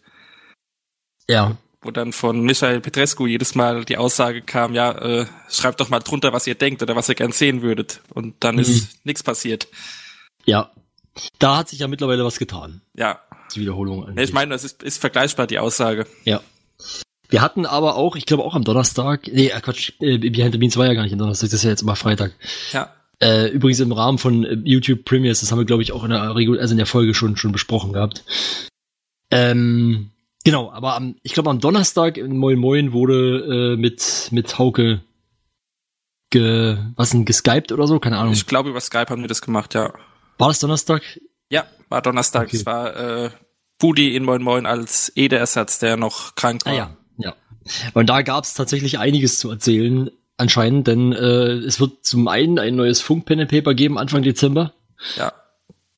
Ja. 1.28 1.56
Wo 1.82 1.90
dann 1.90 2.12
von 2.12 2.42
Michael 2.42 2.80
Petrescu 2.80 3.26
jedes 3.26 3.54
Mal 3.54 3.84
die 3.86 3.96
Aussage 3.96 4.42
kam, 4.42 4.74
ja, 4.74 4.92
äh, 4.92 5.26
schreibt 5.48 5.80
doch 5.80 5.88
mal 5.88 6.00
drunter, 6.00 6.32
was 6.32 6.46
ihr 6.46 6.54
denkt 6.54 6.82
oder 6.82 6.94
was 6.94 7.08
ihr 7.08 7.14
gern 7.14 7.32
sehen 7.32 7.62
würdet. 7.62 8.00
Und 8.12 8.34
dann 8.40 8.56
Mhm. 8.56 8.60
ist 8.60 9.04
nichts 9.06 9.22
passiert. 9.22 9.66
Ja. 10.44 10.70
Da 11.38 11.56
hat 11.56 11.68
sich 11.70 11.78
ja 11.78 11.88
mittlerweile 11.88 12.24
was 12.24 12.38
getan. 12.38 12.82
Ja. 12.94 13.20
Die 13.54 13.60
Wiederholung 13.60 14.06
angeht. 14.06 14.24
ich 14.28 14.32
meine, 14.34 14.50
das 14.52 14.64
ist, 14.64 14.82
ist 14.82 14.98
vergleichbar, 15.00 15.46
die 15.46 15.58
Aussage. 15.58 16.06
Ja. 16.24 16.40
Wir 17.30 17.40
hatten 17.42 17.64
aber 17.64 17.96
auch, 17.96 18.14
ich 18.16 18.26
glaube 18.26 18.44
auch 18.44 18.54
am 18.54 18.64
Donnerstag, 18.64 19.26
nee, 19.32 19.48
äh, 19.48 19.60
Quatsch, 19.60 19.92
äh, 20.00 20.18
Behind 20.18 20.52
the 20.52 20.58
Beans 20.58 20.76
war 20.76 20.86
ja 20.86 20.94
gar 20.94 21.02
nicht 21.04 21.12
am 21.12 21.18
Donnerstag, 21.18 21.46
das 21.48 21.54
ist 21.54 21.64
ja 21.64 21.70
jetzt 21.70 21.82
immer 21.82 21.96
Freitag. 21.96 22.32
Ja. 22.72 22.92
Äh, 23.20 23.48
übrigens 23.48 23.80
im 23.80 23.92
Rahmen 23.92 24.18
von 24.18 24.44
äh, 24.44 24.56
YouTube 24.64 25.04
Premiers, 25.04 25.40
das 25.40 25.50
haben 25.50 25.58
wir 25.58 25.64
glaube 25.64 25.82
ich 25.82 25.92
auch 25.92 26.04
in 26.04 26.10
der 26.10 26.34
Regel, 26.36 26.58
also 26.60 26.72
in 26.72 26.78
der 26.78 26.86
Folge 26.86 27.14
schon 27.14 27.36
schon 27.36 27.52
besprochen 27.52 27.92
gehabt. 27.92 28.24
Ähm, 29.30 30.10
genau, 30.45 30.70
aber 30.70 30.95
am, 30.95 31.16
ich 31.22 31.32
glaube 31.32 31.51
am 31.51 31.61
Donnerstag 31.61 32.16
in 32.16 32.36
Moin 32.36 32.59
Moin 32.59 32.93
wurde 32.93 33.74
äh, 33.74 33.76
mit 33.76 34.28
mit 34.30 34.59
Hauke 34.59 35.03
ge, 36.30 36.78
was 36.97 37.11
denn 37.11 37.24
geskypt 37.24 37.72
oder 37.72 37.86
so, 37.86 37.99
keine 37.99 38.18
Ahnung. 38.18 38.32
Ich 38.32 38.47
glaube, 38.47 38.70
über 38.70 38.80
Skype 38.80 39.07
haben 39.09 39.22
wir 39.22 39.28
das 39.28 39.43
gemacht, 39.43 39.74
ja. 39.74 39.93
War 40.38 40.49
das 40.49 40.61
Donnerstag? 40.61 41.03
Ja, 41.51 41.66
war 41.88 42.03
Donnerstag. 42.03 42.49
Okay. 42.49 42.57
Es 42.57 42.66
war 42.66 42.97
äh, 42.97 43.30
Budi 43.78 44.14
in 44.14 44.24
Moin 44.24 44.43
Moin 44.43 44.66
als 44.66 45.12
Ede-Ersatz, 45.16 45.78
der 45.78 45.97
noch 45.97 46.34
krank 46.34 46.64
war. 46.64 46.72
Ah 46.72 46.76
ja, 46.76 46.97
ja. 47.18 47.34
Und 47.95 48.09
da 48.09 48.22
gab 48.22 48.45
es 48.45 48.55
tatsächlich 48.55 48.99
einiges 48.99 49.38
zu 49.38 49.51
erzählen, 49.51 50.11
anscheinend, 50.36 50.86
denn 50.86 51.12
äh, 51.12 51.53
es 51.53 51.80
wird 51.80 52.05
zum 52.05 52.28
einen 52.28 52.59
ein 52.59 52.76
neues 52.76 53.01
Funk-Pen 53.03 53.41
and 53.41 53.51
Paper 53.51 53.74
geben 53.74 53.99
Anfang 53.99 54.22
Dezember. 54.22 54.72
Ja. 55.16 55.32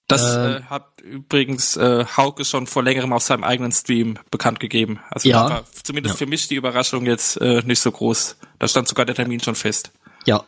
Das 0.09 0.35
Ähm. 0.37 0.41
äh, 0.57 0.63
hat 0.65 1.01
übrigens 1.03 1.77
äh, 1.77 2.05
Hauke 2.17 2.45
schon 2.45 2.67
vor 2.67 2.83
längerem 2.83 3.13
auf 3.13 3.23
seinem 3.23 3.45
eigenen 3.45 3.73
Stream 3.73 4.19
bekannt 4.31 4.61
gegeben. 4.61 5.01
Also 5.11 5.29
Ja. 5.29 5.49
war 5.49 5.65
zumindest 5.85 6.15
Ja. 6.17 6.19
für 6.19 6.27
mich 6.27 6.49
die 6.49 6.57
Überraschung 6.57 7.07
jetzt 7.07 7.37
äh, 7.41 7.63
nicht 7.65 7.81
so 7.81 7.91
groß. 7.91 8.37
Da 8.59 8.69
stand 8.69 8.89
sogar 8.89 9.07
der 9.07 9.15
Termin 9.15 9.41
schon 9.41 9.55
fest. 9.55 9.91
Ja. 10.27 10.45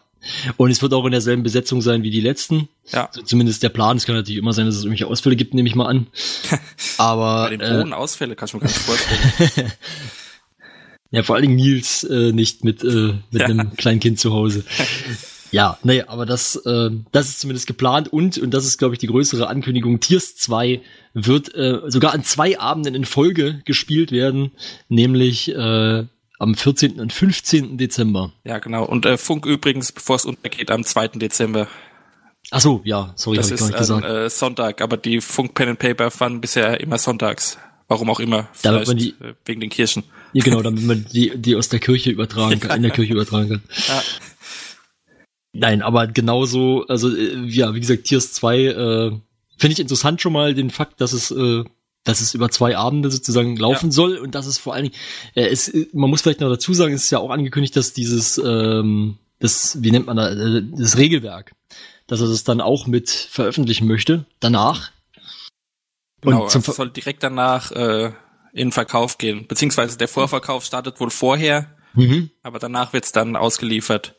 Und 0.56 0.70
es 0.70 0.80
wird 0.80 0.92
auch 0.94 1.04
in 1.04 1.12
derselben 1.12 1.42
Besetzung 1.42 1.82
sein 1.82 2.02
wie 2.02 2.10
die 2.10 2.20
letzten. 2.22 2.68
Ja. 2.90 3.08
So 3.12 3.22
zumindest 3.22 3.62
der 3.62 3.68
Plan. 3.68 3.96
Es 3.96 4.06
kann 4.06 4.14
natürlich 4.16 4.38
immer 4.38 4.52
sein, 4.54 4.64
dass 4.66 4.74
es 4.74 4.82
irgendwelche 4.82 5.06
Ausfälle 5.06 5.36
gibt, 5.36 5.52
nehme 5.54 5.68
ich 5.68 5.74
mal 5.74 5.86
an. 5.86 6.06
Aber 6.98 7.44
Bei 7.44 7.50
den 7.56 7.60
äh, 7.60 7.78
hohen 7.78 7.92
Ausfälle 7.92 8.34
kann 8.34 8.46
ich 8.48 8.54
mir 8.54 8.60
gar 8.60 8.68
nicht 8.68 8.78
vorstellen. 8.78 9.72
ja, 11.10 11.22
vor 11.22 11.36
allen 11.36 11.42
Dingen 11.42 11.56
Nils 11.56 12.04
äh, 12.04 12.32
nicht 12.32 12.64
mit, 12.64 12.82
äh, 12.82 13.14
mit 13.30 13.42
Ja. 13.42 13.46
einem 13.46 13.74
kleinen 13.76 14.00
Kind 14.00 14.18
zu 14.18 14.32
Hause. 14.32 14.64
Ja, 15.54 15.78
nee, 15.82 16.02
aber 16.02 16.26
das, 16.26 16.56
äh, 16.56 16.90
das 17.12 17.28
ist 17.28 17.40
zumindest 17.40 17.66
geplant 17.66 18.12
und, 18.12 18.38
und 18.38 18.52
das 18.52 18.66
ist, 18.66 18.78
glaube 18.78 18.94
ich, 18.94 18.98
die 18.98 19.06
größere 19.06 19.46
Ankündigung, 19.48 20.00
Tiers 20.00 20.36
2 20.36 20.80
wird 21.14 21.54
äh, 21.54 21.80
sogar 21.86 22.12
an 22.12 22.24
zwei 22.24 22.58
Abenden 22.58 22.94
in 22.94 23.04
Folge 23.04 23.62
gespielt 23.64 24.10
werden, 24.12 24.50
nämlich 24.88 25.50
äh, 25.54 26.04
am 26.38 26.54
14. 26.54 27.00
und 27.00 27.12
15. 27.12 27.78
Dezember. 27.78 28.32
ja, 28.44 28.58
genau. 28.58 28.84
Und 28.84 29.06
äh, 29.06 29.16
Funk 29.16 29.46
übrigens, 29.46 29.92
bevor 29.92 30.16
es 30.16 30.24
untergeht, 30.24 30.70
am 30.70 30.84
2. 30.84 31.08
Dezember. 31.08 31.68
Ach 32.50 32.60
so, 32.60 32.82
ja, 32.84 33.12
sorry, 33.16 33.36
Das 33.38 33.46
habe 33.46 33.54
ich 33.54 33.60
gar 33.60 33.66
nicht 33.68 33.76
ein 33.76 34.00
gesagt. 34.00 34.06
äh, 34.06 34.28
Sonntag, 34.30 34.82
aber 34.82 34.96
die 34.96 35.20
Funk 35.20 35.54
Pen 35.54 35.68
and 35.70 35.78
Paper 35.78 36.10
fanden 36.10 36.40
bisher 36.40 36.80
immer 36.80 36.98
sonntags. 36.98 37.58
Warum 37.86 38.08
auch 38.10 38.18
immer. 38.18 38.48
Damit 38.62 38.86
man 38.86 38.96
die- 38.96 39.10
äh, 39.10 39.34
wegen 39.44 39.60
den 39.60 39.70
Kirchen. 39.70 40.04
Ja, 40.32 40.42
genau, 40.42 40.62
damit 40.62 40.82
man 40.84 41.04
die, 41.12 41.32
die 41.36 41.54
aus 41.54 41.68
der 41.68 41.80
Kirche 41.80 42.10
übertragen 42.10 42.58
kann, 42.58 42.76
in 42.78 42.82
der 42.82 42.90
Kirche 42.92 43.12
übertragen 43.12 43.48
kann. 43.48 43.62
Ja. 43.88 44.02
Nein, 45.56 45.82
aber 45.82 46.08
genauso, 46.08 46.84
also 46.88 47.14
äh, 47.14 47.44
ja, 47.46 47.74
wie 47.74 47.80
gesagt, 47.80 48.04
Tiers 48.04 48.32
2, 48.32 48.58
äh, 48.58 49.10
finde 49.56 49.72
ich 49.72 49.78
interessant 49.80 50.20
schon 50.20 50.32
mal 50.32 50.52
den 50.52 50.70
Fakt, 50.70 51.00
dass 51.00 51.12
es, 51.12 51.30
äh, 51.30 51.62
dass 52.02 52.20
es 52.20 52.34
über 52.34 52.50
zwei 52.50 52.76
Abende 52.76 53.10
sozusagen 53.10 53.56
laufen 53.56 53.86
Ja. 53.86 53.92
soll 53.92 54.16
und 54.18 54.34
dass 54.34 54.46
es 54.46 54.58
vor 54.58 54.74
allen 54.74 54.84
Dingen, 54.84 54.96
äh, 55.36 55.46
es, 55.46 55.68
äh, 55.68 55.86
man 55.92 56.10
muss 56.10 56.22
vielleicht 56.22 56.40
noch 56.40 56.50
dazu 56.50 56.74
sagen, 56.74 56.92
es 56.92 57.04
ist 57.04 57.10
ja 57.10 57.20
auch 57.20 57.30
angekündigt, 57.30 57.76
dass 57.76 57.92
dieses, 57.92 58.36
ähm, 58.44 59.16
das, 59.38 59.80
wie 59.82 59.92
nennt 59.92 60.06
man 60.06 60.16
da, 60.16 60.30
äh, 60.30 60.62
das 60.76 60.98
Regelwerk, 60.98 61.52
dass 62.08 62.20
er 62.20 62.26
das 62.28 62.42
dann 62.44 62.60
auch 62.60 62.86
mit 62.88 63.08
veröffentlichen 63.10 63.86
möchte, 63.86 64.26
danach. 64.40 64.90
Genau, 66.20 66.42
Und 66.44 66.50
zum 66.50 66.60
also 66.62 66.72
soll 66.72 66.90
direkt 66.90 67.22
danach 67.22 67.70
äh, 67.72 68.12
in 68.52 68.72
Verkauf 68.72 69.18
gehen. 69.18 69.46
Beziehungsweise 69.46 69.96
der 69.98 70.08
Vorverkauf 70.08 70.64
startet 70.64 70.98
wohl 71.00 71.10
vorher, 71.10 71.70
Mhm. 71.94 72.30
aber 72.42 72.58
danach 72.58 72.92
wird's 72.92 73.12
dann 73.12 73.36
ausgeliefert. 73.36 74.16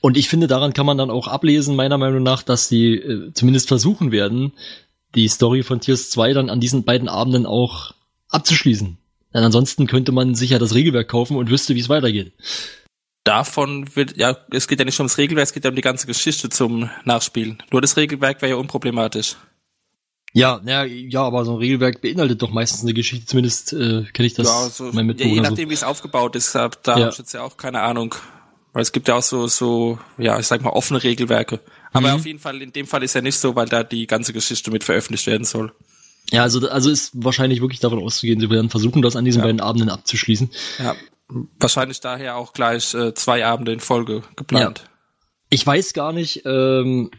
Und 0.00 0.16
ich 0.16 0.28
finde, 0.28 0.46
daran 0.46 0.72
kann 0.72 0.86
man 0.86 0.98
dann 0.98 1.10
auch 1.10 1.28
ablesen, 1.28 1.74
meiner 1.76 1.98
Meinung 1.98 2.22
nach, 2.22 2.42
dass 2.42 2.68
sie 2.68 2.94
äh, 2.94 3.32
zumindest 3.32 3.68
versuchen 3.68 4.12
werden, 4.12 4.52
die 5.14 5.28
Story 5.28 5.62
von 5.62 5.80
Tiers 5.80 6.10
2 6.10 6.32
dann 6.34 6.50
an 6.50 6.60
diesen 6.60 6.84
beiden 6.84 7.08
Abenden 7.08 7.46
auch 7.46 7.92
abzuschließen. 8.28 8.98
Denn 9.34 9.42
ansonsten 9.44 9.86
könnte 9.86 10.12
man 10.12 10.34
sich 10.34 10.50
ja 10.50 10.58
das 10.58 10.74
Regelwerk 10.74 11.08
kaufen 11.08 11.36
und 11.36 11.50
wüsste, 11.50 11.74
wie 11.74 11.80
es 11.80 11.88
weitergeht. 11.88 12.32
Davon 13.24 13.94
wird, 13.94 14.16
ja, 14.16 14.36
es 14.50 14.68
geht 14.68 14.78
ja 14.78 14.84
nicht 14.84 14.98
ums 15.00 15.18
Regelwerk, 15.18 15.46
es 15.48 15.52
geht 15.52 15.64
ja 15.64 15.70
um 15.70 15.76
die 15.76 15.82
ganze 15.82 16.06
Geschichte 16.06 16.48
zum 16.48 16.88
Nachspielen. 17.04 17.62
Nur 17.70 17.80
das 17.82 17.96
Regelwerk 17.96 18.40
wäre 18.40 18.50
ja 18.50 18.56
unproblematisch. 18.56 19.36
Ja, 20.32 20.60
ja, 20.64 20.84
ja, 20.84 21.22
aber 21.22 21.44
so 21.44 21.52
ein 21.52 21.58
Regelwerk 21.58 22.00
beinhaltet 22.00 22.40
doch 22.42 22.50
meistens 22.50 22.82
eine 22.82 22.94
Geschichte, 22.94 23.26
zumindest 23.26 23.72
äh, 23.72 24.04
kenne 24.12 24.26
ich 24.26 24.34
das 24.34 24.46
ja, 24.46 24.68
so, 24.70 24.84
mein 24.84 24.94
ja, 24.94 25.00
je 25.00 25.04
Mitbewohner 25.04 25.34
so. 25.44 25.50
nachdem, 25.50 25.70
wie 25.70 25.74
es 25.74 25.84
aufgebaut 25.84 26.36
ist, 26.36 26.54
da, 26.54 26.68
da 26.82 26.92
Ja. 26.92 27.00
habe 27.00 27.12
ich 27.12 27.18
jetzt 27.18 27.32
ja 27.32 27.42
auch 27.42 27.56
keine 27.56 27.80
Ahnung. 27.80 28.14
Weil 28.72 28.82
es 28.82 28.92
gibt 28.92 29.08
ja 29.08 29.14
auch 29.16 29.22
so, 29.22 29.46
so, 29.46 29.98
ja, 30.18 30.38
ich 30.38 30.46
sag 30.46 30.62
mal, 30.62 30.70
offene 30.70 31.02
Regelwerke. 31.02 31.60
Aber 31.92 32.08
Mhm. 32.08 32.14
auf 32.16 32.26
jeden 32.26 32.38
Fall, 32.38 32.60
in 32.62 32.72
dem 32.72 32.86
Fall 32.86 33.02
ist 33.02 33.14
ja 33.14 33.20
nicht 33.22 33.38
so, 33.38 33.56
weil 33.56 33.66
da 33.66 33.82
die 33.82 34.06
ganze 34.06 34.32
Geschichte 34.32 34.70
mit 34.70 34.84
veröffentlicht 34.84 35.26
werden 35.26 35.44
soll. 35.44 35.72
Ja, 36.30 36.42
also, 36.42 36.68
also 36.68 36.90
ist 36.90 37.12
wahrscheinlich 37.14 37.62
wirklich 37.62 37.80
davon 37.80 38.02
auszugehen, 38.02 38.38
sie 38.40 38.50
werden 38.50 38.68
versuchen, 38.68 39.00
das 39.00 39.16
an 39.16 39.24
diesen 39.24 39.38
Ja. 39.40 39.46
beiden 39.46 39.60
Abenden 39.60 39.88
abzuschließen. 39.88 40.50
Ja. 40.78 40.94
Wahrscheinlich 41.58 42.00
daher 42.00 42.36
auch 42.36 42.52
gleich 42.52 42.92
äh, 42.94 43.14
zwei 43.14 43.44
Abende 43.46 43.72
in 43.72 43.80
Folge 43.80 44.22
geplant. 44.36 44.84
Ich 45.50 45.66
weiß 45.66 45.94
gar 45.94 46.12
nicht, 46.12 46.42
ähm, 46.44 47.10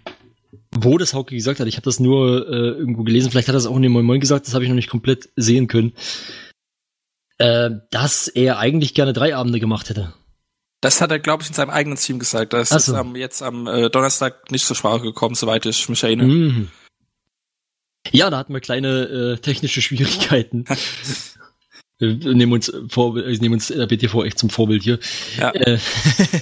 wo 0.71 0.97
das 0.99 1.13
Hauke 1.15 1.33
gesagt 1.35 1.59
hat. 1.59 1.67
Ich 1.67 1.75
habe 1.77 1.85
das 1.85 1.99
nur 1.99 2.47
äh, 2.47 2.51
irgendwo 2.77 3.03
gelesen. 3.03 3.31
Vielleicht 3.31 3.47
hat 3.47 3.55
er 3.55 3.59
es 3.59 3.65
auch 3.65 3.75
in 3.75 3.81
dem 3.81 3.91
Moin 3.91 4.05
Moin 4.05 4.19
gesagt. 4.19 4.45
Das 4.47 4.53
habe 4.53 4.63
ich 4.63 4.69
noch 4.69 4.75
nicht 4.75 4.89
komplett 4.89 5.29
sehen 5.35 5.67
können. 5.67 5.93
Äh, 7.39 7.71
dass 7.91 8.27
er 8.27 8.59
eigentlich 8.59 8.93
gerne 8.93 9.13
drei 9.13 9.35
Abende 9.35 9.59
gemacht 9.59 9.89
hätte. 9.89 10.13
Das 10.81 11.01
hat 11.01 11.11
er, 11.11 11.19
glaube 11.19 11.43
ich, 11.43 11.49
in 11.49 11.55
seinem 11.55 11.69
eigenen 11.69 11.97
Team 11.97 12.19
gesagt. 12.19 12.53
Das 12.53 12.71
Ach 12.71 12.77
ist 12.77 12.85
so. 12.85 12.95
am, 12.95 13.15
jetzt 13.15 13.41
am 13.41 13.67
äh, 13.67 13.89
Donnerstag 13.89 14.49
nicht 14.51 14.65
zur 14.65 14.75
Sprache 14.75 15.01
gekommen, 15.01 15.35
soweit 15.35 15.65
ich 15.65 15.89
mich 15.89 16.03
erinnere. 16.03 16.27
Mhm. 16.27 16.69
Ja, 18.11 18.29
da 18.29 18.37
hatten 18.37 18.53
wir 18.53 18.61
kleine 18.61 19.03
äh, 19.03 19.37
technische 19.37 19.81
Schwierigkeiten. 19.81 20.65
wir 21.99 22.33
nehmen 22.33 22.53
uns 22.53 22.71
vor, 22.87 23.15
wir 23.15 23.25
nehmen 23.39 23.55
uns 23.55 23.69
äh, 23.69 23.85
BTV 23.85 24.23
echt 24.23 24.39
zum 24.39 24.49
Vorbild 24.49 24.83
hier. 24.83 24.99
Ja. 25.37 25.51
Äh, 25.51 25.79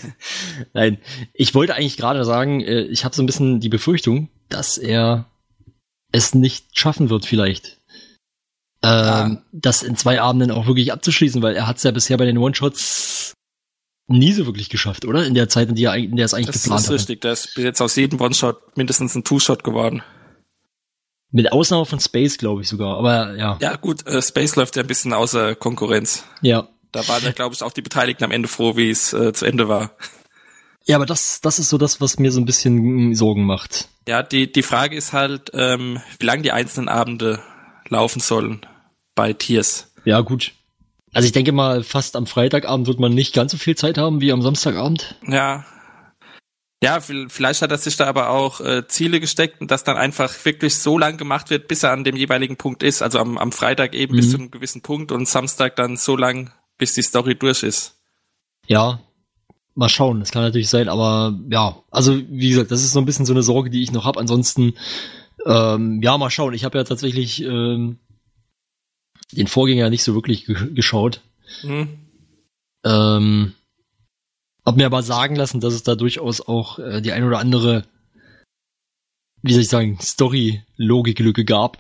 Nein, 0.74 1.00
ich 1.34 1.56
wollte 1.56 1.74
eigentlich 1.74 1.98
gerade 1.98 2.24
sagen, 2.24 2.62
äh, 2.62 2.82
ich 2.82 3.06
habe 3.06 3.16
so 3.16 3.24
ein 3.24 3.26
bisschen 3.26 3.60
die 3.60 3.70
Befürchtung, 3.70 4.30
dass 4.50 4.78
er 4.78 5.26
es 6.12 6.36
nicht 6.36 6.78
schaffen 6.78 7.10
wird, 7.10 7.26
vielleicht. 7.26 7.80
Ähm, 8.84 9.40
das 9.52 9.82
in 9.82 9.98
zwei 9.98 10.22
Abenden 10.22 10.52
auch 10.52 10.68
wirklich 10.68 10.94
abzuschließen, 10.94 11.42
weil 11.42 11.56
er 11.56 11.66
hat 11.66 11.78
es 11.78 11.84
ja 11.84 11.92
bisher 11.92 12.18
bei 12.18 12.26
den 12.26 12.38
One-Shots 12.38 13.34
nie 14.08 14.32
so 14.34 14.46
wirklich 14.46 14.70
geschafft, 14.70 15.06
oder? 15.06 15.26
In 15.26 15.34
der 15.34 15.50
Zeit, 15.50 15.70
in, 15.70 15.76
die 15.76 15.84
er, 15.86 15.96
in 15.96 16.16
der 16.16 16.26
es 16.26 16.34
eigentlich 16.34 16.48
Das 16.48 16.64
geplant 16.64 16.82
ist 16.82 16.88
hatte. 16.88 16.96
richtig. 16.96 17.22
Da 17.22 17.32
ist 17.34 17.54
bis 17.56 17.64
jetzt 17.64 17.82
aus 17.82 17.96
jedem 17.96 18.20
One-Shot 18.22 18.78
mindestens 18.78 19.16
ein 19.16 19.24
Two-Shot 19.24 19.64
geworden. 19.64 20.02
Mit 21.32 21.52
Ausnahme 21.52 21.86
von 21.86 22.00
Space, 22.00 22.38
glaube 22.38 22.62
ich 22.62 22.70
sogar. 22.70 22.98
Aber 22.98 23.36
ja, 23.36 23.58
Ja, 23.62 23.76
gut, 23.76 24.08
äh, 24.08 24.22
Space 24.22 24.56
läuft 24.56 24.76
ja 24.78 24.84
ein 24.84 24.88
bisschen 24.88 25.14
außer 25.14 25.56
Konkurrenz. 25.56 26.24
ja. 26.42 26.68
Da 26.94 27.06
waren 27.10 27.22
ja, 27.22 27.32
glaube 27.34 27.54
ich, 27.54 27.62
auch 27.64 27.74
die 27.74 27.82
Beteiligten 27.82 28.24
am 28.24 28.32
Ende 28.32 28.48
froh, 28.48 28.78
wie 28.78 28.90
es 28.90 29.12
äh, 29.12 29.34
zu 29.34 29.46
Ende 29.46 29.68
war. 29.68 29.92
Ja, 30.86 30.96
aber 30.96 31.06
das, 31.06 31.42
das 31.42 31.60
ist 31.60 31.68
so 31.68 31.78
das, 31.78 32.00
was 32.00 32.18
mir 32.18 32.32
so 32.32 32.40
ein 32.40 32.46
bisschen 32.46 33.10
mm, 33.10 33.14
Sorgen 33.14 33.44
macht. 33.46 33.90
Ja, 34.08 34.24
die, 34.24 34.50
die 34.50 34.64
Frage 34.64 34.96
ist 34.96 35.12
halt, 35.12 35.52
ähm, 35.54 36.00
wie 36.18 36.26
lange 36.26 36.44
die 36.44 36.54
einzelnen 36.54 36.88
Abende 36.88 37.44
laufen 37.90 38.22
sollen 38.22 38.66
bei 39.16 39.34
Tiers. 39.34 39.92
Ja, 40.06 40.22
gut. 40.22 40.54
Also 41.18 41.26
ich 41.26 41.32
denke 41.32 41.52
mal, 41.52 41.82
fast 41.84 42.16
am 42.16 42.28
Freitagabend 42.28 42.86
wird 42.86 43.00
man 43.00 43.12
nicht 43.12 43.34
ganz 43.34 43.52
so 43.52 43.58
viel 43.58 43.76
Zeit 43.76 43.98
haben 43.98 44.22
wie 44.22 44.32
am 44.32 44.44
Samstagabend. 44.44 45.16
Ja. 45.28 45.66
Ja, 46.84 46.98
vi- 47.00 47.28
vielleicht 47.28 47.64
hat 47.64 47.72
er 47.72 47.80
sich 47.80 47.96
da 47.96 48.06
aber 48.06 48.30
auch 48.30 48.62
äh, 48.62 48.88
Ziele 48.88 49.20
gesteckt 49.20 49.60
und 49.60 49.72
das 49.72 49.84
dann 49.84 49.98
einfach 49.98 50.32
wirklich 50.46 50.76
so 50.78 51.00
lang 51.00 51.18
gemacht 51.18 51.50
wird, 51.50 51.68
bis 51.68 51.82
er 51.82 51.92
an 51.92 52.04
dem 52.04 52.16
jeweiligen 52.16 52.56
Punkt 52.56 52.84
ist. 52.84 53.02
Also 53.02 53.18
am, 53.18 53.40
am 53.40 53.52
Freitag 53.52 53.96
eben 53.96 54.16
bis 54.16 54.28
Mhm. 54.28 54.30
zu 54.32 54.38
einem 54.38 54.52
gewissen 54.52 54.82
Punkt 54.84 55.12
und 55.12 55.28
Samstag 55.28 55.76
dann 55.76 55.98
so 55.98 56.16
lang, 56.16 56.52
bis 56.78 56.94
die 56.94 57.02
Story 57.02 57.34
durch 57.34 57.64
ist. 57.64 57.96
Ja, 58.68 59.00
mal 59.74 59.90
schauen. 59.90 60.20
Das 60.20 60.30
kann 60.30 60.44
natürlich 60.44 60.70
sein, 60.70 60.88
aber 60.88 61.36
ja, 61.50 61.78
also 61.90 62.16
wie 62.30 62.50
gesagt, 62.50 62.70
das 62.70 62.84
ist 62.84 62.94
so 62.94 63.00
ein 63.00 63.06
bisschen 63.06 63.26
so 63.26 63.34
eine 63.34 63.42
Sorge, 63.42 63.72
die 63.72 63.82
ich 63.82 63.92
noch 63.92 64.06
habe. 64.06 64.20
Ansonsten 64.20 64.76
Ähm, 65.48 66.02
ja, 66.04 66.18
mal 66.18 66.30
schauen. 66.30 66.54
Ich 66.54 66.66
habe 66.66 66.78
ja 66.78 66.84
tatsächlich 66.84 67.42
ähm, 67.44 68.00
den 69.32 69.48
Vorgänger 69.48 69.90
nicht 69.90 70.04
so 70.04 70.14
wirklich 70.16 70.46
ge 70.46 70.74
geschaut. 70.74 71.22
Hm. 71.62 72.00
Ähm, 72.86 73.54
hab 74.66 74.76
mir 74.78 74.86
aber 74.86 75.04
sagen 75.04 75.36
lassen, 75.36 75.60
dass 75.62 75.74
es 75.74 75.84
da 75.84 75.96
durchaus 75.96 76.42
auch 76.42 76.80
äh, 76.80 77.02
die 77.02 77.12
ein 77.12 77.24
oder 77.24 77.40
andere, 77.40 77.86
wie 79.42 79.54
soll 79.54 79.62
ich 79.62 79.70
sagen, 79.70 79.98
Story-Logik-Lücke 80.02 81.46
gab. 81.46 81.78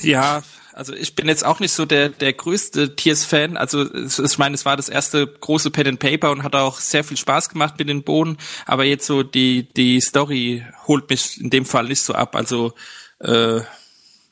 Ja, 0.00 0.42
also 0.74 0.94
ich 0.94 1.14
bin 1.14 1.28
jetzt 1.28 1.44
auch 1.44 1.60
nicht 1.60 1.72
so 1.72 1.84
der 1.84 2.08
der 2.08 2.32
größte 2.32 2.96
Tiers-Fan. 2.96 3.56
Also 3.56 3.82
es- 3.82 4.18
ich 4.18 4.38
meine, 4.38 4.54
es 4.54 4.64
war 4.64 4.76
das 4.76 4.88
erste 4.88 5.26
große 5.26 5.70
Pen 5.70 5.86
and 5.86 6.00
Paper 6.00 6.30
und 6.32 6.42
hat 6.42 6.54
auch 6.54 6.80
sehr 6.80 7.04
viel 7.04 7.16
Spaß 7.18 7.50
gemacht 7.50 7.78
mit 7.78 7.88
den 7.88 8.02
Bohnen. 8.04 8.38
Aber 8.66 8.84
jetzt 8.84 9.06
so 9.06 9.22
die 9.22 9.68
die 9.74 10.00
Story 10.00 10.64
holt 10.86 11.08
mich 11.10 11.40
in 11.40 11.50
dem 11.50 11.64
Fall 11.66 11.84
nicht 11.88 12.00
so 12.02 12.14
ab. 12.14 12.34
Also 12.36 12.72
äh, 13.20 13.60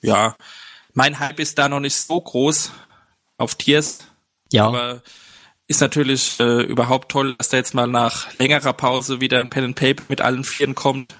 ja, 0.03 0.35
mein 0.95 1.19
Hype 1.19 1.41
ist 1.41 1.59
da 1.59 1.69
noch 1.69 1.81
nicht 1.81 1.97
so 1.97 2.21
groß 2.21 2.71
auf 3.39 3.55
Tiers. 3.55 3.99
Ja, 4.53 4.67
Aber 4.67 5.03
ist 5.69 5.81
natürlich 5.81 6.39
äh, 6.41 6.62
überhaupt 6.62 7.11
toll, 7.12 7.35
dass 7.37 7.49
da 7.49 7.57
jetzt 7.57 7.75
mal 7.75 7.87
nach 7.87 8.37
längerer 8.39 8.73
Pause 8.73 9.21
wieder 9.21 9.39
ein 9.41 9.51
Pen 9.51 9.65
and 9.65 9.77
Paper 9.77 10.03
mit 10.09 10.21
allen 10.21 10.45
Vieren 10.45 10.75
kommt. 10.75 11.15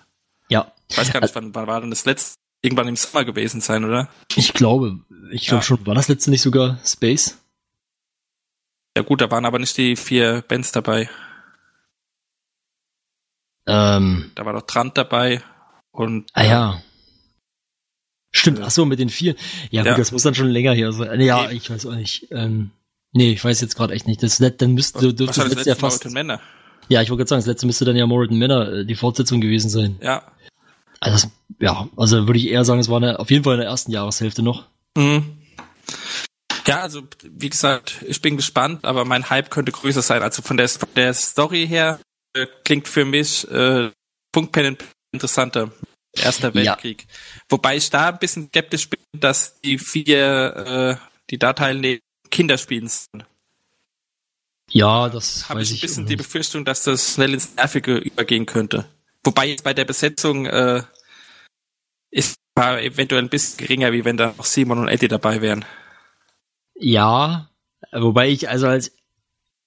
ja. 0.49 0.73
Ich 0.89 0.99
weiß 0.99 1.13
gar 1.13 1.21
nicht, 1.21 1.35
wann, 1.37 1.55
wann 1.55 1.69
war 1.69 1.81
denn 1.81 1.91
das 1.91 2.05
letzte? 2.05 2.37
Irgendwann 2.63 2.89
im 2.89 2.97
Sommer 2.97 3.25
gewesen 3.25 3.61
sein, 3.61 3.85
oder? 3.85 4.09
Ich 4.35 4.53
glaube, 4.55 4.99
ich 5.31 5.47
glaube 5.47 5.61
Ja. 5.61 5.63
schon, 5.63 5.87
war 5.87 5.95
das 5.95 6.09
letzte 6.09 6.31
nicht 6.31 6.43
sogar 6.43 6.79
Space? 6.85 7.39
Ja 8.97 9.03
gut, 9.05 9.21
da 9.21 9.31
waren 9.31 9.47
aber 9.47 9.61
nicht 9.61 9.77
die 9.79 9.95
vier 9.95 10.43
Bands 10.49 10.73
dabei. 10.73 11.09
Ähm, 13.67 14.33
Da 14.35 14.45
war 14.45 14.53
doch 14.53 14.63
Trant 14.63 14.97
dabei 14.99 15.43
und 15.93 16.29
ah 16.33 16.43
ja. 16.43 16.83
Stimmt, 18.33 18.61
ach 18.63 18.71
so, 18.71 18.85
mit 18.85 18.99
den 18.99 19.09
vier. 19.09 19.35
Ja, 19.71 19.85
Ja. 19.85 19.93
gut, 19.93 20.01
das 20.01 20.13
muss 20.13 20.23
dann 20.23 20.35
schon 20.35 20.49
länger 20.49 20.73
her 20.73 20.93
sein. 20.93 21.21
Ja, 21.21 21.45
Eben. 21.47 21.57
ich 21.57 21.69
weiß 21.71 21.87
auch 21.87 21.95
nicht. 21.95 22.29
Ähm, 22.31 22.71
nee, 23.13 23.33
ich 23.33 23.45
weiß 23.45 23.61
jetzt 23.61 23.77
gerade 23.77 23.95
echt 23.95 24.07
nicht. 24.07 24.23
Das, 24.23 24.39
dann 24.39 24.73
müsste, 24.73 25.13
dürfte 25.13 25.27
das 25.27 25.37
letzte 25.49 25.71
ja 25.71 25.75
letzte 25.75 26.11
Mal 26.11 26.29
fast. 26.39 26.45
Ja, 26.89 27.03
ich 27.03 27.11
wollte 27.11 27.21
gerade 27.21 27.29
sagen, 27.29 27.41
das 27.41 27.47
letzte 27.47 27.67
müsste 27.67 27.85
dann 27.85 27.97
ja 27.97 28.07
Morriton 28.07 28.39
Manor 28.39 28.69
äh, 28.69 28.85
die 28.85 28.95
Fortsetzung 28.95 29.41
gewesen 29.41 29.69
sein. 29.69 29.97
Ja. 30.03 30.23
Also, 31.01 31.29
ja, 31.59 31.89
also 31.97 32.27
würde 32.27 32.39
ich 32.39 32.49
eher 32.49 32.65
sagen, 32.65 32.81
es 32.81 32.89
war 32.89 32.99
eine, 32.99 33.19
auf 33.19 33.31
jeden 33.31 33.45
Fall 33.45 33.55
in 33.55 33.61
der 33.61 33.69
ersten 33.69 33.91
Jahreshälfte 33.91 34.43
noch. 34.43 34.67
Mhm. 34.97 35.25
Ja, 36.67 36.81
also 36.83 37.03
wie 37.25 37.49
gesagt, 37.49 37.97
ich 38.07 38.21
bin 38.23 38.37
gespannt, 38.37 38.85
aber 38.85 39.05
mein 39.05 39.29
Hype 39.31 39.51
könnte 39.51 39.73
größer 39.73 40.03
sein. 40.03 40.23
Also 40.23 40.43
von 40.43 40.57
der, 40.57 40.71
der 40.95 41.15
Story 41.15 41.67
her 41.67 41.99
äh, 42.35 42.47
klingt 42.65 42.87
für 42.87 43.05
mich 43.05 43.51
äh, 43.51 43.91
Punkt 44.31 44.57
interessanter. 45.13 45.73
Erster 46.15 46.49
Ja. 46.49 46.55
Weltkrieg. 46.73 47.07
Wobei 47.49 47.77
ich 47.77 47.91
da 47.91 48.09
ein 48.09 48.19
bisschen 48.19 48.49
skeptisch 48.49 48.89
bin, 48.91 49.01
dass 49.13 49.61
die 49.61 49.79
vier, 49.79 50.99
äh, 51.01 51.07
die 51.31 51.39
da 51.39 51.53
teilnehmen, 51.53 52.01
Kinder 52.31 52.59
spielen 52.59 52.89
sollen. 52.89 53.25
Ja, 54.71 55.09
das 55.09 55.49
habe 55.49 55.63
ich 55.63 55.71
ein 55.71 55.75
ich. 55.77 55.81
bisschen 55.81 56.05
auch 56.05 56.09
die. 56.09 56.17
Befürchtung, 56.17 56.65
dass 56.65 56.85
das 56.85 57.15
schnell 57.15 57.35
ins 57.35 57.55
Nervige 57.57 57.97
übergehen 57.97 58.47
könnte. 58.47 58.89
Wobei 59.25 59.47
jetzt 59.49 59.65
bei 59.65 59.75
der 59.75 59.85
Besetzung 59.85 60.47
äh, 60.47 60.83
ist 62.11 62.37
eventuell 62.57 63.23
ein 63.23 63.29
bisschen 63.29 63.57
geringer, 63.59 63.93
wie 63.93 64.05
wenn 64.05 64.17
da 64.17 64.35
noch 64.37 64.45
Simon 64.45 64.79
und 64.79 64.89
Eddie 64.89 65.09
dabei 65.09 65.41
wären. 65.41 65.65
Ja, 66.75 67.51
wobei 67.93 68.29
ich 68.29 68.49
also 68.49 68.67
als, 68.69 68.93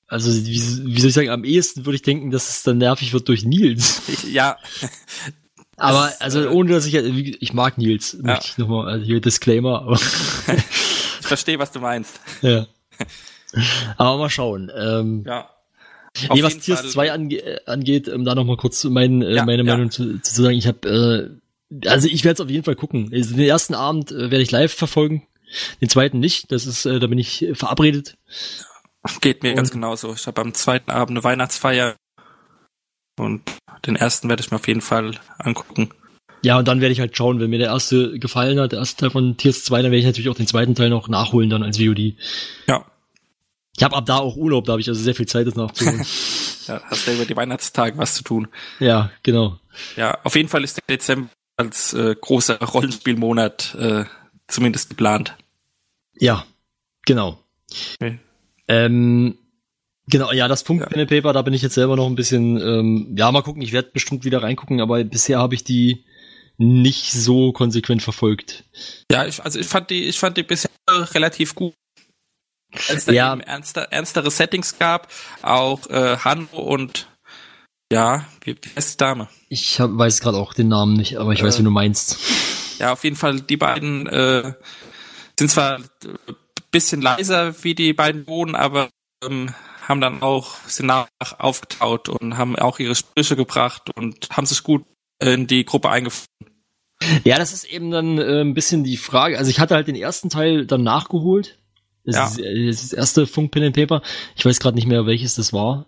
also 0.07 0.31
wie, 0.31 0.85
wie 0.95 0.99
soll 1.01 1.09
ich 1.09 1.15
sagen, 1.15 1.29
am 1.29 1.43
ehesten 1.43 1.85
würde 1.85 1.95
ich 1.95 2.01
denken, 2.01 2.31
dass 2.31 2.49
es 2.49 2.63
dann 2.63 2.77
nervig 2.77 3.13
wird 3.13 3.27
durch 3.27 3.43
Nils. 3.43 4.01
Ich, 4.07 4.23
ja, 4.25 4.57
Aber 5.83 6.05
Das, 6.07 6.21
also 6.21 6.43
äh, 6.43 6.47
ohne 6.47 6.71
dass 6.73 6.85
ich, 6.85 6.93
ich 6.95 7.53
mag 7.53 7.77
Nils, 7.77 8.17
möchte 8.21 8.47
ich 8.47 8.57
nochmal, 8.57 8.87
also 8.89 9.05
hier 9.05 9.19
Disclaimer, 9.21 9.81
aber 9.83 9.95
ich 10.47 11.27
verstehe, 11.27 11.59
was 11.59 11.71
du 11.71 11.79
meinst. 11.79 12.19
ja. 12.41 12.67
Aber 13.97 14.17
mal 14.17 14.29
schauen. 14.29 14.71
Ähm, 14.75 15.23
Ja. 15.27 15.49
nee, 16.33 16.43
was 16.43 16.57
Tiers 16.59 16.81
Fall- 16.81 16.89
2 16.89 17.11
ange 17.11 17.35
äh, 17.37 17.59
angeht, 17.65 18.07
um 18.09 18.25
da 18.25 18.35
nochmal 18.35 18.57
kurz 18.57 18.83
mein, 18.85 19.21
äh, 19.21 19.35
Ja, 19.35 19.45
meine 19.45 19.63
ja. 19.63 19.73
Meinung 19.73 19.91
zu, 19.91 20.19
zu 20.21 20.41
sagen, 20.41 20.55
ich 20.55 20.67
habe, 20.67 21.39
äh, 21.81 21.87
also 21.89 22.07
ich 22.07 22.23
werde 22.23 22.35
es 22.35 22.41
auf 22.41 22.49
jeden 22.49 22.63
Fall 22.63 22.75
gucken. 22.75 23.09
Also 23.13 23.35
den 23.35 23.45
ersten 23.47 23.73
Abend 23.75 24.11
äh, 24.11 24.31
werde 24.31 24.41
ich 24.41 24.51
live 24.51 24.73
verfolgen, 24.73 25.27
den 25.81 25.89
zweiten 25.89 26.19
nicht. 26.19 26.51
Das 26.51 26.65
ist, 26.65 26.85
äh, 26.85 26.99
da 26.99 27.07
bin 27.07 27.19
ich 27.19 27.41
äh, 27.43 27.55
verabredet. 27.55 28.15
Geht 29.21 29.43
mir 29.43 29.49
Und- 29.49 29.55
ganz 29.57 29.71
genauso. 29.71 30.13
Ich 30.13 30.25
habe 30.27 30.41
am 30.41 30.53
zweiten 30.53 30.89
Abend 30.91 31.11
eine 31.17 31.23
Weihnachtsfeier 31.23 31.95
und 33.19 33.41
den 33.85 33.95
ersten 33.95 34.29
werde 34.29 34.41
ich 34.41 34.51
mir 34.51 34.57
auf 34.57 34.67
jeden 34.67 34.81
Fall 34.81 35.11
angucken. 35.37 35.89
Ja, 36.41 36.57
und 36.59 36.67
dann 36.67 36.81
werde 36.81 36.91
ich 36.91 36.99
halt 36.99 37.15
schauen, 37.15 37.39
wenn 37.39 37.49
mir 37.49 37.59
der 37.59 37.69
erste 37.69 38.19
gefallen 38.19 38.59
hat, 38.59 38.73
der 38.73 38.79
erste 38.79 38.97
Teil 38.97 39.11
von 39.11 39.37
Tiers 39.37 39.63
2, 39.63 39.81
dann 39.81 39.91
werde 39.91 39.99
ich 39.99 40.05
natürlich 40.05 40.29
auch 40.29 40.35
den 40.35 40.47
zweiten 40.47 40.75
Teil 40.75 40.89
noch 40.89 41.07
nachholen 41.07 41.49
dann 41.49 41.63
als 41.63 41.77
VOD. 41.79 42.15
Ja, 42.67 42.85
Ich 43.77 43.83
habe 43.83 43.95
ab 43.95 44.05
da 44.05 44.17
auch 44.17 44.35
Urlaub, 44.35 44.65
da 44.65 44.73
habe 44.73 44.81
ich 44.81 44.89
also 44.89 45.01
sehr 45.01 45.15
viel 45.15 45.25
Zeit, 45.27 45.47
das 45.47 45.55
nachzuholen. 45.55 45.99
ja 46.67 46.81
hast 46.83 47.07
du 47.07 47.13
über 47.13 47.25
die 47.25 47.35
Weihnachtstage 47.35 47.97
was 47.97 48.15
zu 48.15 48.23
tun. 48.23 48.47
ja, 48.79 49.09
genau. 49.23 49.57
Ja, 49.95 50.17
auf 50.23 50.35
jeden 50.35 50.49
Fall 50.49 50.63
ist 50.63 50.77
der 50.77 50.83
Dezember 50.97 51.29
als 51.55 51.93
äh, 51.93 52.15
großer 52.19 52.59
Rollenspielmonat 52.61 53.75
äh, 53.75 54.05
zumindest 54.47 54.89
geplant. 54.89 55.35
Ja, 56.15 56.45
genau. 57.05 57.39
Okay. 57.99 58.19
Ähm, 58.67 59.37
genau, 60.07 60.31
ja, 60.31 60.47
das 60.47 60.63
Punkt 60.63 60.83
Ja. 60.83 60.89
Pen 60.89 61.01
and 61.01 61.09
Paper, 61.09 61.33
da 61.33 61.41
bin 61.41 61.53
ich 61.53 61.61
jetzt 61.61 61.75
selber 61.75 61.95
noch 61.95 62.07
ein 62.07 62.15
bisschen, 62.15 62.59
ähm, 62.61 63.15
ja, 63.17 63.31
mal 63.31 63.41
gucken, 63.43 63.61
ich 63.61 63.71
werde 63.73 63.89
bestimmt 63.93 64.25
wieder 64.25 64.43
reingucken, 64.43 64.81
aber 64.81 65.03
bisher 65.03 65.39
habe 65.39 65.55
ich 65.55 65.63
die 65.63 66.05
nicht 66.57 67.11
so 67.11 67.51
konsequent 67.51 68.03
verfolgt. 68.03 68.63
Ja, 69.11 69.25
ich, 69.25 69.43
also 69.43 69.59
ich 69.59 69.67
fand 69.67 69.89
die, 69.89 70.03
ich 70.03 70.19
fand 70.19 70.37
die 70.37 70.43
bisher 70.43 70.69
relativ 70.87 71.55
gut. 71.55 71.73
Als 72.73 72.99
es 72.99 73.05
da 73.05 73.11
Ja. 73.11 73.33
eben 73.33 73.41
ernster, 73.41 73.83
ernstere 73.91 74.31
Settings 74.31 74.77
gab, 74.79 75.11
auch 75.41 75.87
äh, 75.89 76.17
Hanno 76.17 76.47
und 76.59 77.07
ja, 77.91 78.25
wie, 78.43 78.55
heißt 78.75 78.93
die 78.93 78.97
Dame? 78.97 79.29
Ich 79.49 79.79
hab, 79.79 79.91
weiß 79.95 80.21
gerade 80.21 80.37
auch 80.37 80.53
den 80.55 80.69
Namen 80.69 80.93
nicht, 80.95 81.17
aber 81.17 81.33
ich 81.33 81.43
weiß, 81.43 81.55
Äh. 81.55 81.59
wie 81.59 81.63
du 81.63 81.69
meinst. 81.69 82.17
Ja, 82.79 82.93
auf 82.93 83.03
jeden 83.03 83.15
Fall, 83.15 83.41
die 83.41 83.57
beiden 83.57 84.07
äh, 84.07 84.53
sind 85.37 85.51
zwar 85.51 85.77
ein 85.77 85.85
bisschen 86.71 87.01
leiser 87.01 87.53
wie 87.63 87.75
die 87.75 87.93
beiden 87.93 88.25
Bohnen, 88.25 88.55
aber 88.55 88.89
ähm, 89.23 89.53
haben 89.87 90.01
dann 90.01 90.21
auch, 90.21 90.55
sind 90.67 90.87
nach 90.87 91.07
aufgetaut 91.39 92.09
und 92.09 92.37
haben 92.37 92.57
auch 92.57 92.79
ihre 92.79 92.95
Sprüche 92.95 93.35
gebracht 93.35 93.89
und 93.95 94.29
haben 94.31 94.45
sich 94.45 94.63
gut 94.63 94.85
in 95.19 95.47
die 95.47 95.65
Gruppe 95.65 95.89
eingefunden. 95.89 96.27
Ja, 97.23 97.37
das 97.37 97.51
ist 97.53 97.65
eben 97.65 97.91
dann 97.91 98.17
äh, 98.17 98.41
ein 98.41 98.53
bisschen 98.53 98.83
die 98.83 98.97
Frage. 98.97 99.37
Also 99.37 99.49
ich 99.49 99.59
hatte 99.59 99.75
halt 99.75 99.87
den 99.87 99.95
ersten 99.95 100.29
Teil 100.29 100.65
dann 100.65 100.83
nachgeholt. 100.83 101.59
Das, 102.05 102.15
Ja. 102.15 102.25
ist, 102.27 102.39
äh, 102.39 102.67
das 102.67 102.75
ist 102.83 102.91
das 102.93 102.97
erste 102.97 103.27
Funk 103.27 103.51
Pen 103.51 103.63
and 103.63 103.75
Paper. 103.75 104.01
Ich 104.35 104.45
weiß 104.45 104.59
gerade 104.59 104.75
nicht 104.75 104.87
mehr, 104.87 105.05
welches 105.05 105.35
das 105.35 105.51
war. 105.53 105.85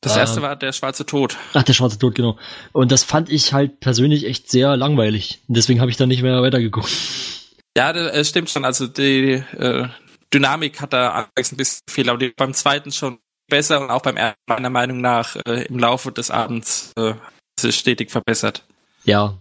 Das 0.00 0.16
erste 0.16 0.42
war 0.42 0.56
der 0.56 0.72
schwarze 0.72 1.06
Tod. 1.06 1.36
Ach, 1.54 1.62
der 1.62 1.74
schwarze 1.74 1.96
Tod, 1.96 2.16
genau. 2.16 2.36
Und 2.72 2.90
das 2.90 3.04
fand 3.04 3.30
ich 3.30 3.52
halt 3.52 3.78
persönlich 3.78 4.26
echt 4.26 4.50
sehr 4.50 4.76
langweilig. 4.76 5.40
Und 5.46 5.56
deswegen 5.56 5.80
habe 5.80 5.92
ich 5.92 5.96
dann 5.96 6.08
nicht 6.08 6.22
mehr 6.22 6.42
weitergeguckt. 6.42 6.90
Ja, 7.76 7.92
das 7.92 8.12
äh, 8.12 8.24
stimmt 8.24 8.50
schon. 8.50 8.64
Also 8.64 8.88
die 8.88 9.34
äh, 9.56 9.88
Dynamik 10.32 10.80
hat 10.80 10.92
da 10.92 11.12
anfangs 11.12 11.52
ein 11.52 11.56
bisschen 11.56 11.80
viel, 11.88 12.08
aber 12.08 12.18
die, 12.18 12.30
beim 12.30 12.54
zweiten 12.54 12.90
schon 12.92 13.18
besser 13.48 13.80
und 13.80 13.90
auch 13.90 14.02
beim 14.02 14.16
ersten 14.16 14.40
meiner 14.48 14.70
Meinung 14.70 15.00
nach 15.00 15.36
äh, 15.46 15.64
im 15.66 15.78
Laufe 15.78 16.10
des 16.12 16.30
Abends 16.30 16.92
äh, 16.96 17.14
sich 17.58 17.76
stetig 17.76 18.10
verbessert. 18.10 18.66
Ja. 19.04 19.38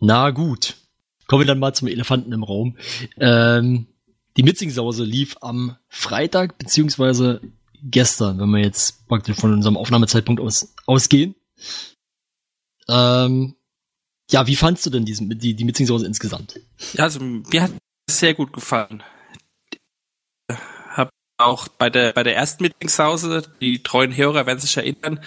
Na 0.00 0.30
gut. 0.30 0.76
Kommen 1.26 1.42
wir 1.42 1.46
dann 1.46 1.58
mal 1.58 1.74
zum 1.74 1.88
Elefanten 1.88 2.32
im 2.32 2.42
Raum. 2.42 2.78
Ähm, 3.18 3.86
die 4.36 4.42
Mitzingsause 4.42 5.04
lief 5.04 5.36
am 5.42 5.76
Freitag, 5.88 6.56
beziehungsweise 6.56 7.42
gestern, 7.82 8.38
wenn 8.38 8.50
wir 8.50 8.60
jetzt 8.60 9.06
praktisch 9.08 9.36
von 9.36 9.52
unserem 9.52 9.76
Aufnahmezeitpunkt 9.76 10.40
aus, 10.40 10.74
ausgehen. 10.86 11.34
Ähm, 12.88 13.56
ja, 14.30 14.46
wie 14.46 14.56
fandst 14.56 14.86
du 14.86 14.90
denn 14.90 15.04
diesen, 15.04 15.38
die, 15.38 15.54
die 15.54 15.64
Mitzingsause 15.64 16.06
insgesamt? 16.06 16.60
Ja, 16.94 17.04
also 17.04 17.20
mir 17.20 17.62
hat 17.62 17.72
es 18.06 18.20
sehr 18.20 18.34
gut 18.34 18.52
gefallen. 18.52 19.02
Hab 20.90 21.10
auch 21.36 21.68
bei 21.68 21.90
der 21.90 22.12
bei 22.12 22.22
der 22.22 22.36
ersten 22.36 22.62
Meetingshause, 22.64 23.42
die 23.60 23.82
treuen 23.82 24.16
Hörer 24.16 24.46
werden 24.46 24.58
sich 24.58 24.76
erinnern, 24.76 25.20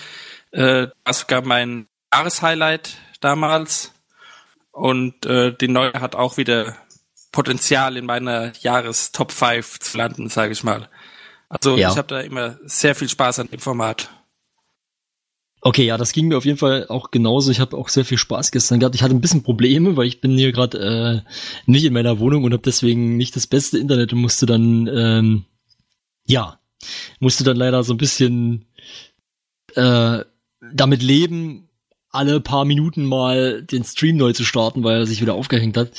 äh, 0.51 0.87
war 1.03 1.13
sogar 1.13 1.41
mein 1.41 1.87
Jahreshighlight 2.13 2.97
damals. 3.21 3.93
Und 4.71 5.25
äh, 5.25 5.53
die 5.53 5.67
neue 5.67 5.93
hat 5.93 6.15
auch 6.15 6.37
wieder 6.37 6.77
Potenzial 7.31 7.97
in 7.97 8.05
meiner 8.05 8.53
Jahres-Top 8.59 9.31
5 9.31 9.79
zu 9.79 9.97
landen, 9.97 10.29
sage 10.29 10.53
ich 10.53 10.63
mal. 10.63 10.89
Also 11.49 11.75
Ja. 11.77 11.91
ich 11.91 11.97
habe 11.97 12.07
da 12.07 12.19
immer 12.21 12.57
sehr 12.63 12.95
viel 12.95 13.09
Spaß 13.09 13.39
an 13.39 13.47
dem 13.47 13.59
Format. 13.59 14.09
Okay, 15.63 15.85
ja, 15.85 15.97
das 15.97 16.11
ging 16.11 16.27
mir 16.27 16.37
auf 16.37 16.45
jeden 16.45 16.57
Fall 16.57 16.87
auch 16.87 17.11
genauso. 17.11 17.51
Ich 17.51 17.59
habe 17.59 17.77
auch 17.77 17.89
sehr 17.89 18.03
viel 18.03 18.17
Spaß 18.17 18.51
gestern 18.51 18.79
gehabt. 18.79 18.95
Ich 18.95 19.03
hatte 19.03 19.13
ein 19.13 19.21
bisschen 19.21 19.43
Probleme, 19.43 19.95
weil 19.95 20.07
ich 20.07 20.19
bin 20.19 20.35
hier 20.35 20.51
gerade 20.51 21.23
äh, 21.25 21.31
nicht 21.67 21.85
in 21.85 21.93
meiner 21.93 22.17
Wohnung 22.17 22.43
und 22.43 22.53
habe 22.53 22.63
deswegen 22.63 23.15
nicht 23.15 23.35
das 23.35 23.45
beste 23.45 23.77
Internet 23.77 24.11
und 24.11 24.21
musste 24.21 24.47
dann, 24.47 24.87
ähm, 24.87 25.45
ja, 26.25 26.59
musste 27.19 27.43
dann 27.43 27.57
leider 27.57 27.83
so 27.83 27.93
ein 27.93 27.97
bisschen 27.97 28.65
äh, 29.75 30.23
damit 30.73 31.03
leben, 31.03 31.69
alle 32.09 32.41
paar 32.41 32.65
Minuten 32.65 33.05
mal 33.05 33.61
den 33.61 33.83
Stream 33.83 34.17
neu 34.17 34.33
zu 34.33 34.43
starten, 34.43 34.83
weil 34.83 34.97
er 34.97 35.05
sich 35.05 35.21
wieder 35.21 35.35
aufgehängt 35.35 35.77
hat. 35.77 35.91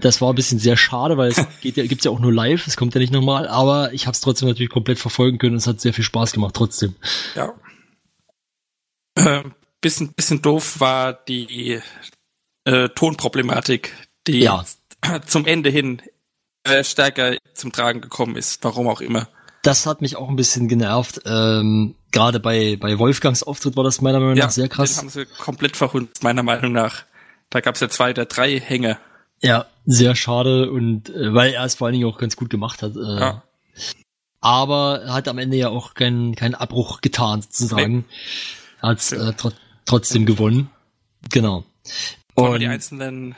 Das 0.00 0.20
war 0.20 0.30
ein 0.30 0.34
bisschen 0.34 0.58
sehr 0.58 0.76
schade, 0.76 1.16
weil 1.16 1.30
es 1.30 1.40
geht 1.62 1.76
ja, 1.76 1.86
gibt's 1.86 2.04
ja 2.04 2.10
auch 2.10 2.20
nur 2.20 2.32
live, 2.32 2.66
es 2.66 2.76
kommt 2.76 2.94
ja 2.94 3.00
nicht 3.00 3.12
nochmal, 3.12 3.46
aber 3.46 3.94
ich 3.94 4.06
habe 4.06 4.14
es 4.14 4.20
trotzdem 4.20 4.48
natürlich 4.48 4.70
komplett 4.70 4.98
verfolgen 4.98 5.38
können 5.38 5.52
und 5.52 5.58
es 5.58 5.66
hat 5.68 5.80
sehr 5.80 5.94
viel 5.94 6.04
Spaß 6.04 6.32
gemacht 6.32 6.54
trotzdem. 6.54 6.96
Ja. 7.36 7.54
Äh, 9.16 9.42
bisschen, 9.80 10.12
bisschen 10.12 10.42
doof 10.42 10.78
war 10.80 11.12
die 11.12 11.80
äh, 12.64 12.88
Tonproblematik, 12.90 13.92
die 14.26 14.40
Ja. 14.40 14.64
zum 15.26 15.46
Ende 15.46 15.70
hin 15.70 16.02
äh, 16.64 16.82
stärker 16.84 17.36
zum 17.54 17.72
Tragen 17.72 18.00
gekommen 18.00 18.36
ist, 18.36 18.62
warum 18.64 18.88
auch 18.88 19.00
immer. 19.00 19.28
Das 19.62 19.86
hat 19.86 20.00
mich 20.00 20.16
auch 20.16 20.28
ein 20.28 20.36
bisschen 20.36 20.68
genervt. 20.68 21.20
Ähm, 21.26 21.94
Gerade 22.12 22.40
bei, 22.40 22.76
bei 22.78 22.98
Wolfgangs 22.98 23.42
Auftritt 23.42 23.76
war 23.76 23.84
das 23.84 24.00
meiner 24.00 24.20
Meinung 24.20 24.34
nach 24.38 24.50
sehr 24.50 24.66
den 24.68 24.72
krass. 24.72 24.98
haben 24.98 25.08
sie 25.08 25.26
komplett 25.26 25.76
verhunzt, 25.76 26.22
meiner 26.22 26.42
Meinung 26.42 26.72
nach. 26.72 27.02
Da 27.50 27.60
gab's 27.60 27.80
ja 27.80 27.88
zwei 27.88 28.10
oder 28.10 28.24
drei 28.26 28.58
Hänge. 28.60 28.98
Ja, 29.42 29.66
sehr 29.84 30.14
schade 30.16 30.70
und 30.70 31.10
äh, 31.10 31.34
weil 31.34 31.52
er 31.52 31.64
es 31.64 31.74
vor 31.74 31.86
allen 31.86 31.94
Dingen 31.94 32.08
auch 32.08 32.18
ganz 32.18 32.36
gut 32.36 32.48
gemacht 32.50 32.82
hat. 32.82 32.96
Äh, 32.96 33.20
Ja. 33.20 33.42
Aber 34.40 35.02
er 35.02 35.14
hat 35.14 35.28
am 35.28 35.38
Ende 35.38 35.56
ja 35.56 35.68
auch 35.68 35.94
keinen 35.94 36.34
keinen 36.36 36.54
Abbruch 36.54 37.00
getan, 37.00 37.42
sozusagen. 37.42 38.04
Er 38.04 38.65
hat 38.82 39.12
äh, 39.12 39.32
tro 39.34 39.52
trotzdem 39.84 40.26
gewonnen. 40.26 40.70
Genau. 41.30 41.64
Wollen 42.34 42.48
wir 42.48 42.54
Und 42.54 42.60
die 42.60 42.66
einzelnen 42.66 43.34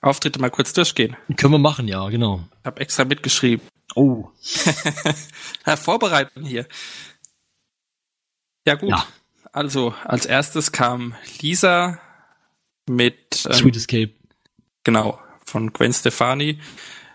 Auftritte 0.00 0.38
mal 0.40 0.50
kurz 0.50 0.72
durchgehen? 0.72 1.16
können 1.36 1.54
wir 1.54 1.58
machen, 1.58 1.88
ja, 1.88 2.08
genau. 2.08 2.44
Ich 2.60 2.66
habe 2.66 2.80
extra 2.80 3.04
mitgeschrieben. 3.04 3.66
Oh. 3.94 4.28
Ja, 5.66 5.76
vorbereiten 5.76 6.44
hier. 6.44 6.66
Ja 8.66 8.74
gut. 8.74 8.90
Ja. 8.90 9.06
Also 9.52 9.94
als 10.04 10.26
erstes 10.26 10.70
kam 10.70 11.14
Lisa 11.40 11.98
mit 12.88 13.46
ähm, 13.46 13.52
Sweet 13.52 13.76
Escape. 13.76 14.12
genau 14.84 15.18
von 15.44 15.72
Gwen 15.72 15.92
Stefani. 15.92 16.60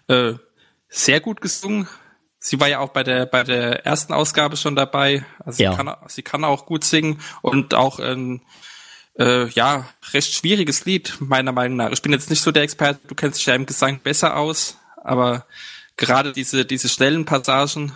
Äh, 0.08 0.34
sehr 0.90 1.20
gut 1.22 1.40
gesungen. 1.40 1.88
Sie 2.44 2.60
war 2.60 2.68
ja 2.68 2.80
auch 2.80 2.90
bei 2.90 3.04
der 3.04 3.28
bei 3.28 3.44
der 3.44 3.86
ersten 3.86 4.14
Ausgabe 4.14 4.58
schon 4.58 4.76
dabei. 4.76 5.24
Also 5.46 5.62
Ja. 5.62 5.72
sie, 5.72 5.78
kann, 5.78 5.96
sie 6.08 6.22
kann 6.24 6.44
auch 6.44 6.66
gut 6.66 6.84
singen 6.84 7.22
und 7.44 7.76
auch 7.76 8.00
ein 8.00 8.42
äh, 9.20 9.48
ja 9.50 9.88
recht 10.12 10.34
schwieriges 10.34 10.86
Lied 10.86 11.18
meiner 11.20 11.52
Meinung 11.52 11.78
nach. 11.78 11.92
Ich 11.92 12.02
bin 12.02 12.12
jetzt 12.12 12.32
nicht 12.32 12.42
so 12.42 12.52
der 12.52 12.64
Experte. 12.64 13.00
Du 13.08 13.14
kennst 13.14 13.38
dich 13.40 13.46
ja 13.46 13.54
im 13.54 13.68
Gesang 13.68 14.00
besser 14.00 14.38
aus, 14.38 14.78
aber 15.04 15.46
gerade 15.98 16.32
diese 16.34 16.66
diese 16.66 16.90
schnellen 16.90 17.26
Passagen 17.26 17.92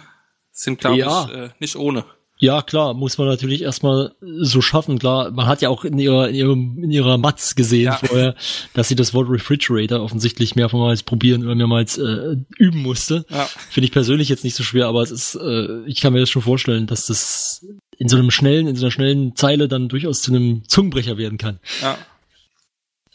sind 0.52 0.80
glaube 0.80 0.98
Ja. 1.00 1.26
ich 1.26 1.32
äh, 1.36 1.50
nicht 1.58 1.76
ohne. 1.76 2.06
Ja, 2.38 2.62
klar, 2.62 2.94
muss 2.94 3.18
man 3.18 3.28
natürlich 3.28 3.62
erstmal 3.62 4.14
so 4.22 4.62
schaffen. 4.62 5.00
Klar, 5.00 5.32
man 5.32 5.46
hat 5.48 5.62
ja 5.62 5.70
auch 5.70 5.86
in 5.86 5.98
ihrer, 5.98 6.28
in 6.28 6.36
ihrem, 6.36 6.84
in 6.84 6.92
ihrer 6.92 7.18
Matz 7.18 7.56
gesehen 7.56 7.86
Ja. 7.86 7.98
vorher, 7.98 8.36
dass 8.74 8.90
sie 8.90 8.96
das 8.96 9.14
Wort 9.14 9.30
Refrigerator 9.30 10.02
offensichtlich 10.02 10.54
mehrmals 10.56 11.04
probieren 11.04 11.46
oder 11.46 11.56
mehrmals 11.56 11.98
äh, 11.98 12.36
üben 12.58 12.82
musste. 12.82 13.26
Ja. 13.30 13.48
Finde 13.70 13.86
ich 13.86 13.94
persönlich 13.94 14.28
jetzt 14.28 14.44
nicht 14.44 14.56
so 14.56 14.64
schwer, 14.64 14.88
aber 14.88 15.02
es 15.02 15.12
ist, 15.12 15.36
äh, 15.36 15.86
ich 15.86 16.02
kann 16.02 16.12
mir 16.12 16.20
das 16.20 16.30
schon 16.30 16.42
vorstellen, 16.42 16.88
dass 16.88 17.06
das 17.08 17.66
in 17.98 18.10
so 18.10 18.18
einem 18.18 18.32
schnellen, 18.32 18.68
in 18.68 18.76
so 18.76 18.86
einer 18.86 18.92
schnellen 18.92 19.36
Zeile 19.38 19.70
dann 19.70 19.88
durchaus 19.88 20.22
zu 20.22 20.32
einem 20.34 20.68
Zungenbrecher 20.68 21.18
werden 21.18 21.38
kann. 21.38 21.60
Ja. 21.82 21.98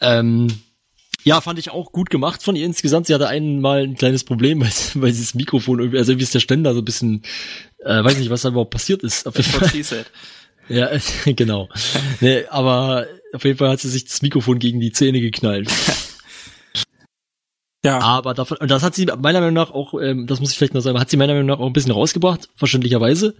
Ähm, 0.01 0.47
ja, 1.23 1.41
fand 1.41 1.59
ich 1.59 1.69
auch 1.69 1.91
gut 1.91 2.09
gemacht 2.09 2.43
von 2.43 2.55
ihr 2.55 2.65
insgesamt. 2.65 3.07
Sie 3.07 3.13
hatte 3.13 3.27
einmal 3.27 3.83
ein 3.83 3.95
kleines 3.95 4.23
Problem, 4.23 4.61
weil, 4.61 4.71
weil 4.95 5.13
sie 5.13 5.21
das 5.21 5.35
Mikrofon 5.35 5.79
irgendwie, 5.79 5.97
also 5.97 6.11
irgendwie 6.11 6.23
ist 6.23 6.33
der 6.33 6.39
Ständer 6.39 6.73
so 6.73 6.79
ein 6.79 6.85
bisschen, 6.85 7.23
äh, 7.79 8.03
weiß 8.03 8.17
nicht, 8.17 8.29
was 8.29 8.41
da 8.41 8.49
überhaupt 8.49 8.71
passiert 8.71 9.03
ist. 9.03 9.27
Auf 9.27 9.37
jeden 9.37 9.49
Fall. 9.49 9.61
what 9.61 9.71
she 9.71 9.83
said. 9.83 10.05
Ja, 10.69 10.89
genau. 11.25 11.67
nee, 12.21 12.45
aber 12.49 13.05
auf 13.33 13.43
jeden 13.43 13.57
Fall 13.57 13.69
hat 13.69 13.81
sie 13.81 13.89
sich 13.89 14.05
das 14.05 14.21
Mikrofon 14.21 14.57
gegen 14.59 14.79
die 14.79 14.93
Zähne 14.93 15.19
geknallt. 15.19 15.69
Ja. 17.83 17.99
Aber 17.99 18.35
davon, 18.35 18.57
und 18.57 18.69
das 18.69 18.83
hat 18.83 18.93
sie 18.93 19.05
meiner 19.05 19.39
Meinung 19.39 19.55
nach 19.55 19.71
auch, 19.71 19.99
ähm, 19.99 20.27
das 20.27 20.39
muss 20.39 20.51
ich 20.51 20.57
vielleicht 20.57 20.75
noch 20.75 20.81
sagen, 20.81 20.99
hat 20.99 21.09
sie 21.09 21.17
meiner 21.17 21.33
Meinung 21.33 21.47
nach 21.47 21.59
auch 21.59 21.65
ein 21.65 21.73
bisschen 21.73 21.91
rausgebracht, 21.91 22.47
verständlicherweise. 22.55 23.33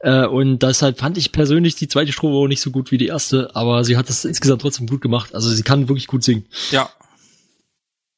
Äh, 0.00 0.26
und 0.26 0.62
deshalb 0.62 0.98
fand 0.98 1.16
ich 1.16 1.32
persönlich 1.32 1.74
die 1.74 1.88
zweite 1.88 2.12
Strophe 2.12 2.34
auch 2.34 2.48
nicht 2.48 2.60
so 2.60 2.70
gut 2.70 2.92
wie 2.92 2.98
die 2.98 3.06
erste, 3.06 3.56
aber 3.56 3.84
sie 3.84 3.96
hat 3.96 4.08
das 4.10 4.26
insgesamt 4.26 4.60
trotzdem 4.60 4.86
gut 4.86 5.00
gemacht. 5.00 5.34
Also 5.34 5.48
sie 5.48 5.62
kann 5.62 5.88
wirklich 5.88 6.06
gut 6.06 6.22
singen. 6.22 6.44
Ja. 6.70 6.90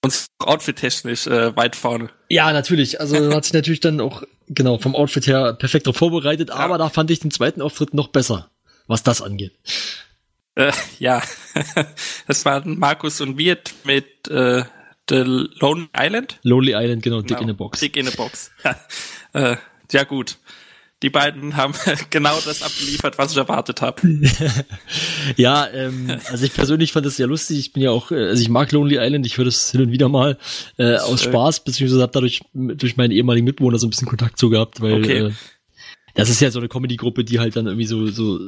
Und 0.03 0.27
outfit-technisch 0.39 1.27
äh, 1.27 1.55
weit 1.57 1.77
vorne. 1.77 2.09
Ja, 2.29 2.53
natürlich. 2.53 3.01
Also 3.01 3.35
hat 3.35 3.45
sich 3.45 3.53
natürlich 3.53 3.81
dann 3.81 4.01
auch, 4.01 4.23
genau, 4.49 4.79
vom 4.79 4.95
Outfit 4.95 5.27
her 5.27 5.53
perfekt 5.53 5.87
darauf 5.87 5.99
vorbereitet, 5.99 6.51
aber 6.51 6.79
da 6.79 6.89
fand 6.89 7.11
ich 7.11 7.21
den 7.21 7.31
zweiten 7.31 7.61
Auftritt 7.61 7.93
noch 7.93 8.09
besser, 8.09 8.51
was 8.87 9.03
das 9.03 9.21
angeht. 9.21 9.53
Äh, 10.55 10.73
ja. 10.99 11.23
das 12.27 12.45
waren 12.45 12.79
Markus 12.79 13.21
und 13.21 13.37
Wirt 13.37 13.75
mit 13.85 14.29
äh, 14.29 14.65
The 15.09 15.17
Lonely 15.19 15.89
Island. 15.97 16.39
Lonely 16.43 16.73
Island, 16.75 17.03
genau, 17.03 17.21
Dick 17.21 17.37
Genau. 17.37 17.43
in 17.43 17.51
a 17.51 17.53
Box. 17.53 17.81
Dick 17.81 17.97
in 17.97 18.09
a 18.09 18.13
Box. 18.17 18.51
äh, 19.35 19.57
ja 19.93 20.05
gut. 20.05 20.39
Die 21.03 21.11
beiden 21.11 21.57
haben 21.57 21.73
genau 22.11 22.39
das 22.45 22.63
abgeliefert, 22.63 23.17
was 23.19 23.33
ich 23.33 23.39
erwartet 23.39 23.81
habe. 23.81 24.01
Ja, 25.37 25.69
ähm, 25.69 26.19
also 26.31 26.45
ich 26.45 26.53
persönlich 26.55 26.93
fand 26.93 27.07
das 27.07 27.17
sehr 27.17 27.27
lustig. 27.27 27.59
Ich 27.59 27.73
bin 27.73 27.83
ja 27.83 27.91
auch, 27.91 28.11
äh, 28.11 28.29
also 28.29 28.43
ich 28.43 28.49
mag 28.49 28.73
Lonely 28.73 28.97
Island, 28.99 29.27
ich 29.27 29.37
höre 29.37 29.45
das 29.45 29.71
hin 29.71 29.83
und 29.83 29.93
wieder 29.93 30.09
mal 30.09 30.39
äh, 30.79 30.97
aus 30.97 31.23
Schön. 31.23 31.33
Spaß, 31.33 31.65
beziehungsweise 31.65 32.03
habe 32.03 32.13
dadurch 32.13 32.41
durch 32.55 32.97
meinen 32.97 33.13
ehemaligen 33.13 33.45
Mitbewohner 33.45 33.79
so 33.79 33.87
ein 33.87 33.91
bisschen 33.91 34.09
Kontakt 34.09 34.39
zu 34.39 34.51
gehabt, 34.51 34.81
weil 34.81 34.95
Okay. 34.95 35.19
äh, 35.27 35.31
das 36.15 36.29
ist 36.31 36.41
ja 36.41 36.51
so 36.51 36.59
eine 36.59 36.69
Comedy-Gruppe, 36.69 37.23
die 37.25 37.39
halt 37.39 37.55
dann 37.57 37.67
irgendwie 37.67 37.87
so, 37.87 38.09
so 38.09 38.41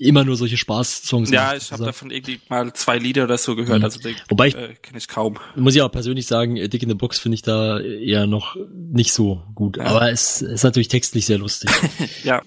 immer 0.00 0.24
nur 0.24 0.36
solche 0.36 0.56
Spaß-Songs 0.56 1.30
Ja, 1.30 1.44
macht, 1.52 1.56
ich 1.58 1.64
habe 1.64 1.74
also. 1.74 1.84
davon 1.86 2.10
irgendwie 2.10 2.40
mal 2.48 2.72
zwei 2.72 2.98
Lieder 2.98 3.24
oder 3.24 3.38
so 3.38 3.54
gehört. 3.54 3.78
Mhm. 3.80 3.84
Also 3.84 4.00
den, 4.00 4.16
Wobei 4.28 4.48
ich- 4.48 4.54
äh, 4.56 4.74
kenne 4.82 4.98
ich 4.98 5.06
kaum. 5.08 5.38
Muss 5.54 5.74
ich 5.74 5.80
aber 5.82 5.90
persönlich 5.90 6.26
sagen, 6.26 6.56
äh, 6.56 6.68
Dick 6.68 6.82
in 6.82 6.88
the 6.88 6.94
Box 6.94 7.18
finde 7.18 7.34
ich 7.34 7.42
da 7.42 7.78
eher 7.80 8.26
noch 8.26 8.56
nicht 8.72 9.12
so 9.12 9.42
gut. 9.54 9.78
Aber 9.78 10.10
es 10.10 10.42
ist 10.42 10.64
natürlich 10.64 10.88
textlich 10.88 11.26
sehr 11.26 11.38
lustig. 11.38 11.70
Ja, 12.24 12.42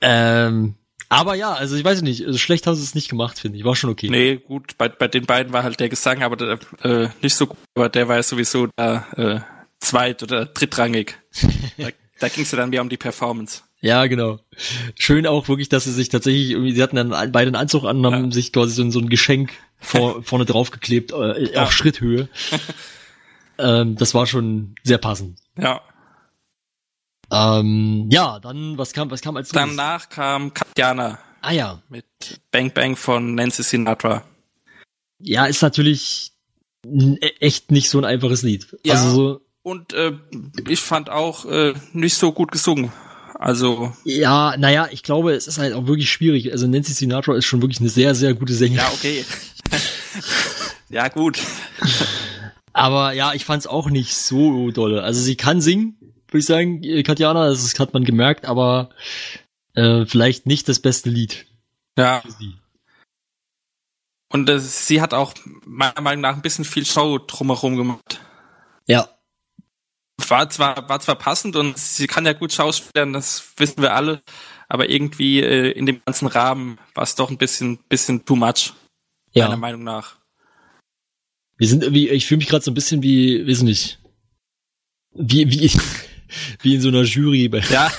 ähm, 0.00 0.74
aber 1.08 1.34
ja, 1.34 1.52
also 1.54 1.76
ich 1.76 1.84
weiß 1.84 2.02
nicht, 2.02 2.26
also 2.26 2.38
schlecht 2.38 2.66
haben 2.66 2.74
sie 2.74 2.82
es 2.82 2.94
nicht 2.94 3.08
gemacht, 3.08 3.38
finde 3.38 3.58
ich. 3.58 3.64
War 3.64 3.76
schon 3.76 3.90
okay. 3.90 4.08
nee, 4.10 4.36
gut. 4.36 4.76
Bei, 4.76 4.88
bei 4.88 5.06
den 5.08 5.24
beiden 5.24 5.52
war 5.52 5.62
halt 5.62 5.78
der 5.78 5.88
Gesang, 5.88 6.22
aber 6.22 6.36
der, 6.36 6.58
äh, 6.82 7.08
nicht 7.22 7.36
so 7.36 7.46
gut. 7.46 7.58
Aber 7.74 7.88
der 7.88 8.08
war 8.08 8.16
ja 8.16 8.22
sowieso 8.22 8.68
da 8.76 9.06
äh, 9.16 9.40
zweit- 9.80 10.22
oder 10.22 10.46
drittrangig. 10.46 11.14
da 11.78 11.88
da 12.18 12.28
ging 12.28 12.44
es 12.44 12.50
ja 12.50 12.58
dann 12.58 12.70
mehr 12.70 12.80
um 12.82 12.88
die 12.88 12.96
Performance. 12.96 13.62
Ja, 13.80 14.06
genau. 14.06 14.40
Schön 14.98 15.26
auch 15.26 15.48
wirklich, 15.48 15.68
dass 15.68 15.84
sie 15.84 15.92
sich 15.92 16.08
tatsächlich 16.08 16.50
irgendwie, 16.50 16.72
sie 16.72 16.82
hatten 16.82 16.96
dann 16.96 17.10
beide 17.10 17.48
einen 17.48 17.56
Anzug 17.56 17.84
an, 17.84 18.04
und 18.04 18.14
haben 18.14 18.24
Ja. 18.26 18.30
sich 18.32 18.52
quasi 18.52 18.72
so, 18.74 18.82
ein- 18.82 18.90
so 18.90 18.98
ein 19.00 19.08
Geschenk 19.10 19.52
vor, 19.78 20.22
vorne 20.22 20.44
drauf 20.46 20.70
geklebt, 20.70 21.12
äh, 21.12 21.56
auf 21.56 21.72
Schritthöhe. 21.72 22.28
ähm, 23.58 23.96
das 23.96 24.14
war 24.14 24.26
schon 24.26 24.74
sehr 24.82 24.98
passend. 24.98 25.38
Ja. 25.58 25.82
Ähm, 27.30 28.08
ja, 28.10 28.38
dann, 28.38 28.78
was 28.78 28.92
kam, 28.92 29.10
was 29.10 29.20
kam 29.20 29.36
als 29.36 29.52
nächstes? 29.52 29.76
Danach 29.76 30.08
kam 30.08 30.54
Katjana 30.54 31.18
Ah 31.42 31.50
ja. 31.52 31.82
mit 31.88 32.04
Bang 32.52 32.72
Bang 32.72 32.96
von 32.96 33.34
Nancy 33.34 33.62
Sinatra. 33.62 34.22
Ja, 35.18 35.46
ist 35.46 35.62
natürlich 35.62 36.32
e- 36.84 37.16
echt 37.40 37.70
nicht 37.72 37.90
so 37.90 37.98
ein 37.98 38.04
einfaches 38.04 38.42
Lied. 38.42 38.76
Ja. 38.84 38.94
Also 38.94 39.10
so, 39.10 39.40
Und 39.62 39.92
äh, 39.92 40.12
ich 40.68 40.80
fand 40.80 41.10
auch 41.10 41.44
äh, 41.46 41.74
nicht 41.92 42.14
so 42.14 42.32
gut 42.32 42.52
gesungen. 42.52 42.92
Also, 43.38 43.92
ja, 44.04 44.56
naja, 44.56 44.88
ich 44.90 45.02
glaube, 45.02 45.32
es 45.34 45.46
ist 45.46 45.58
halt 45.58 45.74
auch 45.74 45.86
wirklich 45.86 46.10
schwierig. 46.10 46.52
Also 46.52 46.66
Nancy 46.66 46.92
Sinatra 46.92 47.34
ist 47.36 47.44
schon 47.44 47.60
wirklich 47.62 47.80
eine 47.80 47.90
sehr, 47.90 48.14
sehr 48.14 48.34
gute 48.34 48.54
Sängerin. 48.54 48.78
ja, 48.86 48.92
okay. 48.92 49.24
ja, 50.88 51.08
gut. 51.08 51.38
Aber 52.72 53.12
ja, 53.12 53.34
ich 53.34 53.44
fand's 53.44 53.66
auch 53.66 53.88
nicht 53.90 54.14
so 54.14 54.70
dolle. 54.70 55.02
Also 55.02 55.20
sie 55.20 55.36
kann 55.36 55.60
singen, 55.60 55.96
würde 56.28 56.38
ich 56.38 56.46
sagen, 56.46 56.82
äh, 56.82 57.02
Katjana, 57.02 57.48
das 57.48 57.78
hat 57.78 57.92
man 57.94 58.04
gemerkt, 58.04 58.46
aber 58.46 58.90
äh, 59.74 60.06
vielleicht 60.06 60.46
nicht 60.46 60.68
das 60.68 60.80
beste 60.80 61.10
Lied 61.10 61.46
Ja. 61.98 62.20
für 62.22 62.32
sie. 62.32 62.54
Und 64.30 64.48
äh, 64.48 64.58
sie 64.58 65.00
hat 65.00 65.14
auch 65.14 65.34
meiner 65.64 66.00
Meinung 66.00 66.22
nach 66.22 66.34
ein 66.36 66.42
bisschen 66.42 66.64
viel 66.64 66.84
Show 66.86 67.18
drumherum 67.18 67.76
gemacht. 67.76 68.20
Ja. 68.86 69.08
War 70.28 70.48
zwar, 70.50 70.88
war 70.88 70.98
zwar 71.00 71.16
passend 71.16 71.56
und 71.56 71.76
sie 71.78 72.06
kann 72.06 72.24
ja 72.26 72.32
gut 72.32 72.52
schauspielern, 72.52 73.12
das 73.12 73.52
wissen 73.58 73.82
wir 73.82 73.94
alle, 73.94 74.22
aber 74.68 74.88
irgendwie 74.88 75.40
äh, 75.40 75.70
in 75.72 75.86
dem 75.86 76.00
ganzen 76.04 76.26
Rahmen 76.26 76.78
war 76.94 77.04
es 77.04 77.14
doch 77.14 77.30
ein 77.30 77.38
bisschen, 77.38 77.78
bisschen 77.88 78.24
too 78.24 78.34
much, 78.34 78.72
meiner 79.34 79.50
Ja. 79.50 79.56
Meinung 79.56 79.84
nach. 79.84 80.16
Wir 81.58 81.68
sind 81.68 81.82
irgendwie, 81.82 82.08
ich 82.08 82.26
fühle 82.26 82.38
mich 82.38 82.48
gerade 82.48 82.64
so 82.64 82.70
ein 82.70 82.74
bisschen 82.74 83.02
wie, 83.02 83.46
weiß 83.46 83.62
nicht, 83.62 83.98
wie, 85.14 85.50
wie, 85.50 85.70
wie 86.62 86.74
in 86.74 86.80
so 86.80 86.88
einer 86.88 87.02
Jury 87.02 87.48
bei. 87.48 87.60
Ja. 87.70 87.92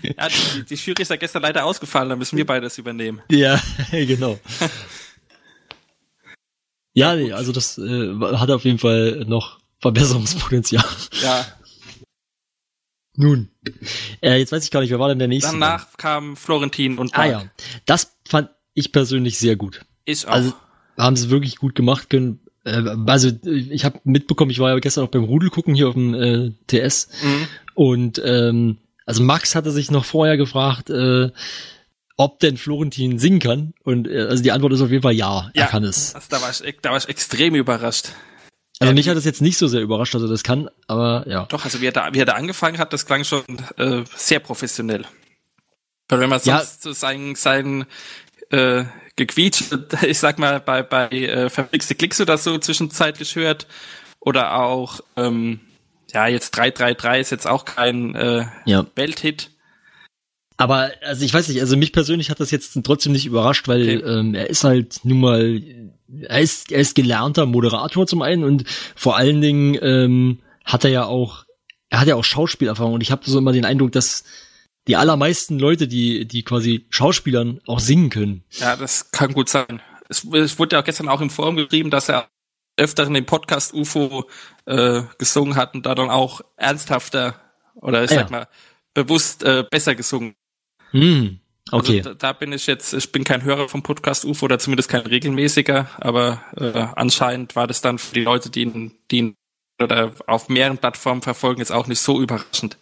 Ja, 0.00 0.28
die, 0.28 0.64
die 0.64 0.74
Jury 0.76 1.02
ist 1.02 1.10
ja 1.10 1.16
gestern 1.16 1.42
leider 1.42 1.64
ausgefallen, 1.64 2.08
da 2.08 2.14
müssen 2.14 2.36
wir 2.36 2.46
beides 2.46 2.78
übernehmen. 2.78 3.20
Ja, 3.30 3.60
genau. 3.90 4.38
Ja, 6.94 7.14
nee, 7.14 7.32
also 7.32 7.52
das 7.52 7.78
äh, 7.78 8.14
hat 8.36 8.50
auf 8.50 8.64
jeden 8.64 8.78
Fall 8.80 9.24
noch 9.28 9.60
Verbesserungspotenzial. 9.80 10.84
Ja. 11.22 11.46
Nun, 13.16 13.50
äh, 14.22 14.38
jetzt 14.38 14.52
weiß 14.52 14.62
ich 14.64 14.70
gar 14.70 14.80
nicht, 14.80 14.90
wer 14.90 15.00
war 15.00 15.08
denn 15.08 15.18
der 15.18 15.26
nächste? 15.28 15.50
Danach 15.50 15.96
kam 15.96 16.36
Florentin 16.36 16.98
und 16.98 17.14
Ah 17.14 17.18
Marc. 17.18 17.30
ja, 17.30 17.50
das 17.84 18.16
fand 18.28 18.50
ich 18.74 18.92
persönlich 18.92 19.38
sehr 19.38 19.56
gut. 19.56 19.84
Ich 20.04 20.26
auch. 20.28 20.32
Also 20.32 20.52
haben 20.96 21.16
sie 21.16 21.28
wirklich 21.30 21.56
gut 21.56 21.74
gemacht 21.74 22.10
können. 22.10 22.40
Äh, 22.64 22.82
Also 23.06 23.30
ich 23.44 23.84
habe 23.84 24.00
mitbekommen, 24.04 24.52
ich 24.52 24.60
war 24.60 24.70
ja 24.70 24.78
gestern 24.78 25.04
auch 25.04 25.10
beim 25.10 25.24
Rudel 25.24 25.50
gucken 25.50 25.74
hier 25.74 25.88
auf 25.88 25.94
dem 25.94 26.14
äh, 26.14 26.52
TS 26.68 27.08
Mhm. 27.22 27.48
und 27.74 28.22
ähm, 28.24 28.78
also 29.04 29.22
Max 29.22 29.54
hatte 29.56 29.72
sich 29.72 29.90
noch 29.90 30.04
vorher 30.04 30.36
gefragt, 30.36 30.88
äh, 30.90 31.30
ob 32.16 32.38
denn 32.40 32.56
Florentin 32.56 33.18
singen 33.18 33.40
kann 33.40 33.74
und 33.82 34.06
äh, 34.06 34.26
also 34.28 34.42
die 34.44 34.52
Antwort 34.52 34.72
ist 34.74 34.80
auf 34.80 34.90
jeden 34.90 35.02
Fall 35.02 35.14
ja, 35.14 35.50
er 35.54 35.66
kann 35.66 35.82
es. 35.82 36.14
Also 36.14 36.26
da 36.30 36.40
war 36.40 36.50
ich, 36.50 36.62
da 36.82 36.90
war 36.90 36.98
ich 36.98 37.08
extrem 37.08 37.56
überrascht. 37.56 38.10
Also 38.80 38.90
Ja, 38.90 38.94
mich 38.94 39.08
hat 39.08 39.16
es 39.16 39.24
jetzt 39.24 39.42
nicht 39.42 39.58
so 39.58 39.66
sehr 39.66 39.80
überrascht, 39.80 40.14
er 40.14 40.20
das 40.20 40.42
kann, 40.44 40.70
aber 40.86 41.24
ja. 41.28 41.46
Doch, 41.46 41.64
also 41.64 41.80
wie 41.80 41.86
er 41.86 41.92
da, 41.92 42.14
wie 42.14 42.20
er 42.20 42.26
da 42.26 42.34
angefangen 42.34 42.78
hat, 42.78 42.92
das 42.92 43.06
klang 43.06 43.24
schon 43.24 43.42
äh, 43.76 44.04
sehr 44.14 44.38
professionell. 44.38 45.04
Weil 46.08 46.20
wenn 46.20 46.30
man 46.30 46.40
Ja. 46.44 46.58
sonst 46.58 46.82
so 46.82 46.92
sein, 46.92 47.34
sein 47.34 47.86
äh, 48.50 48.84
Gequietsch, 49.16 49.64
ich 50.06 50.18
sag 50.18 50.38
mal, 50.38 50.60
bei, 50.60 50.82
bei 50.82 51.08
äh, 51.10 51.50
verflixte 51.50 51.94
Klicks 51.96 52.20
oder 52.20 52.38
so 52.38 52.56
zwischenzeitlich 52.58 53.34
hört, 53.36 53.66
oder 54.20 54.54
auch, 54.60 55.00
ähm, 55.16 55.60
ja, 56.12 56.26
jetzt 56.26 56.52
333 56.52 57.20
ist 57.20 57.30
jetzt 57.30 57.46
auch 57.46 57.64
kein 57.64 58.14
äh, 58.14 58.46
Ja. 58.64 58.86
Welthit. 58.94 59.50
Aber 60.56 60.90
also 61.02 61.24
ich 61.24 61.32
weiß 61.32 61.48
nicht, 61.48 61.60
also 61.60 61.76
mich 61.76 61.92
persönlich 61.92 62.30
hat 62.30 62.40
das 62.40 62.50
jetzt 62.50 62.76
trotzdem 62.82 63.12
nicht 63.12 63.26
überrascht, 63.26 63.68
weil 63.68 63.82
Okay. 63.82 63.94
ähm, 64.04 64.34
er 64.34 64.50
ist 64.50 64.64
halt 64.64 65.00
nun 65.04 65.20
mal, 65.20 65.60
er 66.22 66.40
ist, 66.40 66.72
er 66.72 66.80
ist 66.80 66.94
gelernter 66.94 67.46
Moderator 67.46 68.06
zum 68.06 68.22
einen 68.22 68.44
und 68.44 68.64
vor 68.96 69.16
allen 69.16 69.40
Dingen 69.40 69.78
ähm, 69.82 70.38
hat 70.64 70.84
er 70.84 70.90
ja 70.90 71.04
auch, 71.04 71.44
er 71.90 72.00
hat 72.00 72.08
ja 72.08 72.16
auch 72.16 72.24
Schauspielerfahrung 72.24 72.94
und 72.94 73.00
ich 73.02 73.10
habe 73.10 73.28
so 73.28 73.38
immer 73.38 73.52
den 73.52 73.64
Eindruck, 73.64 73.92
dass 73.92 74.24
die 74.86 74.96
allermeisten 74.96 75.58
Leute, 75.58 75.86
die 75.86 76.26
die 76.26 76.42
quasi 76.42 76.86
Schauspielern 76.90 77.60
auch 77.66 77.80
singen 77.80 78.10
können. 78.10 78.44
Ja, 78.52 78.76
das 78.76 79.10
kann 79.10 79.34
gut 79.34 79.48
sein. 79.48 79.82
Es, 80.08 80.24
es 80.24 80.58
wurde 80.58 80.76
ja 80.76 80.80
auch 80.80 80.84
gestern 80.84 81.08
auch 81.08 81.20
im 81.20 81.30
Forum 81.30 81.56
geschrieben, 81.56 81.90
dass 81.90 82.08
er 82.08 82.28
öfteren 82.78 83.12
den 83.12 83.26
Podcast 83.26 83.74
UFO 83.74 84.24
äh, 84.64 85.02
gesungen 85.18 85.56
hat 85.56 85.74
und 85.74 85.84
da 85.84 85.94
dann 85.94 86.10
auch 86.10 86.40
ernsthafter 86.56 87.34
oder 87.74 88.04
ich 88.04 88.12
Ah, 88.12 88.14
sag 88.14 88.30
ja. 88.30 88.36
mal 88.38 88.48
bewusst 88.94 89.42
äh, 89.42 89.64
besser 89.70 89.94
gesungen. 89.94 90.34
Hm, 90.92 91.40
okay. 91.72 91.98
Also 91.98 92.10
da, 92.10 92.14
da 92.14 92.32
bin 92.32 92.52
ich 92.52 92.66
jetzt, 92.66 92.92
ich 92.94 93.12
bin 93.12 93.24
kein 93.24 93.42
Hörer 93.42 93.68
vom 93.68 93.82
Podcast 93.82 94.24
UFO 94.24 94.46
oder 94.46 94.58
zumindest 94.58 94.88
kein 94.88 95.02
regelmäßiger, 95.02 95.88
aber 95.98 96.42
äh, 96.56 96.86
anscheinend 96.96 97.56
war 97.56 97.66
das 97.66 97.80
dann 97.80 97.98
für 97.98 98.14
die 98.14 98.22
Leute, 98.22 98.50
die 98.50 98.62
ihn, 98.62 98.92
die 99.10 99.18
ihn 99.18 99.34
oder 99.80 100.12
auf 100.26 100.48
mehreren 100.48 100.78
Plattformen 100.78 101.22
verfolgen, 101.22 101.60
jetzt 101.60 101.72
auch 101.72 101.86
nicht 101.86 102.00
so 102.00 102.20
überraschend. 102.20 102.78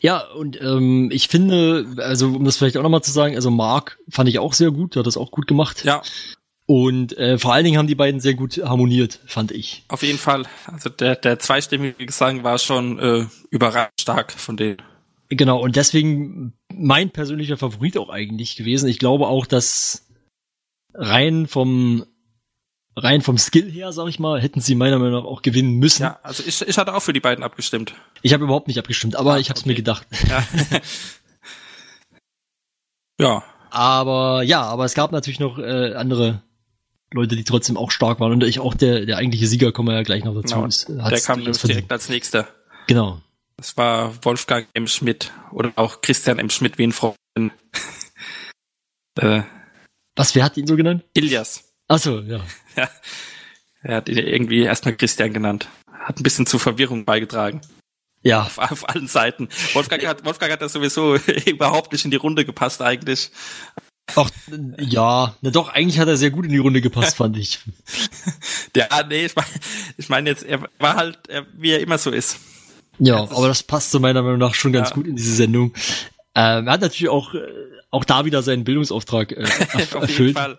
Ja, 0.00 0.18
und 0.18 0.60
ähm, 0.60 1.10
ich 1.12 1.28
finde, 1.28 1.96
also 1.98 2.28
um 2.28 2.44
das 2.44 2.56
vielleicht 2.56 2.76
auch 2.76 2.82
nochmal 2.82 3.02
zu 3.02 3.10
sagen, 3.10 3.34
also 3.34 3.50
Mark 3.50 3.98
fand 4.08 4.28
ich 4.28 4.38
auch 4.38 4.52
sehr 4.52 4.70
gut, 4.70 4.94
der 4.94 5.00
hat 5.00 5.06
das 5.06 5.16
auch 5.16 5.30
gut 5.30 5.46
gemacht. 5.46 5.84
Ja, 5.84 6.02
Und 6.66 7.16
äh, 7.16 7.38
vor 7.38 7.52
allen 7.52 7.64
Dingen 7.64 7.78
haben 7.78 7.86
die 7.86 7.94
beiden 7.94 8.20
sehr 8.20 8.34
gut 8.34 8.58
harmoniert, 8.58 9.20
fand 9.26 9.52
ich. 9.52 9.84
auf 9.88 10.02
jeden 10.02 10.18
Fall. 10.18 10.44
Also 10.66 10.90
der, 10.90 11.16
der 11.16 11.38
zweistimmige 11.38 12.04
Gesang 12.06 12.42
war 12.42 12.58
schon 12.58 12.98
äh, 12.98 13.26
überraschend 13.50 14.00
stark 14.00 14.32
von 14.32 14.56
denen. 14.56 14.78
Genau, 15.28 15.60
und 15.60 15.76
deswegen 15.76 16.52
mein 16.72 17.10
persönlicher 17.10 17.56
Favorit 17.56 17.96
auch 17.98 18.10
eigentlich 18.10 18.56
gewesen. 18.56 18.88
Ich 18.88 18.98
glaube 18.98 19.26
auch, 19.26 19.46
dass 19.46 20.06
rein 20.94 21.46
vom 21.46 22.04
rein 22.94 23.20
vom 23.20 23.36
Skill 23.36 23.70
her, 23.70 23.92
sag 23.92 24.08
ich 24.08 24.18
mal, 24.18 24.40
hätten 24.40 24.60
sie 24.60 24.74
meiner 24.74 24.98
Meinung 24.98 25.20
nach 25.22 25.28
auch 25.28 25.42
gewinnen 25.42 25.74
müssen. 25.74 26.02
Ja, 26.04 26.18
also 26.22 26.42
ich, 26.46 26.62
ich 26.62 26.78
hatte 26.78 26.94
auch 26.94 27.02
für 27.02 27.12
die 27.12 27.20
beiden 27.20 27.44
abgestimmt. 27.44 27.94
Ich 28.22 28.32
habe 28.32 28.44
überhaupt 28.44 28.68
nicht 28.68 28.78
abgestimmt, 28.78 29.16
aber 29.16 29.34
Ah, 29.34 29.38
ich 29.38 29.50
habe 29.50 29.58
es 29.58 29.64
okay. 29.64 29.70
mir 29.70 29.74
gedacht. 29.74 30.06
Ja. 30.28 30.46
ja, 33.20 33.44
Aber 33.70 34.42
ja, 34.42 34.62
aber 34.62 34.84
es 34.84 34.94
gab 34.94 35.12
natürlich 35.12 35.40
noch 35.40 35.58
äh, 35.58 35.94
andere 35.94 36.42
Leute, 37.12 37.36
die 37.36 37.44
trotzdem 37.44 37.76
auch 37.76 37.90
stark 37.90 38.18
waren 38.20 38.32
und 38.32 38.44
ich 38.44 38.60
auch 38.60 38.74
der 38.74 39.06
der 39.06 39.16
eigentliche 39.18 39.46
Sieger 39.46 39.72
kommen 39.72 39.88
wir 39.88 39.94
ja 39.94 40.02
gleich 40.02 40.24
noch 40.24 40.34
dazu. 40.34 40.54
genau. 40.54 40.66
ist, 40.66 40.88
Der 40.88 41.20
kam 41.20 41.40
nämlich 41.40 41.58
direkt 41.60 41.92
als 41.92 42.08
nächster. 42.08 42.48
Genau. 42.86 43.20
Das 43.56 43.76
war 43.76 44.24
Wolfgang 44.24 44.68
M. 44.74 44.86
Schmidt 44.86 45.32
oder 45.50 45.72
auch 45.76 46.02
Christian 46.02 46.38
M. 46.38 46.50
Schmidt, 46.50 46.76
wie 46.76 46.84
ihn 46.84 46.92
Freund. 46.92 47.16
äh, 49.18 49.42
Was 50.14 50.34
wer 50.34 50.44
hat 50.44 50.56
ihn 50.58 50.66
so 50.66 50.76
genannt? 50.76 51.04
Ilias. 51.14 51.64
Ach 51.88 51.98
so, 51.98 52.20
ja. 52.20 52.44
Ja. 52.76 52.90
Er 53.80 53.96
hat 53.96 54.08
ihn 54.10 54.18
irgendwie 54.18 54.62
erstmal 54.62 54.96
Christian 54.96 55.32
genannt. 55.32 55.68
Hat 55.90 56.20
ein 56.20 56.22
bisschen 56.22 56.44
zu 56.44 56.58
Verwirrung 56.58 57.06
beigetragen. 57.06 57.62
Ja, 58.22 58.42
Auf, 58.42 58.58
auf 58.58 58.88
allen 58.88 59.06
Seiten. 59.06 59.48
Wolfgang 59.72 60.04
hat, 60.04 60.24
Wolfgang 60.26 60.52
hat 60.52 60.60
das 60.60 60.72
sowieso 60.74 61.14
überhaupt 61.46 61.92
nicht 61.92 62.04
in 62.04 62.10
die 62.10 62.18
Runde 62.18 62.44
gepasst 62.44 62.82
eigentlich. 62.82 63.30
auch 64.14 64.28
ja, 64.78 65.36
na 65.40 65.50
doch, 65.50 65.70
eigentlich 65.70 65.98
hat 65.98 66.08
er 66.08 66.18
sehr 66.18 66.30
gut 66.30 66.44
in 66.44 66.50
die 66.50 66.58
Runde 66.58 66.82
gepasst, 66.82 67.16
fand 67.16 67.38
ich. 67.38 67.60
Ja, 68.76 69.02
nee, 69.08 69.24
ich 69.24 69.36
meine 69.36 69.48
ich 69.96 70.08
mein 70.10 70.26
jetzt, 70.26 70.42
er 70.42 70.68
war 70.78 70.96
halt, 70.96 71.28
er, 71.28 71.46
wie 71.54 71.70
er 71.70 71.80
immer 71.80 71.96
so 71.96 72.10
ist. 72.10 72.38
Ja, 72.98 73.16
aber 73.30 73.48
das 73.48 73.62
passt 73.62 73.90
zu 73.90 74.00
meiner 74.00 74.22
Meinung 74.22 74.38
nach 74.38 74.54
schon 74.54 74.72
ganz 74.72 74.90
Ja. 74.90 74.94
gut 74.94 75.06
in 75.06 75.16
diese 75.16 75.34
Sendung. 75.34 75.72
Ähm, 76.34 76.66
er 76.66 76.72
hat 76.74 76.80
natürlich 76.82 77.08
auch, 77.08 77.34
äh, 77.34 77.40
auch 77.90 78.04
da 78.04 78.24
wieder 78.24 78.42
seinen 78.42 78.64
Bildungsauftrag 78.64 79.32
äh, 79.32 79.36
erfüllt. 80.00 80.36
Das 80.36 80.56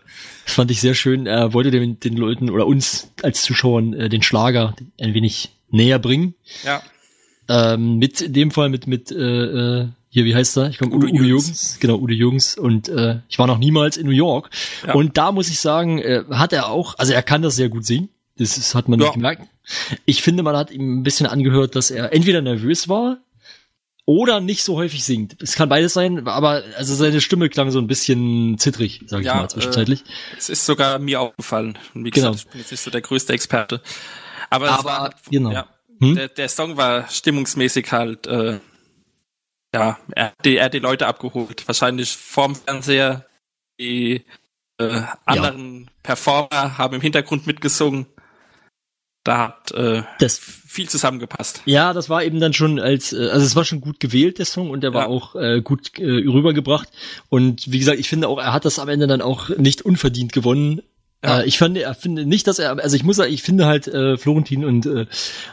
fand 0.53 0.71
ich 0.71 0.81
sehr 0.81 0.95
schön. 0.95 1.27
Er 1.27 1.53
wollte 1.53 1.71
den, 1.71 1.99
den 1.99 2.15
Leuten 2.17 2.49
oder 2.49 2.65
uns 2.65 3.11
als 3.21 3.41
Zuschauern 3.43 3.93
äh, 3.93 4.09
den 4.09 4.23
Schlager 4.23 4.75
ein 4.99 5.13
wenig 5.13 5.49
näher 5.69 5.99
bringen. 5.99 6.33
Ja. 6.63 6.81
Ähm, 7.49 7.97
mit 7.97 8.21
in 8.21 8.33
dem 8.33 8.51
Fall 8.51 8.69
mit 8.69 8.87
mit 8.87 9.11
äh, 9.11 9.15
äh, 9.81 9.87
hier 10.09 10.25
wie 10.25 10.35
heißt 10.35 10.57
er? 10.57 10.69
Ich 10.69 10.79
komme 10.79 10.93
Udo 10.95 11.07
Udo, 11.07 11.15
Udo 11.15 11.23
Jürgens. 11.25 11.45
Jürgens, 11.47 11.77
genau 11.79 11.95
Udo 11.97 12.13
Jürgens 12.13 12.57
und 12.57 12.89
äh, 12.89 13.19
ich 13.29 13.39
war 13.39 13.47
noch 13.47 13.57
niemals 13.57 13.97
in 13.97 14.05
New 14.05 14.11
York 14.13 14.49
Ja. 14.85 14.93
und 14.95 15.17
da 15.17 15.31
muss 15.31 15.49
ich 15.49 15.59
sagen, 15.59 15.99
äh, 15.99 16.23
hat 16.31 16.51
er 16.53 16.69
auch, 16.69 16.95
also 16.97 17.13
er 17.13 17.23
kann 17.23 17.41
das 17.41 17.55
sehr 17.55 17.69
gut 17.69 17.85
singen. 17.85 18.09
Das 18.37 18.57
ist, 18.57 18.75
hat 18.75 18.87
man 18.87 18.99
Ja. 18.99 19.05
nicht 19.07 19.15
gemerkt. 19.15 19.47
Ich 20.05 20.21
finde, 20.21 20.43
man 20.43 20.55
hat 20.55 20.71
ihm 20.71 20.99
ein 20.99 21.03
bisschen 21.03 21.25
angehört, 21.27 21.75
dass 21.75 21.91
er 21.91 22.13
entweder 22.13 22.41
nervös 22.41 22.87
war 22.87 23.17
oder 24.05 24.39
nicht 24.39 24.63
so 24.63 24.75
häufig 24.77 25.03
singt. 25.03 25.41
Es 25.41 25.55
kann 25.55 25.67
beides 25.69 25.93
sein, 25.93 26.25
aber 26.27 26.63
also 26.77 26.95
seine 26.95 27.19
Stimme 27.19 27.49
klang 27.49 27.71
so 27.71 27.79
ein 27.79 27.87
bisschen 27.87 28.57
zittrig, 28.57 29.01
sag 29.07 29.19
ich 29.21 29.25
Ja, 29.25 29.35
mal, 29.35 29.49
zwischenzeitlich. 29.49 30.03
Es 30.37 30.47
ist 30.49 30.65
sogar 30.65 30.99
mir 30.99 31.19
aufgefallen. 31.19 31.77
Und 31.93 32.05
wie 32.05 32.11
Genau. 32.11 32.31
gesagt, 32.31 32.45
ich 32.47 32.51
bin 32.51 32.61
jetzt 32.61 32.71
nicht 32.71 32.81
so 32.81 32.91
der 32.91 33.01
größte 33.01 33.33
Experte. 33.33 33.81
Aber, 34.49 34.67
es 34.67 34.71
Aber, 34.71 34.83
war 34.89 35.13
genau. 35.29 35.51
ja, 35.51 35.67
Hm? 35.99 36.15
der, 36.15 36.27
der 36.29 36.47
Song 36.47 36.77
war 36.77 37.09
stimmungsmäßig 37.09 37.91
halt, 37.91 38.27
äh, 38.27 38.59
ja, 39.73 39.97
er 40.15 40.25
hat, 40.27 40.33
die, 40.45 40.55
er 40.57 40.65
hat 40.65 40.73
die 40.73 40.79
Leute 40.79 41.07
abgeholt. 41.07 41.67
Wahrscheinlich 41.67 42.15
vorm 42.15 42.55
Fernseher. 42.55 43.25
Die 43.79 44.23
äh, 44.79 45.01
anderen 45.25 45.89
Performer 46.03 46.77
haben 46.77 46.95
im 46.95 47.01
Hintergrund 47.01 47.45
mitgesungen. 47.45 48.05
Da 49.27 49.37
hat 49.39 49.71
äh, 49.71 50.03
Das 50.19 50.39
viel 50.39 50.87
zusammengepasst. 50.87 51.61
Ja, 51.65 51.91
das 51.93 52.09
war 52.09 52.23
eben 52.23 52.39
dann 52.39 52.53
schon 52.53 52.79
als, 52.79 53.11
äh, 53.11 53.27
also 53.29 53.45
es 53.45 53.55
war 53.57 53.65
schon 53.65 53.81
gut 53.81 53.99
gewählt, 53.99 54.37
der 54.39 54.45
Song, 54.45 54.69
und 54.69 54.81
der 54.81 54.93
war 54.93 55.03
Ja. 55.03 55.07
auch 55.07 55.35
äh, 55.35 55.61
gut 55.61 55.99
äh, 55.99 56.03
rübergebracht. 56.05 56.87
Und 57.27 57.69
wie 57.71 57.79
gesagt, 57.79 57.99
ich 57.99 58.07
finde 58.07 58.29
auch, 58.29 58.37
er 58.39 58.53
hat 58.53 58.63
das 58.63 58.79
am 58.79 58.87
Ende 58.87 59.05
dann 59.07 59.21
auch 59.21 59.49
nicht 59.49 59.81
unverdient 59.81 60.31
gewonnen. 60.31 60.81
Ja. 61.23 61.41
Äh, 61.41 61.45
ich 61.45 61.57
fand, 61.57 61.77
er 61.77 61.93
finde 61.93 62.25
nicht, 62.25 62.47
dass 62.47 62.57
er, 62.59 62.79
also 62.81 62.95
ich 62.95 63.03
muss 63.03 63.17
sagen, 63.17 63.33
ich 63.33 63.43
finde 63.43 63.65
halt, 63.65 63.87
äh, 63.87 64.17
Florentin 64.17 64.63
und 64.63 64.85
äh, 64.85 65.07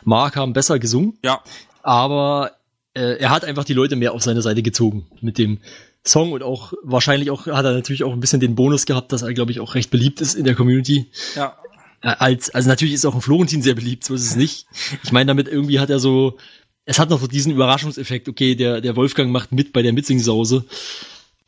Mark 0.05 0.37
haben 0.37 0.53
besser 0.53 0.79
gesungen, 0.79 1.19
Ja, 1.25 1.41
aber 1.83 2.53
äh, 2.95 3.19
er 3.19 3.31
hat 3.31 3.45
einfach 3.45 3.65
die 3.65 3.75
Leute 3.75 3.97
mehr 3.97 4.13
auf 4.13 4.23
seine 4.23 4.43
Seite 4.43 4.63
gezogen 4.63 5.07
mit 5.21 5.37
dem 5.39 5.59
Song 6.07 6.33
und 6.33 6.43
auch 6.43 6.75
wahrscheinlich 6.83 7.31
auch 7.31 7.47
hat 7.47 7.65
er 7.65 7.73
natürlich 7.73 8.05
auch 8.05 8.13
ein 8.13 8.21
bisschen 8.21 8.39
den 8.41 8.55
Bonus 8.55 8.85
gehabt, 8.87 9.11
dass 9.11 9.23
er, 9.23 9.33
glaube 9.33 9.53
ich, 9.53 9.59
auch 9.61 9.75
recht 9.75 9.91
beliebt 9.91 10.21
ist 10.21 10.35
in 10.35 10.45
der 10.45 10.55
Community. 10.55 11.11
ja, 11.35 11.57
als, 12.05 12.51
also 12.51 12.69
natürlich 12.69 12.95
ist 12.95 13.05
auch 13.07 13.15
ein 13.15 13.21
Florentin 13.21 13.63
sehr 13.63 13.75
beliebt, 13.75 14.05
so 14.05 14.15
ist 14.15 14.23
es 14.25 14.37
nicht. 14.37 14.67
Ich 15.03 15.13
meine, 15.13 15.27
damit 15.29 15.49
irgendwie 15.49 15.81
hat 15.81 15.91
er 15.91 15.99
so, 15.99 16.39
es 16.85 16.99
hat 16.99 17.11
noch 17.11 17.21
so 17.21 17.27
diesen 17.27 17.53
Überraschungseffekt, 17.53 18.29
okay, 18.29 18.55
der, 18.55 18.81
der 18.81 18.95
Wolfgang 18.97 19.31
macht 19.33 19.53
mit 19.53 19.73
bei 19.73 19.83
der 19.83 19.93
Mitzingsause 19.93 20.65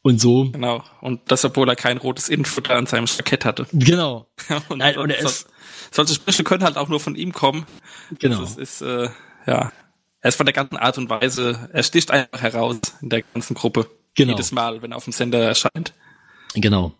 und 0.03 0.20
so. 0.20 0.51
genau. 0.51 0.83
Und 1.01 1.20
das, 1.31 1.45
obwohl 1.45 1.69
er 1.69 1.77
kein 1.77 1.99
rotes 1.99 2.28
Innenfutter 2.28 2.74
an 2.77 2.87
seinem 2.87 3.07
Jackett 3.07 3.45
hatte. 3.45 3.66
Genau, 3.73 4.27
Und, 4.69 4.78
Nein, 4.78 4.97
und 4.99 5.11
er 5.11 5.23
so- 5.23 5.28
ist- 5.28 5.49
solche 5.93 6.15
Sprüche 6.15 6.43
können 6.45 6.65
halt 6.65 6.77
auch 6.77 6.89
nur 6.89 7.01
von 7.01 7.15
ihm 7.15 7.33
kommen. 7.33 7.65
genau. 8.19 8.41
Das 8.41 8.57
ist, 8.57 8.81
äh, 8.83 9.09
ja, 9.47 9.73
er 10.20 10.28
ist 10.28 10.37
von 10.37 10.47
der 10.47 10.53
ganzen 10.53 10.77
Art 10.77 10.99
und 10.99 11.09
Weise, 11.11 11.69
er 11.73 11.83
sticht 11.83 12.11
einfach 12.11 12.41
heraus 12.43 12.78
in 13.01 13.09
der 13.11 13.23
ganzen 13.23 13.55
Gruppe. 13.55 13.89
Genau. 14.15 14.33
Jedes 14.33 14.51
Mal, 14.53 14.83
wenn 14.83 14.93
er 14.93 14.97
auf 14.97 15.05
dem 15.05 15.12
Sender 15.12 15.39
erscheint. 15.41 15.93
Genau. 16.55 16.93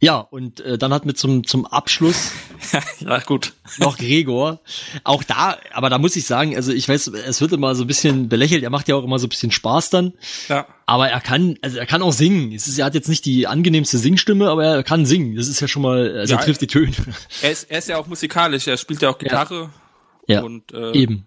Ja, 0.00 0.18
und 0.18 0.60
äh, 0.60 0.78
dann 0.78 0.94
hat 0.94 1.06
mit 1.06 1.18
zum, 1.18 1.44
zum 1.44 1.66
Abschluss 1.66 2.30
ja, 3.00 3.18
gut. 3.18 3.54
noch 3.78 3.98
Gregor. 3.98 4.60
Auch 5.02 5.24
da, 5.24 5.58
aber 5.72 5.90
da 5.90 5.98
muss 5.98 6.14
ich 6.14 6.24
sagen, 6.24 6.54
also 6.54 6.72
ich 6.72 6.88
weiß, 6.88 7.08
es 7.08 7.40
wird 7.40 7.52
immer 7.52 7.74
so 7.74 7.82
ein 7.82 7.88
bisschen 7.88 8.28
belächelt, 8.28 8.62
er 8.62 8.70
macht 8.70 8.86
ja 8.86 8.94
auch 8.94 9.02
immer 9.02 9.18
so 9.18 9.26
ein 9.26 9.30
bisschen 9.30 9.50
Spaß 9.50 9.90
dann. 9.90 10.12
Ja, 10.48 10.68
Aber 10.86 11.08
er 11.08 11.20
kann, 11.20 11.56
also 11.62 11.78
er 11.78 11.86
kann 11.86 12.02
auch 12.02 12.12
singen. 12.12 12.52
Es 12.52 12.68
ist, 12.68 12.78
er 12.78 12.84
hat 12.86 12.94
jetzt 12.94 13.08
nicht 13.08 13.24
die 13.24 13.48
angenehmste 13.48 13.98
Singstimme, 13.98 14.48
aber 14.50 14.64
er 14.64 14.82
kann 14.84 15.04
singen. 15.04 15.34
Das 15.34 15.48
ist 15.48 15.60
ja 15.60 15.66
schon 15.66 15.82
mal, 15.82 16.16
also 16.16 16.32
Ja, 16.32 16.38
er 16.38 16.44
trifft 16.44 16.60
die 16.60 16.68
Töne. 16.68 16.92
er 17.42 17.50
ist, 17.50 17.68
er 17.68 17.78
ist 17.78 17.88
ja 17.88 17.98
auch 17.98 18.06
musikalisch, 18.06 18.68
er 18.68 18.76
spielt 18.76 19.02
ja 19.02 19.10
auch 19.10 19.18
Gitarre. 19.18 19.70
Ja, 20.28 20.42
Und, 20.42 20.72
äh, 20.72 20.92
eben. 20.92 21.26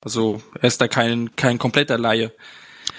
Also, 0.00 0.40
er 0.54 0.68
ist 0.68 0.80
da 0.80 0.88
kein, 0.88 1.34
kein 1.36 1.58
kompletter 1.58 1.98
Laie. 1.98 2.32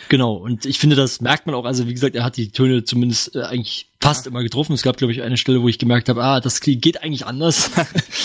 Genau, 0.10 0.34
und 0.34 0.66
ich 0.66 0.80
finde, 0.80 0.96
das 0.96 1.22
merkt 1.22 1.46
man 1.46 1.56
auch, 1.56 1.66
also 1.66 1.88
wie 1.88 1.94
gesagt, 1.94 2.16
er 2.16 2.24
hat 2.24 2.38
die 2.38 2.52
Töne 2.52 2.84
zumindest 2.84 3.36
äh, 3.36 3.44
eigentlich 3.44 3.92
fast 4.02 4.28
immer 4.28 4.44
getroffen. 4.44 4.74
Es 4.74 4.82
gab, 4.82 4.98
glaube 4.98 5.12
ich, 5.12 5.22
eine 5.22 5.38
Stelle, 5.38 5.62
wo 5.62 5.68
ich 5.68 5.80
gemerkt 5.80 6.10
habe, 6.10 6.24
ah, 6.24 6.40
das 6.40 6.62
geht 6.62 7.02
eigentlich 7.04 7.26
anders. 7.26 7.72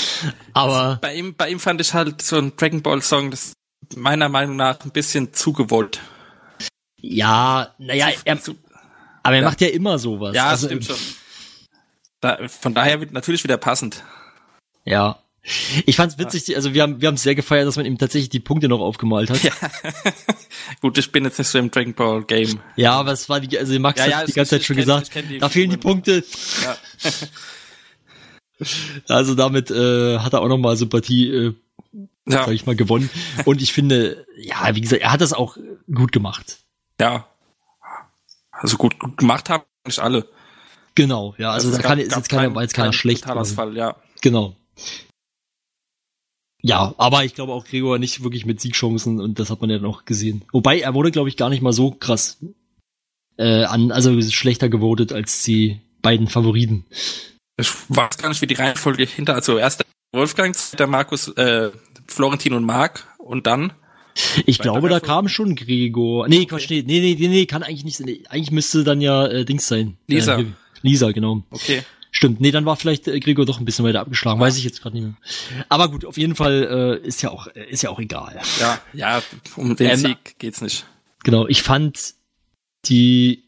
Aber 0.53 0.99
Bei 1.01 1.15
ihm, 1.15 1.35
bei 1.35 1.51
ihm 1.51 1.59
fand 1.61 1.81
ich 1.81 1.95
halt 1.95 2.23
so 2.23 2.37
ein 2.37 2.57
Dragon 2.57 2.83
Ball 2.83 3.03
Song, 3.03 3.31
das 3.31 3.55
meiner 3.97 4.29
Meinung 4.29 4.57
nach 4.57 4.81
ein 4.85 4.91
bisschen 4.91 5.33
zu 5.33 5.53
gewollt. 5.53 6.01
ja, 7.01 7.75
naja, 7.79 8.11
er, 8.25 8.39
aber 9.23 9.37
er 9.37 9.43
ja. 9.43 9.49
macht 9.49 9.61
ja 9.61 9.69
immer 9.69 9.99
sowas. 9.99 10.35
ja, 10.35 10.49
also, 10.49 10.67
stimmt 10.67 10.85
schon. 10.85 10.97
Da, 12.21 12.49
von 12.49 12.75
daher 12.75 13.01
wird 13.01 13.13
natürlich 13.13 13.43
wieder 13.43 13.57
passend. 13.57 14.05
Ja. 14.85 15.19
Ich 15.87 15.97
fand's 15.97 16.19
witzig, 16.19 16.55
also 16.55 16.73
wir 16.73 16.83
haben 16.83 17.01
wir 17.01 17.09
haben 17.09 17.17
es 17.17 17.23
sehr 17.25 17.35
gefeiert, 17.35 17.67
dass 17.67 17.75
man 17.77 17.85
ihm 17.85 17.99
tatsächlich 17.99 18.29
die 18.31 18.39
Punkte 18.39 18.69
noch 18.69 18.79
aufgemalt 18.81 19.29
hat. 19.31 19.43
Ja, 19.43 19.51
Ja. 19.85 19.93
Gut, 20.81 20.97
ich 20.99 21.11
bin 21.11 21.25
jetzt 21.25 21.39
nicht 21.39 21.49
so 21.49 21.59
im 21.59 21.71
Dragon 21.71 21.95
Ball 21.95 22.23
Game. 22.23 22.61
aber 22.93 23.11
es 23.13 23.29
war 23.29 23.41
die, 23.41 23.59
also 23.59 23.77
Max 23.81 23.99
Ja, 23.99 24.07
ja, 24.07 24.17
hat 24.19 24.29
die 24.29 24.33
ganze 24.33 24.51
Zeit 24.51 24.65
schon 24.65 24.77
kenn- 24.77 24.81
gesagt, 24.83 25.11
die 25.31 25.39
da 25.39 25.49
fehlen 25.49 25.71
die. 25.71 25.77
Punkte. 25.79 26.25
Ja. 26.63 26.77
Also 29.09 29.35
damit 29.35 29.71
äh, 29.73 30.19
hat 30.21 30.35
er 30.35 30.41
auch 30.41 30.49
nochmal 30.49 30.77
Sympathie, 30.77 31.29
äh, 31.31 31.55
Ja, 32.29 32.45
sag 32.45 32.51
ich 32.53 32.65
mal, 32.67 32.77
gewonnen. 32.77 33.11
Und 33.45 33.61
ich 33.61 33.73
finde, 33.73 34.25
ja, 34.37 34.73
wie 34.77 34.81
gesagt, 34.81 35.03
er 35.03 35.11
hat 35.13 35.21
das 35.21 35.33
auch 35.33 35.57
gut 35.93 36.13
gemacht. 36.13 36.59
ja. 37.01 37.27
Also 38.53 38.77
gut, 38.77 39.01
gut 39.01 39.17
gemacht 39.17 39.51
haben 39.51 39.65
nicht 39.85 39.99
alle. 39.99 40.29
Genau, 40.95 41.35
ja, 41.39 41.51
also 41.51 41.71
es 41.71 41.77
da 41.79 41.83
kann 41.83 41.99
gab 41.99 42.07
jetzt 42.19 42.29
keiner, 42.29 42.43
keinen- 42.43 42.55
war 42.55 42.63
jetzt 42.63 42.75
keiner 42.75 42.93
schlecht. 42.93 43.27
Also, 43.27 43.71
ja. 43.71 43.97
genau. 44.21 44.55
Ja, 46.63 46.95
aber 46.97 47.25
ich 47.25 47.35
glaube 47.35 47.53
auch 47.53 47.65
Gregor 47.65 47.99
nicht 47.99 48.23
wirklich 48.23 48.47
mit 48.47 48.61
Siegchancen 48.61 49.21
und 49.21 49.39
das 49.39 49.51
hat 49.51 49.61
man 49.61 49.71
ja 49.71 49.79
noch 49.79 50.05
gesehen. 50.05 50.45
Wobei 50.53 50.81
er 50.81 50.95
wurde, 50.95 51.11
glaube 51.11 51.29
ich, 51.29 51.37
gar 51.37 51.51
nicht 51.51 51.63
mal 51.63 51.73
so 51.73 51.91
krass 51.91 52.39
äh, 53.37 53.65
an, 53.65 53.91
also 53.91 54.21
schlechter 54.23 54.69
gewotet 54.69 55.13
als 55.13 55.43
die 55.43 55.81
beiden 56.03 56.29
Favoriten. 56.29 56.85
Ich 57.57 57.69
weiß 57.89 58.17
gar 58.19 58.29
nicht, 58.29 58.41
wie 58.41 58.47
die 58.47 58.55
Reihenfolge 58.55 59.05
hinter, 59.05 59.35
also 59.35 59.59
erst 59.59 59.81
der 59.81 59.87
Wolfgang, 60.15 60.57
der 60.79 60.87
Markus, 60.87 61.29
äh, 61.29 61.71
Florentin 62.07 62.55
und 62.55 62.65
Marc 62.65 63.07
und 63.19 63.47
dann, 63.47 63.73
Ich 64.47 64.59
Weiter 64.59 64.71
glaube, 64.71 64.89
da 64.89 65.01
kam 65.01 65.29
schon 65.29 65.55
Gregor. 65.55 66.29
Nee, 66.29 66.47
Quatsch, 66.47 66.69
nee, 66.71 66.85
nee, 66.87 67.01
nee, 67.01 67.17
nee, 67.19 67.29
nee, 67.29 67.47
kann 67.47 67.63
eigentlich 67.63 67.85
nicht 67.85 67.97
sein. 67.97 68.19
Eigentlich 68.29 68.51
müsste 68.51 68.85
dann 68.85 69.01
ja 69.01 69.27
äh, 69.27 69.45
Dings 69.45 69.67
sein. 69.67 69.97
Lisa. 70.07 70.39
Äh, 70.39 70.47
Lisa, 70.83 71.13
genau. 71.13 71.45
okay. 71.51 71.83
Stimmt. 72.15 72.41
Nee, 72.43 72.51
dann 72.51 72.67
war 72.67 72.77
vielleicht 72.77 73.09
äh, 73.09 73.19
Gregor 73.19 73.47
doch 73.47 73.59
ein 73.59 73.65
bisschen 73.65 73.85
weiter 73.87 74.01
abgeschlagen. 74.01 74.39
Weiß 74.39 74.57
ich 74.59 74.65
jetzt 74.65 74.83
gerade 74.83 74.95
nicht 74.97 75.05
mehr. 75.07 75.65
Aber 75.71 75.89
gut, 75.91 76.05
auf 76.05 76.19
jeden 76.19 76.37
Fall 76.37 77.01
äh, 77.03 77.07
ist 77.07 77.23
ja 77.23 77.31
auch 77.31 77.47
äh, 77.49 77.65
ist 77.71 77.83
ja 77.83 77.91
auch 77.91 77.99
egal. 77.99 78.39
Ja, 78.61 78.79
ja, 78.93 79.23
um 79.57 79.75
den 79.75 79.91
Ähm, 79.91 79.97
Sieg 79.99 80.39
geht's 80.39 80.61
nicht. 80.61 80.85
Genau, 81.25 81.47
ich 81.49 81.63
fand 81.63 82.15
die 82.85 83.45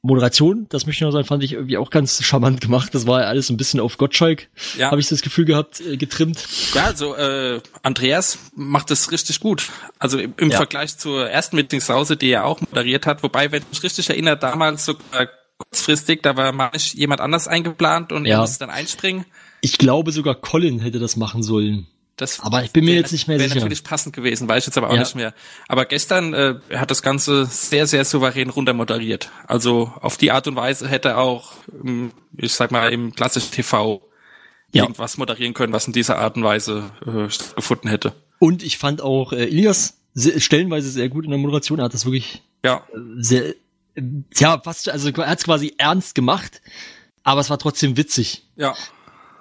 Moderation, 0.00 0.66
das 0.68 0.86
möchte 0.86 0.98
ich 1.04 1.06
noch 1.06 1.10
sagen, 1.12 1.26
fand 1.26 1.42
ich 1.42 1.52
irgendwie 1.54 1.76
auch 1.76 1.90
ganz 1.90 2.22
charmant 2.24 2.60
gemacht. 2.60 2.94
Das 2.94 3.06
war 3.06 3.20
ja 3.22 3.26
alles 3.26 3.50
ein 3.50 3.56
bisschen 3.56 3.80
auf 3.80 3.98
Gottschalk, 3.98 4.48
Ja. 4.78 4.90
habe 4.92 5.00
ich 5.00 5.08
das 5.08 5.22
Gefühl 5.22 5.44
gehabt, 5.44 5.80
äh, 5.80 5.96
getrimmt. 5.96 6.46
Ja, 6.72 6.84
also 6.84 7.16
äh, 7.16 7.60
Andreas 7.82 8.38
macht 8.54 8.90
das 8.92 9.10
richtig 9.10 9.40
gut. 9.40 9.68
Also 9.98 10.18
im, 10.18 10.32
im 10.38 10.50
Ja. 10.50 10.56
Vergleich 10.56 10.96
zur 10.96 11.28
ersten 11.28 11.56
Meetingsause, 11.56 12.16
die 12.16 12.30
er 12.30 12.46
auch 12.46 12.60
moderiert 12.60 13.06
hat, 13.06 13.24
wobei, 13.24 13.50
wenn 13.50 13.62
ich 13.64 13.68
mich 13.70 13.82
richtig 13.82 14.08
erinnere, 14.08 14.38
damals 14.38 14.84
sogar 14.84 15.28
kurzfristig, 15.58 16.22
da 16.22 16.36
war 16.36 16.52
mal 16.52 16.70
jemand 16.94 17.20
anders 17.20 17.48
eingeplant 17.48 18.12
und 18.12 18.24
Ja. 18.26 18.36
er 18.36 18.40
musste 18.40 18.60
dann 18.60 18.70
einspringen. 18.70 19.24
Ich 19.60 19.78
glaube 19.78 20.12
sogar 20.12 20.34
Colin 20.36 20.78
hätte 20.80 20.98
das 20.98 21.16
machen 21.16 21.42
sollen. 21.42 21.86
Das 22.16 22.40
Aber 22.40 22.64
ich 22.64 22.72
bin 22.72 22.84
mir 22.84 22.92
wär- 22.92 22.98
jetzt 23.00 23.12
nicht 23.12 23.28
mehr 23.28 23.38
sicher. 23.38 23.54
natürlich 23.56 23.84
passend 23.84 24.14
gewesen, 24.14 24.48
weiß 24.48 24.64
ich 24.64 24.66
jetzt 24.66 24.78
aber 24.78 24.90
auch 24.90 24.94
Ja. 24.94 25.00
nicht 25.00 25.14
mehr. 25.14 25.34
Aber 25.68 25.84
gestern, 25.84 26.34
äh, 26.34 26.56
er 26.68 26.80
hat 26.80 26.90
das 26.90 27.02
Ganze 27.02 27.46
sehr, 27.46 27.86
sehr 27.86 28.04
souverän 28.04 28.50
runtermoderiert. 28.50 29.30
Also 29.46 29.92
auf 30.00 30.16
die 30.16 30.32
Art 30.32 30.48
und 30.48 30.56
Weise 30.56 30.88
hätte 30.88 31.10
er 31.10 31.18
auch, 31.18 31.52
ähm, 31.84 32.10
ich 32.36 32.52
sag 32.54 32.72
mal, 32.72 32.92
im 32.92 33.14
klassischen 33.14 33.52
TV 33.52 34.02
Ja. 34.72 34.82
irgendwas 34.82 35.16
moderieren 35.16 35.54
können, 35.54 35.72
was 35.72 35.86
in 35.86 35.92
dieser 35.92 36.18
Art 36.18 36.36
und 36.36 36.42
Weise 36.42 36.90
äh, 37.06 37.30
stattgefunden 37.30 37.88
hätte. 37.88 38.14
Und 38.40 38.64
ich 38.64 38.78
fand 38.78 39.00
auch 39.00 39.32
äh, 39.32 39.44
Elias 39.44 39.98
se- 40.12 40.40
stellenweise 40.40 40.90
sehr 40.90 41.08
gut 41.08 41.24
in 41.24 41.30
der 41.30 41.38
Moderation. 41.38 41.78
Er 41.78 41.84
hat 41.84 41.94
das 41.94 42.04
wirklich 42.04 42.42
Ja, 42.64 42.82
sehr, 43.18 43.50
äh, 43.50 43.54
ja, 44.36 44.60
fast, 44.62 44.88
also 44.88 45.08
er 45.10 45.26
hat 45.26 45.38
es 45.38 45.44
quasi 45.44 45.74
ernst 45.78 46.14
gemacht, 46.14 46.60
aber 47.22 47.40
es 47.40 47.50
war 47.50 47.58
trotzdem 47.58 47.96
witzig. 47.96 48.44
ja. 48.56 48.74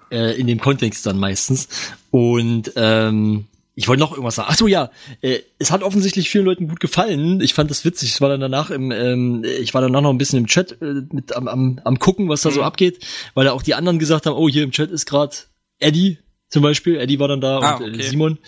äh, 0.09 0.39
in 0.39 0.47
dem 0.47 0.59
Kontext 0.59 1.05
dann 1.05 1.17
meistens. 1.19 1.67
Und 2.11 2.71
ähm, 2.75 3.45
ich 3.75 3.87
wollte 3.87 3.99
noch 3.99 4.11
irgendwas 4.11 4.35
sagen. 4.35 4.49
Ach 4.51 4.57
so, 4.57 4.67
ja, 4.67 4.89
äh, 5.21 5.39
es 5.59 5.69
hat 5.69 5.83
offensichtlich 5.83 6.29
vielen 6.29 6.45
Leuten 6.45 6.67
gut 6.67 6.79
gefallen. 6.79 7.41
Ich 7.41 7.53
fand 7.53 7.69
das 7.69 7.85
witzig. 7.85 8.09
Ich 8.09 8.21
war 8.21 8.29
dann 8.29 8.39
danach 8.39 8.71
im, 8.71 8.91
ähm, 8.91 9.43
ich 9.43 9.73
war 9.73 9.81
danach 9.81 10.01
noch 10.01 10.09
ein 10.09 10.17
bisschen 10.17 10.39
im 10.39 10.47
Chat 10.47 10.81
äh, 10.81 11.03
mit 11.11 11.35
am, 11.35 11.47
am, 11.47 11.79
am 11.83 11.99
gucken, 11.99 12.27
was 12.27 12.41
da 12.41 12.51
so 12.51 12.63
abgeht, 12.63 13.05
weil 13.35 13.45
da 13.45 13.51
auch 13.51 13.61
die 13.61 13.75
anderen 13.75 13.99
gesagt 13.99 14.25
haben, 14.25 14.35
oh, 14.35 14.49
hier 14.49 14.63
im 14.63 14.71
Chat 14.71 14.89
ist 14.89 15.05
gerade 15.05 15.35
Eddie 15.79 16.17
zum 16.49 16.63
Beispiel. 16.63 16.97
Eddie 16.97 17.19
war 17.19 17.27
dann 17.27 17.41
da 17.41 17.59
Ah, 17.59 17.75
und 17.75 17.85
äh, 17.85 17.89
okay. 17.89 18.01
Simon. 18.09 18.39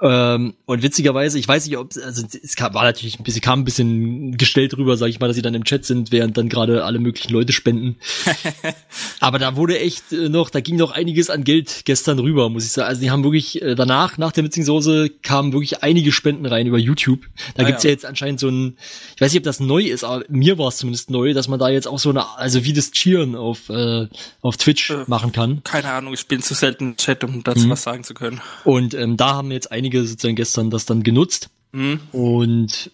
Ähm, 0.00 0.54
und 0.64 0.82
witzigerweise, 0.82 1.38
ich 1.38 1.48
weiß 1.48 1.66
nicht, 1.66 1.76
ob 1.76 1.90
also 2.04 2.24
es 2.42 2.54
kam, 2.54 2.72
war 2.74 2.84
natürlich 2.84 3.18
ein 3.18 3.24
bisschen, 3.24 3.40
kam 3.42 3.60
ein 3.60 3.64
bisschen 3.64 4.36
gestellt 4.36 4.76
rüber, 4.76 4.96
sag 4.96 5.08
ich 5.08 5.18
mal, 5.18 5.26
dass 5.26 5.34
sie 5.36 5.42
dann 5.42 5.54
im 5.54 5.64
Chat 5.64 5.84
sind, 5.84 6.12
während 6.12 6.36
dann 6.36 6.48
gerade 6.48 6.84
alle 6.84 6.98
möglichen 7.00 7.32
Leute 7.32 7.52
spenden. 7.52 7.96
Aber 9.20 9.38
da 9.38 9.56
wurde 9.56 9.78
echt 9.80 10.12
äh, 10.12 10.28
noch, 10.28 10.50
da 10.50 10.60
ging 10.60 10.76
noch 10.76 10.92
einiges 10.92 11.30
an 11.30 11.44
Geld 11.44 11.82
gestern 11.84 12.18
rüber, 12.18 12.48
muss 12.48 12.64
ich 12.64 12.70
sagen. 12.72 12.88
Also 12.88 13.00
die 13.00 13.10
haben 13.10 13.24
wirklich 13.24 13.60
äh, 13.62 13.74
danach, 13.74 14.18
nach 14.18 14.32
der 14.32 14.42
Mitzingsoße, 14.44 15.10
kamen 15.22 15.52
wirklich 15.52 15.82
einige 15.82 16.12
Spenden 16.12 16.46
rein 16.46 16.66
über 16.66 16.78
YouTube. 16.78 17.20
Da 17.56 17.64
Ah, 17.64 17.66
gibt's 17.66 17.82
ja. 17.82 17.88
ja. 17.88 17.92
jetzt 17.94 18.04
anscheinend 18.06 18.40
so 18.40 18.48
ein, 18.48 18.76
ich 19.16 19.20
weiß 19.20 19.32
nicht, 19.32 19.40
ob 19.40 19.44
das 19.44 19.60
neu 19.60 19.82
ist, 19.82 20.04
aber 20.04 20.24
mir 20.28 20.58
war 20.58 20.68
es 20.68 20.76
zumindest 20.76 21.10
neu, 21.10 21.34
dass 21.34 21.48
man 21.48 21.58
da 21.58 21.68
jetzt 21.68 21.88
auch 21.88 21.98
so 21.98 22.10
eine, 22.10 22.36
also 22.38 22.64
wie 22.64 22.72
das 22.72 22.92
Cheeren 22.92 23.34
auf, 23.34 23.68
äh, 23.68 24.06
auf 24.42 24.56
Twitch 24.56 24.90
Äh. 24.90 25.04
machen 25.08 25.32
kann. 25.32 25.62
Keine 25.64 25.90
Ahnung, 25.90 26.14
ich 26.14 26.26
bin 26.26 26.40
zu 26.42 26.54
selten 26.54 26.90
im 26.90 26.96
Chat, 26.96 27.24
um 27.24 27.42
dazu 27.42 27.66
Mhm. 27.66 27.70
was 27.70 27.82
sagen 27.82 28.04
zu 28.04 28.14
können. 28.14 28.40
Und 28.64 28.94
ähm, 28.94 29.16
da 29.16 29.30
haben 29.34 29.50
jetzt 29.50 29.72
einige 29.72 29.87
sozusagen 29.92 30.36
gestern 30.36 30.70
das 30.70 30.86
dann 30.86 31.02
genutzt. 31.02 31.50
Mhm. 31.72 32.00
Und 32.12 32.90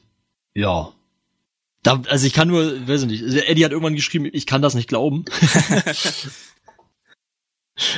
ja. 0.55 0.93
Da, 1.83 2.03
also 2.09 2.27
ich 2.27 2.33
kann 2.33 2.49
nur, 2.49 2.89
weiß 2.89 3.03
ich 3.03 3.09
nicht, 3.09 3.23
also 3.23 3.39
Eddie 3.39 3.65
hat 3.65 3.73
irgendwann 3.73 3.95
geschrieben, 3.95 4.29
ich 4.33 4.47
kann 4.47 4.63
das 4.63 4.75
nicht 4.75 4.89
glauben. 4.89 5.25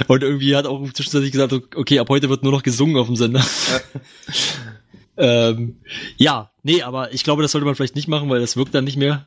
Und 0.09 0.23
irgendwie 0.23 0.57
hat 0.57 0.67
auch 0.67 0.91
zwischenzeitlich 0.93 1.33
gesagt, 1.33 1.53
okay, 1.77 1.99
ab 1.99 2.09
heute 2.09 2.31
wird 2.31 2.43
nur 2.43 2.53
noch 2.53 2.63
gesungen 2.63 2.97
auf 2.97 3.07
dem 3.07 3.17
Sender. 3.17 3.45
ähm, 5.19 5.77
ja, 6.17 6.51
nee, 6.63 6.83
aber 6.83 7.13
ich 7.13 7.25
glaube, 7.25 7.43
das 7.43 7.53
sollte 7.53 7.67
man 7.67 7.75
vielleicht 7.75 7.95
nicht 7.95 8.09
machen, 8.09 8.31
weil 8.31 8.41
das 8.41 8.57
wirkt 8.57 8.75
dann 8.75 8.85
nicht 8.85 8.97
mehr. 8.97 9.27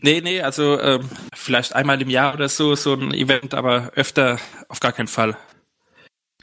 Nee, 0.00 0.22
nee, 0.22 0.40
also 0.40 0.80
ähm, 0.80 1.08
vielleicht 1.34 1.74
einmal 1.74 2.00
im 2.00 2.08
Jahr 2.08 2.32
oder 2.34 2.48
so, 2.48 2.74
so 2.74 2.94
ein 2.94 3.12
Event, 3.12 3.52
aber 3.52 3.92
öfter 3.94 4.38
auf 4.68 4.80
gar 4.80 4.92
keinen 4.92 5.08
Fall. 5.08 5.36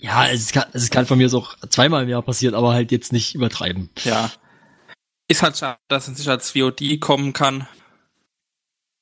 Ja, 0.02 0.28
es 0.30 0.52
kann, 0.52 0.66
es 0.74 0.90
kann 0.90 1.06
von 1.06 1.18
mir 1.18 1.32
auch 1.34 1.58
zweimal 1.70 2.04
im 2.04 2.10
Jahr 2.10 2.22
passieren, 2.22 2.56
aber 2.56 2.74
halt 2.74 2.92
jetzt 2.92 3.12
nicht 3.12 3.36
übertreiben. 3.36 3.90
Ja. 4.04 4.32
Ist 5.28 5.44
halt 5.44 5.58
schade, 5.58 5.78
dass 5.90 6.08
es 6.08 6.18
nicht 6.18 6.28
als 6.30 6.52
VOD 6.52 7.00
kommen 7.00 7.34
kann. 7.34 7.68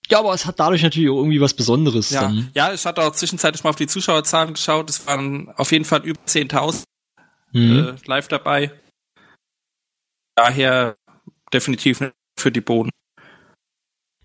Ja, 0.10 0.20
aber 0.20 0.34
es 0.34 0.46
hat 0.46 0.60
dadurch 0.60 0.84
natürlich 0.84 1.10
auch 1.10 1.18
irgendwie 1.18 1.42
was 1.42 1.54
Besonderes 1.54 2.10
Ja, 2.10 2.22
dann. 2.22 2.50
ja 2.56 2.74
ich 2.74 2.86
hatte 2.86 3.02
auch 3.02 3.12
zwischenzeitlich 3.12 3.64
mal 3.64 3.72
auf 3.72 3.76
die 3.76 3.88
Zuschauerzahlen 3.88 4.54
geschaut. 4.54 4.90
Es 4.90 5.06
waren 5.06 5.50
auf 5.58 5.72
jeden 5.72 5.86
Fall 5.86 6.04
über 6.06 6.20
10.000 6.26 6.84
Mhm. 7.54 7.80
äh, 7.98 8.08
live 8.08 8.28
dabei. 8.28 8.72
Daher 10.36 10.96
definitiv 11.54 12.04
für 12.38 12.52
die 12.52 12.62
Boden. 12.62 12.90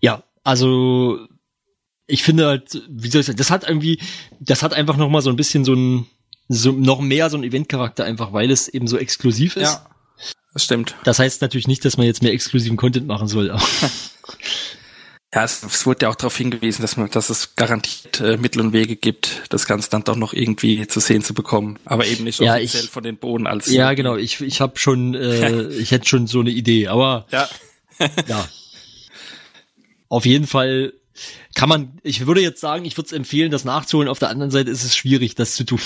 Ja, 0.01 0.25
also 0.45 1.27
ich 2.07 2.23
finde 2.25 2.47
halt, 2.47 2.83
wie 2.89 3.09
soll 3.09 3.21
ich 3.21 3.27
sagen, 3.27 3.39
das 3.39 3.51
hat 3.51 3.65
irgendwie, 3.69 4.01
das 4.41 4.63
hat 4.63 4.75
einfach 4.75 4.97
noch 4.97 5.09
mal 5.09 5.23
so 5.23 5.31
ein 5.31 5.37
bisschen 5.37 5.65
so 5.65 5.75
ein, 5.75 6.07
so 6.53 6.73
noch 6.73 7.01
mehr 7.01 7.31
so 7.31 7.37
ein 7.37 7.45
Eventcharakter 7.45 8.05
einfach, 8.05 8.33
weil 8.33 8.51
es 8.51 8.69
eben 8.69 8.87
so 8.87 8.99
exklusiv 8.99 9.57
ist. 9.57 9.63
Ja, 9.63 9.87
das 10.53 10.65
stimmt. 10.65 10.95
Das 11.05 11.19
heißt 11.19 11.41
natürlich 11.43 11.67
nicht, 11.69 11.85
dass 11.85 11.97
man 11.97 12.07
jetzt 12.07 12.23
mehr 12.23 12.33
exklusiven 12.33 12.77
Content 12.77 13.07
machen 13.07 13.29
soll. 13.29 13.57
Ja, 15.35 15.45
es, 15.45 15.63
es 15.63 15.87
wurde 15.87 16.05
ja 16.05 16.11
auch 16.11 16.15
darauf 16.15 16.37
hingewiesen, 16.37 16.83
dass 16.83 16.99
man, 16.99 17.09
dass 17.11 17.31
es 17.31 17.55
garantiert 17.57 18.21
äh, 18.21 18.37
Mittel 18.37 18.61
und 18.61 18.75
Wege 18.75 18.97
gibt, 18.97 19.45
das 19.49 19.65
Ganze 19.67 19.89
dann 19.89 20.05
doch 20.05 20.15
noch 20.17 20.35
irgendwie 20.35 20.87
zu 20.87 21.01
sehen 21.01 21.23
zu 21.23 21.33
bekommen. 21.33 21.79
Aber 21.87 22.07
eben 22.07 22.25
nicht 22.25 22.39
Ja, 22.39 22.57
offiziell 22.57 22.85
ich- 22.85 22.91
von 22.91 23.03
den 23.03 23.17
Boden 23.17 23.47
als 23.47 23.71
ja, 23.71 23.95
genau. 23.95 24.17
Ich, 24.17 24.43
ich 24.43 24.61
habe 24.61 24.79
schon, 24.79 25.15
äh, 25.15 25.69
ich 25.69 25.91
hätte 25.91 26.07
schon 26.07 26.27
so 26.27 26.41
eine 26.41 26.51
Idee. 26.51 26.89
Aber 26.89 27.27
Ja, 27.33 27.49
ja, 28.29 28.47
auf 30.09 30.27
jeden 30.27 30.47
Fall 30.47 30.93
kann 31.55 31.71
man. 31.71 31.99
Ich 32.03 32.27
würde 32.27 32.43
jetzt 32.43 32.61
sagen, 32.61 32.85
ich 32.85 32.99
würde 32.99 33.07
es 33.07 33.13
empfehlen, 33.13 33.51
das 33.51 33.65
nachzuholen. 33.65 34.11
Auf 34.11 34.19
der 34.19 34.29
anderen 34.29 34.51
Seite 34.51 34.71
ist 34.71 34.85
es 34.85 34.95
schwierig, 34.95 35.35
das 35.35 35.55
zu 35.55 35.65
tun. 35.65 35.81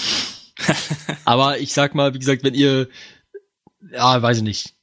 aber 1.25 1.59
ich 1.59 1.73
sag 1.73 1.95
mal, 1.95 2.15
wie 2.15 2.19
gesagt, 2.19 2.45
wenn 2.45 2.55
ihr, 2.55 2.89
ja, 3.93 4.21
weiß 4.21 4.39
ich 4.39 4.43
nicht. 4.43 4.75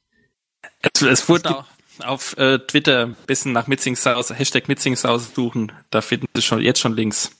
Es, 0.82 1.02
es 1.02 1.28
wurde 1.28 1.56
auch 1.56 1.64
auf 2.00 2.36
äh, 2.36 2.58
Twitter 2.58 3.06
ein 3.06 3.16
bisschen 3.26 3.52
nach 3.52 3.66
Mitzingshaus, 3.66 4.30
Hashtag 4.30 4.68
Mitzingshaus 4.68 5.34
suchen. 5.34 5.72
Da 5.90 6.00
finden 6.00 6.26
Sie 6.34 6.42
schon 6.42 6.60
jetzt 6.60 6.80
schon 6.80 6.94
Links. 6.94 7.30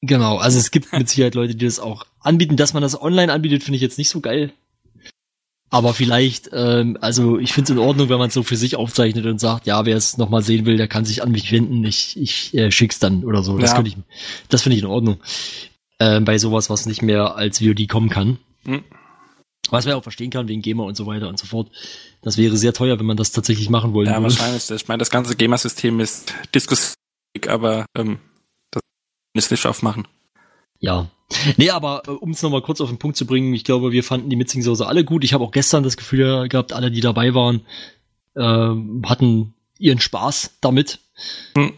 Genau, 0.00 0.36
also 0.36 0.58
es 0.58 0.70
gibt 0.70 0.92
mit 0.92 1.08
Sicherheit 1.08 1.34
Leute, 1.34 1.54
die 1.54 1.64
das 1.64 1.80
auch 1.80 2.04
anbieten. 2.20 2.56
Dass 2.56 2.74
man 2.74 2.82
das 2.82 3.00
online 3.00 3.32
anbietet, 3.32 3.64
finde 3.64 3.76
ich 3.76 3.82
jetzt 3.82 3.98
nicht 3.98 4.10
so 4.10 4.20
geil. 4.20 4.52
Aber 5.70 5.92
vielleicht, 5.94 6.50
ähm, 6.52 6.98
also 7.00 7.38
ich 7.38 7.52
finde 7.52 7.72
es 7.72 7.76
in 7.76 7.82
Ordnung, 7.82 8.08
wenn 8.08 8.18
man 8.18 8.28
es 8.28 8.34
so 8.34 8.42
für 8.44 8.56
sich 8.56 8.76
aufzeichnet 8.76 9.26
und 9.26 9.40
sagt, 9.40 9.66
ja, 9.66 9.84
wer 9.84 9.96
es 9.96 10.18
nochmal 10.18 10.42
sehen 10.42 10.66
will, 10.66 10.76
der 10.76 10.86
kann 10.86 11.04
sich 11.04 11.22
an 11.22 11.32
mich 11.32 11.50
wenden, 11.50 11.82
ich, 11.84 12.16
ich 12.16 12.54
äh, 12.54 12.70
schick's 12.70 13.00
dann 13.00 13.24
oder 13.24 13.42
so. 13.42 13.58
Das 13.58 13.72
Ja. 13.72 13.82
ich, 13.82 13.96
das 14.48 14.62
finde 14.62 14.76
ich 14.76 14.82
in 14.82 14.88
Ordnung. 14.88 15.18
Ähm, 16.00 16.24
bei 16.24 16.38
sowas, 16.38 16.70
was 16.70 16.86
nicht 16.86 17.02
mehr 17.02 17.36
als 17.36 17.60
VOD 17.60 17.88
kommen 17.88 18.10
kann. 18.10 18.38
Hm. 18.64 18.82
Was 19.70 19.86
man 19.86 19.94
auch 19.94 20.02
verstehen 20.02 20.30
kann, 20.30 20.48
wegen 20.48 20.60
GEMA 20.60 20.82
und 20.84 20.96
so 20.96 21.06
weiter 21.06 21.28
und 21.28 21.38
so 21.38 21.46
fort. 21.46 21.70
Das 22.22 22.36
wäre 22.36 22.56
sehr 22.56 22.74
teuer, 22.74 22.98
wenn 22.98 23.06
man 23.06 23.16
das 23.16 23.32
tatsächlich 23.32 23.70
machen 23.70 23.92
wollen 23.94 24.06
Ja, 24.08 24.14
würde. 24.14 24.24
wahrscheinlich. 24.24 24.70
Ich 24.70 24.88
meine, 24.88 24.98
das 24.98 25.10
ganze 25.10 25.36
GEMA-System 25.36 26.00
ist 26.00 26.34
diskussiv, 26.54 26.94
aber 27.48 27.86
ähm, 27.96 28.18
das 28.70 28.82
ist 29.34 29.50
nicht 29.50 29.66
aufmachen. 29.66 30.06
Ja. 30.80 31.08
Nee, 31.56 31.70
aber 31.70 32.02
äh, 32.06 32.10
um 32.10 32.30
es 32.32 32.42
nochmal 32.42 32.60
kurz 32.62 32.80
auf 32.80 32.90
den 32.90 32.98
Punkt 32.98 33.16
zu 33.16 33.26
bringen, 33.26 33.54
ich 33.54 33.64
glaube, 33.64 33.90
wir 33.92 34.04
fanden 34.04 34.28
die 34.28 34.36
Mitzing-Soße 34.36 34.86
alle 34.86 35.04
gut. 35.04 35.24
Ich 35.24 35.32
habe 35.32 35.42
auch 35.44 35.50
gestern 35.52 35.82
das 35.82 35.96
Gefühl 35.96 36.48
gehabt, 36.48 36.72
alle, 36.72 36.90
die 36.90 37.00
dabei 37.00 37.34
waren, 37.34 37.62
ähm, 38.36 39.02
hatten 39.06 39.54
ihren 39.78 40.00
Spaß 40.00 40.58
damit. 40.60 40.98
Hm. 41.56 41.72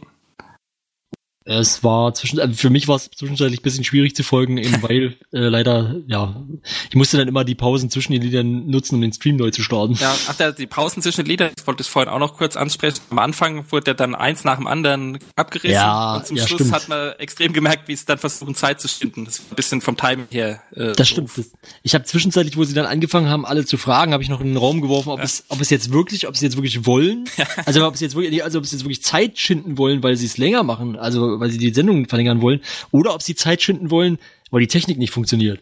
Es 1.49 1.85
war 1.85 2.13
zwischen, 2.13 2.41
äh, 2.41 2.53
für 2.53 2.71
mich 2.71 2.89
war 2.89 2.97
es 2.97 3.09
zwischenzeitlich 3.09 3.61
ein 3.61 3.63
bisschen 3.63 3.85
schwierig 3.85 4.17
zu 4.17 4.25
folgen, 4.25 4.59
eben 4.59 4.83
weil 4.83 5.17
äh, 5.33 5.39
leider, 5.39 5.95
ja, 6.09 6.45
ich 6.91 6.97
musste 6.97 7.17
dann 7.19 7.29
immer 7.29 7.45
die 7.45 7.55
Pausen 7.55 7.89
zwischen 7.89 8.13
den 8.13 8.23
Liedern 8.23 8.67
nutzen, 8.67 8.97
um 8.97 9.01
den 9.01 9.13
Stream 9.13 9.37
neu 9.37 9.51
zu 9.53 9.63
starten. 9.63 9.95
Ja, 9.95 10.13
ach, 10.29 10.35
der, 10.35 10.53
die 10.53 10.67
Pausen 10.67 11.03
zwischen 11.03 11.23
den 11.23 11.29
Liedern, 11.29 11.51
ich 11.57 11.65
wollte 11.67 11.83
es 11.83 11.89
vorhin 11.89 12.13
auch 12.13 12.19
noch 12.19 12.37
kurz 12.37 12.57
ansprechen. 12.57 12.99
Am 13.11 13.21
Anfang 13.21 13.65
wurde 13.71 13.93
ja 13.93 13.95
dann 13.95 14.17
eins 14.17 14.43
nach 14.43 14.57
dem 14.57 14.67
anderen 14.67 15.19
abgerissen 15.37 15.71
Ja, 15.75 16.17
und 16.17 16.27
zum 16.27 16.37
ja, 16.37 16.47
Schluss 16.49 16.63
stimmt. 16.63 16.75
hat 16.75 16.89
man 16.89 17.13
extrem 17.19 17.53
gemerkt, 17.53 17.87
wie 17.87 17.93
es 17.93 18.05
dann 18.05 18.19
versuchen, 18.19 18.57
Zeit 18.57 18.81
zu 18.81 18.89
schinden. 18.89 19.25
Das 19.25 19.39
war 19.39 19.53
ein 19.53 19.57
bisschen 19.57 19.81
vom 19.81 19.97
Timing 19.97 20.27
her. 20.31 20.61
Äh, 20.75 20.95
Das 20.95 21.09
stimmt. 21.09 21.31
Das, 21.37 21.53
ich 21.85 21.95
habe 21.95 22.05
zwischenzeitlich, 22.05 22.57
wo 22.57 22.65
sie 22.65 22.75
dann 22.75 22.87
angefangen 22.87 23.29
haben, 23.29 23.47
alle 23.47 23.65
zu 23.65 23.77
fragen, 23.77 24.13
habe 24.13 24.23
ich 24.25 24.29
noch 24.29 24.41
in 24.41 24.49
den 24.49 24.57
Raum 24.57 24.81
geworfen, 24.81 25.11
ob 25.11 25.21
es, 25.21 25.45
ob 25.49 25.61
es 25.61 25.71
jetzt 25.71 25.93
wirklich, 25.93 26.27
ob 26.27 26.37
sie 26.37 26.45
jetzt 26.47 26.57
wirklich 26.57 26.87
wollen, 26.87 27.25
also 27.67 27.87
ob 27.87 27.95
es 27.95 28.01
jetzt 28.01 28.17
wirklich, 28.17 28.43
also 28.43 28.59
ob 28.59 28.67
sie 28.67 28.75
jetzt 28.75 28.83
wirklich 28.83 29.05
Zeit 29.05 29.39
schinden 29.39 29.79
wollen, 29.79 30.03
weil 30.03 30.17
sie 30.17 30.27
es 30.27 30.39
länger 30.39 30.65
machen, 30.65 30.97
also 30.97 31.36
weil 31.41 31.51
sie 31.51 31.59
die 31.59 31.75
Sendung 31.75 32.09
verlängern 32.09 32.41
wollen, 32.41 32.61
oder 32.91 33.15
ob 33.15 33.23
sie 33.23 33.35
Zeit 33.35 33.63
schinden 33.63 33.91
wollen, 33.91 34.19
weil 34.51 34.61
die 34.61 34.67
Technik 34.69 34.99
nicht 34.99 35.13
funktioniert. 35.13 35.61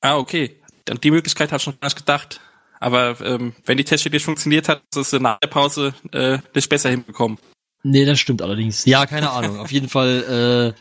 Ah, 0.00 0.16
okay. 0.16 0.56
Dann 0.84 1.00
die 1.00 1.10
Möglichkeit 1.10 1.50
habe 1.50 1.58
ich 1.58 1.62
schon 1.62 1.78
gar 1.80 1.86
nicht 1.86 1.96
gedacht. 1.96 2.40
Aber 2.80 3.20
ähm, 3.20 3.54
wenn 3.64 3.76
die 3.76 3.84
Technik 3.84 4.12
nicht 4.12 4.24
funktioniert 4.24 4.68
hat, 4.68 4.82
ist 4.90 5.12
es 5.12 5.20
nach 5.20 5.38
der 5.38 5.46
Pause 5.46 5.94
äh, 6.10 6.38
nicht 6.54 6.68
besser 6.68 6.90
hinbekommen. 6.90 7.38
Nee, 7.84 8.04
das 8.04 8.18
stimmt 8.18 8.42
allerdings. 8.42 8.84
Ja, 8.84 9.06
keine 9.06 9.30
Ahnung. 9.30 9.58
Auf 9.58 9.70
jeden 9.70 9.88
Fall, 9.88 10.74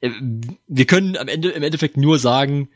äh, 0.00 0.06
äh, 0.06 0.12
wir 0.68 0.86
können 0.86 1.16
am 1.16 1.26
Ende 1.26 1.50
im 1.50 1.62
Endeffekt 1.62 1.96
nur 1.96 2.18
sagen, 2.18 2.68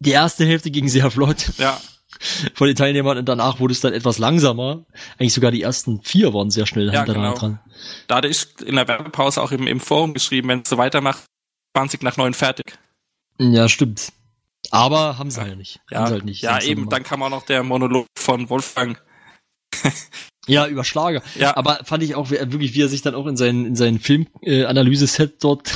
die 0.00 0.10
erste 0.10 0.44
Hälfte 0.44 0.70
ging 0.70 0.88
sehr 0.88 1.10
flott. 1.10 1.52
Ja, 1.58 1.80
von 2.54 2.66
den 2.66 2.76
Teilnehmern 2.76 3.18
und 3.18 3.26
danach 3.28 3.60
wurde 3.60 3.72
es 3.72 3.80
dann 3.80 3.92
etwas 3.92 4.18
langsamer. 4.18 4.84
Eigentlich 5.18 5.32
sogar 5.34 5.50
die 5.50 5.62
ersten 5.62 6.00
vier 6.02 6.32
waren 6.34 6.50
sehr 6.50 6.66
schnell 6.66 6.92
Ja, 6.92 7.04
genau. 7.04 7.34
dran. 7.34 7.60
da 8.06 8.16
hatte 8.16 8.28
ich 8.28 8.46
in 8.64 8.76
der 8.76 8.86
Werbepause 8.88 9.42
auch 9.42 9.52
im, 9.52 9.66
im 9.66 9.80
Forum 9.80 10.14
geschrieben, 10.14 10.48
wenn 10.48 10.60
es 10.62 10.68
so 10.68 10.78
weitermacht, 10.78 11.24
20 11.76 12.02
nach 12.02 12.16
9 12.16 12.34
fertig. 12.34 12.78
Ja, 13.38 13.68
stimmt. 13.68 14.12
Aber 14.70 15.18
haben 15.18 15.30
sie 15.30 15.40
halt 15.40 15.58
nicht. 15.58 15.80
Ja, 15.90 15.98
haben 15.98 16.06
sie 16.06 16.12
halt 16.12 16.24
nicht. 16.24 16.42
ja 16.42 16.60
eben, 16.62 16.82
gemacht. 16.82 16.92
dann 16.92 17.02
kam 17.02 17.22
auch 17.22 17.30
noch 17.30 17.44
der 17.44 17.62
Monolog 17.62 18.06
von 18.16 18.48
Wolfgang. 18.50 19.00
Ja, 20.46 20.66
über 20.66 20.84
Schlager. 20.84 21.22
Ja. 21.36 21.56
Aber 21.56 21.80
fand 21.84 22.02
ich 22.02 22.14
auch 22.16 22.28
wirklich, 22.30 22.74
wie 22.74 22.82
er 22.82 22.88
sich 22.90 23.00
dann 23.00 23.14
auch 23.14 23.26
in 23.26 23.38
seinen, 23.38 23.64
in 23.64 23.76
seinen 23.76 23.98
Film-Analyse-Set 23.98 25.42
dort 25.42 25.72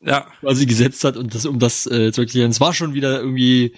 Ja, 0.00 0.20
quasi 0.40 0.64
gesetzt 0.66 1.02
hat 1.02 1.16
und 1.16 1.34
das, 1.34 1.44
um 1.44 1.58
das 1.58 1.86
äh, 1.86 2.12
zu 2.12 2.20
erklären. 2.20 2.52
Es 2.52 2.60
war 2.60 2.72
schon 2.72 2.94
wieder 2.94 3.18
irgendwie, 3.20 3.64
äh, 3.66 3.72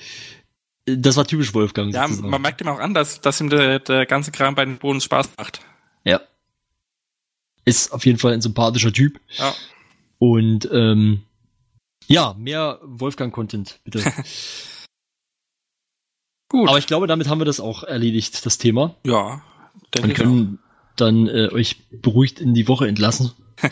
das 0.97 1.17
war 1.17 1.27
typisch 1.27 1.55
Wolfgang. 1.55 1.93
ja 1.93 2.03
sozusagen. 2.07 2.31
man 2.31 2.43
merkt 2.43 2.61
ihm 2.61 2.69
auch 2.69 2.79
an, 2.79 2.95
dass, 2.95 3.21
dass 3.21 3.41
ihm 3.41 3.49
der, 3.51 3.79
der 3.81 4.07
ganze 4.07 4.31
Kram 4.33 4.55
bei 4.55 4.65
den 4.65 4.79
Bohnen 4.79 5.01
Spaß 5.01 5.31
macht. 5.39 5.61
Ja. 6.05 6.21
Ist 7.65 7.93
auf 7.93 8.07
jeden 8.07 8.19
Fall 8.19 8.33
ein 8.33 8.41
sympathischer 8.41 8.93
Typ. 8.93 9.21
Ja. 9.37 9.55
Und 10.19 10.69
ähm, 10.73 11.23
ja, 12.07 12.35
mehr 12.39 12.81
Wolfgang-Content, 12.83 13.81
bitte. 13.85 14.03
Gut. 16.49 16.69
Aber 16.69 16.79
ich 16.79 16.87
glaube, 16.87 17.07
damit 17.07 17.29
haben 17.29 17.41
wir 17.41 17.45
das 17.45 17.61
auch 17.61 17.83
erledigt, 17.83 18.47
das 18.47 18.57
Thema. 18.57 18.97
Ja, 19.05 19.43
Und 19.75 19.95
denke 19.95 20.13
ich 20.13 20.15
auch. 20.15 20.23
können 20.23 20.59
dann 20.97 21.27
äh, 21.29 21.51
euch 21.53 21.77
beruhigt 21.91 22.41
in 22.41 22.55
die 22.55 22.67
Woche 22.69 22.89
entlassen. 22.89 23.33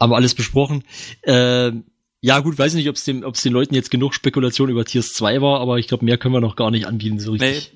haben 0.00 0.10
wir 0.10 0.16
alles 0.16 0.34
besprochen. 0.34 0.82
Ähm, 1.22 1.84
ja, 2.20 2.38
gut, 2.40 2.58
weiß 2.58 2.72
ich 2.72 2.78
nicht, 2.78 2.88
ob 2.88 2.96
es 2.96 3.04
den, 3.04 3.24
ob's 3.24 3.42
den 3.42 3.52
Leuten 3.52 3.74
jetzt 3.74 3.90
genug 3.90 4.14
Spekulation 4.14 4.68
über 4.68 4.84
Tiers 4.84 5.12
2 5.14 5.40
war, 5.40 5.60
aber 5.60 5.78
ich 5.78 5.88
glaube, 5.88 6.04
mehr 6.04 6.18
können 6.18 6.34
wir 6.34 6.40
noch 6.40 6.56
gar 6.56 6.70
nicht 6.70 6.86
anbieten, 6.86 7.18
so 7.20 7.34
Nee, 7.34 7.46
richtig. 7.46 7.72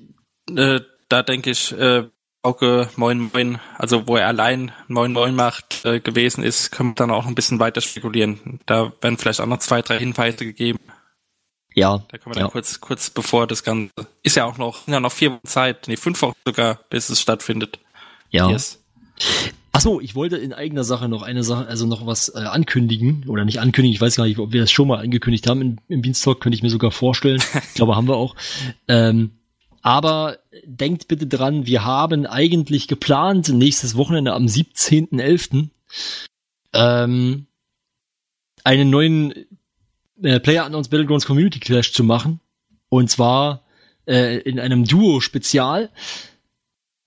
äh, 0.56 0.80
da 1.08 1.22
denke 1.22 1.50
ich, 1.50 1.72
äh, 1.72 2.04
Auge 2.42 2.90
Moin 2.96 3.30
Moin, 3.32 3.58
also 3.78 4.06
wo 4.06 4.16
er 4.16 4.26
allein 4.26 4.70
Moin 4.88 5.12
Moin 5.12 5.34
macht, 5.34 5.84
äh, 5.86 6.00
gewesen 6.00 6.44
ist, 6.44 6.70
können 6.70 6.90
wir 6.90 6.94
dann 6.94 7.10
auch 7.10 7.24
ein 7.26 7.34
bisschen 7.34 7.58
weiter 7.58 7.80
spekulieren. 7.80 8.60
Da 8.66 8.92
werden 9.00 9.16
vielleicht 9.16 9.40
auch 9.40 9.46
noch 9.46 9.60
zwei, 9.60 9.80
drei 9.80 9.98
Hinweise 9.98 10.44
gegeben. 10.44 10.78
Ja, 11.74 12.04
Da 12.08 12.18
können 12.18 12.34
wir 12.34 12.40
dann 12.40 12.48
ja. 12.48 12.52
kurz, 12.52 12.80
kurz 12.80 13.08
bevor 13.10 13.46
das 13.46 13.64
Ganze, 13.64 13.90
ist 14.22 14.36
ja 14.36 14.44
auch 14.44 14.58
noch, 14.58 14.86
ja 14.86 15.00
noch 15.00 15.10
vier 15.10 15.32
Wochen 15.32 15.46
Zeit, 15.46 15.88
nee, 15.88 15.96
fünf 15.96 16.20
Wochen 16.22 16.36
sogar, 16.44 16.80
bis 16.90 17.08
es 17.08 17.20
stattfindet. 17.20 17.78
ja. 18.30 18.50
Yes. 18.50 18.80
Ach 19.76 19.80
so, 19.80 20.00
ich 20.00 20.14
wollte 20.14 20.36
in 20.36 20.52
eigener 20.52 20.84
Sache 20.84 21.08
noch 21.08 21.22
eine 21.22 21.42
Sache, 21.42 21.66
also 21.66 21.84
noch 21.84 22.06
was 22.06 22.28
äh, 22.28 22.38
ankündigen 22.38 23.24
oder 23.26 23.44
nicht 23.44 23.58
ankündigen. 23.58 23.92
Ich 23.92 24.00
weiß 24.00 24.14
gar 24.14 24.24
nicht, 24.24 24.38
ob 24.38 24.52
wir 24.52 24.60
das 24.60 24.70
schon 24.70 24.86
mal 24.86 25.00
angekündigt 25.00 25.48
haben 25.48 25.60
im, 25.60 25.78
im 25.88 26.00
Beanstalk, 26.00 26.40
könnte 26.40 26.54
ich 26.54 26.62
mir 26.62 26.70
sogar 26.70 26.92
vorstellen. 26.92 27.42
Ich 27.54 27.74
glaube, 27.74 27.96
haben 27.96 28.06
wir 28.06 28.14
auch. 28.14 28.36
Ähm, 28.86 29.32
aber 29.82 30.38
denkt 30.64 31.08
bitte 31.08 31.26
dran, 31.26 31.66
wir 31.66 31.84
haben 31.84 32.24
eigentlich 32.24 32.86
geplant, 32.86 33.48
nächstes 33.48 33.96
Wochenende 33.96 34.32
am 34.32 34.46
17.11. 34.46 35.70
Ähm, 36.72 37.46
einen 38.62 38.90
neuen 38.90 39.34
äh, 40.22 40.38
Player 40.38 40.66
Unknowns 40.66 40.88
Battlegrounds 40.88 41.26
Community 41.26 41.58
Clash 41.58 41.92
zu 41.92 42.04
machen. 42.04 42.38
Und 42.90 43.10
zwar 43.10 43.64
äh, 44.06 44.38
in 44.38 44.60
einem 44.60 44.84
Duo-Spezial. 44.84 45.90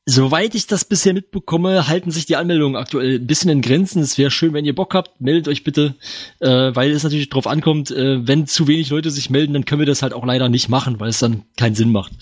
Soweit 0.09 0.55
ich 0.55 0.67
das 0.67 0.85
bisher 0.85 1.13
mitbekomme, 1.13 1.89
halten 1.89 2.11
sich 2.11 2.25
die 2.25 2.37
Anmeldungen 2.37 2.77
aktuell 2.77 3.15
ein 3.15 3.27
bisschen 3.27 3.51
in 3.51 3.61
Grenzen. 3.61 4.01
Es 4.01 4.17
wäre 4.17 4.31
schön, 4.31 4.53
wenn 4.53 4.63
ihr 4.63 4.73
Bock 4.73 4.93
habt, 4.93 5.19
meldet 5.19 5.49
euch 5.49 5.65
bitte, 5.65 5.95
äh, 6.39 6.47
weil 6.47 6.91
es 6.91 7.03
natürlich 7.03 7.27
drauf 7.27 7.45
ankommt, 7.45 7.91
äh, 7.91 8.25
wenn 8.25 8.47
zu 8.47 8.69
wenig 8.69 8.89
Leute 8.89 9.11
sich 9.11 9.29
melden, 9.29 9.51
dann 9.51 9.65
können 9.65 9.79
wir 9.79 9.85
das 9.85 10.01
halt 10.01 10.13
auch 10.13 10.25
leider 10.25 10.47
nicht 10.47 10.69
machen, 10.69 11.01
weil 11.01 11.09
es 11.09 11.19
dann 11.19 11.43
keinen 11.57 11.75
Sinn 11.75 11.91
macht. 11.91 12.13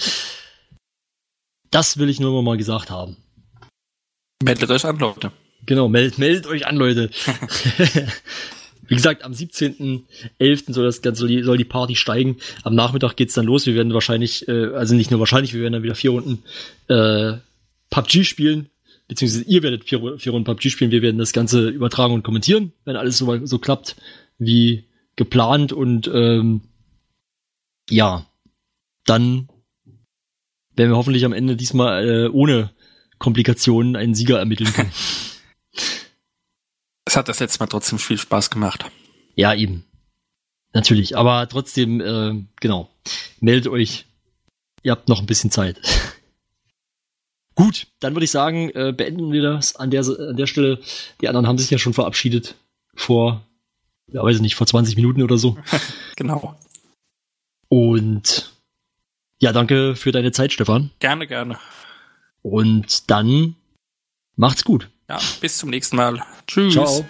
Das 1.70 1.99
will 1.99 2.10
ich 2.10 2.20
nur 2.20 2.32
noch 2.32 2.41
mal 2.41 2.57
gesagt 2.57 2.90
haben. 2.90 3.18
Meldet 4.41 4.72
euch 4.72 4.84
an, 4.84 4.98
Leute. 4.98 5.32
Genau, 5.68 5.88
meldet, 5.88 6.18
meldet 6.18 6.48
euch 6.48 6.66
an, 6.66 6.78
Leute. 6.78 7.12
Wie 8.88 8.95
gesagt, 8.95 9.24
am 9.24 9.34
17.11. 9.34 10.74
soll 10.74 10.86
das 10.86 11.03
Ganze, 11.03 11.28
soll 11.44 11.57
die 11.57 11.66
Party 11.66 11.95
steigen. 11.95 12.38
Am 12.64 12.74
Nachmittag 12.74 13.16
geht's 13.16 13.36
dann 13.36 13.45
los. 13.45 13.68
Wir 13.68 13.76
werden 13.76 13.94
wahrscheinlich, 13.94 14.48
äh, 14.48 14.74
also 14.74 14.95
nicht 14.95 15.12
nur 15.12 15.20
wahrscheinlich, 15.20 15.53
wir 15.53 15.62
werden 15.62 15.74
dann 15.74 15.84
wieder 15.84 15.94
vier 15.94 16.10
Runden 16.10 16.44
äh, 16.88 17.38
PUBG 17.96 18.26
spielen. 18.26 18.70
Beziehungsweise 19.08 19.46
ihr 19.46 19.64
werdet 19.64 19.86
vier, 19.86 20.18
vier 20.18 20.32
Runden 20.32 20.46
PUBG 20.46 20.70
spielen. 20.70 20.92
Wir 20.92 21.02
werden 21.02 21.18
das 21.18 21.32
Ganze 21.32 21.70
übertragen 21.70 22.14
und 22.14 22.24
kommentieren, 22.24 22.74
wenn 22.84 22.96
alles 22.96 23.18
so, 23.18 23.46
so 23.46 23.60
klappt 23.60 23.96
wie 24.38 24.86
geplant. 25.16 25.72
Und 25.72 26.10
ähm, 26.14 26.62
ja, 27.90 28.26
dann 29.06 29.48
werden 30.76 30.92
wir 30.92 30.98
hoffentlich 30.98 31.24
am 31.24 31.34
Ende 31.34 31.56
diesmal 31.56 32.08
äh, 32.08 32.28
ohne 32.28 32.72
Komplikationen 33.18 33.96
einen 33.96 34.16
Sieger 34.16 34.40
ermitteln 34.40 34.72
können. 34.74 34.92
Es 37.08 37.16
hat 37.16 37.30
das 37.30 37.40
letzte 37.40 37.60
Mal 37.60 37.68
trotzdem 37.68 38.00
viel 38.00 38.18
Spaß 38.18 38.50
gemacht. 38.50 38.84
Ja, 39.36 39.54
eben. 39.54 39.86
Natürlich, 40.74 41.16
aber 41.16 41.48
trotzdem, 41.48 42.02
äh, 42.02 42.44
genau. 42.60 42.90
Meldet 43.40 43.72
euch. 43.72 44.06
Ihr 44.82 44.92
habt 44.92 45.08
noch 45.08 45.20
ein 45.20 45.28
bisschen 45.28 45.52
Zeit. 45.52 45.80
Gut, 47.56 47.88
dann 48.02 48.14
würde 48.14 48.26
ich 48.26 48.32
sagen, 48.32 48.69
äh, 48.72 48.94
beenden 48.95 49.32
wir 49.32 49.41
das 49.41 49.76
an 49.77 49.90
der, 49.90 50.02
an 50.02 50.36
der 50.36 50.45
Stelle. 50.45 50.80
Die 51.22 51.27
anderen 51.30 51.48
haben 51.48 51.57
sich 51.57 51.69
ja 51.69 51.77
schon 51.77 51.94
verabschiedet 51.94 52.56
vor, 52.94 53.45
ja, 54.11 54.22
weiß 54.22 54.36
ich 54.36 54.41
nicht, 54.41 54.56
vor 54.56 54.68
20 54.68 54.95
Minuten 54.98 55.23
oder 55.23 55.38
so. 55.38 55.57
Genau. 56.18 56.56
Und 57.68 58.53
ja, 59.40 59.52
danke 59.52 59.95
für 59.95 60.11
deine 60.11 60.32
Zeit, 60.32 60.53
Stefan. 60.53 60.91
Gerne, 60.99 61.27
gerne. 61.27 61.57
Und 62.41 63.10
dann 63.10 63.56
macht's 64.36 64.64
gut. 64.64 64.90
Ja, 65.10 65.19
bis 65.41 65.57
zum 65.57 65.72
nächsten 65.72 65.98
Mal. 65.98 66.23
Tschüss. 66.48 66.73
Ciao. 66.73 67.06